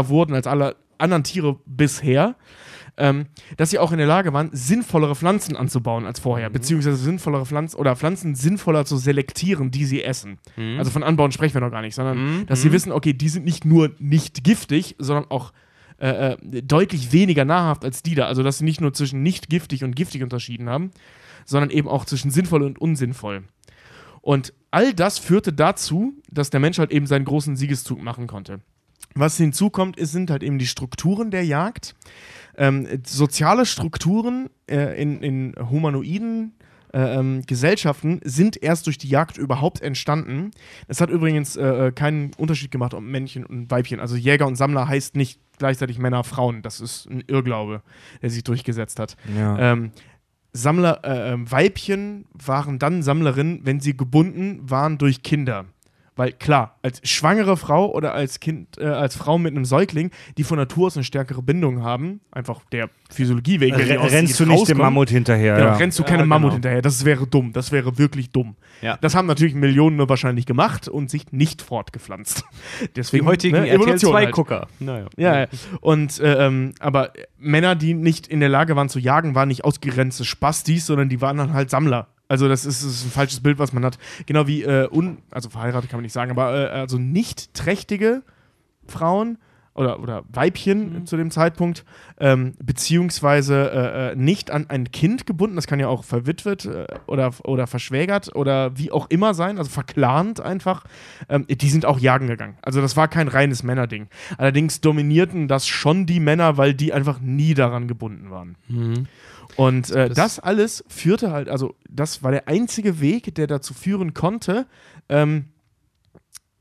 [0.08, 2.36] wurden als alle anderen Tiere bisher,
[2.98, 3.26] ähm,
[3.56, 7.78] dass sie auch in der Lage waren, sinnvollere Pflanzen anzubauen als vorher, beziehungsweise sinnvollere Pflanzen
[7.78, 10.38] oder Pflanzen sinnvoller zu selektieren, die sie essen.
[10.78, 13.46] Also von Anbauen sprechen wir noch gar nicht, sondern dass sie wissen, okay, die sind
[13.46, 15.52] nicht nur nicht giftig, sondern auch
[16.00, 18.26] äh, äh, deutlich weniger nahrhaft als die da.
[18.26, 20.90] Also dass sie nicht nur zwischen nicht giftig und giftig unterschieden haben,
[21.44, 23.44] sondern eben auch zwischen sinnvoll und unsinnvoll.
[24.30, 28.60] Und all das führte dazu, dass der Mensch halt eben seinen großen Siegeszug machen konnte.
[29.16, 31.96] Was hinzukommt, ist, sind halt eben die Strukturen der Jagd.
[32.56, 36.52] Ähm, soziale Strukturen äh, in, in humanoiden
[36.92, 40.52] äh, ähm, Gesellschaften sind erst durch die Jagd überhaupt entstanden.
[40.86, 43.98] Es hat übrigens äh, äh, keinen Unterschied gemacht, ob Männchen und Weibchen.
[43.98, 46.62] Also Jäger und Sammler heißt nicht gleichzeitig Männer, Frauen.
[46.62, 47.82] Das ist ein Irrglaube,
[48.22, 49.16] der sich durchgesetzt hat.
[49.36, 49.72] Ja.
[49.72, 49.90] Ähm,
[50.52, 55.66] Sammler, äh, ähm, Weibchen waren dann Sammlerinnen, wenn sie gebunden waren durch Kinder.
[56.20, 60.44] Weil klar, als schwangere Frau oder als Kind, äh, als Frau mit einem Säugling, die
[60.44, 64.68] von Natur aus eine stärkere Bindung haben, einfach der Physiologie wegen, aus Rennst du nicht
[64.68, 65.56] dem Mammut hinterher?
[65.56, 65.76] Genau, ja.
[65.76, 66.54] rennst du Ja, keine Mammut genau.
[66.56, 66.82] hinterher.
[66.82, 67.54] Das wäre dumm.
[67.54, 68.56] Das wäre wirklich dumm.
[68.82, 68.98] Ja.
[69.00, 72.44] Das haben natürlich Millionen nur wahrscheinlich gemacht und sich nicht fortgepflanzt.
[72.96, 74.28] Deswegen, Die heutigen ne, RTL Evolution halt.
[74.28, 74.68] 2-Gucker.
[74.78, 75.06] Naja.
[75.16, 75.46] Ja, ja.
[75.80, 79.64] und äh, ähm, aber Männer, die nicht in der Lage waren zu jagen, waren nicht
[79.64, 82.08] ausgegrenzte Spastis, sondern die waren dann halt Sammler.
[82.30, 83.98] Also das ist, ist ein falsches Bild, was man hat.
[84.24, 88.22] Genau wie äh, un, also verheiratet kann man nicht sagen, aber äh, also nicht trächtige
[88.86, 89.36] Frauen
[89.74, 91.84] oder, oder Weibchen zu dem Zeitpunkt,
[92.20, 96.86] ähm, beziehungsweise äh, äh, nicht an ein Kind gebunden, das kann ja auch verwitwet äh,
[97.08, 100.84] oder, oder verschwägert oder wie auch immer sein, also verklant einfach,
[101.28, 102.58] ähm, die sind auch jagen gegangen.
[102.62, 104.06] Also das war kein reines Männerding.
[104.38, 108.56] Allerdings dominierten das schon die Männer, weil die einfach nie daran gebunden waren.
[109.60, 113.74] Und äh, das, Das- alles führte halt, also das war der einzige Weg, der dazu
[113.74, 114.66] führen konnte,
[115.10, 115.46] ähm,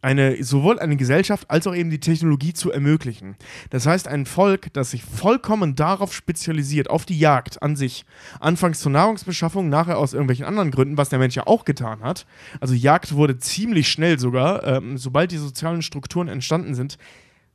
[0.01, 3.35] eine, sowohl eine Gesellschaft als auch eben die Technologie zu ermöglichen.
[3.69, 8.05] Das heißt, ein Volk, das sich vollkommen darauf spezialisiert, auf die Jagd an sich,
[8.39, 12.25] anfangs zur Nahrungsbeschaffung, nachher aus irgendwelchen anderen Gründen, was der Mensch ja auch getan hat.
[12.61, 16.97] Also Jagd wurde ziemlich schnell sogar, ähm, sobald die sozialen Strukturen entstanden sind,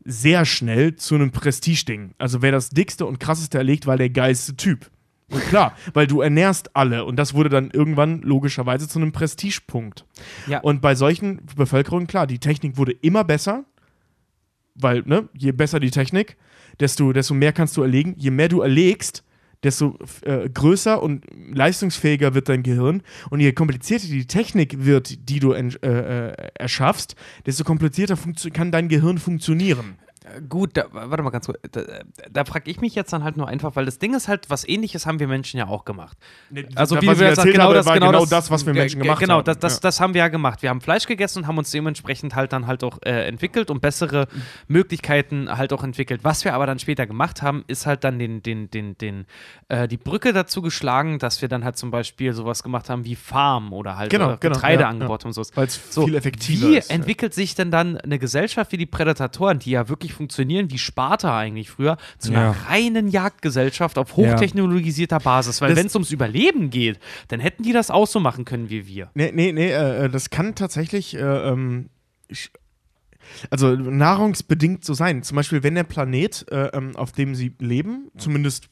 [0.05, 2.13] sehr schnell zu einem Prestigeding.
[2.19, 4.91] Also wer das dickste und krasseste erlegt, war der geilste Typ.
[5.49, 10.05] Klar, weil du ernährst alle und das wurde dann irgendwann logischerweise zu einem Prestigepunkt.
[10.47, 10.61] Ja.
[10.61, 13.65] Und bei solchen Bevölkerungen, klar, die Technik wurde immer besser,
[14.75, 16.37] weil, ne, je besser die Technik,
[16.81, 18.15] desto, desto mehr kannst du erlegen.
[18.17, 19.25] Je mehr du erlegst,
[19.63, 23.03] desto äh, größer und leistungsfähiger wird dein Gehirn.
[23.31, 27.17] Und je komplizierter die Technik wird, die du äh, äh, erschaffst,
[27.47, 28.17] desto komplizierter
[28.53, 29.97] kann dein Gehirn funktionieren.
[30.49, 31.59] Gut, da, warte mal ganz kurz.
[31.73, 31.83] Da,
[32.31, 34.67] da frage ich mich jetzt dann halt nur einfach, weil das Ding ist halt, was
[34.69, 36.17] ähnliches haben wir Menschen ja auch gemacht.
[36.75, 39.07] Also, wie wir jetzt erzählt genau habe, das, genau, genau das, was wir Menschen Ge-
[39.07, 39.45] gemacht genau, haben.
[39.45, 39.81] das, das, Ja.
[39.83, 40.63] das haben wir ja gemacht.
[40.63, 43.81] Wir haben Fleisch gegessen und haben uns dementsprechend halt dann halt auch äh, entwickelt und
[43.81, 44.27] bessere
[44.69, 46.25] Möglichkeiten halt auch entwickelt.
[46.25, 49.27] Was wir aber dann später gemacht haben, ist halt dann den, den, den, den,
[49.69, 53.15] äh, die Brücke dazu geschlagen, dass wir dann halt zum Beispiel sowas gemacht haben wie
[53.17, 55.27] Farm oder halt Genau, äh, genau, Getreide ja, angebaut ja.
[55.29, 55.43] und so.
[55.55, 56.91] Weil es So, viel effektiver wie ist.
[56.91, 56.97] ja.
[56.97, 61.37] entwickelt sich denn dann eine Gesellschaft wie die Prädatoren, die ja wirklich funktionieren wie Sparta
[61.39, 62.51] eigentlich früher, zu einer Ja.
[62.69, 65.61] reinen Jagdgesellschaft auf hochtechnologisierter Basis?
[65.61, 66.99] Weil wenn es ums Überleben geht,
[67.29, 69.11] dann hätten die das auch so machen können wie wir.
[69.15, 71.91] Nee, nee, nee, äh, äh, das kann tatsächlich, äh, ähm,
[72.29, 72.51] ich,
[73.51, 75.23] also nahrungsbedingt so sein.
[75.23, 78.69] Zum Beispiel, wenn der Planet, äh, ähm, auf dem sie leben, zumindest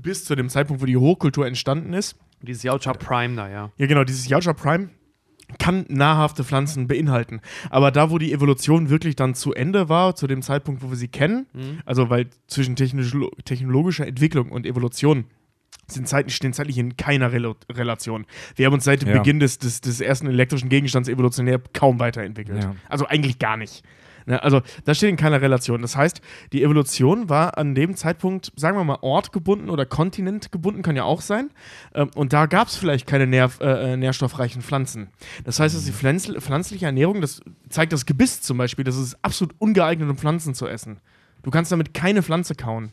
[0.00, 3.70] bis zu dem Zeitpunkt, wo die Hochkultur entstanden ist, Dieses Yautja Prime da, ja.
[3.76, 4.90] ja genau, dieses Yautja Prime,
[5.58, 7.40] kann nahrhafte Pflanzen beinhalten.
[7.70, 10.96] Aber da, wo die Evolution wirklich dann zu Ende war, zu dem Zeitpunkt, wo wir
[10.96, 11.46] sie kennen,
[11.84, 15.24] also weil zwischen technologischer Entwicklung und Evolution
[15.88, 18.26] sind zeitlich, stehen zeitlich in keiner Relo Relation.
[18.56, 19.18] Wir haben uns seit dem Ja.
[19.18, 22.64] Beginn des, des, des ersten elektrischen Gegenstands evolutionär kaum weiterentwickelt.
[22.64, 22.74] Ja.
[22.88, 23.84] Also eigentlich gar nicht.
[24.26, 25.82] Ne, also das steht in keiner Relation.
[25.82, 26.20] Das heißt,
[26.52, 31.20] die Evolution war an dem Zeitpunkt, sagen wir mal, ortgebunden oder kontinentgebunden, kann ja auch
[31.20, 31.50] sein.
[31.94, 35.08] Ähm, und da gab es vielleicht keine nähr, äh, äh, nährstoffreichen Pflanzen.
[35.44, 39.16] Das heißt, dass die Pflanz pflanzliche Ernährung, das zeigt das Gebiss zum Beispiel, das ist
[39.22, 40.98] absolut ungeeignet, um Pflanzen zu essen.
[41.44, 42.90] Du kannst damit keine Pflanze kauen.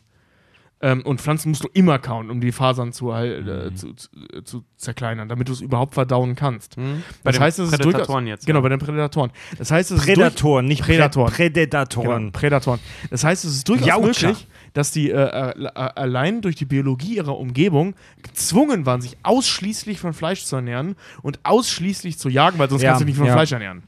[0.80, 3.76] Ähm, und Pflanzen musst du immer kauen, um die Fasern zu, halt, äh, Mhm.
[3.76, 6.76] zu, zu, äh, zu zerkleinern, damit du es überhaupt verdauen kannst.
[6.76, 6.82] Bei
[7.22, 8.62] Das den heißt, ist durchaus, Prädatoren jetzt, Genau, ja.
[8.62, 9.30] bei den Prädatoren.
[9.56, 11.32] Das heißt, es ist durch, Prädatoren, nicht Prädatoren.
[11.32, 12.18] Prä Prädatoren.
[12.18, 12.80] Genau, Prädatoren.
[13.10, 14.06] Das heißt, es ist durchaus Jaucher.
[14.28, 19.16] möglich, dass die äh, äh, äh, allein durch die Biologie ihrer Umgebung gezwungen waren, sich
[19.22, 23.12] ausschließlich von Fleisch zu ernähren und ausschließlich zu jagen, weil sonst Ja, kannst du dich
[23.14, 23.32] nicht von ja.
[23.34, 23.84] Fleisch ernähren.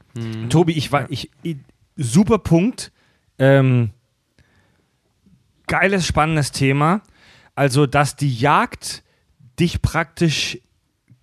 [0.49, 1.57] Tobi, ich war, ich, ich
[1.95, 2.91] super Punkt.
[3.39, 3.91] Ähm,
[5.67, 7.01] geiles, spannendes Thema.
[7.55, 9.03] Also, dass die Jagd
[9.59, 10.59] dich praktisch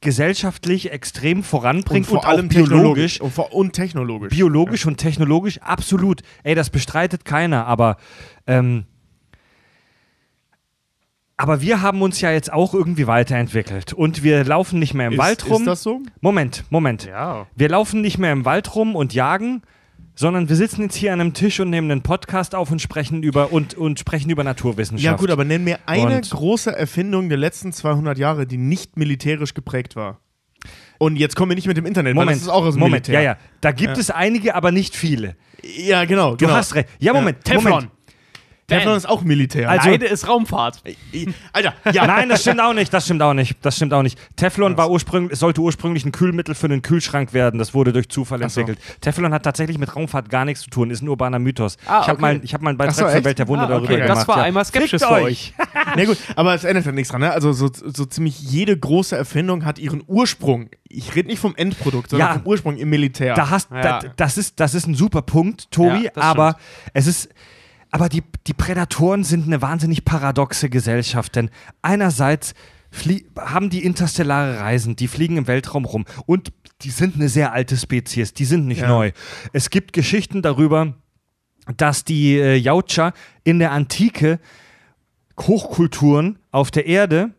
[0.00, 3.20] gesellschaftlich extrem voranbringt und, auch biologisch.
[3.20, 4.30] Und, vor- und technologisch.
[4.30, 6.22] Biologisch und technologisch, absolut.
[6.42, 7.96] Ey, das bestreitet keiner, aber
[8.46, 8.84] ähm,
[11.36, 15.14] aber wir haben uns ja jetzt auch irgendwie weiterentwickelt und wir laufen nicht mehr im
[15.14, 15.62] ist, Wald rum.
[15.62, 16.00] Ist das so?
[16.20, 17.06] Moment, Moment.
[17.06, 17.46] Ja.
[17.56, 19.62] Wir laufen nicht mehr im Wald rum und jagen,
[20.14, 23.22] sondern wir sitzen jetzt hier an einem Tisch und nehmen einen Podcast auf und sprechen
[23.22, 25.04] über und, und sprechen über Naturwissenschaft.
[25.04, 28.96] Ja gut, aber nenn mir eine Und- große Erfindung der letzten 200 Jahre, die nicht
[28.96, 30.20] militärisch geprägt war.
[30.98, 33.08] Und jetzt kommen wir nicht mit dem Internet, Moment, das ist auch aus dem Moment,
[33.08, 33.20] Militär.
[33.22, 33.38] ja, ja.
[33.60, 34.00] Da gibt Ja.
[34.00, 35.36] es einige, aber nicht viele.
[35.62, 36.30] Ja, genau.
[36.32, 36.52] Du genau.
[36.56, 36.88] hast recht.
[37.00, 37.64] Ja, Moment, Teflon.
[37.72, 37.90] Moment.
[38.66, 39.68] Teflon ist auch Militär.
[39.70, 40.82] Also- Eine ist Raumfahrt.
[41.52, 42.06] Alter, ja.
[42.06, 42.92] Nein, das stimmt auch nicht.
[42.94, 43.56] Das stimmt auch nicht.
[43.62, 44.18] Das stimmt auch nicht.
[44.36, 47.58] Teflon war ursprünglich, sollte ursprünglich ein Kühlmittel für einen Kühlschrank werden.
[47.58, 48.44] Das wurde durch Zufall so.
[48.44, 48.78] entwickelt.
[49.00, 50.90] Teflon hat tatsächlich mit Raumfahrt gar nichts zu tun.
[50.90, 51.76] Ist ein urbaner Mythos.
[51.86, 52.20] Ah, ich habe okay.
[52.20, 53.24] mal, ich hab mal einen Beitrag so, für echt?
[53.24, 54.10] Welt der Wunder Ah, darüber okay, gemacht.
[54.18, 54.42] das war ja.
[54.44, 55.54] einmal Skepsis Fickt für euch.
[55.96, 57.20] Na gut, aber es ändert ja nichts dran.
[57.20, 57.30] Ne?
[57.32, 60.68] Also so, so ziemlich jede große Erfindung hat ihren Ursprung.
[60.88, 62.34] Ich rede nicht vom Endprodukt, sondern Ja.
[62.34, 63.34] vom Ursprung im Militär.
[63.34, 63.82] Da hast, Ja.
[63.82, 66.56] da, das, ist, das ist ein super Punkt, Tobi, aber
[66.92, 67.28] es ist.
[67.94, 71.48] Aber die, die Prädatoren sind eine wahnsinnig paradoxe Gesellschaft, denn
[71.80, 72.52] einerseits
[73.38, 76.52] haben die interstellare Reisen, die fliegen im Weltraum rum und
[76.82, 78.88] die sind eine sehr alte Spezies, die sind nicht Ja.
[78.88, 79.12] neu.
[79.52, 80.94] Es gibt Geschichten darüber,
[81.76, 83.12] dass die äh, Yautja
[83.44, 84.40] in der Antike
[85.40, 87.32] Hochkulturen auf der Erde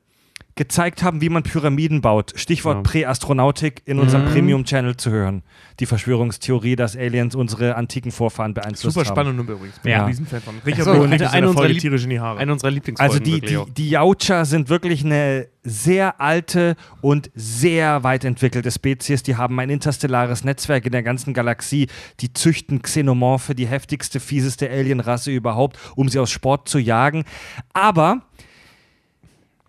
[0.58, 2.32] gezeigt haben, wie man Pyramiden baut.
[2.38, 2.82] Stichwort Ja.
[2.84, 5.44] Präastronautik in unserem Premium-Channel zu hören.
[5.82, 9.16] Die Verschwörungstheorie, dass Aliens unsere antiken Vorfahren beeinflusst Super haben.
[9.16, 9.78] spannend übrigens.
[9.80, 10.00] Bin Ja.
[10.04, 10.56] ein Riesenfan von.
[10.66, 12.40] Richard So, so, eine- eine unserer Folge Lieb- tierisch in die Haare.
[12.40, 13.14] Eine unserer Lieblingsfolgen.
[13.20, 19.24] Also die, die, die Yautja sind wirklich eine sehr alte und sehr weit entwickelte Spezies.
[19.24, 21.88] Die haben ein interstellares Netzwerk in der ganzen Galaxie.
[22.22, 27.26] Die züchten Xenomorphe, die heftigste, fieseste Alienrasse überhaupt, um sie aus Sport zu jagen.
[27.74, 28.22] Aber,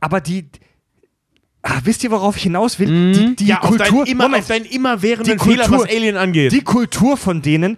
[0.00, 0.48] aber die,
[1.66, 3.12] ah, wisst ihr, worauf ich hinaus will?
[3.12, 6.16] Die, die ja, auf Kultur, deinen immer, Moment, auf deinen immerwährenden Die Fehler, was Alien
[6.16, 6.52] angeht.
[6.52, 7.76] die Kultur von denen,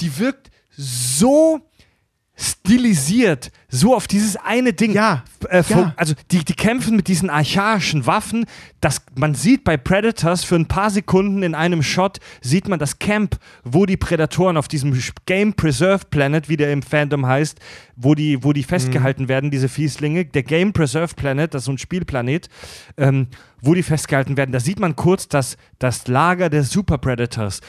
[0.00, 1.60] die wirkt so
[2.34, 4.92] stilisiert, so auf dieses eine Ding.
[4.92, 5.92] Ja, Äh, ja.
[5.96, 8.46] Also die, die kämpfen mit diesen archaischen Waffen.
[8.80, 12.98] Das, man sieht bei Predators für ein paar Sekunden in einem Shot, sieht man das
[12.98, 17.58] Camp, wo die Prädatoren auf diesem Game Preserve Planet, wie der im Fandom heißt,
[17.96, 20.24] wo die, wo die festgehalten werden, diese Fieslinge.
[20.24, 22.48] Der Game Preserve Planet, das ist so ein Spielplanet,
[22.96, 23.28] ähm,
[23.60, 24.52] wo die festgehalten werden.
[24.52, 27.60] Da sieht man kurz das, das Lager der Super Predators.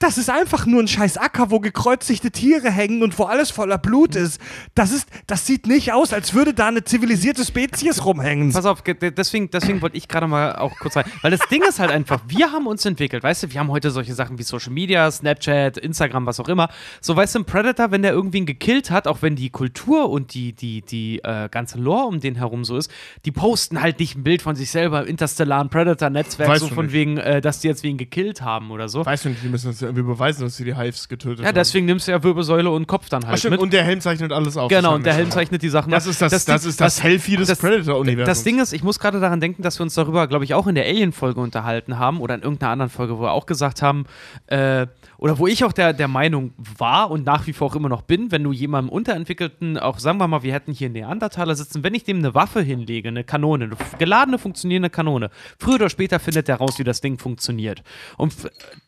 [0.00, 3.78] Das ist einfach nur ein scheiß Acker, wo gekreuzigte Tiere hängen und wo alles voller
[3.78, 4.40] Blut ist.
[4.76, 8.52] Das ist, das sieht nicht aus, als würde da eine zivilisierte Spezies rumhängen.
[8.52, 11.04] Pass auf, ge- de- deswegen, deswegen wollte ich gerade mal auch kurz rein.
[11.22, 13.90] Weil das Ding ist halt einfach, wir haben uns entwickelt, weißt du, wir haben heute
[13.90, 16.68] solche Sachen wie Social Media, Snapchat, Instagram, was auch immer.
[17.00, 20.32] So, weißt du, ein Predator, wenn der irgendwen gekillt hat, auch wenn die Kultur und
[20.32, 22.88] die, die, die äh, ganze Lore um den herum so ist,
[23.24, 26.92] die posten halt nicht ein Bild von sich selber im interstellaren Predator-Netzwerk, so von nicht.
[26.94, 29.04] wegen, äh, dass die jetzt wen gekillt haben oder so.
[29.04, 31.54] Weißt du nicht, die müssen uns irgendwie beweisen, dass sie die Hives getötet Ja, haben.
[31.54, 33.60] deswegen nimmst du ja Wirbelsäule und Kopf dann Ach, halt stimmt, mit.
[33.60, 34.68] und der Helm zeichnet alles auf.
[34.68, 36.10] Genau, Das und der haben Helm zeichnet die Sachen Das auf.
[36.12, 38.26] ist das, das, Ding- ist das Helfi des das- Predator-Universums.
[38.38, 40.66] Das Ding ist, ich muss gerade daran denken, dass wir uns darüber, glaube ich, auch
[40.66, 44.04] in der Alien-Folge unterhalten haben oder in irgendeiner anderen Folge, wo wir auch gesagt haben,
[44.46, 44.86] äh,
[45.18, 48.02] oder wo ich auch der, der Meinung war und nach wie vor auch immer noch
[48.02, 51.94] bin, wenn du jemandem Unterentwickelten, auch sagen wir mal, wir hätten hier Neandertaler sitzen, wenn
[51.94, 56.46] ich dem eine Waffe hinlege, eine Kanone, eine geladene, funktionierende Kanone, früher oder später findet
[56.46, 57.82] der raus, wie das Ding funktioniert.
[58.16, 58.34] Und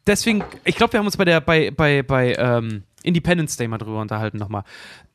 [0.07, 3.79] deswegen, ich glaube, wir haben uns bei der, bei, bei, bei, ähm, Independence Day mal
[3.79, 4.65] drüber unterhalten nochmal.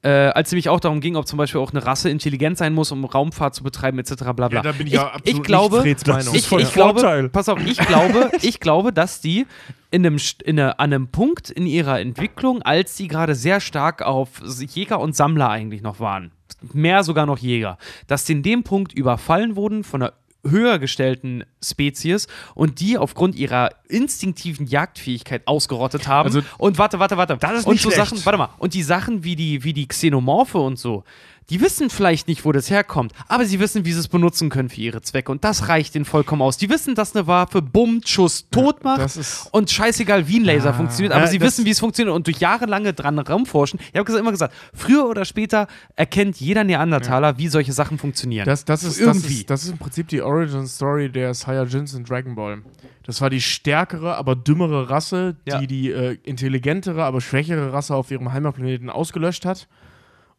[0.06, 2.92] Äh, als nämlich auch darum ging, ob zum Beispiel auch eine Rasse intelligent sein muss,
[2.92, 4.14] um Raumfahrt zu betreiben, etc.
[4.36, 4.50] Bla bla.
[4.50, 6.36] Ja, da bin ich ja absolut ich glaube, nicht Meinung.
[6.36, 9.48] ich, voll ich glaube, pass auf, ich glaube, ich glaube, dass die
[9.90, 14.04] in einem, in einer, an einem Punkt in ihrer Entwicklung, als die gerade sehr stark
[14.04, 16.32] auf Jäger und Sammler eigentlich noch waren,
[16.72, 20.14] mehr sogar noch Jäger, dass die in dem Punkt überfallen wurden von einer
[20.48, 26.28] höher gestellten Spezies und die aufgrund ihrer instinktiven Jagdfähigkeit ausgerottet haben.
[26.28, 27.38] Also- und warte, warte, warte.
[27.38, 28.10] Das ist und nicht so schlecht.
[28.10, 31.04] Sachen, warte mal, und die Sachen wie die, wie die Xenomorphe und so,
[31.50, 34.70] die wissen vielleicht nicht, wo das herkommt, aber sie wissen, wie sie es benutzen können
[34.70, 35.32] für ihre Zwecke.
[35.32, 36.58] Und das reicht ihnen vollkommen aus.
[36.58, 40.44] Die wissen, dass eine Waffe bummt, Schuss tot macht das ist- und scheißegal, wie ein
[40.46, 43.80] Laser funktioniert, aber Ja, sie das- wissen, wie es funktioniert und durch jahrelange dran rumforschen.
[43.94, 48.46] Ich habe immer gesagt, früher oder später erkennt jeder Neandertaler, wie solche Sachen funktionieren.
[48.46, 49.40] Das, das, ist, das, Irgendwie.
[49.42, 52.64] ist, das ist im Prinzip die Origin-Story der Saiyajins in Dragon Ball.
[53.04, 55.62] Das war die stärkere, aber dümmere Rasse, die Ja.
[55.62, 59.68] die äh, intelligentere, aber schwächere Rasse auf ihrem Heimatplaneten ausgelöscht hat,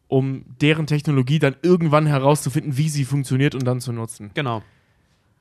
[0.07, 4.31] um deren Technologie dann irgendwann herauszufinden, wie sie funktioniert und dann zu nutzen.
[4.33, 4.63] Genau.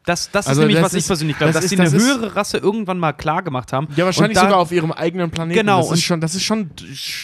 [0.04, 1.90] Das, das Also ist nämlich, das was ich ist- persönlich glaube, das dass die eine
[1.90, 3.88] das höhere Rasse irgendwann mal klar gemacht haben.
[3.96, 5.58] Ja, wahrscheinlich sogar auf ihrem eigenen Planeten.
[5.58, 6.70] Genau, Das ist schon, das ist schon,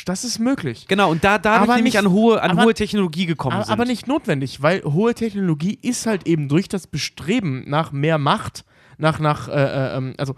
[0.05, 0.87] das ist möglich.
[0.89, 3.65] Genau, und da dadurch Aber nämlich nicht- an hohe, an aber- hohe Technologie gekommen Aber,
[3.67, 3.73] sind.
[3.73, 8.65] aber nicht notwendig, weil hohe Technologie ist halt eben durch das Bestreben nach mehr Macht,
[8.99, 10.35] nach, nach, äh, äh, ähm, also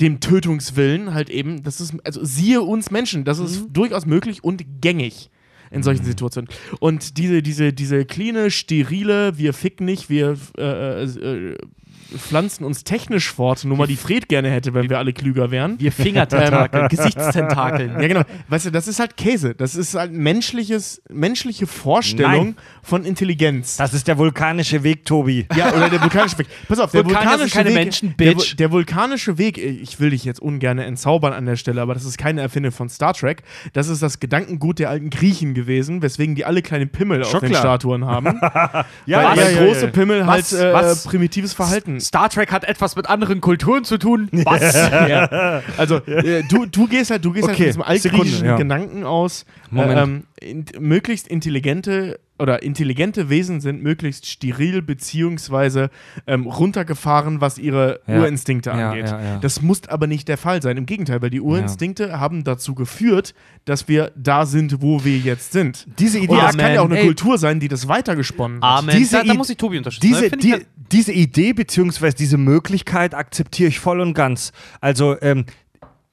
[0.00, 3.72] dem Tötungswillen halt eben, das ist, also siehe uns Menschen, das ist Mhm.
[3.74, 5.28] durchaus möglich und gängig
[5.70, 6.48] in solchen Situationen.
[6.80, 11.58] Und diese, diese, diese cleane, sterile, wir ficken nicht, wir äh, äh, äh,
[12.16, 15.78] pflanzen uns technisch fort, Nummer, die Fred gerne hätte, wenn wir alle klüger wären.
[15.78, 18.00] Wir Fingertentakeln, Gesichtstentakeln.
[18.00, 18.22] Ja, genau.
[18.48, 19.54] Weißt du, das ist halt Käse.
[19.54, 22.56] Das ist halt menschliches, menschliche Vorstellung Nein.
[22.82, 23.76] von Intelligenz.
[23.76, 25.46] Das ist der vulkanische Weg, Tobi.
[25.54, 26.46] Ja, oder der vulkanische Weg.
[26.68, 27.74] Pass auf, der vulkanische keine Weg.
[27.76, 28.52] Menschen, der, Bitch.
[28.52, 32.04] Vu- der vulkanische Weg, ich will dich jetzt ungern entzaubern an der Stelle, aber das
[32.04, 33.42] ist keine Erfindung von Star Trek.
[33.72, 37.54] Das ist das Gedankengut der alten Griechen gewesen, weswegen die alle kleine Pimmel auf den.
[37.54, 38.40] Statuen haben.
[39.06, 40.52] Ja, weil weil große Pimmel Was?
[40.52, 41.97] halt äh, primitives Verhalten.
[42.00, 44.28] Star Trek hat etwas mit anderen Kulturen zu tun.
[44.32, 44.74] Was?
[44.74, 45.62] ja.
[45.76, 48.56] Also äh, du, du gehst halt, du gehst halt Okay, von diesem altgriechischen Sekunde, ja.
[48.56, 49.98] Gedanken aus, äh, Moment.
[50.00, 55.90] ähm, in, möglichst intelligente oder intelligente Wesen sind möglichst steril beziehungsweise
[56.26, 58.20] ähm, runtergefahren, was ihre Ja.
[58.20, 59.06] Urinstinkte angeht.
[59.10, 59.38] ja, ja.
[59.38, 60.76] Das muss aber nicht der Fall sein.
[60.76, 63.34] Im Gegenteil, weil die Urinstinkte haben dazu geführt,
[63.64, 65.86] dass wir da sind, wo wir jetzt sind.
[65.98, 67.06] Diese Idee, das kann ja auch eine Ey.
[67.06, 68.78] Kultur sein, die das weitergesponnen hat.
[68.80, 68.96] Amen.
[68.96, 70.06] Diese da, da muss ich Tobi unterstützen.
[70.06, 74.52] diese, Finde ich die, diese Idee beziehungsweise diese Möglichkeit akzeptiere ich voll und ganz.
[74.80, 75.44] Also ähm,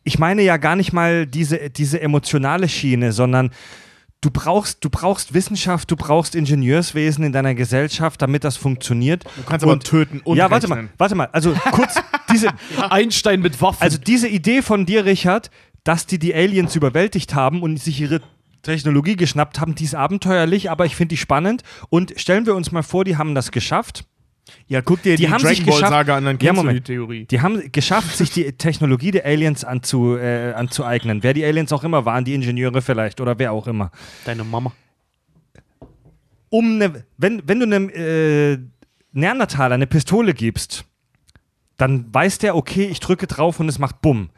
[0.04, 3.52] ich meine ja gar nicht mal diese, diese emotionale Schiene, sondern
[4.26, 9.24] du brauchst, du brauchst Wissenschaft, du brauchst Ingenieurswesen in deiner Gesellschaft, damit das funktioniert.
[9.24, 10.94] Du kannst aber töten und ja, warte mal, rechnen.
[10.98, 11.30] warte mal.
[11.32, 12.50] Also kurz diese,
[12.90, 13.84] Einstein mit Waffen.
[13.84, 15.52] also diese Idee von dir, Richard,
[15.84, 18.22] dass die die Aliens überwältigt haben und sich ihre
[18.64, 21.62] Technologie geschnappt haben, die ist abenteuerlich, aber ich finde die spannend.
[21.90, 24.06] Und stellen wir uns mal vor, die haben das geschafft.
[24.68, 26.64] Ja, guck dir Die die, haben Dragon sich Ball geschafft- Saga an, dann Ja, kennst
[26.64, 26.82] du die.
[26.82, 27.26] Theorie.
[27.26, 31.24] Die haben geschafft, sich die Technologie der Aliens anzu, äh, anzueignen.
[31.24, 33.92] Wer die Aliens auch immer waren, die Ingenieure vielleicht oder wer auch immer.
[34.26, 34.72] Deine Mama.
[36.50, 38.58] Um ne, wenn, wenn du eine, äh,
[39.12, 40.86] Neandertaler eine Pistole gibst,
[41.78, 44.30] dann weiß der, okay, ich drücke drauf und es macht Bumm.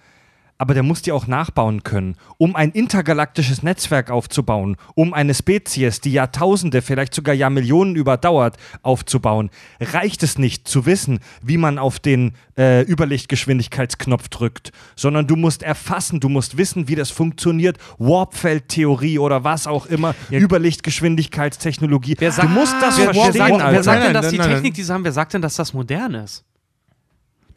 [0.59, 6.01] Aber der muss die auch nachbauen können, um ein intergalaktisches Netzwerk aufzubauen, um eine Spezies,
[6.01, 9.51] die Jahrtausende, vielleicht sogar Jahrmillionen überdauert, aufzubauen.
[9.79, 15.61] Reicht es nicht zu wissen, wie man auf den äh, Überlichtgeschwindigkeitsknopf drückt, sondern du musst
[15.61, 22.15] erfassen, du musst wissen, wie das funktioniert, Warpfeld-Theorie oder was auch immer, Überlichtgeschwindigkeitstechnologie.
[22.17, 23.83] Wer sagt- du musst das Wer, wer, verstehen, sagt, wer Alter.
[23.83, 24.37] sagt denn, dass die.
[24.37, 26.43] Technik, die sie haben, wer sagt denn, dass das modern ist?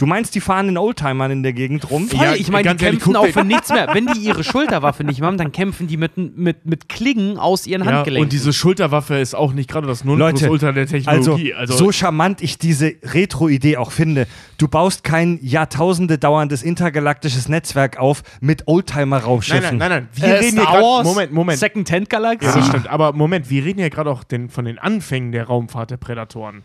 [0.01, 2.09] Du meinst, die fahren in Oldtimern in der Gegend rum?
[2.09, 3.87] Voll, Ja, ich meine, die kämpfen auch für nichts mehr.
[3.93, 7.67] Wenn die ihre Schulterwaffe nicht mehr haben, dann kämpfen die mit, mit, mit Klingen aus
[7.67, 8.25] ihren Ja, Handgelenken.
[8.25, 11.53] und diese Schulterwaffe ist auch nicht gerade das Nonplusultra der Also, Technologie.
[11.53, 17.99] Also, so charmant ich diese Retro-Idee auch finde, du baust kein Jahrtausende dauerndes intergalaktisches Netzwerk
[17.99, 19.77] auf mit nein, Oldtimer-Raumschiffen.
[19.77, 20.09] nein, nein, nein.
[20.15, 20.83] Wir äh, reden hier Star gerade.
[20.83, 21.59] Wars, Moment, Moment.
[21.59, 22.49] Second Hand Galaxy.
[22.49, 22.89] Ja, das stimmt.
[22.89, 26.63] Aber Moment, wir reden ja gerade auch den, von den Anfängen der Raumfahrt der Prädatoren.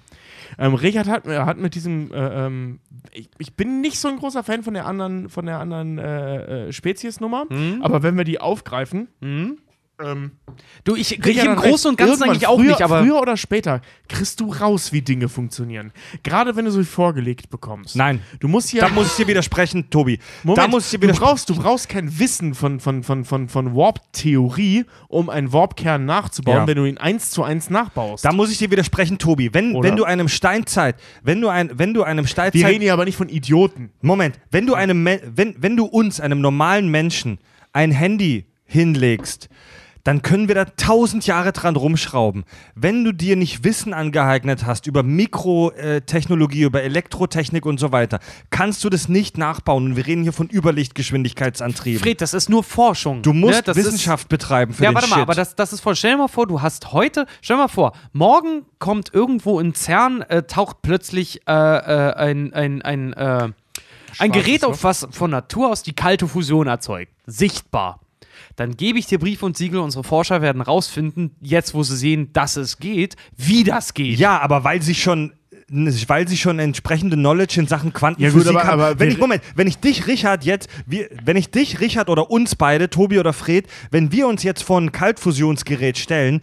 [0.58, 2.80] Ähm, Richard hat, äh, hat mit diesem, äh, ähm,
[3.12, 6.68] ich, ich bin nicht so ein großer Fan von der anderen, von der anderen äh,
[6.68, 7.82] äh, Speziesnummer, Mhm.
[7.82, 9.08] aber wenn wir die aufgreifen,
[10.00, 10.32] ähm,
[10.84, 11.56] Du, ich, ich Richard im.
[11.56, 15.02] Großen und Ganzen eigentlich auch früher, nicht, aber früher oder später kriegst du raus, wie
[15.02, 15.92] Dinge funktionieren.
[16.24, 17.96] Gerade wenn du sie vorgelegt bekommst.
[17.96, 18.22] Nein.
[18.40, 20.20] Du musst ja Da muss ich dir widersprechen, Tobi.
[20.44, 23.50] Moment, da muss ich dir du, brauchst, du brauchst kein Wissen von, von, von, von,
[23.50, 26.68] von Warp-Theorie, um einen Warp-Kern nachzubauen, Ja.
[26.68, 28.24] wenn du ihn eins zu eins nachbaust.
[28.24, 29.54] Da muss ich dir widersprechen, Tobi.
[29.54, 29.90] Wenn, Oder?
[29.90, 33.06] wenn du einem Steinzeit, wenn du ein, wenn du einem Wir Steinzeit, reden hier aber
[33.06, 33.92] nicht von Idioten.
[34.02, 37.40] Moment, wenn du einem, wenn, wenn du uns, einem normalen Menschen,
[37.74, 39.50] ein Handy hinlegst,
[40.06, 42.46] dann können wir da tausend Jahre dran rumschrauben.
[42.76, 48.20] Wenn du dir nicht Wissen angeeignet hast über Mikrotechnologie, über Elektrotechnik und so weiter,
[48.52, 49.86] kannst du das nicht nachbauen.
[49.88, 52.00] Und wir reden hier von Überlichtgeschwindigkeitsantrieben.
[52.00, 53.24] Fred, das ist nur Forschung.
[53.24, 53.64] du musst ne?
[53.64, 55.24] das Wissenschaft betreiben für ja, den warte mal, Shit.
[55.24, 55.96] aber das, das ist voll.
[55.96, 59.74] Stell dir mal vor, du hast heute, stell dir mal vor, morgen kommt irgendwo in
[59.74, 63.50] CERN, äh, taucht plötzlich äh, äh, ein, ein, ein, äh,
[64.20, 67.12] ein Gerät auf, was von Natur aus die kalte Fusion erzeugt.
[67.26, 68.00] Sichtbar.
[68.56, 72.32] Dann gebe ich dir Brief und Siegel, unsere Forscher werden rausfinden, jetzt wo sie sehen,
[72.34, 74.18] dass es geht, wie das geht.
[74.18, 75.34] Ja, aber weil sie schon
[75.68, 78.82] weil sie schon entsprechende Knowledge in Sachen Quantenphysik Ja, gut, aber- haben.
[78.82, 82.30] aber wenn ich, Moment, wenn ich dich, Richard, jetzt, wir, wenn ich dich, Richard oder
[82.30, 86.42] uns beide, Tobi oder Fred, wenn wir uns jetzt vor ein Kaltfusionsgerät stellen,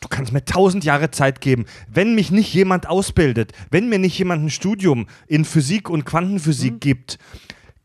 [0.00, 1.64] du kannst mir tausend Jahre Zeit geben.
[1.92, 6.74] Wenn mich nicht jemand ausbildet, wenn mir nicht jemand ein Studium in Physik und Quantenphysik
[6.74, 6.80] Mhm.
[6.80, 7.18] gibt,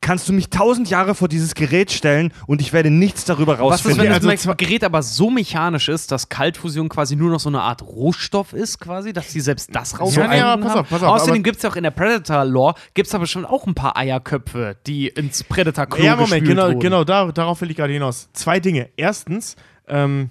[0.01, 3.59] kannst du mich tausend Jahre vor dieses Gerät stellen und ich werde nichts darüber Was
[3.59, 4.05] ist, rausfinden.
[4.05, 7.61] wenn Also das Gerät aber so mechanisch ist, dass Kaltfusion quasi nur noch so eine
[7.61, 11.21] Art Rohstoff ist, quasi, dass sie selbst das rausfinden ja, aber pass auf, pass auf,
[11.21, 13.97] Außerdem gibt es ja auch in der Predator-Lore, gibt es aber schon auch ein paar
[13.97, 16.79] Eierköpfe, die ins Predator-Klo Ja, Moment, genau, wurden.
[16.79, 18.29] genau da, darauf will ich gerade hinaus.
[18.33, 18.89] Zwei Dinge.
[18.97, 19.55] Erstens,
[19.87, 20.29] ähm,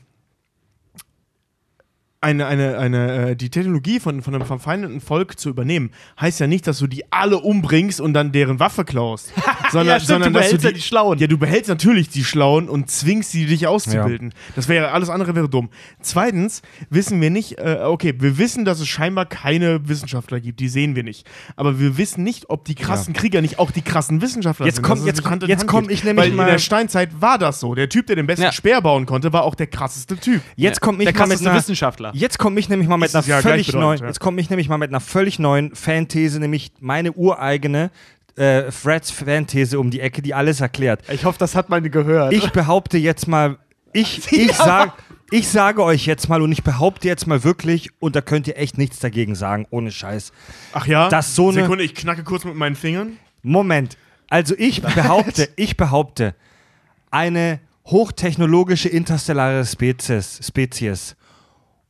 [2.20, 5.90] eine, eine, eine, äh, die Technologie von, von einem verfeindeten Volk zu übernehmen,
[6.20, 9.32] heißt ja nicht, dass du die alle umbringst und dann deren Waffe klaust.
[9.70, 11.18] sondern, Ja, stimmt, sondern du dass behältst ja die Schlauen.
[11.18, 14.34] Ja, du behältst natürlich die Schlauen und zwingst sie, dich auszubilden.
[14.56, 15.70] Das wäre, alles andere wäre dumm.
[16.00, 20.68] Zweitens wissen wir nicht, äh, okay, wir wissen, dass es scheinbar keine Wissenschaftler gibt, die
[20.68, 21.24] sehen wir nicht.
[21.54, 24.84] Aber wir wissen nicht, ob die krassen Krieger nicht auch die krassen Wissenschaftler Jetzt sind.
[24.84, 25.92] komm- jetzt nicht komm- jetzt Hand komm geht.
[25.98, 27.76] ich nämlich Weil mal- in der Steinzeit war das so.
[27.76, 28.50] Der Typ, der den besten Ja.
[28.52, 30.42] Speer bauen konnte, war auch der krasseste Typ.
[30.56, 32.07] Jetzt komme ich der mal mit krasseste einer, Wissenschaftler.
[32.14, 34.06] Jetzt komme ich nämlich mal mit Ist einer ja völlig neuen, ja.
[34.06, 37.90] jetzt komme ich nämlich mal mit einer völlig neuen Fanthese, nämlich meine ureigene
[38.36, 41.02] äh, Freds Fanthese um die Ecke, die alles erklärt.
[41.10, 42.32] Ich hoffe, das hat meine gehört.
[42.32, 43.58] Ich behaupte jetzt mal,
[43.92, 44.92] ich, ich, sag,
[45.30, 48.56] ich sage euch jetzt mal und ich behaupte jetzt mal wirklich, und da könnt ihr
[48.56, 50.32] echt nichts dagegen sagen, ohne Scheiß.
[50.72, 51.08] Ach ja?
[51.08, 53.16] Das so eine- Sekunde, ich knacke kurz mit meinen Fingern.
[53.42, 53.96] Moment,
[54.28, 56.34] also ich behaupte, ich behaupte,
[57.10, 61.16] eine hochtechnologische interstellare Spezies, Spezies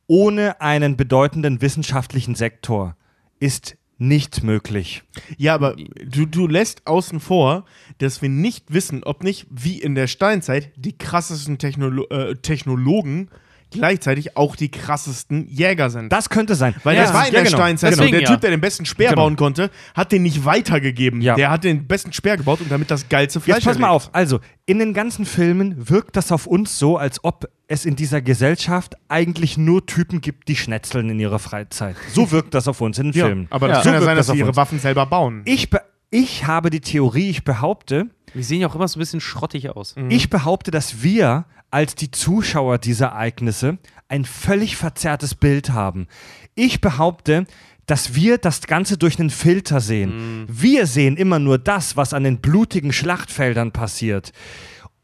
[0.09, 2.97] ohne einen bedeutenden wissenschaftlichen Sektor
[3.39, 5.03] ist nicht möglich.
[5.37, 7.65] Ja, aber du, du lässt außen vor,
[7.99, 13.29] dass wir nicht wissen, ob nicht, wie in der Steinzeit, die krassesten Technolo äh, Technologen
[13.71, 16.11] gleichzeitig auch die krassesten Jäger sind.
[16.11, 16.75] Das könnte sein.
[16.83, 17.57] Weil Ja, das war in ja, der genau.
[17.57, 17.97] Steinzeit so.
[18.01, 18.31] Deswegen Der ja.
[18.31, 19.23] Typ, der den besten Speer Genau.
[19.23, 21.21] bauen konnte, hat den nicht weitergegeben.
[21.21, 21.35] Ja.
[21.35, 24.09] Der hat den besten Speer gebaut und damit das geilste Fleisch Jetzt pass mal auf.
[24.13, 28.21] Also, in den ganzen Filmen wirkt das auf uns so, als ob es in dieser
[28.21, 31.95] Gesellschaft eigentlich nur Typen gibt, die schnetzeln in ihrer Freizeit.
[32.13, 33.47] So wirkt das auf uns in den Ja, Filmen.
[33.49, 33.73] aber Ja.
[33.75, 34.57] das So kann ja wirkt sein, das dass sie ihre uns.
[34.57, 35.41] Waffen selber bauen.
[35.45, 35.69] Ich,
[36.11, 39.69] ich habe die Theorie, ich behaupte, Wir sehen ja auch immer so ein bisschen schrottig
[39.69, 39.95] aus.
[40.09, 43.77] Ich behaupte, dass wir als die Zuschauer dieser Ereignisse
[44.07, 46.07] ein völlig verzerrtes Bild haben.
[46.55, 47.45] Ich behaupte,
[47.85, 50.45] dass wir das Ganze durch einen Filter sehen.
[50.47, 54.31] Wir sehen immer nur das, was an den blutigen Schlachtfeldern passiert.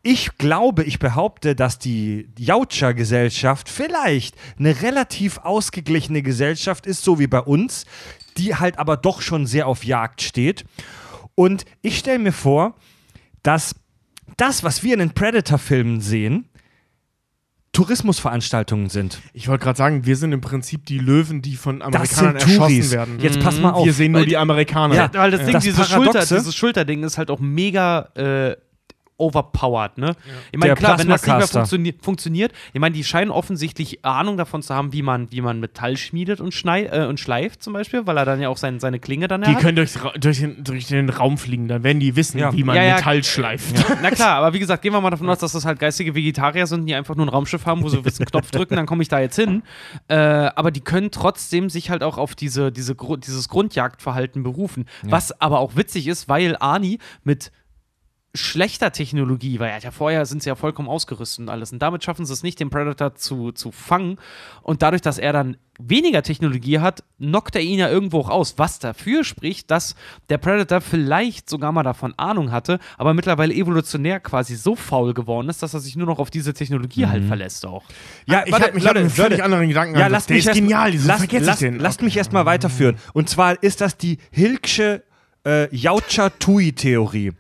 [0.04, 7.28] Ich glaube, ich behaupte, dass die Jautscher-Gesellschaft vielleicht eine relativ ausgeglichene Gesellschaft ist, so wie
[7.28, 7.86] bei uns.
[8.38, 10.66] die halt aber doch schon sehr auf Jagd steht.
[11.36, 12.76] Und ich stelle mir vor,
[13.46, 13.76] dass
[14.38, 16.46] das, was wir in den Predator-Filmen sehen,
[17.72, 19.20] Tourismusveranstaltungen sind.
[19.34, 22.36] Ich wollte gerade sagen, wir sind im Prinzip die Löwen, die von Das Amerikanern sind
[22.42, 22.92] erschossen Touris.
[22.92, 23.20] werden.
[23.20, 23.86] Jetzt pass mal auf.
[23.86, 24.96] Wir sehen nur die Amerikaner.
[24.96, 28.56] Ja, Weil das Ding, Das dieses, Paradoxe- Schulter, dieses Schulterding ist halt auch mega äh,
[29.18, 30.16] overpowered, ne?
[30.52, 34.36] Ich meine, klar, wenn das nicht mehr funktionier funktioniert, ich meine, die scheinen offensichtlich Ahnung
[34.38, 37.74] davon zu haben, wie man, wie man Metall schmiedet und, schnei äh, und schleift zum
[37.74, 39.60] Beispiel, weil er dann ja auch sein, seine Klinge dann Die hat.
[39.62, 42.52] können durchs Ra durch den, durch den Raum fliegen, dann werden die wissen, Ja.
[42.54, 42.96] wie man Ja, ja.
[42.96, 43.74] Metall schleift.
[44.02, 46.68] Na klar, aber wie gesagt, gehen wir mal davon aus, dass das halt geistige Vegetarier
[46.68, 49.08] sind, die einfach nur ein Raumschiff haben, wo sie wissen, Knopf drücken, dann komme ich
[49.10, 49.64] da jetzt hin.
[50.10, 54.86] Äh, aber die können trotzdem sich halt auch auf diese, diese, Gru- dieses Grundjagdverhalten berufen.
[55.04, 57.52] Was aber auch witzig ist, weil Ani mit
[58.36, 61.72] schlechter Technologie, weil ja vorher sind sie ja vollkommen ausgerüstet und alles.
[61.72, 64.18] Und damit schaffen sie es nicht, den Predator zu, zu fangen.
[64.62, 68.58] Und dadurch, dass er dann weniger Technologie hat, knockt er ihn ja irgendwo auch aus.
[68.58, 69.96] Was dafür spricht, dass
[70.30, 75.50] der Predator vielleicht sogar mal davon Ahnung hatte, aber mittlerweile evolutionär quasi so faul geworden
[75.50, 77.84] ist, dass er sich nur noch auf diese Technologie halt verlässt auch.
[78.26, 80.00] Ja, ich habe hab einen völlig anderen Gedanken.
[80.00, 82.96] Ja, lasst mich erst- genial, lasst, lasst, lasst mich erstmal weiterführen.
[83.14, 85.04] Und zwar ist das die Hilksche
[85.46, 87.32] äh, Yaucha-Tui-Theorie.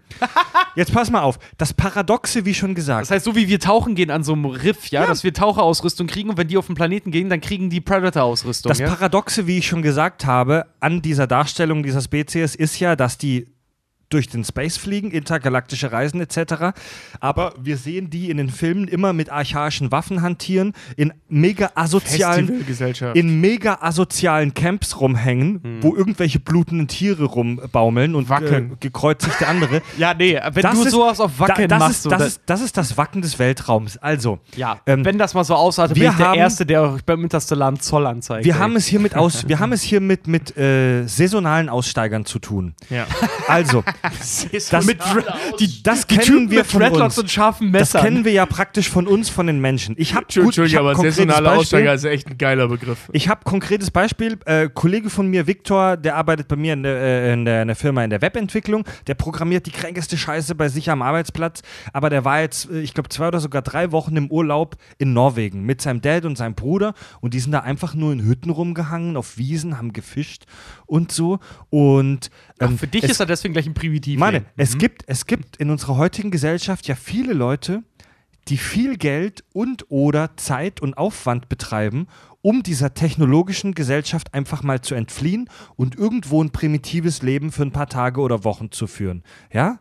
[0.76, 1.40] Jetzt pass mal auf.
[1.58, 3.04] Das Paradoxe, wie schon gesagt.
[3.04, 6.08] Das heißt, so wie wir tauchen gehen an so einem Riff, ja, dass wir Taucherausrüstung
[6.08, 8.70] kriegen und wenn die auf den Planeten gehen, dann kriegen die Predator-Ausrüstung.
[8.70, 8.88] Das ja?
[8.88, 13.48] Paradoxe, wie ich schon gesagt habe, an dieser Darstellung dieser Spezies ist ja, dass die
[14.16, 16.72] durch den Space fliegen, intergalaktische Reisen etc.
[17.20, 22.66] Aber wir sehen die in den Filmen immer mit archaischen Waffen hantieren, in mega asozialen,
[23.14, 28.72] in mega asozialen Camps rumhängen, wo irgendwelche blutenden Tiere rumbaumeln und Wackeln.
[28.72, 29.82] Äh, gekreuzigte andere.
[29.98, 32.26] ja, nee, wenn Das du ist- sowas auf Wackeln da, das machst, ist, das, da-
[32.26, 33.98] ist, das ist das Wacken des Weltraums.
[33.98, 35.56] Also, ja, ähm, wenn das mal so
[35.94, 38.46] bin wir ich der haben- Erste, der euch beim interstellaren Zoll anzeigt.
[38.46, 38.60] wir ey.
[38.60, 42.40] haben es hier mit, aus, wir haben es hier mit, mit äh, saisonalen Aussteigern zu
[42.40, 42.74] tun.
[42.90, 43.06] ja.
[43.48, 43.84] Also,
[44.72, 45.00] das, mit
[45.60, 47.20] die, das die kennen wir mit von Dreadlocks uns.
[47.20, 49.96] und scharfen Das kennen wir ja praktisch von uns, von den Menschen.
[49.98, 51.60] Ich habe gut, ich Entschuldigung, hab aber konkretes saisonale Beispiel.
[51.60, 53.10] Aussteiger ist echt ein geiler Begriff.
[53.12, 54.38] Ich habe konkretes Beispiel.
[54.46, 57.68] Äh, Kollege von mir, Viktor, der arbeitet bei mir in der, äh, in, der, in
[57.68, 58.86] der Firma in der Webentwicklung.
[59.08, 61.62] Der programmiert die kränkeste Scheiße bei sich am Arbeitsplatz.
[61.94, 65.14] Aber der war jetzt, äh, ich glaube, zwei oder sogar drei Wochen im Urlaub in
[65.14, 66.94] Norwegen mit seinem Dad und seinem Bruder.
[67.22, 70.46] Und die sind da einfach nur in Hütten rumgehangen, auf Wiesen, haben gefischt
[70.86, 71.40] und so.
[71.70, 74.20] Und ähm, Für dich es, ist er deswegen gleich ein Primitiv.
[74.20, 77.84] Mann, es, gibt, es gibt in unserer heutigen Gesellschaft ja viele Leute,
[78.48, 82.08] die viel Geld und oder Zeit und Aufwand betreiben,
[82.42, 87.72] um dieser technologischen Gesellschaft einfach mal zu entfliehen und irgendwo ein primitives Leben für ein
[87.72, 89.24] paar Tage oder Wochen zu führen.
[89.52, 89.80] Ja?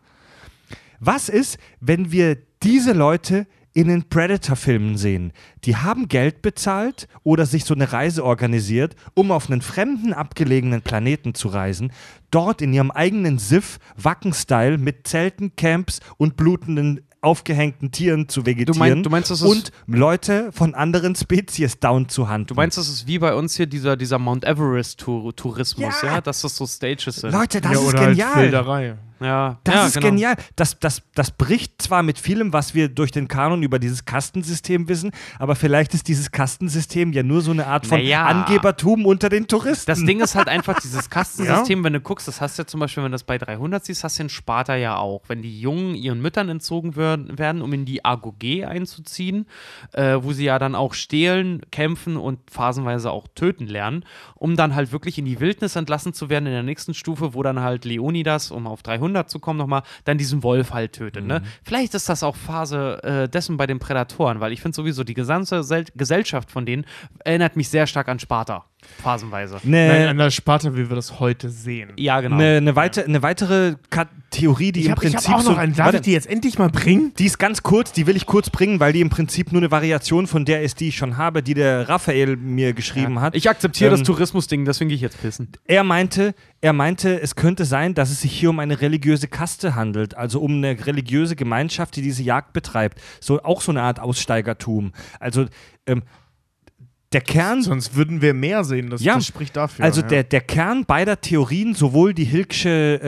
[0.99, 3.45] Was ist, wenn wir diese Leute
[3.75, 5.31] in den Predator-Filmen sehen?
[5.65, 10.81] Die haben Geld bezahlt oder sich so eine Reise organisiert, um auf einen fremden, abgelegenen
[10.81, 11.91] Planeten zu reisen,
[12.31, 18.77] dort in ihrem eigenen Siff, Wacken-Style, mit Zelten, Camps und blutenden aufgehängten Tieren zu vegetieren
[18.77, 22.47] meinst- du meinst, das ist- und Leute von anderen Spezies down zu handeln.
[22.47, 26.21] Du meinst, das ist wie bei uns hier dieser, dieser Mount Everest-Tourismus, ja.
[26.21, 27.31] Dass das so Stages sind.
[27.31, 29.04] Leute, das ja, ist oder halt genial.
[29.19, 30.07] Ja, Das ja, ist genau.
[30.07, 30.35] genial.
[30.55, 34.89] Das, das, das bricht zwar mit vielem, was wir durch den Kanon über dieses Kastensystem
[34.89, 38.25] wissen, aber vielleicht ist dieses Kastensystem ja nur so eine Art von Naja.
[38.25, 39.89] Angebertum unter den Touristen.
[39.89, 42.81] Das Ding ist halt einfach dieses Kastensystem, wenn du guckst, das hast du ja zum
[42.81, 45.21] Beispiel, wenn du das bei 300 siehst, hast du in Sparta ja auch.
[45.27, 49.47] Wenn die Jungen ihren Müttern entzogen werden, werden um in die Agoge einzuziehen,
[49.93, 54.03] äh, wo sie ja dann auch stehlen, kämpfen und phasenweise auch töten lernen,
[54.35, 57.43] um dann halt wirklich in die Wildnis entlassen zu werden in der nächsten Stufe, wo
[57.43, 61.25] dann halt Leonidas, um auf 300 zu kommen nochmal, dann diesen Wolf halt tötet.
[61.25, 61.41] Ne?
[61.63, 65.13] Vielleicht ist das auch Phase äh, dessen bei den Prädatoren, weil ich finde sowieso, die
[65.13, 66.85] gesamte Sel Gesellschaft von denen
[67.23, 68.65] erinnert mich sehr stark an Sparta,
[69.01, 69.59] phasenweise.
[69.63, 71.91] Nein, eine, an der Sparta, wie wir das heute sehen.
[71.97, 72.35] Ja, genau.
[72.35, 73.75] eine, eine, weite, eine weitere
[74.31, 75.73] Theorie, die Ich im habe Prinzip hab auch so, noch einen.
[75.73, 77.13] Darf Warte, ich die jetzt endlich mal bringen?
[77.17, 79.71] die ist ganz kurz, die will ich kurz bringen, weil die im Prinzip nur eine
[79.71, 83.35] Variation von der ist, die ich schon habe, die der Raphael mir geschrieben hat.
[83.35, 85.49] Ich akzeptiere das Ähm, Tourismusding, deswegen gehe ich jetzt pissen.
[85.65, 89.75] Er meinte, er meinte, es könnte sein, dass es sich hier um eine religiöse Kaste
[89.75, 92.99] handelt, also um eine religiöse Gemeinschaft, die diese Jagd betreibt.
[93.21, 94.91] So auch so eine Art Aussteigertum.
[95.19, 95.45] Also
[95.87, 96.03] ähm,
[97.15, 98.89] der Kern, Sonst würden wir mehr sehen.
[98.89, 99.15] Das, Ja.
[99.15, 99.85] das spricht dafür.
[99.85, 100.07] also ja.
[100.07, 102.99] der, der Kern beider Theorien, sowohl die Hilksche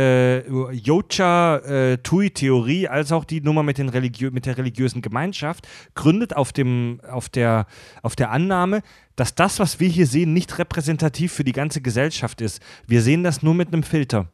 [0.48, 6.36] äh, Yocha äh, als auch die Nummer mit, den religiö mit der religiösen Gemeinschaft, gründet
[6.38, 7.68] auf, dem, auf, der,
[8.02, 8.82] auf der Annahme,
[9.18, 12.62] dass das, was wir hier sehen, nicht repräsentativ für die ganze Gesellschaft ist.
[12.88, 14.32] Wir sehen das nur mit einem Filter.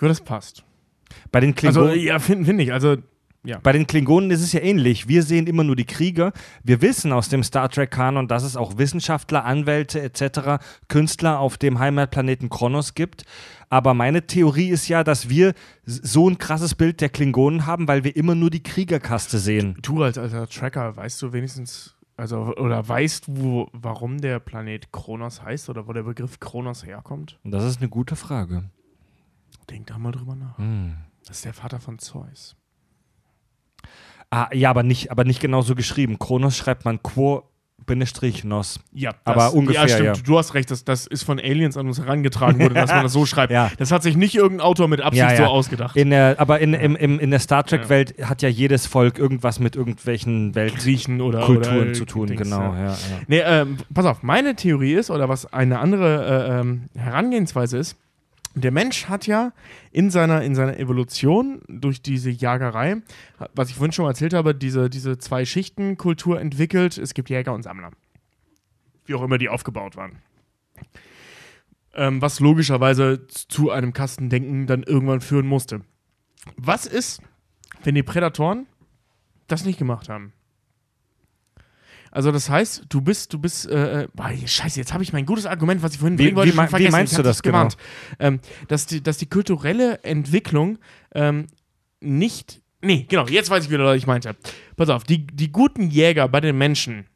[0.00, 0.64] Ja, das passt.
[1.32, 2.04] Bei den Also, Klingonen.
[2.04, 2.72] ja, finde find ich.
[2.72, 2.96] Also,
[3.44, 3.58] Ja.
[3.62, 5.08] Bei den Klingonen ist es ja ähnlich.
[5.08, 6.32] Wir sehen immer nur die Krieger.
[6.64, 11.78] Wir wissen aus dem Star Trek-Kanon, dass es auch Wissenschaftler, Anwälte etc., Künstler auf dem
[11.78, 13.24] Heimatplaneten Kronos gibt.
[13.70, 18.02] Aber meine Theorie ist ja, dass wir so ein krasses Bild der Klingonen haben, weil
[18.02, 19.78] wir immer nur die Kriegerkaste sehen.
[19.82, 25.42] Du als alter Tracker, weißt du wenigstens, also, oder weißt du, warum der Planet Kronos
[25.42, 27.38] heißt oder wo der Begriff Kronos herkommt?
[27.44, 28.64] Das ist eine gute Frage.
[29.70, 30.58] Denk da mal drüber nach.
[30.58, 30.96] Hm.
[31.26, 32.56] Das ist der Vater von Zeus.
[34.30, 36.18] Ah, ja, aber nicht, aber nicht genau so geschrieben.
[36.18, 37.44] Kronos schreibt man Quo
[37.86, 38.80] Bindestrich Nos.
[38.92, 40.16] Ja, Aber das, ungefähr, Ja, stimmt.
[40.18, 40.22] ja.
[40.22, 43.12] Du hast recht, das, das ist von Aliens an uns herangetragen worden, dass man das
[43.14, 43.50] so schreibt.
[43.50, 43.70] Ja.
[43.78, 45.96] Das hat sich nicht irgendein Autor mit Absicht Ja, so ausgedacht.
[45.96, 49.58] In der, aber in, im, im, in der Star Trek-Welt hat ja jedes Volk irgendwas
[49.58, 52.26] mit irgendwelchen Griechen oder Weltkulturen oder, zu tun.
[52.26, 52.74] Dings, genau.
[52.74, 52.94] Ja,
[53.26, 56.26] Nee, ähm, pass auf, meine Theorie ist, oder was eine andere
[56.56, 57.96] äh, ähm, Herangehensweise ist,
[58.54, 59.52] der Mensch hat ja
[59.92, 63.02] in seiner, in seiner Evolution durch diese Jagerei,
[63.54, 66.98] was ich vorhin schon mal erzählt habe, diese, diese zwei Schichten Kultur entwickelt.
[66.98, 67.90] Es gibt Jäger und Sammler.
[69.06, 70.18] Wie auch immer die aufgebaut waren.
[71.94, 75.80] Ähm, was logischerweise zu einem Kastendenken dann irgendwann führen musste.
[76.56, 77.22] Was ist,
[77.82, 78.66] wenn die Prädatoren
[79.46, 80.32] das nicht gemacht haben?
[82.10, 85.26] Also das heißt, du bist, du bist, äh, äh, boah, scheiße, jetzt habe ich mein
[85.26, 86.92] gutes Argument, was ich vorhin bringen wollte, wie schon mei- wie vergessen.
[86.92, 87.76] meinst Ich du das gewarnt.
[88.18, 90.78] Ähm, dass, die, dass die kulturelle Entwicklung
[91.14, 91.46] ähm,
[92.00, 94.36] nicht, nee, genau, jetzt weiß ich wieder, was ich meinte.
[94.76, 97.06] Pass auf, die, die guten Jäger bei den Menschen,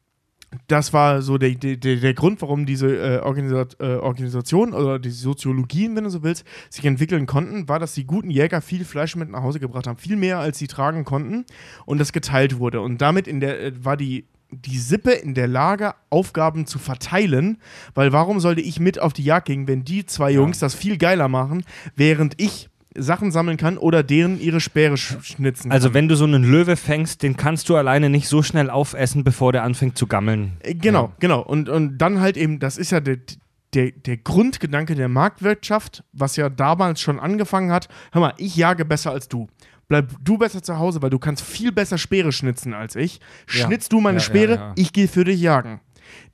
[0.66, 5.08] das war so der, der, der Grund, warum diese äh, Organisat, äh, Organisation oder die
[5.08, 9.16] Soziologien, wenn du so willst, sich entwickeln konnten, war, dass die guten Jäger viel Fleisch
[9.16, 9.96] mit nach Hause gebracht haben.
[9.96, 11.46] Viel mehr, als sie tragen konnten
[11.86, 12.82] und das geteilt wurde.
[12.82, 17.58] Und damit in der, äh, war die, die Sippe in der Lage, Aufgaben zu verteilen,
[17.94, 20.98] weil warum sollte ich mit auf die Jagd gehen, wenn die zwei Jungs das viel
[20.98, 21.64] geiler machen,
[21.96, 25.94] während ich Sachen sammeln kann oder deren ihre Speere sch schnitzen Also kann.
[25.94, 29.52] wenn du so einen Löwe fängst, den kannst du alleine nicht so schnell aufessen, bevor
[29.52, 30.52] der anfängt zu gammeln.
[30.60, 31.40] Äh, Genau, genau.
[31.40, 33.16] Und, und dann halt eben, das ist ja der,
[33.72, 37.88] der, der Grundgedanke der Marktwirtschaft, was ja damals schon angefangen hat.
[38.12, 39.48] Hör mal, ich jage besser als du.
[39.88, 43.20] Bleib du besser zu Hause, weil du kannst viel besser Speere schnitzen als ich.
[43.52, 43.66] Ja.
[43.66, 44.72] Schnitzt du meine Ja, Speere, ja.
[44.76, 45.80] ich gehe für dich jagen.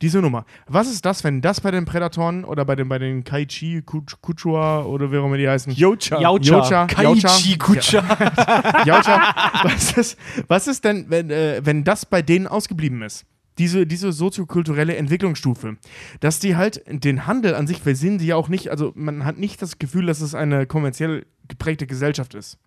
[0.02, 0.44] Diese Nummer.
[0.67, 4.20] Was ist das, wenn das bei den Prädatoren oder bei den, bei den Kaichi, Kuch-
[4.20, 5.73] Kuchua oder wie auch immer die heißen?
[5.73, 6.20] Yocha.
[6.20, 6.86] Yaucha.
[6.86, 8.02] Kaichi Kutscher.
[8.86, 9.35] Yaucha.
[9.62, 10.18] Was ist,
[10.49, 13.25] was ist denn, wenn, äh, wenn das bei denen ausgeblieben ist?
[13.59, 15.77] Diese, diese soziokulturelle Entwicklungsstufe.
[16.20, 19.25] Dass die halt den Handel an sich, wir sehen sie ja auch nicht, also man
[19.25, 22.59] hat nicht das Gefühl, dass es eine kommerziell geprägte Gesellschaft ist.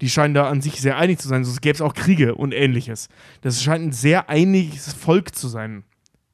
[0.00, 2.52] Die scheinen da an sich sehr einig zu sein, sonst gäbe es auch Kriege und
[2.52, 3.08] ähnliches.
[3.42, 5.84] Das scheint ein sehr einiges Volk zu sein.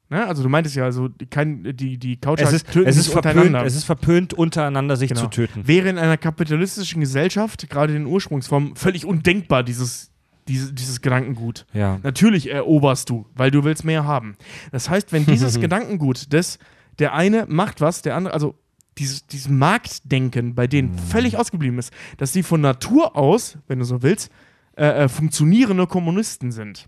[0.09, 0.25] Ne?
[0.25, 3.07] Also du meintest ja, also die, kein, die, die Coucher Es ist, töten es, ist
[3.11, 3.65] verpönt, untereinander.
[3.65, 5.21] es ist verpönt, untereinander sich Genau.
[5.23, 5.67] zu töten.
[5.67, 10.11] Wäre in einer kapitalistischen Gesellschaft, gerade in Ursprungsform, völlig undenkbar, dieses,
[10.47, 11.65] diese, dieses Gedankengut.
[11.73, 11.99] Ja.
[12.03, 14.37] Natürlich eroberst du, weil du willst mehr haben.
[14.71, 16.57] Das heißt, wenn dieses Gedankengut, das
[16.99, 18.55] der eine macht was, der andere, also
[18.97, 23.85] dieses, dieses Marktdenken bei denen völlig ausgeblieben ist, dass sie von Natur aus, wenn du
[23.85, 24.31] so willst,
[24.75, 26.87] äh, äh, funktionierende Kommunisten sind.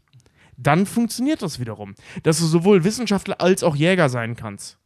[0.57, 4.78] Dann funktioniert das wiederum, dass du sowohl Wissenschaftler als auch Jäger sein kannst.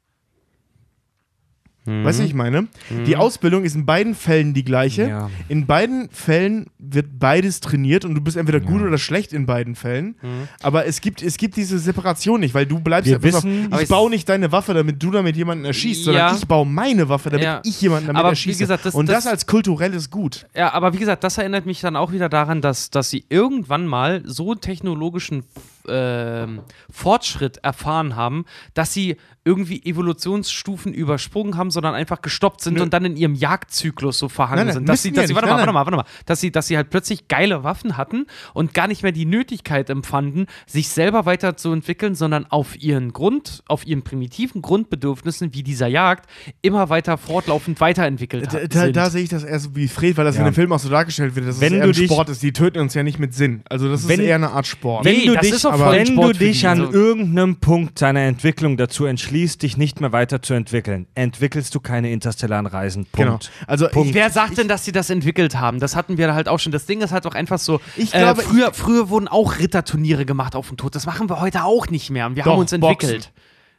[1.85, 2.67] Weißt du, was ich meine?
[3.05, 5.07] Die Ausbildung ist in beiden Fällen die gleiche.
[5.09, 5.29] Ja.
[5.49, 9.75] In beiden Fällen wird beides trainiert und du bist entweder gut oder schlecht in beiden
[9.75, 10.15] Fällen.
[10.61, 13.67] Aber es gibt, es gibt diese Separation nicht, weil du bleibst Wir ja, auf, wissen-
[13.71, 16.35] Aber ich baue nicht deine Waffe, damit du damit jemanden erschießt, sondern Ja.
[16.37, 17.61] ich baue meine Waffe, damit Ja.
[17.65, 18.59] ich jemanden damit Aber wie erschieße.
[18.59, 20.45] gesagt, das- und das, das- als kulturelles Gut.
[20.55, 23.87] Ja, aber wie gesagt, das erinnert mich dann auch wieder daran, dass, dass sie irgendwann
[23.87, 25.43] mal so technologischen
[25.87, 32.81] ähm, Fortschritt erfahren haben, dass sie irgendwie Evolutionsstufen übersprungen haben, sondern einfach gestoppt sind Nö.
[32.83, 34.89] und dann in ihrem Jagdzyklus so verhangen Nein, nein, sind.
[34.89, 36.67] Dass sie, ja dass sie, warte Nein, mal, warte mal, warte mal, dass sie, dass
[36.67, 41.25] sie halt plötzlich geile Waffen hatten und gar nicht mehr die Nötigkeit empfanden, sich selber
[41.25, 46.29] weiterzuentwickeln, sondern auf ihren Grund, auf ihren primitiven Grundbedürfnissen wie dieser Jagd
[46.61, 48.95] immer weiter fortlaufend weiterentwickelt Da, da, sind.
[48.95, 50.41] da sehe ich das eher so wie Fred, weil das Ja.
[50.41, 52.41] in dem Film auch so dargestellt wird, dass Wenn es eher ein Sport ist.
[52.43, 53.63] Die töten uns ja nicht mit Sinn.
[53.69, 55.03] Also das Wenn- ist eher eine Art Sport.
[55.03, 58.01] Wenn Nee, du das dich, ist doch aber wenn du dich an Also- irgendeinem Punkt
[58.01, 63.07] deiner Entwicklung dazu entschließt, dich nicht mehr weiterzuentwickeln, entwickelst du keine interstellaren Reisen.
[63.13, 63.31] Genau.
[63.31, 63.51] Punkt.
[63.67, 64.13] Also Punkt.
[64.13, 65.79] Wer sagt denn, dass sie das entwickelt haben?
[65.79, 66.71] Das hatten wir halt auch schon.
[66.71, 67.79] Das Ding ist halt auch einfach so.
[67.95, 70.95] Ich äh, glaube, früher, früher wurden auch Ritterturniere gemacht auf den Tod.
[70.95, 72.27] Das machen wir heute auch nicht mehr.
[72.27, 72.83] Und wir Doch, haben uns Boxen.
[72.91, 73.31] entwickelt.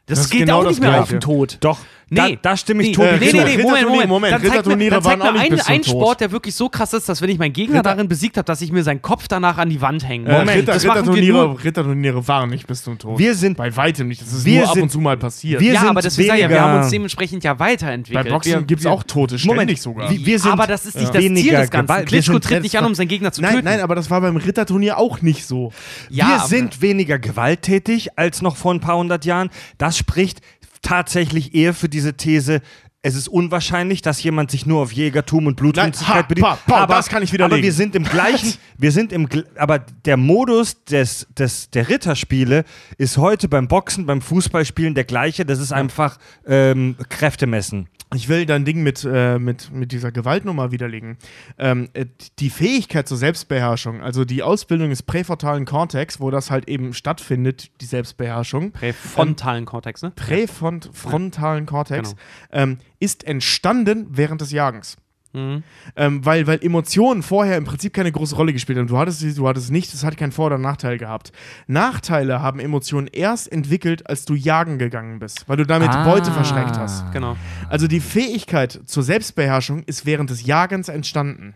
[0.07, 1.03] Das, Das ist geht genau auch das nicht mehr Gleiche.
[1.03, 1.57] auf den Tod.
[1.61, 2.37] Doch, Nee.
[2.39, 3.37] da stimme ich Nee, Tobi nee, nee, zu.
[3.37, 3.63] nee, Moment, Moment.
[3.63, 5.73] Ritterturnier, Moment, Dann zeig mir, Ritterturniere dann zeig waren mir auch nicht einen, bis zum
[5.73, 5.91] einen Tod.
[6.01, 8.45] Sport, der wirklich so krass ist, dass wenn ich meinen Gegner Ritter- darin besiegt habe,
[8.45, 10.29] dass ich mir seinen Kopf danach an die Wand hänge.
[10.29, 13.17] Äh, Moment, Ritter, das machen wir Ritterturniere, nur- Ritterturniere waren nicht bis zum Tod.
[13.17, 14.21] Wir sind- Bei weitem nicht.
[14.21, 15.59] Das ist wir nur ab und zu mal passiert.
[15.61, 18.29] wir ja, sind aber deswegen sage ich ja, wir haben uns dementsprechend ja Bei weiterentwickelt.
[18.29, 20.09] Boxen wir, gibt es auch Tote, ständig Moment, sogar.
[20.11, 22.05] wir, sind aber das ist nicht das Ziel des Ganzen.
[22.05, 23.65] Klitschko tritt nicht an, um seinen Gegner zu nein, töten.
[23.65, 25.71] nein, aber das war beim Ritterturnier auch nicht so.
[26.11, 29.49] wir sind weniger gewalttätig als noch vor ein paar hundert Jahren.
[29.79, 30.41] Das spricht
[30.81, 32.61] tatsächlich eher für diese These.
[33.05, 36.47] Es ist unwahrscheinlich, dass jemand sich nur auf Jägertum und Blutrünstigkeit bedient.
[36.47, 37.59] pa, pa, das kann ich widerlegen.
[37.59, 42.65] Aber wir sind im gleichen, wir sind im, aber der Modus des, des, der Ritterspiele
[42.97, 45.45] ist heute beim Boxen, beim Fußballspielen der gleiche.
[45.45, 46.17] Das ist einfach
[46.47, 47.89] ähm, Kräftemessen.
[48.13, 51.17] Ich will dein Ding mit, äh, mit, mit dieser Gewaltnummer widerlegen.
[51.57, 52.05] Ähm, äh,
[52.39, 57.71] die Fähigkeit zur Selbstbeherrschung, also die Ausbildung des präfrontalen Kortex, wo das halt eben stattfindet,
[57.81, 60.11] die Selbstbeherrschung, präfrontalen Kortex, ne?
[60.15, 62.15] präfrontalen Kortex,
[62.51, 62.77] Genau.
[62.99, 64.97] Ist entstanden während des Jagens.
[65.33, 65.63] Mhm.
[65.97, 68.87] Ähm, weil, weil Emotionen vorher im Prinzip keine große Rolle gespielt haben.
[68.87, 71.33] Du hattest sie, du hattest es nicht, es hat keinen Vor- oder Nachteil gehabt.
[71.67, 76.05] Nachteile haben Emotionen erst entwickelt, als du jagen gegangen bist, weil du damit Ah.
[76.05, 77.11] Beute verschreckt hast.
[77.11, 77.35] Genau.
[77.69, 81.55] Also die Fähigkeit zur Selbstbeherrschung ist während des Jagens entstanden.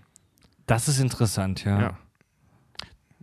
[0.67, 1.79] Das ist interessant, ja.
[1.81, 1.97] Ja.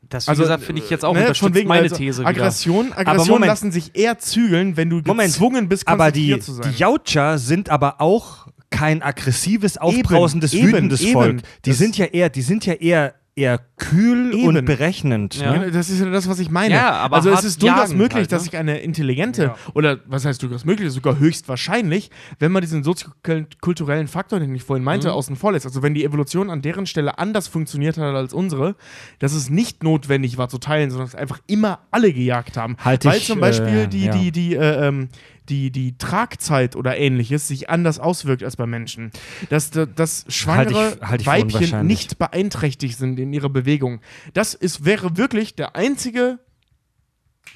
[0.09, 2.29] Das, Also, gesagt, finde ich jetzt auch ne, von wegen meine also These wieder.
[2.29, 3.49] Aggression, Aber Aggressionen Moment.
[3.51, 6.71] lassen sich eher zügeln, wenn du gezwungen bist, Aber die, zu sein.
[6.73, 11.13] die Jaucher sind aber auch kein aggressives, aufbrausendes, eben, wütendes eben.
[11.13, 11.43] Volk.
[11.65, 14.49] Die Das- sind ja eher, die sind ja eher, eher kühl Eben.
[14.57, 15.35] und berechnend.
[15.37, 15.59] Ja.
[15.59, 15.71] Ne?
[15.71, 16.75] Das ist ja das, was ich meine.
[16.75, 18.51] Ja, aber also es ist durchaus möglich, halt, dass ne?
[18.51, 19.57] sich eine intelligente, Ja.
[19.75, 24.83] oder was heißt durchaus möglich, sogar höchstwahrscheinlich, wenn man diesen soziokulturellen Faktor, den ich vorhin
[24.85, 25.15] meinte, Mhm.
[25.15, 28.75] außen vor lässt, also wenn die Evolution an deren Stelle anders funktioniert hat als unsere,
[29.19, 32.77] dass es nicht notwendig war zu teilen, sondern dass einfach immer alle gejagt haben.
[32.83, 34.13] Halte Weil ich, zum Beispiel äh, die, ja.
[34.17, 35.09] die, die, äh, ähm,
[35.49, 39.13] die, die Tragzeit oder ähnliches sich anders auswirkt als bei Menschen.
[39.49, 44.01] Dass, dass schwangere Halte ich- halte ich Weibchen nicht beeinträchtigt sind in ihrer Bewegung.
[44.35, 46.39] Das ist, wäre wirklich der einzige,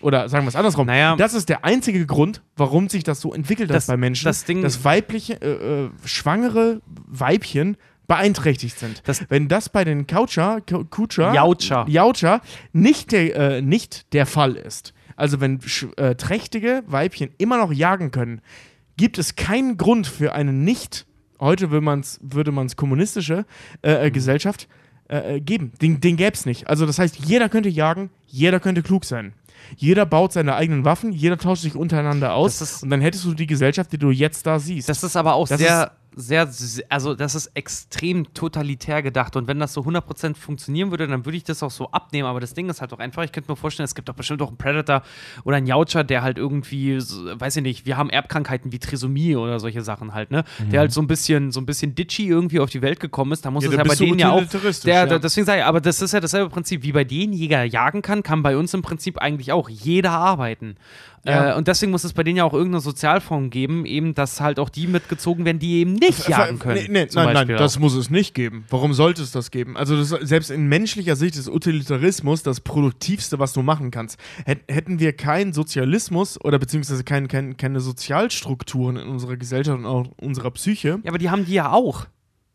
[0.00, 1.16] oder sagen wir es andersrum, Naja.
[1.16, 4.44] das ist der einzige Grund, warum sich das so entwickelt hat Das- bei Menschen, das
[4.44, 7.76] Ding- dass weibliche, äh, äh, schwangere Weibchen
[8.06, 9.02] beeinträchtigt sind.
[9.06, 11.84] Das- Wenn das bei den Coucher, Kutscher, Jaucher.
[11.88, 12.40] Jaucher
[12.72, 15.60] nicht, der, äh, nicht der Fall ist, also wenn
[15.96, 18.40] äh, trächtige Weibchen immer noch jagen können,
[18.96, 21.06] gibt es keinen Grund für eine nicht,
[21.38, 23.44] heute würde man es kommunistische
[23.82, 24.04] äh, Mhm.
[24.06, 24.66] äh, Gesellschaft
[25.10, 25.72] äh, äh, geben.
[25.82, 26.68] Den, den gäbe es nicht.
[26.68, 29.32] Also das heißt, jeder könnte jagen, jeder könnte klug sein.
[29.76, 33.46] Jeder baut seine eigenen Waffen, jeder tauscht sich untereinander aus und dann hättest du die
[33.46, 34.88] Gesellschaft, die du jetzt da siehst.
[34.88, 36.50] Das ist aber auch Das sehr, sehr,
[36.88, 39.36] also das ist extrem totalitär gedacht.
[39.36, 42.26] Und wenn das so 100% funktionieren würde, dann würde ich das auch so abnehmen.
[42.26, 44.42] Aber das Ding ist halt auch einfach, ich könnte mir vorstellen, es gibt doch bestimmt
[44.42, 45.02] auch einen Predator
[45.44, 49.60] oder einen Jaucher, der halt irgendwie, weiß ich nicht, wir haben Erbkrankheiten wie Trisomie oder
[49.60, 50.44] solche Sachen halt, ne?
[50.70, 53.44] Der halt so ein bisschen, so ein bisschen ditchy irgendwie auf die Welt gekommen ist.
[53.44, 54.44] Da muss Ja, es ja bei denen ja auch.
[54.84, 55.18] Der, ja.
[55.18, 58.22] deswegen sage ich, aber das ist ja dasselbe Prinzip, wie bei denen Jäger jagen kann,
[58.22, 60.76] kann bei uns im Prinzip eigentlich auch jeder arbeiten.
[61.24, 61.52] Ja.
[61.52, 64.58] Äh, und deswegen muss es bei denen ja auch irgendeine Sozialform geben, eben, dass halt
[64.58, 66.76] auch die mitgezogen werden, die eben nicht jagen können.
[66.76, 67.80] Nee, nee, nein, nein, Beispiel das auch.
[67.80, 68.64] muss es nicht geben.
[68.70, 69.76] Warum sollte es das geben?
[69.76, 74.18] Also das, selbst in menschlicher Sicht ist Utilitarismus das Produktivste, was du machen kannst.
[74.46, 79.86] Hät- Hätten wir keinen Sozialismus oder beziehungsweise kein, kein, keine Sozialstrukturen in unserer Gesellschaft und
[79.86, 81.00] auch unserer Psyche?
[81.02, 82.06] Ja, aber die haben die ja auch.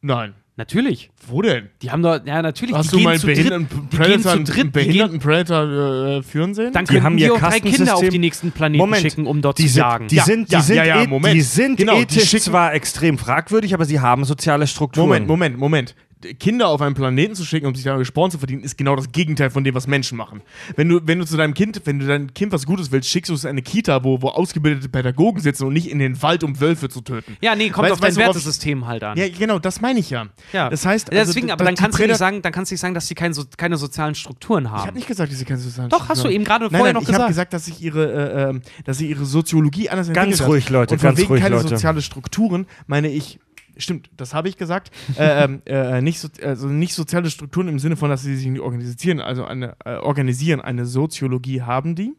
[0.01, 0.33] Nein.
[0.57, 1.09] Natürlich.
[1.27, 1.67] Wo denn?
[1.81, 2.73] Die haben doch, ja, natürlich.
[2.73, 6.23] Hast die du mal einen zu behinderten die Predator, einen dritt, die behinderten Predator äh,
[6.23, 6.71] führen sehen?
[6.71, 9.01] dann Die haben die auch drei Kinder auf die nächsten Planeten Moment.
[9.01, 10.07] schicken, um dort Die zu sind, jagen.
[10.07, 11.35] die sind, die ja, sind, ja, ja, Moment.
[11.35, 15.07] die sind Genau, die ethisch schicken- zwar extrem fragwürdig, aber sie haben soziale Strukturen.
[15.07, 15.95] Moment, Moment, Moment.
[16.33, 19.11] Kinder auf einen Planeten zu schicken, um sich da Sporn zu verdienen, ist genau das
[19.11, 20.41] Gegenteil von dem, was Menschen machen.
[20.75, 23.29] Wenn du, wenn du zu deinem Kind, wenn du deinem Kind was Gutes willst, schickst
[23.29, 26.43] du es in eine Kita, wo, wo ausgebildete Pädagogen sitzen und nicht in den Wald,
[26.43, 27.37] um Wölfe zu töten.
[27.41, 29.17] ja, nee, kommt Weißt- auf dein weißt Wertesystem halt an.
[29.17, 30.27] Ja, genau, das meine ich ja.
[30.53, 30.69] Ja.
[30.69, 32.93] Das heißt, also, deswegen, aber dann kannst, du nicht sagen, dann kannst du nicht sagen,
[32.95, 34.79] dass sie kein so, keine sozialen Strukturen haben.
[34.79, 36.71] Ich habe nicht gesagt, dass sie keine sozialen Doch, hast du Strukturen eben gerade haben.
[36.75, 37.51] vorher nein, noch ich habe gesagt.
[37.51, 38.11] gesagt, dass sich ihre,
[38.45, 40.47] äh, ähm, dass sie ihre Soziologie anders Ganz entwickelt hat.
[40.49, 41.67] ruhig, Leute, Und von ganz wegen ruhig, keine Leute.
[41.69, 43.39] soziale Strukturen meine ich.
[43.77, 44.91] Stimmt, das habe ich gesagt.
[45.17, 48.47] äh, ähm, äh, nicht, so, also nicht soziale Strukturen im Sinne von, dass sie sich
[48.47, 52.15] nicht organisieren, also eine äh, organisieren, eine Soziologie haben die.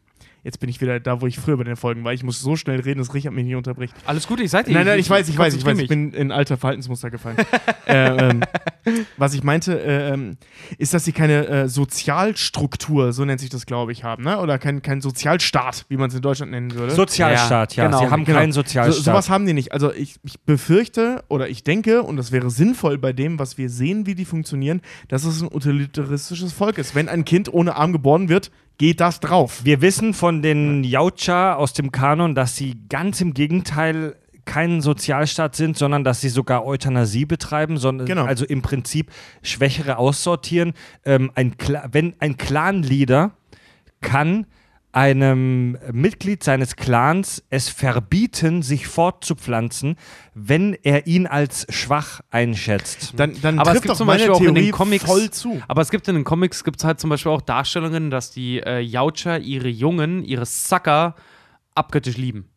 [0.47, 2.13] Jetzt bin ich wieder da, wo ich früher bei den Folgen war.
[2.13, 3.93] Ich muss so schnell reden, dass Richard mich nicht unterbricht.
[4.05, 6.31] Alles gut, ich seid Nein, nein, ich weiß, ich weiß, ich weiß, ich bin in
[6.31, 7.35] alter Verhaltensmuster gefallen.
[7.85, 8.43] äh, ähm,
[9.17, 10.37] was ich meinte, äh, ähm,
[10.77, 14.39] ist, dass sie keine äh, Sozialstruktur, so nennt sich das, glaube ich, haben, ne?
[14.39, 16.93] Oder kein, kein Sozialstaat, wie man es in Deutschland nennen würde.
[16.93, 17.83] Sozialstaat, ja.
[17.83, 18.39] Ja, genau, sie haben Genau.
[18.39, 19.03] keinen So, Sozialstaat.
[19.03, 19.73] sowas haben die nicht.
[19.73, 23.69] Also ich, ich befürchte oder ich denke, und das wäre sinnvoll bei dem, was wir
[23.69, 26.95] sehen, wie die funktionieren, dass es ein utilitaristisches Volk ist.
[26.95, 29.61] Wenn ein Kind ohne Arm geboren wird, geht das drauf.
[29.63, 34.15] Wir wissen von den Jaucha aus dem Kanon, dass sie ganz im Gegenteil
[34.45, 38.25] kein Sozialstaat sind, sondern dass sie sogar Euthanasie betreiben, sondern Genau.
[38.25, 40.73] also im Prinzip Schwächere aussortieren.
[41.05, 41.53] Ähm, ein
[41.91, 43.31] wenn ein Clanleader
[43.99, 44.45] kann
[44.97, 49.95] einem Mitglied seines Clans es verbieten, sich fortzupflanzen,
[50.33, 53.13] wenn er ihn als schwach einschätzt.
[53.15, 55.05] Dann, dann Aber es trifft gibt doch zum meine Beispiel auch in den Theorie Comics
[55.05, 55.61] voll zu.
[55.67, 58.79] Aber es gibt in den Comics gibt's halt zum Beispiel auch Darstellungen, dass die äh,
[58.79, 61.13] Yaucher ihre Jungen, ihre Sucker
[61.75, 62.49] abgöttisch lieben.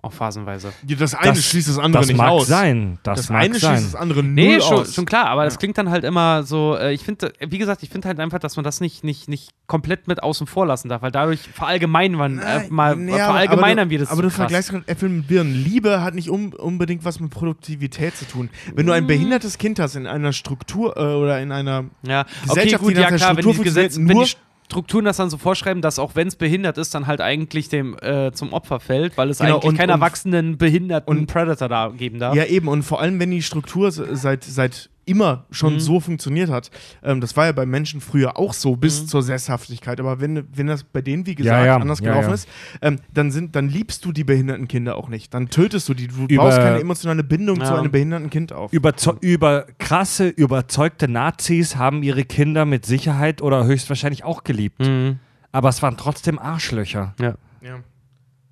[0.00, 0.72] Auch phasenweise.
[0.86, 2.46] Ja, Das eine Das- schließt das andere das nicht mag aus.
[2.46, 3.00] sein.
[3.02, 3.76] Das, Das, mag eine sein.
[3.78, 4.94] schließt das andere null Nee, schon, aus.
[4.94, 7.90] schon klar, aber das klingt dann halt immer so, äh, ich finde, wie gesagt, ich
[7.90, 11.02] finde halt einfach, dass man das nicht, nicht, nicht komplett mit außen vor lassen darf,
[11.02, 14.42] weil dadurch verallgemeinern, äh, mal, aber- verallgemeinern aber du, wir das Aber du so krass.
[14.44, 15.52] vergleichst gerade Äpfel mit Birnen.
[15.64, 18.50] Liebe hat nicht um, unbedingt was mit Produktivität zu tun.
[18.74, 22.30] Wenn du ein behindertes Kind hast in einer Struktur äh, oder in einer Ja, okay,
[22.48, 24.30] Gesellschaft, gut, die nach ja der klar, wenn Struktur die, Gesetz, funktioniert, wenn nur- die
[24.70, 27.96] Strukturen das dann so vorschreiben, dass auch wenn es behindert ist, dann halt eigentlich dem
[28.02, 31.68] äh, zum Opfer fällt, weil es Genau, eigentlich und- keinen und- erwachsenen, behinderten und- Predator
[31.68, 32.34] da geben darf.
[32.36, 32.68] Ja, eben.
[32.68, 35.80] Und vor allem, wenn die Struktur se- seit, seit immer schon Mhm.
[35.80, 36.70] so funktioniert hat.
[37.02, 39.06] Ähm, das war ja bei Menschen früher auch so, bis Mhm.
[39.08, 39.98] zur Sesshaftigkeit.
[40.00, 42.34] Aber wenn, wenn das bei denen, wie gesagt, Ja, ja, anders ja, gelaufen ja.
[42.34, 42.48] ist,
[42.82, 45.32] ähm, dann, sind, dann liebst du die behinderten Kinder auch nicht.
[45.34, 46.06] Dann tötest du die.
[46.08, 48.72] Du Über- baust keine emotionale Bindung zu einem behinderten Kind auf.
[48.72, 54.80] Überzeu über krasse, überzeugte Nazis haben ihre Kinder mit Sicherheit oder höchstwahrscheinlich auch geliebt.
[54.80, 55.18] Mhm.
[55.50, 57.14] Aber es waren trotzdem Arschlöcher.
[57.20, 57.34] ja.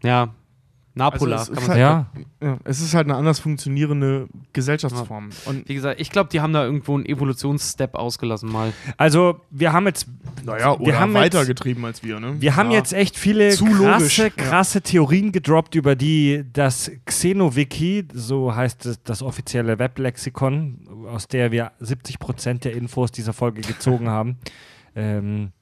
[0.03, 0.35] Ja.
[0.97, 1.11] Ja.
[1.11, 2.27] Napola, Also es kann ist man halt- sagen.
[2.41, 2.49] Ja.
[2.49, 5.31] Ja, es ist halt eine anders funktionierende Gesellschaftsform.
[5.47, 8.73] Und Wie gesagt, ich glaube, die haben da irgendwo einen Evolutionsstep ausgelassen mal.
[8.97, 10.07] Also, wir haben jetzt.
[10.45, 12.37] naja, wir oder haben weitergetrieben als wir, ne?
[12.41, 12.79] Wir haben Ja.
[12.79, 14.31] jetzt echt viele Zu krasse, logisch, ja.
[14.31, 21.53] krasse Theorien gedroppt, über die das Xenowiki, so heißt es, das offizielle Weblexikon, aus der
[21.53, 24.39] wir 70% der Infos dieser Folge gezogen haben,
[24.95, 25.53] ähm,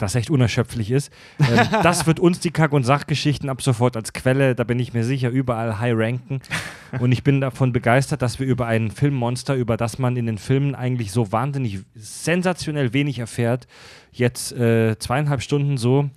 [0.00, 1.12] das echt unerschöpflich ist.
[1.38, 4.92] Ähm, das wird uns die Kack- und Sachgeschichten ab sofort als Quelle, da bin ich
[4.92, 6.40] mir sicher, überall high ranken.
[6.98, 10.38] Und ich bin davon begeistert, dass wir über ein Filmmonster, über das man in den
[10.38, 13.68] Filmen eigentlich so wahnsinnig sensationell wenig erfährt,
[14.10, 16.10] jetzt äh, zweieinhalb Stunden so,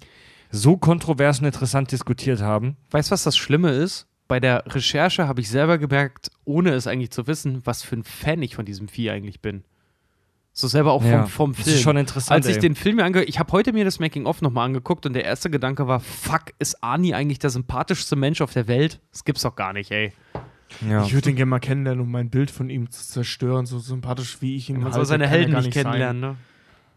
[0.50, 2.76] so kontrovers und interessant diskutiert haben.
[2.90, 4.08] Weißt du, was das Schlimme ist?
[4.28, 8.04] Bei der Recherche habe ich selber gemerkt, ohne es eigentlich zu wissen, was für ein
[8.04, 9.64] Fan ich von diesem Vieh eigentlich bin.
[10.56, 11.76] So selber auch vom, Ja, vom das Film.
[11.76, 12.62] ist schon interessant, Als ich ey.
[12.62, 15.50] den Film mir angehört, ich habe heute mir das Making-of nochmal angeguckt und der erste
[15.50, 19.00] Gedanke war, fuck, ist Arnie eigentlich der sympathischste Mensch auf der Welt?
[19.12, 20.14] Das gibt's doch gar nicht, ey.
[20.88, 21.04] Ja.
[21.04, 24.42] Ich würde ihn gerne mal kennenlernen, um mein Bild von ihm zu zerstören, so sympathisch
[24.42, 25.84] wie ich ihn Man halte, soll seine Helden nicht sein.
[25.86, 26.36] kennenlernen, ne?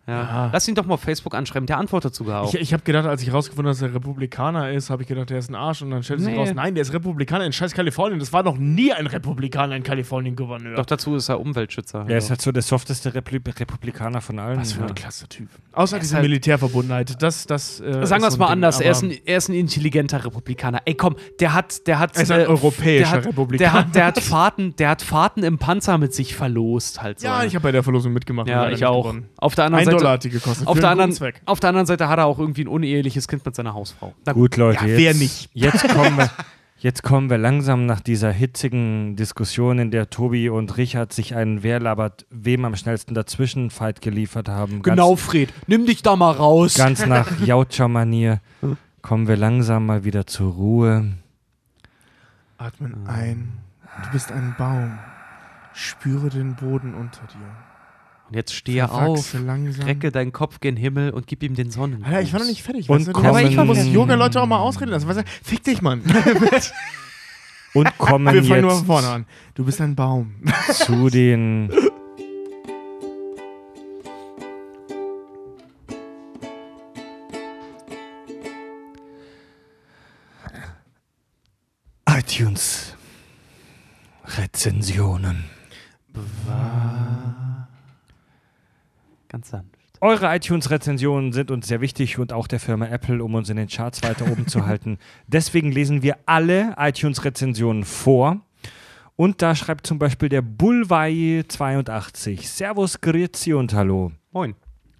[0.07, 0.23] Ja.
[0.23, 0.51] Ja.
[0.53, 2.55] Lass ihn doch mal auf Facebook anschreiben, der antwortet sogar auch.
[2.55, 5.31] Ich, ich habe gedacht, als ich rausgefunden habe, dass er Republikaner ist, habe ich gedacht,
[5.31, 5.83] der ist ein Arsch.
[5.83, 6.39] Und dann stellt sich Nee.
[6.39, 8.19] raus, nein, der ist Republikaner in scheiß Kalifornien.
[8.21, 10.77] Das war noch nie ein Republikaner in Kalifornien Gouverneur.
[10.77, 12.05] doch dazu ist er Umweltschützer.
[12.09, 14.61] Er ist halt so der softeste Repli Republikaner von allen.
[14.61, 14.87] Was für ja.
[14.87, 15.49] ein klasse Typ.
[15.73, 17.21] Außer Er ist diese halt- Militärverbundenheit.
[17.23, 19.55] Das, das, äh, Sagen wir es mal Ding, anders, er ist, ein, er ist ein
[19.55, 20.83] intelligenter Republikaner.
[20.85, 23.73] Ey, komm, der hat, der hat, Er ist ein äh, europäischer der hat, Der Republikaner.
[23.75, 27.27] hat, der hat Fahrten, der hat Fahrten im Panzer mit sich verlost, halt so.
[27.27, 28.49] Ja, ich habe bei der Verlosung mitgemacht.
[28.49, 29.03] ja, ich auch.
[29.03, 29.29] gewonnen.
[29.39, 30.67] Auf der anderen Ein Seite, Dollar hat die gekostet.
[30.67, 31.41] auf für der anderen, Zweck.
[31.45, 34.15] auf der anderen Seite hat er auch irgendwie ein uneheliches Kind mit seiner Hausfrau.
[34.25, 35.51] Na Gut, Leute, Ja, jetzt, wer nicht?
[35.53, 36.31] Jetzt kommen, wir,
[36.79, 41.63] jetzt kommen wir langsam nach dieser hitzigen Diskussion, in der Tobi und Richard sich einen
[41.63, 44.83] Wer labert wem am schnellsten dazwischen Fight geliefert haben.
[44.83, 46.75] Genau, Fred, nimm dich da mal raus.
[46.75, 47.09] Ganz, ganz
[47.41, 48.41] nach Jautscher-Manier
[49.03, 51.13] kommen wir langsam mal wieder zur Ruhe.
[52.59, 53.53] Atmen ein.
[54.05, 54.99] Du bist ein Baum.
[55.75, 57.66] Spüre den Boden unter dir.
[58.29, 59.85] Und jetzt stehe auf, langsam.
[59.85, 62.03] recke deinen Kopf gen Himmel und gib ihm den Sonnen.
[62.03, 62.89] Alter, ich war noch nicht fertig.
[62.91, 63.13] Und weißt du?
[63.13, 65.07] kommen- aber ich Aber muss Yoga-Leute auch mal ausreden lassen.
[65.07, 65.25] Weißt du?
[65.45, 66.03] Fick dich, Mann.
[67.75, 69.27] Und kommen Wir fangen nur von jetzt vorne an.
[69.55, 70.35] Du bist ein Baum.
[70.73, 71.71] zu den
[82.09, 82.95] iTunes
[84.25, 85.45] Rezensionen.
[89.37, 89.77] Ganz sanft.
[90.01, 93.69] Eure iTunes-Rezensionen sind uns sehr wichtig und auch der Firma Apple, um uns in den
[93.69, 94.97] Charts weiter oben zu halten.
[95.27, 98.41] Deswegen lesen wir alle iTunes-Rezensionen vor.
[99.15, 102.47] Und da schreibt zum Beispiel der Bullwei82.
[102.47, 104.11] Servus, Grüezi und Hallo.
[104.33, 104.55] Moin.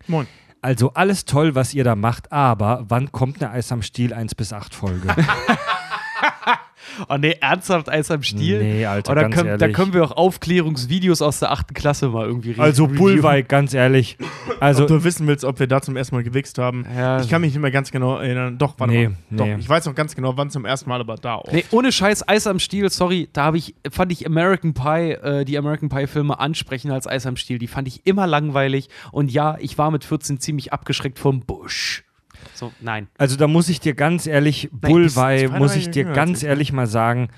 [0.07, 0.27] Moin.
[0.61, 4.35] Also alles toll, was ihr da macht, aber wann kommt eine Eis am Stiel 1
[4.35, 5.09] bis 8 Folge?
[7.09, 8.63] Oh nee, ernsthaft Eis am Stiel?
[8.63, 9.77] Nee, Alter, Oder ganz können, da ehrlich.
[9.77, 12.99] können wir auch Aufklärungsvideos aus der achten Klasse mal irgendwie re- Also reviewen.
[12.99, 14.17] Bullwei, ganz ehrlich.
[14.49, 16.87] ob Also du wissen willst, ob wir da zum ersten Mal gewichst haben.
[16.97, 17.21] Ja.
[17.21, 18.59] Ich kann mich nicht mehr ganz genau erinnern.
[18.59, 19.17] Doch, warte Nee, mal.
[19.31, 19.57] Doch, nee.
[19.59, 21.51] ich weiß noch ganz genau, wann zum ersten Mal, aber da auch.
[21.53, 25.45] Nee, ohne Scheiß, Eis am Stiel, sorry, da habe ich, fand ich American Pie, äh,
[25.45, 27.59] die American Pie-Filme ansprechen als Eis am Stiel.
[27.59, 28.89] Die fand ich immer langweilig.
[29.13, 32.05] Und ja, ich war mit 14 ziemlich abgeschreckt vom Busch.
[32.55, 33.09] So, nein.
[33.19, 36.49] Also da muss ich dir ganz ehrlich, Nein, Bullwei, muss ich dir ganz ne?
[36.49, 37.29] ehrlich mal sagen,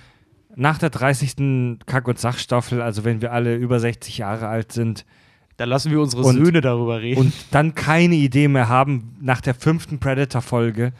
[0.57, 1.79] nach der 30.
[1.87, 5.05] Kack- und Sachstaffel, also wenn wir alle über 60 Jahre alt sind
[5.57, 7.21] Dann lassen wir unsere Und- Söhne darüber reden.
[7.21, 10.93] und dann keine Idee mehr haben nach der fünften Predator-Folge,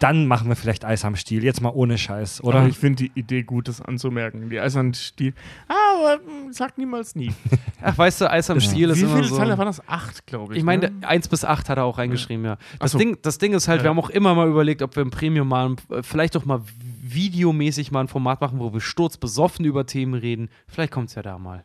[0.00, 1.44] dann machen wir vielleicht Eis am Stiel.
[1.44, 2.68] Jetzt mal ohne Scheiß, Oder oder?
[2.68, 4.48] ich finde die Idee gut, das anzumerken.
[4.50, 5.34] Die eisernen Stiel.
[5.68, 6.20] Ah, aber
[6.50, 7.32] sag niemals nie.
[7.82, 9.36] Ach, weißt du, Eis am Stiel ist Wie immer viele so.
[9.36, 9.86] Teile waren das?
[9.86, 10.58] Acht, glaube ich.
[10.58, 11.06] Ich meine, ne?
[11.06, 12.56] 1 bis 8 hat er auch reingeschrieben, ja.
[12.56, 12.98] Das, Ach so.
[12.98, 13.84] Ding, das Ding ist halt, Ja.
[13.84, 16.62] wir haben auch immer mal überlegt, ob wir im Premium mal, äh, vielleicht doch mal
[17.02, 20.48] videomäßig mal ein Format machen, wo wir sturzbesoffen über Themen reden.
[20.66, 21.64] Vielleicht kommt es ja da mal.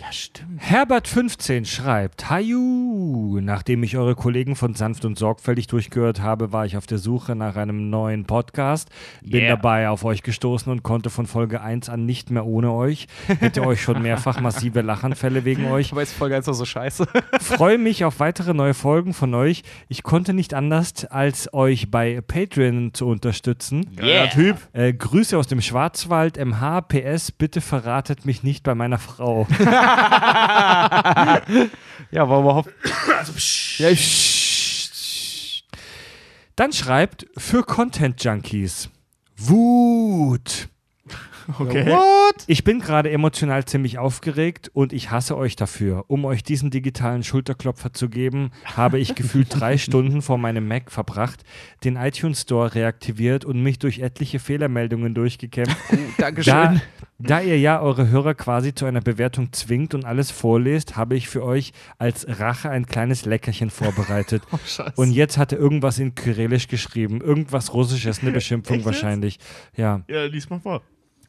[0.00, 0.60] Ja, stimmt.
[0.62, 6.76] Herbert15 schreibt: Haju, nachdem ich eure Kollegen von Sanft und Sorgfältig durchgehört habe, war ich
[6.76, 8.88] auf der Suche nach einem neuen Podcast.
[9.22, 9.56] Bin Yeah.
[9.56, 13.06] dabei auf euch gestoßen und konnte von Folge 1 an nicht mehr ohne euch.
[13.40, 15.92] Hätte euch schon mehrfach massive Lachanfälle wegen euch.
[15.92, 17.06] Aber ist Folge 1 doch so scheiße.
[17.40, 19.62] Freue mich auf weitere neue Folgen von euch.
[19.88, 23.86] Ich konnte nicht anders, als euch bei Patreon zu unterstützen.
[23.96, 24.56] Geiler Typ.
[24.72, 29.46] Äh, Grüße aus dem Schwarzwald, MH, PS, bitte verratet mich nicht bei meiner Frau.
[32.10, 32.72] ja, wollen wir hoffen.
[33.78, 33.88] Ja,
[36.56, 38.90] Dann schreibt für Content Junkies.
[39.36, 40.68] Wut.
[41.58, 41.94] Okay.
[42.46, 46.04] Ich bin gerade emotional ziemlich aufgeregt und ich hasse euch dafür.
[46.08, 50.90] Um euch diesen digitalen Schulterklopfer zu geben, habe ich gefühlt drei Stunden vor meinem Mac
[50.90, 51.44] verbracht,
[51.84, 55.76] den iTunes Store reaktiviert und mich durch etliche Fehlermeldungen durchgekämpft.
[56.18, 56.54] Dankeschön.
[56.54, 56.80] Da,
[57.18, 61.28] da ihr ja eure Hörer quasi zu einer Bewertung zwingt und alles vorlest, habe ich
[61.28, 64.42] für euch als Rache ein kleines Leckerchen vorbereitet.
[64.52, 65.02] Oh.
[65.02, 67.20] Und jetzt hat er irgendwas in Kyrillisch geschrieben.
[67.20, 69.38] Irgendwas Russisches, eine Beschimpfung wahrscheinlich.
[69.76, 70.82] Ja, ja, lies mal vor.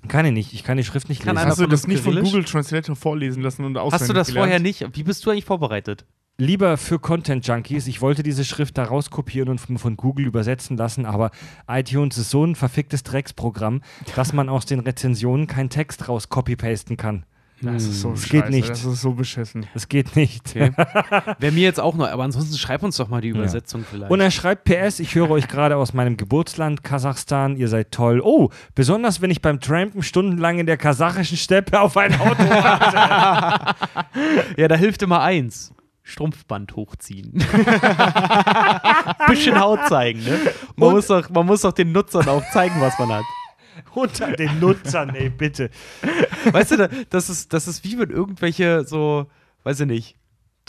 [0.07, 0.53] Kann ich nicht.
[0.53, 1.49] Ich kann die Schrift nicht Kann lesen.
[1.49, 2.15] Hast du das nicht von?
[2.21, 4.47] Google Translator vorlesen lassen und auswendig Hast du das gelernt?
[4.47, 4.85] vorher nicht?
[4.93, 6.05] Wie bist du eigentlich vorbereitet?
[6.38, 10.75] Lieber für Content Junkies, ich wollte diese Schrift da rauskopieren und von, von Google übersetzen
[10.75, 11.30] lassen, aber
[11.67, 13.81] iTunes ist so ein verficktes Drecksprogramm,
[14.15, 17.25] dass man aus den Rezensionen keinen Text raus copy-pasten kann.
[17.64, 18.69] Das ist so Das geht scheiße, nicht.
[18.69, 19.67] Das ist so beschissen.
[19.73, 20.49] Das geht nicht.
[20.49, 20.72] Okay.
[21.40, 24.11] Wäre mir jetzt auch noch, aber ansonsten schreib uns doch mal die Übersetzung vielleicht.
[24.11, 28.19] Und er schreibt PS, ich höre euch gerade aus meinem Geburtsland Kasachstan, ihr seid toll.
[28.23, 33.75] Oh, besonders wenn ich beim Trampen stundenlang in der kasachischen Steppe auf ein Auto warte.
[34.57, 35.72] ja, da hilft immer eins.
[36.03, 37.31] Strumpfband hochziehen.
[39.27, 40.40] Bisschen Haut zeigen, ne?
[40.75, 43.23] Man Und- muss, doch, man muss doch den Nutzern auch zeigen, was man hat.
[43.93, 45.69] Unter den Nutzern, ey, bitte.
[46.51, 49.27] Weißt du, da- das ist, das ist wie wenn irgendwelche so,
[49.64, 50.17] weiß ich nicht,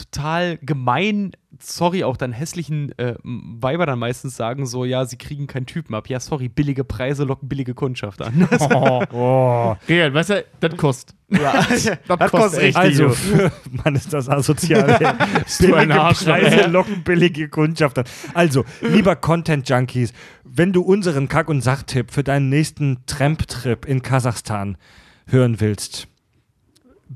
[0.04, 5.46] total gemein, sorry, auch dann hässlichen äh, Weiber dann meistens sagen so, ja, sie kriegen
[5.46, 6.08] keinen Typen ab.
[6.08, 8.48] Ja, sorry, billige Preise locken billige Kundschaft an.
[9.12, 9.76] Oh.
[9.88, 11.14] Real, weißt du, das kostet.
[11.28, 11.66] ja,
[12.08, 12.76] Das kostet echt.
[12.76, 13.14] Also,
[13.70, 14.98] Mann, ist das asozial.
[15.58, 16.70] billige Arschloch, Preise ey.
[16.70, 18.04] locken billige Kundschaft an.
[18.34, 20.12] Also, lieber Content-Junkies,
[20.44, 24.76] wenn du unseren Kack- und Sachtipp für deinen nächsten Tramp-Trip in Kasachstan
[25.26, 26.08] hören willst,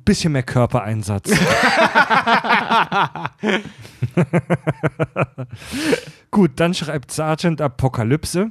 [0.04, 1.30] bisschen mehr Körpereinsatz.
[6.30, 8.50] Gut, dann schreibt Sergeant Apokalypse.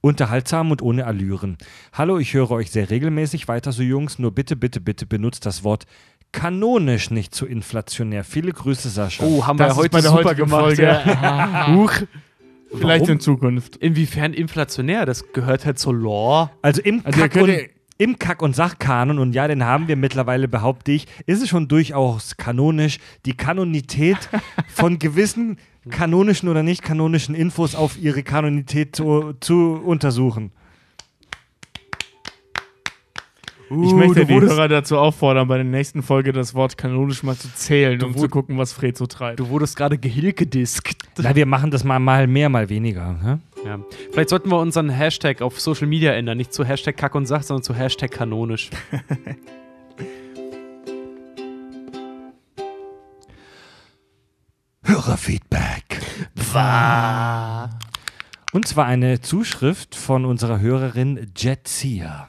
[0.00, 1.56] Unterhaltsam und ohne Allüren.
[1.94, 5.64] Hallo, ich höre euch sehr regelmäßig weiter so Jungs, nur bitte, bitte, bitte benutzt das
[5.64, 5.86] Wort
[6.34, 8.24] kanonisch nicht zu inflationär.
[8.24, 9.24] Viele Grüße, Sascha.
[9.24, 10.60] Oh, haben Das wir heute super gemacht.
[10.60, 10.82] Folge.
[10.82, 11.68] Ja.
[11.74, 11.92] Huch.
[12.76, 13.12] Vielleicht Warum?
[13.14, 13.76] in Zukunft.
[13.76, 15.06] Inwiefern inflationär?
[15.06, 16.50] Das gehört halt zur Lore.
[16.60, 19.96] Also im Also Kack, könnt und, im Kack- und Sachkanon, und ja, den haben wir
[19.96, 24.28] mittlerweile, behaupte ich, ist es schon durchaus kanonisch, die Kanonität
[24.68, 25.58] von gewissen
[25.90, 30.50] kanonischen oder nicht kanonischen Infos auf ihre Kanonität zu, zu untersuchen.
[33.70, 37.22] Ich Uh, möchte du die Hörer dazu auffordern, bei der nächsten Folge das Wort kanonisch
[37.22, 39.40] mal zu zählen, um zu gucken, was Fred so treibt.
[39.40, 40.96] Du wurdest gerade gehilkediskt.
[41.18, 43.14] Na, wir machen das mal, mal mehr, mal weniger.
[43.14, 43.40] Ne?
[43.64, 43.78] Ja.
[44.12, 46.36] Vielleicht sollten wir unseren Hashtag auf Social Media ändern.
[46.36, 48.68] Nicht zu Hashtag Kack und Sach, sondern zu Hashtag kanonisch.
[54.84, 56.00] Hörerfeedback.
[58.52, 62.28] Und zwar eine Zuschrift von unserer Hörerin Jetsia.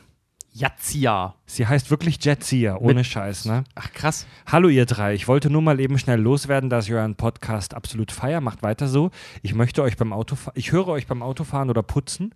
[0.58, 1.35] Jatzia.
[1.45, 3.66] Sie heißt wirklich Jetsia, ohne Scheiß, ne?
[3.75, 4.25] Ach, krass.
[4.48, 8.09] Hallo ihr drei, ich wollte nur mal eben schnell loswerden, dass ihr euren Podcast absolut
[8.09, 9.11] feier, macht weiter so.
[9.42, 12.34] Ich möchte euch beim Autofahren, ich höre euch beim Autofahren oder putzen,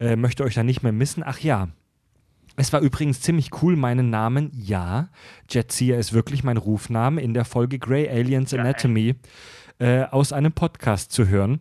[0.00, 1.22] äh, möchte euch da nicht mehr missen.
[1.24, 1.68] Ach ja,
[2.56, 5.10] es war übrigens ziemlich cool, meinen Namen, ja,
[5.48, 9.14] Jetsia ist wirklich mein Rufname, in der Folge Grey Aliens Anatomy
[9.78, 11.60] äh, aus einem Podcast zu hören.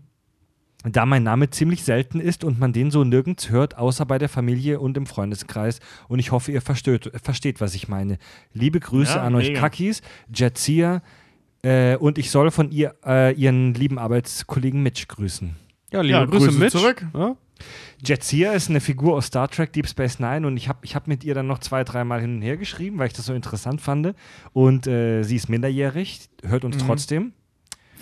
[0.84, 4.28] Da mein Name ziemlich selten ist und man den so nirgends hört, außer bei der
[4.30, 5.80] Familie und im Freundeskreis.
[6.10, 8.18] Und ich hoffe, ihr versteht, versteht was ich meine.
[8.54, 9.62] Liebe Grüße Ja, an euch mega.
[9.62, 10.02] Kakis,
[10.34, 11.02] Jetsia
[11.64, 15.56] äh, und ich soll von ihr äh, ihren lieben Arbeitskollegen Mitch grüßen.
[15.92, 16.78] Ja, liebe Ja, Grüße, Grüße Mitch.
[16.78, 17.06] zurück.
[17.14, 17.36] Ja?
[18.06, 21.08] Jetsia ist eine Figur aus Star Trek Deep Space Nine und ich habe ich hab
[21.08, 23.80] mit ihr dann noch zwei, dreimal hin und her geschrieben, weil ich das so interessant
[23.80, 24.14] fand.
[24.52, 27.32] Und äh, sie ist minderjährig, hört uns trotzdem.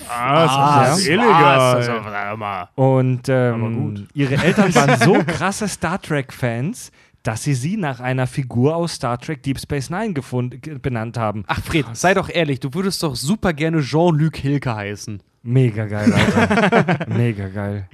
[0.09, 2.67] Ah, das ist illegal.
[2.75, 4.07] Und ähm, gut.
[4.13, 6.91] ihre Eltern waren so krasse Star Trek-Fans,
[7.23, 11.17] dass sie sie nach einer Figur aus Star Trek Deep Space Nine gefund, ge- benannt
[11.17, 11.43] haben.
[11.47, 15.21] Ach, Fred, sei doch ehrlich, du würdest doch super gerne Jean-Luc Hilke heißen.
[15.43, 17.05] Mega geil, Alter.
[17.09, 17.87] Mega geil.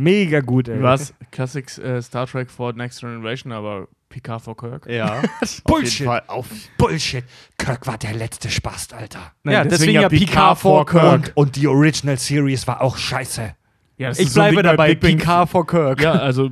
[0.00, 0.82] Mega gut, ey.
[0.82, 1.12] Was?
[1.30, 4.86] Classic äh, Star Trek for Next Generation, aber Picard for Kirk?
[4.88, 5.22] Ja.
[5.64, 6.06] Bullshit.
[6.06, 6.22] Fall.
[6.26, 6.46] Auf.
[6.78, 7.24] Bullshit.
[7.58, 9.32] Kirk war der letzte Spast, Alter.
[9.44, 11.04] Ja, deswegen ja Picard for Kirk.
[11.04, 13.54] Und, und die Original Series war auch scheiße.
[13.98, 16.00] Ja, das Ich ist so ein bleibe dabei, Picard for Kirk.
[16.00, 16.50] Ja, also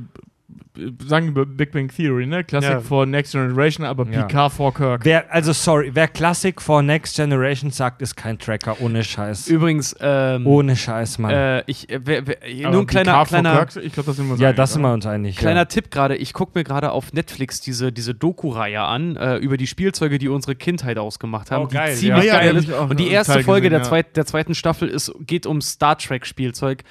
[1.05, 2.43] sagen wir Big Bang Theory, ne?
[2.43, 2.79] Classic Ja.
[2.79, 4.23] for Next Generation, aber Ja.
[4.23, 5.05] Picard for Kirk.
[5.05, 8.77] Wer, also sorry, wer Classic for Next Generation sagt, ist kein Tracker.
[8.81, 9.47] Ohne Scheiß.
[9.47, 11.31] Übrigens, ähm, Ohne Scheiß, Mann.
[11.31, 14.15] äh, ich, äh, wer, wer, Aber nur ein kleiner, for kleiner, Kirk, ich glaube, das
[14.17, 15.37] sind wir uns ja, einig, das sind wir uns einig.
[15.37, 15.65] Kleiner ja.
[15.65, 19.67] Tipp gerade, ich gucke mir gerade auf Netflix diese, diese Doku-Reihe an, äh, über die
[19.67, 22.69] Spielzeuge, die unsere Kindheit ausgemacht haben, Oh, geil, die ziemlich geil ja, ist.
[22.71, 24.03] Und die erste Teil Folge der, gesehen, ja.
[24.03, 26.83] zweit, der zweiten Staffel ist, geht um Star Trek-Spielzeug.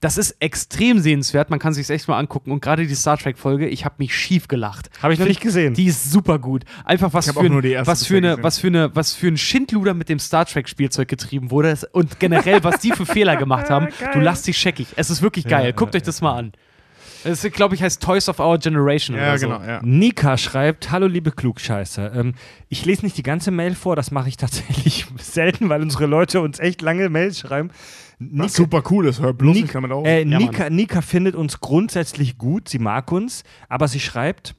[0.00, 2.52] Das ist extrem sehenswert, man kann sich echt mal angucken.
[2.52, 4.90] Und gerade die Star Trek-Folge, ich habe mich schief gelacht.
[5.02, 5.72] Habe ich noch nicht gesehen.
[5.72, 6.64] Die ist super gut.
[6.84, 8.44] Einfach was für, ein, nur die erste was, für eine, gesehen.
[8.44, 12.62] was, für eine, was für ein Schindluder mit dem Star Trek-Spielzeug getrieben wurde und generell,
[12.62, 13.88] was die für Fehler gemacht haben.
[14.12, 14.88] Du lachst dich scheckig.
[14.96, 15.72] Es ist wirklich geil.
[15.72, 16.52] Guckt euch das mal an.
[17.24, 19.16] Es, glaube ich, heißt Toys of Our Generation.
[19.16, 19.48] Ja, oder so.
[19.48, 19.80] genau, ja.
[19.82, 22.14] Nika schreibt, hallo liebe Klugscheißer.
[22.14, 22.34] Ähm,
[22.68, 26.40] ich lese nicht die ganze Mail vor, das mache ich tatsächlich selten, weil unsere Leute
[26.40, 27.70] uns echt lange Mails schreiben.
[28.18, 30.06] Nika, Was super cool ist, hör bloß Nik- nicht damit auf.
[30.06, 34.54] äh, Ja, Nika, Nika findet uns grundsätzlich gut, sie mag uns, aber sie schreibt,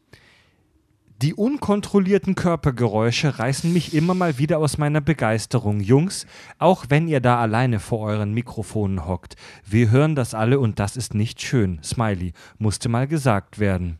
[1.24, 5.80] die unkontrollierten Körpergeräusche reißen mich immer mal wieder aus meiner Begeisterung.
[5.80, 6.28] Jungs,
[6.60, 10.96] auch wenn ihr da alleine vor euren Mikrofonen hockt, wir hören das alle und das
[10.96, 11.80] ist nicht schön.
[11.84, 13.98] Smiley, musste mal gesagt werden.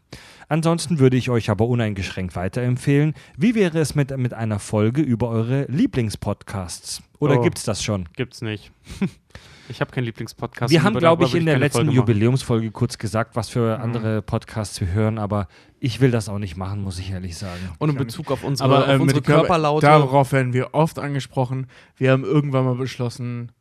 [0.50, 3.14] Ansonsten würde ich euch aber uneingeschränkt weiterempfehlen.
[3.38, 7.02] Wie wäre es mit, mit einer Folge über eure Lieblingspodcasts?
[7.20, 7.44] Oder Oh.
[7.44, 8.08] gibt's das schon?
[8.16, 8.72] Gibt's nicht.
[9.70, 10.72] ich habe keinen Lieblingspodcast.
[10.72, 11.92] Wir haben, glaube ich, in der letzten.
[11.92, 15.48] Jubiläumsfolge kurz gesagt, was für andere Podcasts wir hören, aber
[15.80, 17.60] ich will das auch nicht machen, muss ich ehrlich sagen.
[17.80, 19.86] Und in Bezug auf unsere, aber auf äh, mit unsere Körper- Körperlaute.
[19.86, 21.68] Darauf werden wir oft angesprochen.
[21.98, 23.52] Wir haben irgendwann mal beschlossen,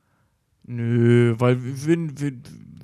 [0.65, 2.33] nö, weil wir, wir,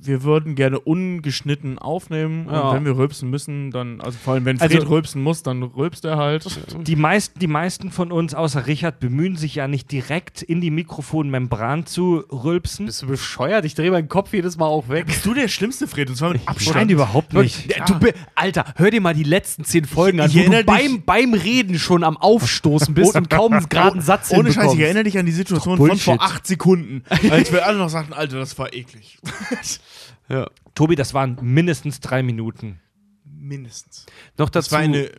[0.05, 2.61] wir würden gerne ungeschnitten aufnehmen Ja.
[2.69, 5.63] und wenn wir rülpsen müssen, dann, also vor allem wenn Fred Also- rülpsen muss, dann
[5.63, 6.45] rülpst er halt.
[6.87, 10.71] Die meisten, die meisten von uns, außer Richard, bemühen sich ja nicht direkt in die
[10.71, 12.85] Mikrofonmembran zu rülpsen.
[12.87, 13.65] Bist du bescheuert?
[13.65, 15.05] Ich drehe meinen Kopf jedes Mal auch weg.
[15.05, 16.09] Bist du der schlimmste, Fred?
[16.09, 16.75] Und zwar mit Abstand.
[16.77, 17.75] Nein, überhaupt nicht.
[17.75, 17.95] Ja, Du,
[18.35, 21.77] Alter, hör dir mal die letzten zehn Folgen an, Ich wo du beim, beim Reden
[21.79, 25.25] schon am Aufstoßen bist und kaum einen geraden Satz Ohne Scheiß, ich erinnere dich an
[25.25, 29.19] die Situation von vor acht Sekunden, als wir alle noch sagten, Alter, das war eklig.
[30.29, 30.47] Ja.
[30.75, 32.79] Tobi, das waren mindestens drei Minuten.
[33.25, 34.05] Mindestens.
[34.37, 34.75] Noch Das dazu.
[34.75, 35.09] war eine.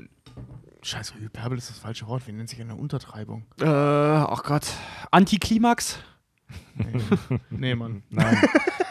[0.82, 2.26] Scheiße, Hyperbel ist das falsche Wort.
[2.26, 3.46] Wie nennt sich eine Untertreibung?
[3.60, 4.66] äh, ach Gott.
[5.10, 5.98] Antiklimax?
[6.76, 8.02] Nee, nee Mann.
[8.10, 8.36] Nein,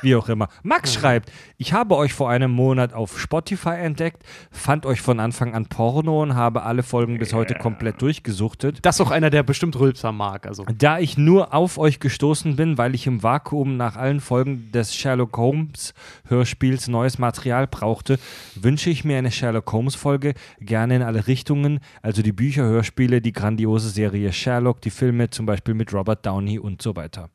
[0.01, 0.47] wie auch immer.
[0.63, 5.53] Max schreibt, ich habe euch vor einem Monat auf Spotify entdeckt, fand euch von Anfang
[5.53, 8.79] an Porno und habe alle Folgen bis heute komplett durchgesuchtet.
[8.83, 10.47] Das ist auch einer, der bestimmt Rülpser mag.
[10.47, 10.65] Also.
[10.77, 14.95] Da ich nur auf euch gestoßen bin, weil ich im Vakuum nach allen Folgen des
[14.95, 15.93] Sherlock Holmes
[16.27, 18.17] Hörspiels neues Material brauchte,
[18.55, 23.21] wünsche ich mir eine Sherlock Holmes Folge gerne in alle Richtungen, also die Bücher, Hörspiele,
[23.21, 27.29] die grandiose Serie Sherlock, die Filme zum Beispiel mit Robert Downey und so weiter.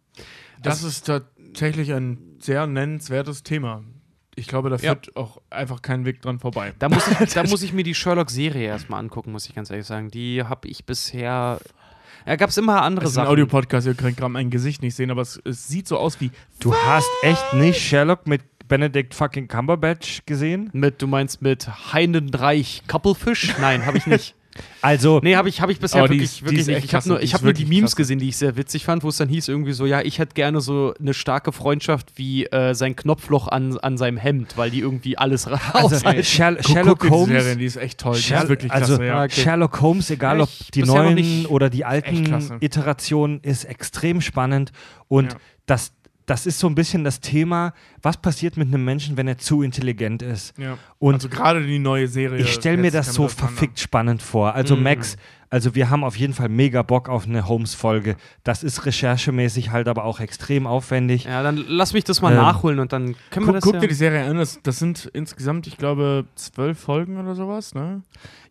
[0.62, 3.82] Das ist tatsächlich ein sehr nennenswertes Thema.
[4.36, 4.92] Ich glaube, da Ja.
[4.92, 6.72] führt auch einfach kein Weg dran vorbei.
[6.78, 9.86] Da muss, ich, da muss ich mir die Sherlock-Serie erstmal angucken, muss ich ganz ehrlich
[9.86, 10.10] sagen.
[10.10, 11.58] Die habe ich bisher.
[12.26, 13.30] Ja, gab es immer andere Das ist ein Sachen.
[13.32, 16.30] Audiopodcast, ihr könnt gerade mein Gesicht nicht sehen, aber es, es sieht so aus wie.
[16.60, 20.68] Du hast echt nicht Sherlock mit Benedict fucking Cumberbatch gesehen?
[20.74, 23.56] Mit, du meinst mit Heinenreich Couplefish?
[23.60, 24.34] Nein, habe ich nicht.
[24.80, 26.84] Also, Nee, habe ich, hab ich bisher Oh, wirklich, ist- die wirklich nicht.
[26.84, 27.96] Ich habe nur, ich hab nur die Memes klasse.
[27.96, 30.34] gesehen, die ich sehr witzig fand, wo es dann hieß irgendwie so, ja, ich hätte
[30.34, 34.78] gerne so eine starke Freundschaft wie äh, sein Knopfloch an, an seinem Hemd, weil die
[34.80, 36.22] irgendwie alles also raushalten.
[36.24, 37.42] Sher Guck- Sherlock guck die Holmes.
[37.42, 38.14] Serie, die ist echt toll.
[38.16, 39.24] Die Sher ist wirklich also klasse, ja.
[39.24, 39.40] okay.
[39.40, 42.58] Sherlock Holmes, egal ob die neuen nicht- oder die alten.
[42.60, 44.72] Iterationen, ist extrem spannend.
[45.08, 45.38] Und Ja.
[45.66, 45.92] das,
[46.28, 49.62] das ist so ein bisschen das Thema, was passiert mit einem Menschen, wenn er zu
[49.62, 50.56] intelligent ist.
[50.58, 50.76] Ja.
[50.98, 52.38] Und also gerade die neue Serie.
[52.40, 54.54] ich stelle mir das so verfickt spannend vor.
[54.54, 54.82] Also Mhm.
[54.82, 55.16] Max,
[55.50, 58.16] Also wir haben auf jeden Fall mega Bock auf eine Holmes-Folge.
[58.44, 61.24] Das ist recherchemäßig halt aber auch extrem aufwendig.
[61.24, 63.74] Ja, dann lass mich das mal Ähm, nachholen und dann können wir Guck, das guck
[63.76, 67.74] ja dir die Serie an, das, das sind insgesamt, ich glaube, zwölf Folgen oder sowas,
[67.74, 68.02] ne?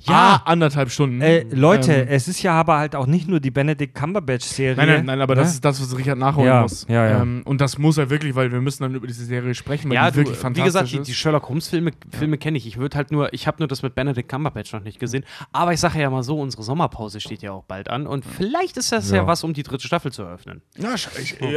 [0.02, 0.42] Ja.
[0.46, 1.22] Ah, anderthalb Stunden.
[1.22, 4.76] Äh, Leute, Ähm, es ist ja aber halt auch nicht nur die Benedict Cumberbatch-Serie.
[4.78, 5.42] Nein, nein, nein, aber ne?
[5.42, 6.86] das ist das, was Richard nachholen Ja, muss.
[6.88, 7.22] ja, ja.
[7.24, 9.96] Ähm, und das muss er wirklich, weil wir müssen dann über diese Serie sprechen, weil
[9.96, 11.08] ja, die du, wirklich wie fantastisch gesagt, die, ist.
[11.08, 12.68] die Sherlock Holmes Filme, Filme kenne ich.
[12.68, 15.26] Ich würde halt nur, ich habe nur das mit Benedict Cumberbatch noch nicht gesehen.
[15.52, 18.78] Aber ich sage ja mal so, unsere Sommerpause steht ja auch bald an und vielleicht
[18.78, 19.28] ist das ja, Ja.
[19.28, 20.62] was, um die dritte Staffel zu eröffnen.
[20.78, 21.50] ja, sch- ich, ja,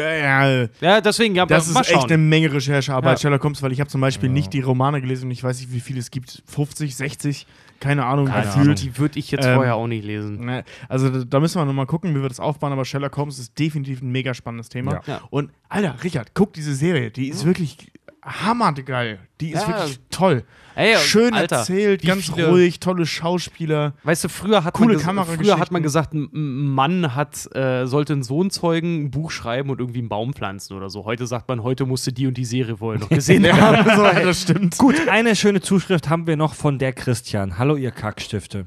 [0.51, 3.21] ja, Ja, deswegen, ja, das mal ist echt eine Menge Recherchearbeit, Ja.
[3.23, 5.73] Sherlock Holmes, weil ich habe zum Beispiel nicht die Romane gelesen und ich weiß nicht,
[5.73, 6.43] wie viele es gibt.
[6.47, 7.47] 50, 60,
[7.81, 8.81] keine Ahnung, Ja, gefühlt.
[8.83, 10.45] die würde ich jetzt Ähm, vorher auch nicht lesen.
[10.45, 13.59] Ne, Also da, müssen wir nochmal gucken, wie wir das aufbauen, aber Sherlock Holmes ist
[13.59, 14.93] definitiv ein mega spannendes Thema.
[14.93, 15.01] Ja.
[15.07, 15.21] Ja.
[15.31, 17.91] Und Alter, Richard, guck diese Serie, die ist wirklich
[18.23, 19.19] hammergeil.
[19.41, 19.69] Die ist Ja.
[19.69, 20.45] wirklich toll.
[20.77, 23.95] Ey, Schön Alter, erzählt, ganz ruhig, tolle Schauspieler.
[24.05, 28.13] Weißt du, früher hat Coole man, früher hat man gesagt, ein Mann hat, äh, sollte
[28.15, 31.05] einen Sohn zeugen, ein Buch schreiben und irgendwie einen Baum pflanzen oder so.
[31.05, 33.85] Heute sagt man, heute musste die und die Serie wohl noch gesehen haben.
[33.91, 34.79] Ja, so, das stimmt.
[34.79, 37.59] Gut, eine schöne Zuschrift haben wir noch von der Christian.
[37.59, 38.67] Hallo, ihr Kackstifte.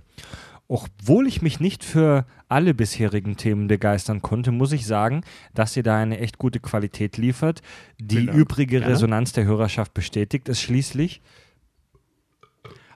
[0.74, 5.22] Obwohl ich mich nicht für alle bisherigen Themen begeistern konnte, muss ich sagen,
[5.54, 7.62] dass ihr da eine echt gute Qualität liefert.
[8.00, 8.92] Die übrige Gerne.
[8.92, 11.22] Resonanz der Hörerschaft bestätigt es schließlich.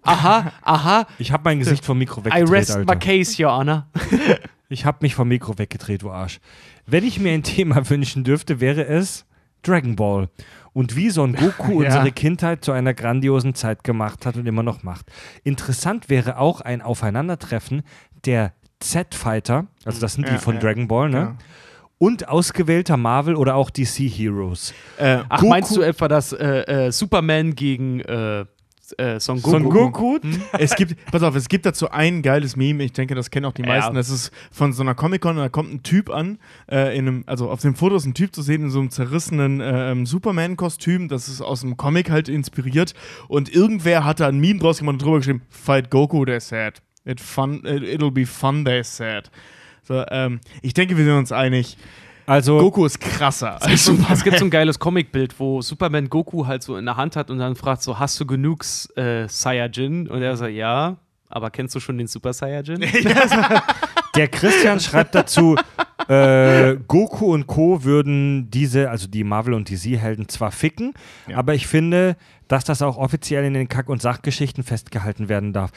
[0.02, 2.96] Aha, aha, Ich habe mein Gesicht vom Mikro I weggedreht, rest my Alter.
[2.96, 3.86] case, Your Honor.
[4.70, 6.40] Ich habe mich vom Mikro weggedreht, du Arsch.
[6.88, 9.28] Wenn ich mir ein Thema wünschen dürfte, wäre es
[9.62, 10.30] Dragon Ball.
[10.78, 11.88] Und wie Son Goku Ja.
[11.88, 15.08] unsere Kindheit zu einer grandiosen Zeit gemacht hat und immer noch macht.
[15.44, 17.82] Interessant wäre auch ein Aufeinandertreffen
[18.26, 20.62] der Z-Fighter, also das sind die Ja, von ja.
[20.62, 21.18] Dragon Ball, ne?
[21.18, 21.36] Ja.
[21.98, 24.72] Und ausgewählter Marvel oder auch DC Heroes.
[25.00, 26.46] Äh, Ach, Goku- meinst du etwa das äh,
[26.88, 28.02] äh, Superman gegen
[28.98, 29.52] äh, äh, Son Goku?
[29.52, 30.20] Son Goku.
[30.58, 33.54] Es gibt, pass auf, es gibt dazu ein geiles Meme, ich denke, das kennen auch
[33.54, 33.68] die Ja.
[33.68, 33.96] meisten.
[33.96, 36.38] Das ist von so einer Comic-Con, da kommt ein Typ an,
[36.72, 38.90] äh, in einem, also auf dem Foto ist ein Typ zu sehen in so einem
[38.90, 42.94] zerrissenen ähm, Superman-Kostüm, das ist aus einem Comic halt inspiriert.
[43.28, 46.82] Und irgendwer hat da ein Meme draus gemacht und drüber geschrieben: Fight Goku, they said.
[47.06, 49.30] It fun, it, it'll be fun, they said.
[49.84, 51.78] So, ähm, ich denke, wir sind uns einig.
[52.28, 55.62] Also, Goku ist krasser als Es gibt, so, es gibt so ein geiles Comicbild, wo
[55.62, 58.66] Superman Goku halt so in der Hand hat und dann fragt so, hast du genug
[58.98, 60.08] äh, Saiyajin?
[60.10, 60.98] Und er sagt, ja,
[61.30, 62.82] aber kennst du schon den Super Saiyajin?
[64.16, 65.56] der Christian schreibt dazu,
[66.10, 67.84] äh, Goku und Co.
[67.86, 70.94] würden diese, also die Marvel- und DC-Helden zwar ficken,
[71.28, 71.38] Ja.
[71.38, 72.18] aber ich finde,
[72.50, 75.72] dass das auch offiziell in den Kack- und Sachgeschichten festgehalten werden darf.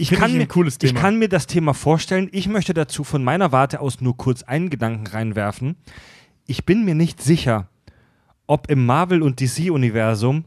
[0.00, 2.28] Ich kann, ich ein mir, ich kann mir das Thema vorstellen.
[2.32, 5.76] Ich möchte dazu von meiner Warte aus nur kurz einen Gedanken reinwerfen.
[6.46, 7.68] Ich bin mir nicht sicher,
[8.46, 10.44] ob im Marvel- und DC-Universum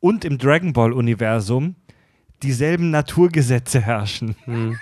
[0.00, 1.74] und im Dragon Ball-Universum
[2.42, 4.36] dieselben Naturgesetze herrschen.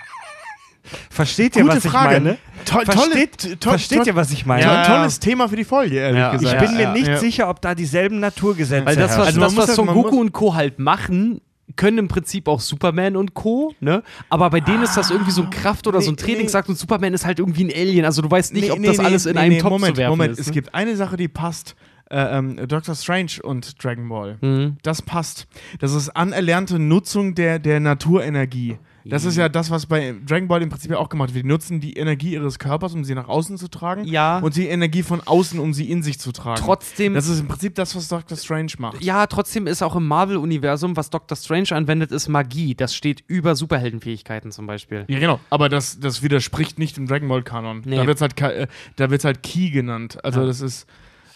[1.09, 2.15] Versteht ihr, Gute was Frage.
[2.17, 2.37] ich meine?
[2.65, 4.63] Versteht, tolle, to- versteht to- ihr, was ich meine?
[4.63, 6.31] Ja, tolles Thema für die Folge, ehrlich Ja.
[6.31, 6.61] gesagt.
[6.61, 7.17] Ich bin mir nicht ja.
[7.17, 9.27] sicher, ob da dieselben Naturgesetze Weil das, was, herrschen.
[9.27, 10.55] Also man das, muss was Son man Goku und Co.
[10.55, 11.39] halt machen,
[11.75, 14.03] können im Prinzip auch Superman und Co., ne?
[14.29, 16.73] Aber bei denen ist das irgendwie so ein Kraft- oder so ein Nee, Trainingsakt nee.
[16.73, 18.05] und Superman ist halt irgendwie ein Alien.
[18.05, 19.71] Also du weißt nicht, Nee, ob nee, das nee, alles in nee, einem nee, Topf
[19.71, 20.33] Moment, zu werfen Moment.
[20.33, 20.39] ist.
[20.39, 20.53] Es ne?
[20.53, 21.75] gibt eine Sache, die passt.
[22.09, 24.37] Äh, ähm, Doctor Strange und Dragon Ball.
[24.41, 24.75] Mhm.
[24.83, 25.47] Das passt.
[25.79, 28.77] Das ist anerlernte Nutzung der, der Naturenergie.
[29.05, 31.43] Das ist ja das, was bei Dragon Ball im Prinzip ja auch gemacht wird.
[31.45, 34.05] Die nutzen die Energie ihres Körpers, um sie nach außen zu tragen.
[34.05, 34.39] Ja.
[34.39, 36.61] Und die Energie von außen, um sie in sich zu tragen.
[36.63, 39.03] Trotzdem Das ist im Prinzip das, was Doctor Strange macht.
[39.03, 42.75] Ja, trotzdem ist auch im Marvel-Universum, was Doctor Strange anwendet, ist Magie.
[42.75, 45.05] Das steht über Superheldenfähigkeiten zum Beispiel.
[45.07, 45.39] Ja, genau.
[45.49, 47.81] Aber das, das widerspricht nicht dem Dragon Ball Kanon.
[47.85, 47.95] Nee.
[47.97, 50.23] Da wird es halt, äh, da wird's halt Ki genannt.
[50.23, 50.45] Also Ja.
[50.47, 50.87] das ist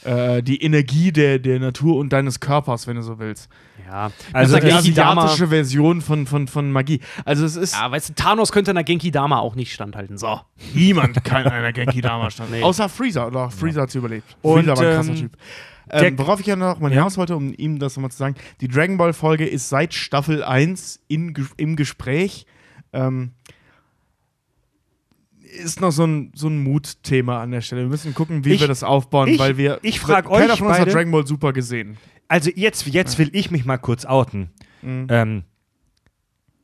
[0.06, 3.50] äh, die Energie der, der Natur und deines Körpers, wenn du so willst.
[3.86, 7.02] Ja, Also das die ist asiatische Version von, von, von Magie.
[7.24, 10.18] Also es ist Ja, weißt du, Thanos könnte einer Genki Dama auch nicht standhalten.
[10.18, 10.42] So.
[10.74, 12.52] niemand kann einer Genki Dama stand.
[12.52, 12.64] Nee.
[12.64, 13.28] Außer Freezer.
[13.28, 14.36] Oder Freezer hat es überlebt.
[14.42, 15.38] Und, Freezer war ein krasser ähm, Typ.
[15.90, 18.68] Ähm, worauf ich ja noch mal hinaus wollte, um ihm das nochmal zu sagen, die
[18.68, 22.48] Dragon Ball Folge ist seit Staffel 1 in, im Gespräch.
[22.92, 23.34] Ähm,
[25.56, 27.82] ist noch so ein, so ein Mutthema an der Stelle.
[27.82, 29.80] Wir müssen gucken, wie Ich- wir das aufbauen, ich- weil wir.
[29.82, 31.98] ich frag Keiner euch von uns hat beide- Dragon Ball super gesehen.
[32.28, 34.50] Also jetzt, jetzt will ich mich mal kurz outen.
[34.82, 35.08] Mhm.
[35.10, 35.44] Ähm,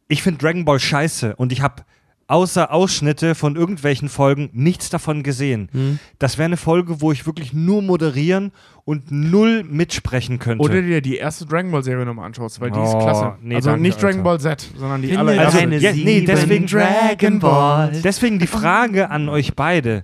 [0.07, 1.83] ich finde Dragon Ball scheiße und ich habe
[2.31, 5.69] außer Ausschnitte von irgendwelchen Folgen nichts davon gesehen.
[5.71, 5.99] Hm.
[6.19, 8.51] Das wäre eine Folge, wo ich wirklich nur moderieren
[8.85, 10.63] und null mitsprechen könnte.
[10.63, 13.33] Oder dir die erste Dragon Ball Serie nochmal anschaust, weil die ist Oh, klasse.
[13.41, 14.23] nee, also danke, nicht Dragon Alter.
[14.23, 15.59] Ball Z, sondern die Finde allererste.
[15.59, 18.01] also, ja, nee, deswegen Dragon Balls.
[18.01, 20.03] Deswegen die Frage an euch beide.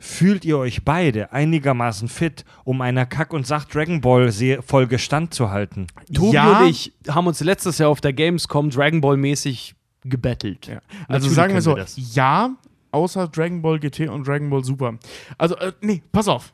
[0.00, 5.88] Fühlt ihr euch beide einigermaßen fit, um einer Kack- und Sach-Dragon Ball-Folge standzuhalten?
[6.14, 6.60] Tobi Ja.
[6.60, 9.74] und ich haben uns letztes Jahr auf der Gamescom Dragon Ball mäßig
[10.04, 10.66] gebettelt.
[10.66, 10.80] Ja.
[11.08, 12.50] Also sagen wir so, wir ja,
[12.92, 14.98] außer Dragon Ball GT und Dragon Ball Super.
[15.36, 16.52] Also, äh, nee, pass auf.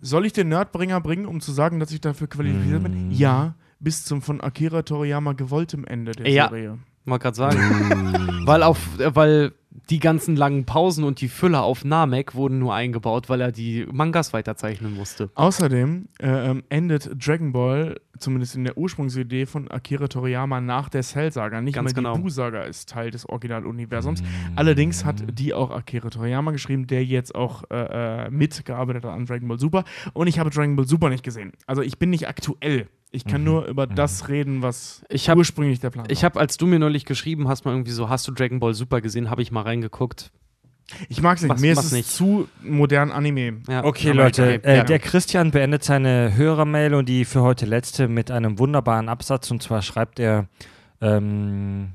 [0.00, 3.10] Soll ich den Nerdbringer bringen, um zu sagen, dass ich dafür qualifiziert bin?
[3.10, 6.48] Ja, bis zum von Akira Toriyama gewolltem Ende der Ja.
[6.48, 6.78] Serie.
[7.04, 7.58] Mal gerade sagen.
[8.46, 9.52] weil auf, äh, weil
[9.90, 13.86] die ganzen langen Pausen und die Füller auf Namek wurden nur eingebaut, weil er die
[13.90, 15.30] Mangas weiterzeichnen musste.
[15.34, 21.02] Außerdem äh, ähm, endet Dragon Ball, zumindest in der Ursprungsidee von Akira Toriyama, nach der
[21.02, 21.60] Cell-Saga.
[21.60, 22.14] Nicht Ganz mehr genau.
[22.16, 24.22] die Buu-Saga ist Teil des Originaluniversums.
[24.56, 29.26] Allerdings hat die auch Akira Toriyama geschrieben, der jetzt auch äh, äh, mitgearbeitet hat an
[29.26, 29.84] Dragon Ball Super.
[30.12, 31.52] Und ich habe Dragon Ball Super nicht gesehen.
[31.66, 32.88] Also ich bin nicht aktuell.
[33.10, 36.30] Ich kann nur über das reden, was Ich hab- ursprünglich der Plan Ich war.
[36.30, 39.00] habe, als du mir neulich geschrieben hast, mal irgendwie so, hast du Dragon Ball Super
[39.00, 40.30] gesehen, habe ich mal reingeguckt.
[41.10, 41.50] Ich mag es nicht.
[41.52, 42.08] Was- Mir ist es nicht.
[42.10, 43.60] zu modern Anime.
[43.68, 43.84] Ja.
[43.84, 44.84] Okay, Aber Leute, okay, äh, ja.
[44.84, 49.50] der Christian beendet seine Hörermail und die für heute letzte mit einem wunderbaren Absatz.
[49.50, 50.46] Und zwar schreibt er
[51.02, 51.88] ähm,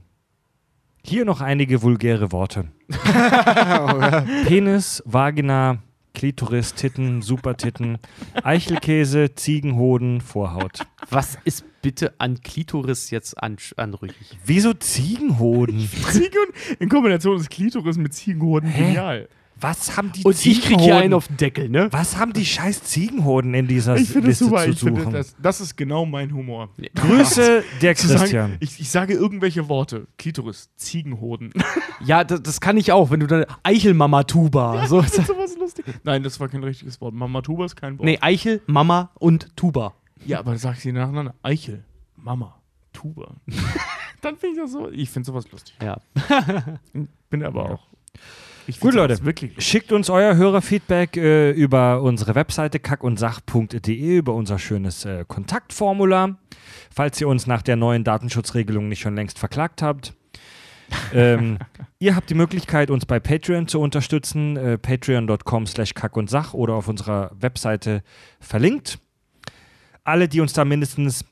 [1.04, 2.66] hier noch einige vulgäre Worte.
[4.48, 5.78] Penis, Vagina,
[6.14, 7.98] Klitoris, Titten, Supertitten,
[8.44, 10.86] Eichelkäse, Ziegenhoden, Vorhaut.
[11.10, 14.38] Was ist bitte an Klitoris jetzt an, anrüchig?
[14.46, 15.80] Wieso Ziegenhoden?
[16.12, 18.84] Ziegen in Kombination des Klitoris mit Ziegenhoden Hä?
[18.84, 19.30] genial.
[19.64, 21.88] Was haben die Und ich krieg hier einen auf den Deckel, ne?
[21.92, 24.64] Was haben die scheiß Ziegenhoden in dieser Ich finde das Liste super.
[24.66, 25.14] zu Ich finde, suchen?
[25.14, 26.70] das, das ist genau mein Humor.
[26.96, 28.58] Grüße der Zu sagen, Christian.
[28.60, 30.08] ich, ich sage irgendwelche Worte.
[30.18, 31.52] Klitoris, Ziegenhoden.
[32.06, 34.88] Ja, das, das kann ich auch, wenn du dann Eichelmama-Tuba.
[34.88, 35.86] So, das ist sowas lustig.
[36.04, 37.14] Nein, das war kein richtiges Wort.
[37.14, 38.06] Mama Tuba ist kein Wort.
[38.06, 39.94] nee, Eichel, Mama und Tuba.
[40.26, 41.34] Ja, aber sag ich sie nacheinander.
[41.42, 41.86] Eichel,
[42.18, 42.60] Mama,
[42.92, 43.36] Tuba.
[44.20, 44.90] Dann finde ich das so.
[44.92, 45.76] Ich finde sowas lustig.
[45.82, 46.02] Ja.
[47.30, 47.88] Bin aber auch.
[48.80, 49.24] Gut, Leute.
[49.26, 49.54] Wirklich.
[49.58, 56.38] Schickt uns euer Hörerfeedback äh, über unsere Webseite kackundsach.de, über unser schönes äh, Kontaktformular,
[56.94, 60.14] falls ihr uns nach der neuen Datenschutzregelung nicht schon längst verklagt habt.
[61.14, 61.58] ähm,
[62.00, 66.88] ihr habt die Möglichkeit, uns bei Patreon zu unterstützen, äh, patreon.com slash kackundsach oder auf
[66.88, 68.04] unserer Webseite
[68.40, 69.00] verlinkt.
[70.04, 71.26] Alle, die uns da mindestens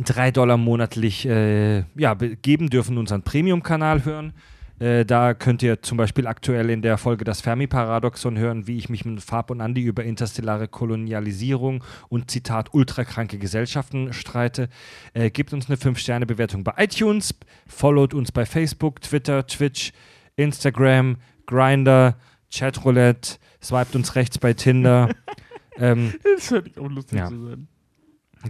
[0.00, 4.32] 3 Dollar monatlich äh, ja, be- geben, dürfen unseren Premium-Kanal hören.
[4.78, 8.88] Äh, da könnt ihr zum Beispiel aktuell in der Folge das Fermi-Paradoxon hören, wie ich
[8.88, 14.68] mich mit Fab und Andi über interstellare Kolonialisierung und Zitat ultrakranke Gesellschaften streite.
[15.14, 17.34] Äh, gebt uns eine 5-Sterne-Bewertung bei iTunes,
[17.66, 19.92] followt uns bei Facebook, Twitter, Twitch,
[20.36, 21.16] Instagram,
[21.46, 22.16] Grinder,
[22.52, 25.10] Chatroulette, swiped uns rechts bei Tinder.
[25.78, 27.28] ähm, Das hört auch lustig Ja.
[27.28, 27.68] zu sein.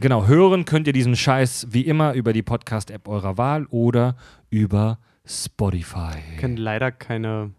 [0.00, 4.16] Genau, hören könnt ihr diesen Scheiß wie immer über die Podcast-App eurer Wahl oder
[4.50, 4.98] über
[5.28, 6.16] Spotify.
[6.38, 7.50] Können leider keine,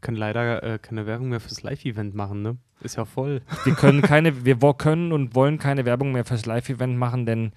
[0.00, 2.56] können leider äh, keine Werbung mehr fürs Live-Event machen, ne?
[2.80, 3.40] Ist ja voll.
[3.64, 7.52] Wir können keine, wir können und wollen keine Werbung mehr fürs Live-Event machen, denn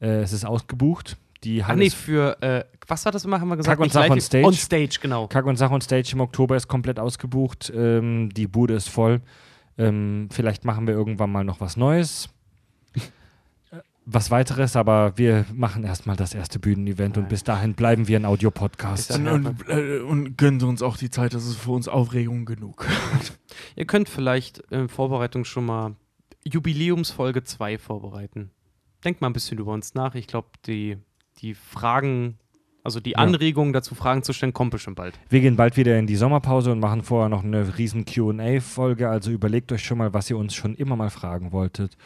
[0.00, 1.16] äh, es ist ausgebucht.
[1.44, 3.78] Die Ach Halle nee, ist für, äh, was war das immer, haben wir gesagt?
[3.78, 4.44] Kack und Sach on Stage.
[4.44, 5.26] On Stage, genau.
[5.28, 7.72] Kack und Sach und Stage im Oktober ist komplett ausgebucht.
[7.74, 9.20] Ähm, die Bude ist voll.
[9.78, 12.28] Ähm, vielleicht machen wir irgendwann mal noch was Neues.
[14.06, 18.18] Äh, Was weiteres, aber wir machen erstmal das erste Bühnenevent und bis dahin bleiben wir
[18.18, 19.12] ein Audiopodcast.
[19.12, 22.86] Und, und, äh, und gönnt uns auch die Zeit, das ist für uns Aufregung genug.
[23.76, 25.96] Ihr könnt vielleicht in Vorbereitung schon mal
[26.44, 28.50] Jubiläumsfolge 2 vorbereiten.
[29.04, 30.14] Denkt mal ein bisschen über uns nach.
[30.14, 30.96] Ich glaube, die,
[31.38, 32.38] die Fragen,
[32.84, 35.18] also die Anregungen dazu, Fragen zu stellen, kommt bestimmt bald.
[35.28, 39.08] Wir gehen bald wieder in die Sommerpause und machen vorher noch eine riesen QA-Folge.
[39.08, 41.96] Also überlegt euch schon mal, was ihr uns schon immer mal fragen wolltet.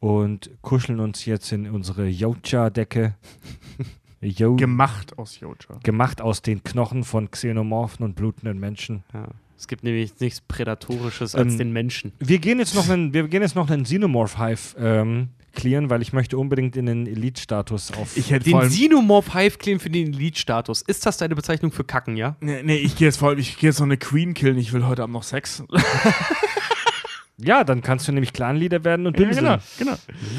[0.00, 3.14] Und kuscheln uns jetzt in unsere Yocha-Decke.
[4.22, 5.78] Yo Gemacht aus Yocha.
[5.82, 9.02] gemacht aus den Knochen von Xenomorphen und blutenden Menschen.
[9.14, 9.28] Ja.
[9.56, 12.12] Es gibt nämlich nichts Prädatorisches als Ähm, den Menschen.
[12.18, 16.12] Wir gehen jetzt noch einen, wir gehen jetzt noch einen Xenomorph-Hive ähm, clearen, weil ich
[16.12, 18.16] möchte unbedingt in den Elite-Status auf.
[18.16, 18.58] Ich hätte Den.
[18.60, 20.82] Xenomorph Hive claim für den Elite-Status.
[20.82, 22.36] Ist das deine Bezeichnung für Kacken, ja?
[22.40, 24.72] Nee, nee, ich gehe jetzt vor allem, ich gehe jetzt noch eine Queen killen, ich
[24.74, 25.62] will heute Abend noch Sex.
[27.44, 29.44] ja, dann kannst du nämlich Clan-Leader werden und Ja, bimseln.
[29.46, 29.92] genau, genau.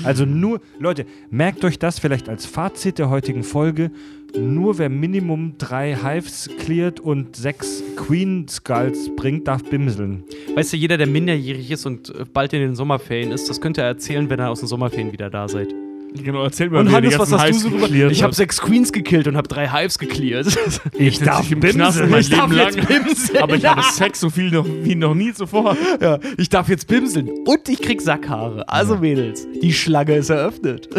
[0.04, 3.92] Also nur, Leute, merkt euch das vielleicht als Fazit der heutigen Folge.
[4.38, 10.24] Nur wer Minimum drei Hives cleart und sechs Queen Skulls bringt, darf bimseln.
[10.56, 13.84] Weißt du, jeder, der minderjährig ist und bald in den Sommerferien ist, das könnt ihr
[13.84, 15.68] erzählen, wenn ihr aus den Sommerferien wieder da seid.
[16.14, 17.88] Genau, erzähl mal, Und Hannes, die was ganzen hast du Hives so drüber?
[17.88, 20.48] gecleart Ich habe sechs Queens gekillt und habe drei Hives gecleart.
[20.98, 22.10] Ich darf im Knast bimseln.
[22.10, 23.44] mein ich darf Leben jetzt lang.
[23.44, 25.76] Aber ich habe Sex so viel noch, wie noch nie zuvor.
[26.02, 27.30] ja, ich darf jetzt bimseln.
[27.46, 28.68] Und ich krieg Sackhaare.
[28.68, 30.90] Also Mädels, die Schlange ist eröffnet.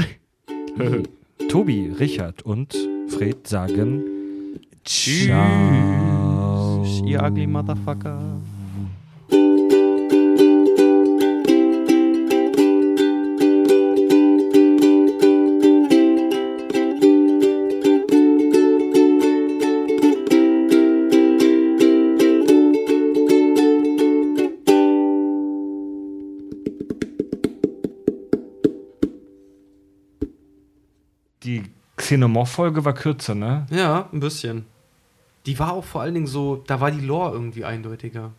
[1.49, 2.75] Tobi, Richard und
[3.09, 4.03] Fred sagen
[4.85, 5.27] Tschüss.
[5.27, 6.85] Ciao.
[7.07, 8.41] Ihr ugly Motherfucker.
[31.45, 31.63] Die
[31.97, 33.67] Xenomorph-Folge war kürzer, ne?
[33.71, 34.67] Ja, ein bisschen.
[35.47, 38.31] Die war auch vor allen Dingen so, da war die Lore irgendwie eindeutiger.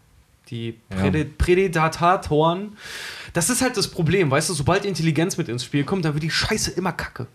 [0.49, 0.97] Die Ja.
[0.97, 2.77] Präde Prädatoren.
[3.33, 6.23] Das ist halt das Problem, weißt du, sobald Intelligenz mit ins Spiel kommt, dann wird
[6.23, 7.27] die Scheiße immer kacke.